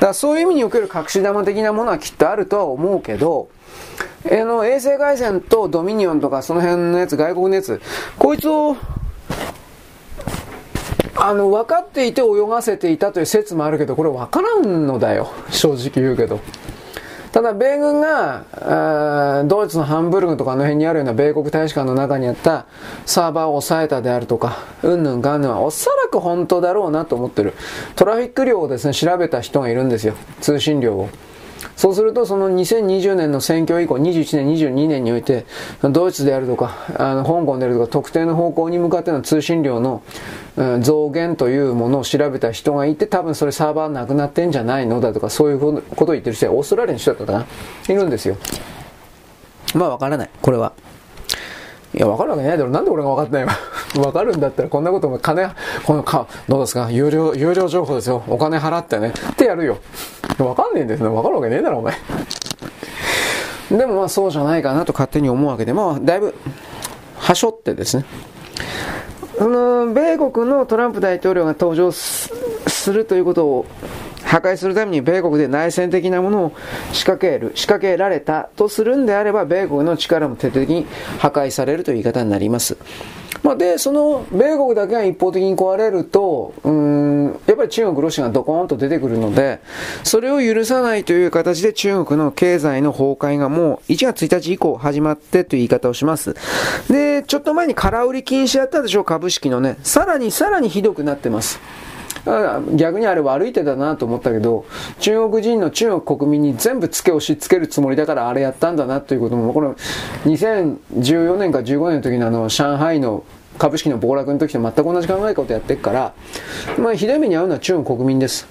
[0.00, 3.48] からそういう意味における隠し玉的なものはきっとあるとは思うけど、
[4.30, 7.80] あの、衛星回線とドミニオンとかその辺のやつ、外国のやつ、
[8.18, 8.76] こいつを、
[11.16, 15.30] あの、分かっていて泳がせていたという説もあるけど、これ分からんのだよ。
[15.50, 16.40] 正直言うけど。
[17.32, 18.44] ただ、米軍が、
[19.46, 22.66] ドイツのハンブルグとかの辺にあるような米国大使館の中にあった
[23.06, 27.54] サーバーを抑えたであるとか、うんぬんかんぬんはおそらく本当だろうなと思ってる。
[27.96, 30.14] トラフィック量をですね、調べた人がいるんですよ。
[30.42, 31.08] 通信量を。
[31.76, 35.46] そうすると、その2020年の選挙以降、21年、22年において、
[35.82, 40.02] ドイツであるとか、あの香港であるとか、特定の方向に向かっての通信量の
[40.80, 47.46] 増減というものを調べた人がいて、多分それサーバーなくなってんじゃないのだとか、そういうことを言ってる人はオーストラリアの人だったかな、
[47.88, 48.36] いるんですよ。
[49.74, 50.72] まあわからない、これは。
[51.94, 52.70] いや、わかるわけないだろ。
[52.70, 53.52] なんで俺が分かってないわ。
[54.06, 55.50] わかるんだったら、こんなことも金、
[55.84, 56.88] このか、どうですか？
[56.90, 58.22] 有料、有料情報ですよ。
[58.28, 59.12] お金払ってね。
[59.32, 59.76] ってやるよ。
[60.38, 61.08] わかんねえんですね。
[61.08, 61.94] わかるわけねえだろ、お前。
[63.70, 66.34] でもまあそうじゃないかなと勝手に思うわけで、まあだいぶ、
[67.18, 68.04] はしょってですね。
[69.38, 72.30] その、米国のトランプ大統領が登場す
[72.92, 73.66] るということを
[74.32, 76.52] 破壊するために米国で内戦的なものを
[76.94, 80.86] 仕掛ける、仕掛けられたとするんであれば、米国の力も徹底的に
[81.18, 82.78] 破壊されるという言い方になります。
[83.42, 89.60] まあ、で、その、米国だけが一方的に壊れると、うん、やっぱり中国、ロシアがドコーンと出てくるので、
[90.02, 96.34] それを許さないという形で中国の経済の崩壊がもう1月1日以降始まってという言い方をします。
[96.88, 99.76] で、ちょっと前に空売り禁止やったでしょ、株式のね。
[99.82, 101.60] さらにさらにひどくなってます。
[102.76, 104.64] 逆にあれ悪い手だなと思ったけど、
[105.00, 109.74] 中国人の中国国民に全部付け押し付けるつもりだからあれやったんだなということも、この
[110.24, 113.24] 2014年か15年の時のあの、上海の
[113.58, 116.14] 株式の暴落の時と全く同じ考え方やってるから、
[116.78, 118.46] まあ、ひどい目に遭うのは中国国民です。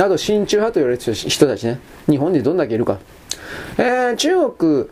[0.00, 1.80] あと、親中派と言われてる人たちね。
[2.08, 2.98] 日本でどんだけいるか。
[3.78, 4.86] えー、中国、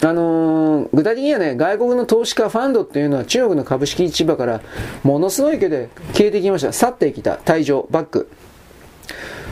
[0.00, 4.60] あのー、具体的にはね、外国の投資家ファンドっていうのは中国の株式市場から
[5.02, 6.72] ものすごい勢いで消えてきました。
[6.72, 7.34] 去ってきた。
[7.36, 8.28] 退場、バック。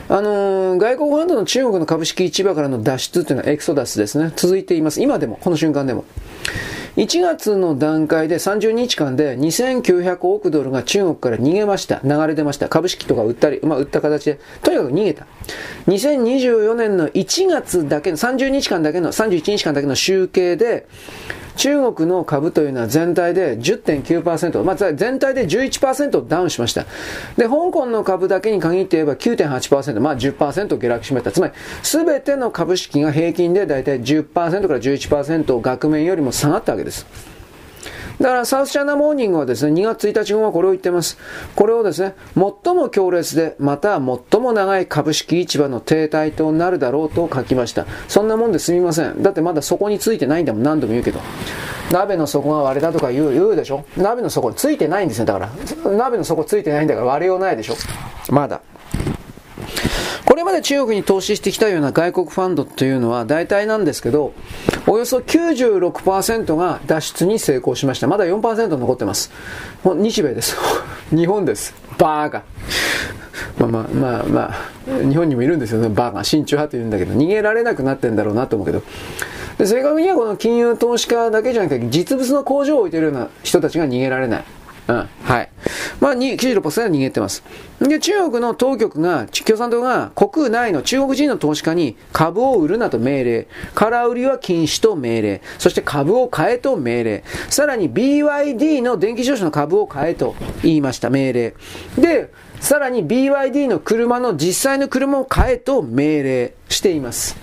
[0.09, 4.31] あのー、外国ファンドの中国の株式市場からの脱出というのはエクソダスですね。
[4.37, 5.01] 続いています。
[5.01, 6.05] 今でも、この瞬間でも。
[6.97, 12.01] 1月の段階で30日間で2900億ドルが中国から逃げました。
[12.03, 12.69] 流れ出ました。
[12.69, 15.27] 株式とか売ったり、まあ売った形で、とにかく逃げた。
[15.85, 20.87] 2024年の1月だけの、30日間だけの、31日間だけの集計で、
[21.57, 26.85] 中国の株というのは全体で10.9%、まあ、全体で11%ダウンしました。
[27.35, 31.31] で、香港の株だけに限って言えば9.8%、まあ10%下落しました。
[31.31, 31.53] つまり、
[31.83, 37.36] すべての株式が平均でだいたい10%から11%額面よりも下がったわけです。
[38.19, 41.17] だからサウスチャイナモーニングはですね、2月1日後はこれを言ってます。
[41.55, 47.85] これをですね、最も強烈で、また最も長い株式市場の停滞となるだろうと書きました。
[48.07, 49.21] そんなもんですみません。
[49.21, 51.19] だってまだそこについてないんだもん、何度も言うけど。
[51.91, 53.85] 鍋の底が割れたとか言う、言うでしょ？
[53.95, 55.49] 鍋の底についてないんですよ、だから。
[55.91, 57.75] 鍋の底ついてないんだから割れようないでしょ？
[58.29, 58.61] まだ。
[60.25, 64.33] これまで中国に投資してきたような外国ファンドというのは大体なんですけど、
[64.85, 68.07] およそ96%が脱出に成功しました。
[68.07, 69.31] まだ4%残ってます。
[69.83, 70.57] もう日米です。
[71.15, 71.73] 日本です。
[71.97, 72.43] バーガ
[73.59, 76.23] まあまあまあまあ、日本にもいるんですよね、バーガー。
[76.23, 78.83] 親中派と言うんだけど、逃げられなくなってんだろうなと思うけど。
[79.57, 84.43] で正確にはこの金融投資家だけじゃなくて、実物の工場を置いてるような人たちが逃げられない。
[84.87, 85.09] うん。
[85.23, 85.49] はい。
[85.99, 87.43] まあ、96%は逃げてます。
[87.79, 101.53] で、中国の当局が、共産党が国内の中国人の投資家に株を売るなと命令、空売りは禁止と命令、そして株を買えと命令、さらに BYD の電気自動車の株を買えと言いました、命令。
[101.97, 107.35] で、さらに BYD の車の実際の車を買えと命令しています。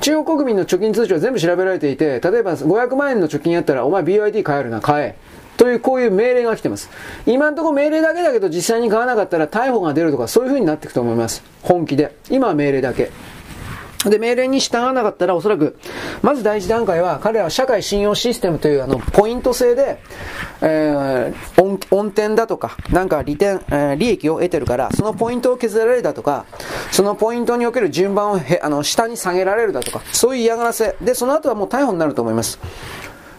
[0.00, 5.31] 中国国民の貯金通帳は全部調べられていて、例えば500万円の貯金あったら、お前 BYD 買えるな、買え。
[5.56, 6.90] という、こういう命令が来てます。
[7.26, 11.42] 今のところ命令だけだけど実際に買わなかったら逮捕が出るとかそういう風になっていくと思います。
[11.62, 12.16] 本気で。
[12.30, 13.10] 今は命令だけ。
[14.10, 15.76] で、命令に従わなかったらおそらく、
[16.22, 19.98] まず第一段階は彼らは社会信用システムというあの、ポイント制で、
[20.60, 26.46] えー、音、音点だとか、なんか利点、えー、利益を得てるから、そのポイントを削られるだとか、
[26.90, 30.96] そのポイントにおける順番をへ、あの、下に下げられるだとか、そういう嫌がらせ。
[31.00, 32.58] で、その後はもう逮捕になると思います。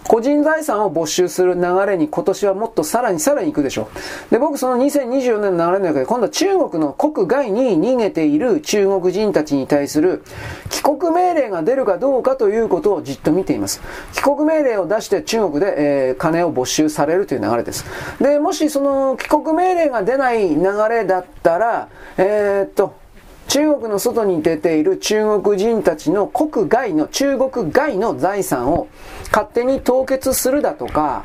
[0.08, 3.90] 個人財産を没収する流れに今年はもっとさらにさらに行くでしょ
[4.30, 4.32] う。
[4.32, 10.24] で、僕その2024年の流れの中で今度は中国の国外に逃げている中国人たちに対する
[10.70, 13.82] 帰国命令が出るかどうかということをじっと見ています。
[14.14, 15.76] 帰国命令を出して中国で、
[16.10, 17.86] えー、金を没収されるという流れです。
[18.20, 23.02] で、もしその帰国命令が出ない流れだったら、えー、っと、
[23.48, 28.88] 中国の外に出ている中国人たちの国外の、中国外の財産を
[29.34, 31.24] 勝手に凍結するだとか、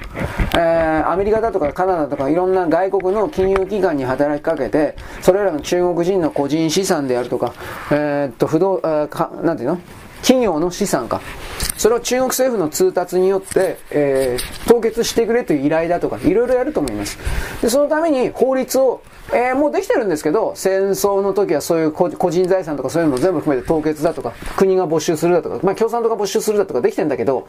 [0.54, 7.52] えー、アメリカだとかカナダとかいろんな外国の金融機関に働きかけて、それらの中国人の個人資産であるとか、
[7.90, 9.80] えー、っと、不動、えー、か、なんていうの？
[10.22, 11.20] 企業の資産か。
[11.76, 17.18] それを中国政府の通達によって、えー、凍結してくれという依頼だとか、いろいろやると思います。
[17.62, 27.46] で、そのために法律をえー、もうできてるんですけど、戦争の時はそういう個人財産とかそういうの全部含めて凍結だとか、国が没収するだとか、まあ共産党が没収するだとかできてんだけど、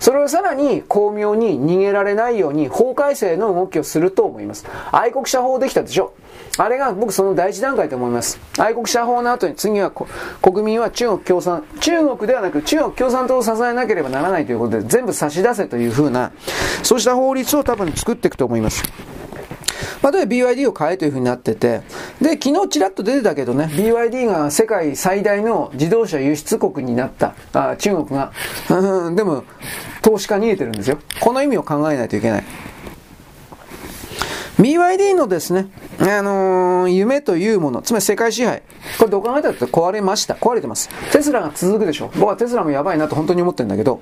[0.00, 4.66] それをさらに巧妙に逃げられないように法改正の動きをすると思います。
[4.90, 6.12] 愛国者法できたでしょ？
[6.58, 8.38] あれが僕その第一段階と思います。
[8.58, 16.32] 愛国者法の後に次は国民は中国共産、中国ではなく中国共産党を支えなければならないということで全部差し出せというふうな、
[16.82, 18.82] そうした法律を多分作っていくと思います。
[20.02, 21.82] まあ、例えば BYD を買えというふうになってて、
[22.20, 28.32] で、昨日ちらっと出てたけどね、BYD が世界最大の自動車輸出国になった、あ中国が。
[29.14, 29.44] でも、
[30.02, 30.98] 投資家逃げてるんですよ。
[31.20, 32.44] この意味を考えないといけない。
[34.58, 38.62] BYD のですね、あのー、夢というもの、つまり世界支配。
[38.98, 40.34] これどう考えたって壊れました。
[40.34, 40.88] 壊れてます。
[41.10, 42.10] テスラが続くでしょ。
[42.14, 44.00] 僕はテスラもやばいなと本当に思ってるんだけど、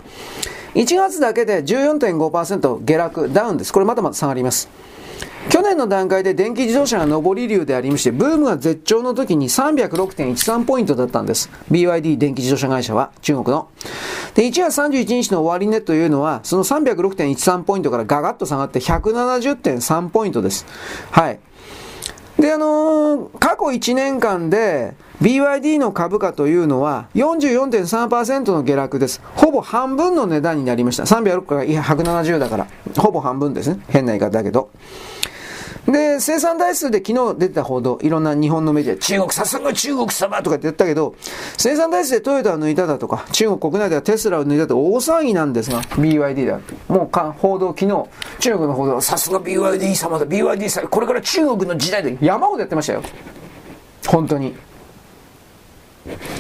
[0.75, 3.73] 1月だけで14.5%下落、ダウンです。
[3.73, 4.69] これまだまだ下がります。
[5.49, 11.51] 去年の段階で電気自動車が上り流でありまして、ブームが絶頂の時に306.13ポイントだったんです。
[11.71, 13.69] BYD 電気自動車会社は、中国の。
[14.35, 20.67] で、1月31日の終値というのは、その306.13ポイントからガガッと下がって170.3ポイントです。
[21.11, 21.41] はい。
[22.39, 29.21] で、あのー、過去1年間で BYD の株価というのは44.3%の下落です。
[29.35, 31.05] ほぼ半分の値段になりました。
[31.05, 33.81] 306から170だから、ほぼ半分ですね。
[33.89, 34.71] 変な言い方だけど。
[35.87, 41.15] で、生産台数で昨日出てた報道、いろんな日本のメディア、中国、さすが中国様とかって言ったけど、
[41.57, 46.93] 生産台数でトヨタを抜いただとか、中国国内ではテスラを抜いたと大騒ぎなんですが、BYD だと。
[46.93, 48.05] もうか報道、昨日、
[48.41, 53.03] 中国の報道、さすが BYD 様だ、BYD 様、これから中国の時代で山ほどやってましたよ。
[54.07, 54.55] 本当に。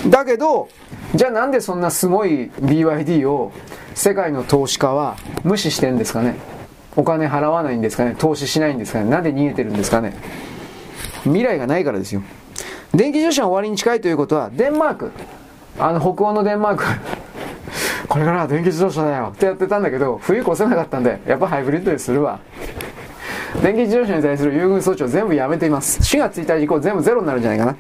[0.07, 0.69] だけど、
[1.15, 3.53] じゃあなんでそんなすごい BYD を
[3.95, 6.37] 世界の投資家は無視してんですかね？
[6.97, 8.15] お金払わないんですかね？
[8.19, 9.11] 投資しないんですかね？
[9.11, 10.15] なんで逃げてるんですかね？
[11.25, 12.23] 未来がないからですよ。
[12.95, 15.13] 電気自動車が終わりに近いということは、デンマーク、
[15.79, 16.85] あの北欧のデンマーク、
[18.09, 22.41] これからは電気自動車だよってやってたんだけど、冬越せなかったんで、やっぱハイブリッドでするわ。
[23.63, 26.01] 電気自動車に対する優遇措置を全部やめています。
[26.01, 27.77] 4月1日以降全部ゼロになるんじゃないかな。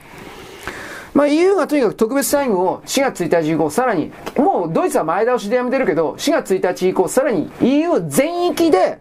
[1.14, 8.98] まあ、EU がとにかく特別債務を4月1日以降、さらに、もうドイツは前倒しでやめてるけど、4月1日以降、さらに EU 全域で、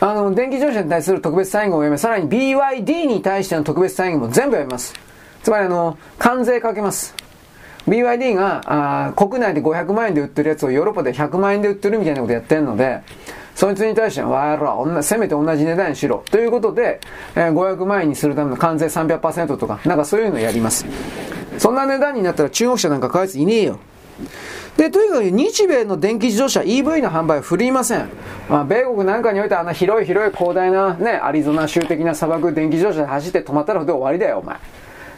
[0.00, 4.94] あの、電気自動車に対する特別債務をやめ、さらに BYD に対しての特別債務も全部やめます。
[5.42, 7.14] つまりあの、関税かけます。
[7.88, 13.00] BYD があ国内で500万円で売ってるやつをヨーロッパで100万円で売ってるみたいなことやってるので、
[13.60, 14.56] そいつに対しては、わ
[14.86, 16.24] ら、せめて同じ値段にしろ。
[16.30, 16.98] ということで、
[17.36, 20.86] えー、500万円にするための関税300%とか、なんかそういうのやります。
[21.58, 23.78] そんな値段になったら中国車なんか買うやついねえよ。
[24.78, 28.08] で、とにかく日米の電気自動車 EV の販売は振りません。
[28.48, 34.56] まあ、米国なんかにおいてあの広い広い広大なね、アリゾナ州的な砂漠電気自動車で走って止まったらで終わりだよ、お前。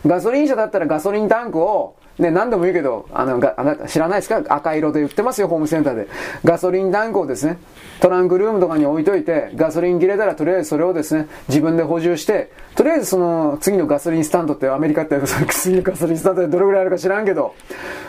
[0.05, 4.43] ガソリン車だったらガソリンタンクをね、何度も言うけど、あの、あなた知らないですか？
[4.49, 6.09] 赤色で売ってますよ、ホームセンターで。
[6.45, 7.59] ガソリンタンクをですね、
[8.01, 15.19] トランクルームとかに置いといて、ガソリン切れたらとりあえずそれをですね、自分で補充して、とりあえずその次のガソリンスタンドってアメリカって
[15.51, 17.55] 次のガソリンスタンドでどれぐらいあるか知らんけど、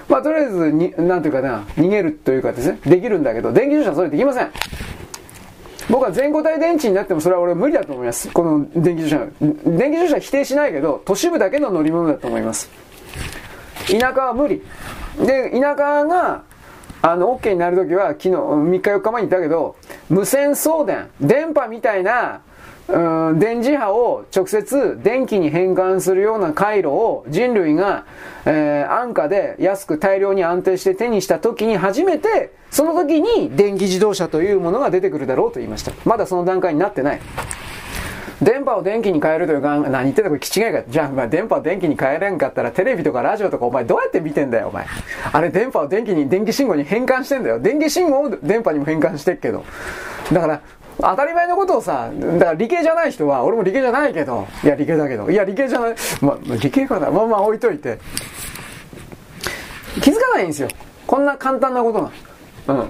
[0.09, 4.49] まあとりあえずに、なんていうかな、逃げるというかですね、できるんだけど、電気自動車はそれできません。
[5.89, 8.29] 僕は全固体電池になってもそれは俺無理だと思います。
[8.31, 9.27] この電気自動車。
[9.65, 12.69] 電気自動車は否定しないけど、都市部だけの乗り物だと思います。
[13.87, 14.61] 田舎は無理。
[15.19, 16.43] で、田舎が、
[17.01, 19.75] あの、OK になるときは、昨日、3日4日前に言ったけど、
[20.09, 22.41] 無線送電、電波みたいな、
[22.87, 28.05] うん、電磁波を直接電気に変換するような回路を人類が、
[28.45, 35.93] えー、安価で安く大量に安定して手にした時に初めて、その時に電気自動車というものが出てくるだろうと言いました。
[36.05, 37.21] まだその段階になってない。
[38.43, 40.83] 電波を電気に変えるというか、何言ってんだこれ気違いか。
[40.87, 44.85] じゃあ、まあ、電波を電気に変えれんかったら、テレビとかラジオとかお前どうやって見てんだよ、お前。
[45.31, 47.59] あれ電波を電気に、電気信号に変換してんだよ。
[47.59, 49.63] 電気信号を電波にも変換してっけど。
[50.31, 50.61] だから、
[50.99, 57.99] 当たり前のことをさ、だから理系じゃない人は、俺も理系じゃないけど、いや理系だけど、いや理系じゃない、まあ、理系かな、まあまあ置いといて。
[60.01, 60.67] 気づかないんですよ。
[61.05, 62.11] こんな簡単なことが。
[62.67, 62.89] うん。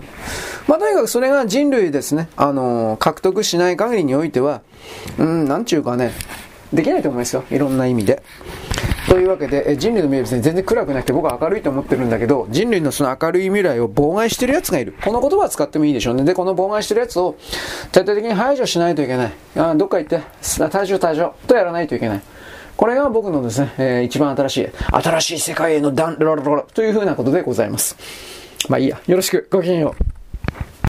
[0.68, 4.62] まあ、とにかくそれが人類ですね、あのー、獲得しない限りにおいては、
[5.18, 6.12] うん、なんちゅうかね、
[6.72, 7.44] できないと思いますよ。
[7.52, 8.24] いろんな意味で。
[9.08, 14.96] というわけで、え人類の未来ですね、全然暗くなくて僕は明るいと思ってるんだけど、人類のその明るい未来を妨害してる奴がいる。
[15.04, 16.24] この言葉は使ってもいいでしょうね。
[16.24, 17.36] で、この妨害してる奴を
[17.92, 19.34] 徹底的に排除しないといけない。
[19.58, 20.22] あどっか行って、
[20.72, 22.22] 対象対象とやらないといけない。
[22.78, 27.96] これが僕のですね、えー、一番新しい、新しい世界へのダン、ロロロロというふうなことでございます。
[28.70, 29.00] まあいいや。
[29.06, 29.48] よろしく。
[29.52, 30.23] ごきげんよう。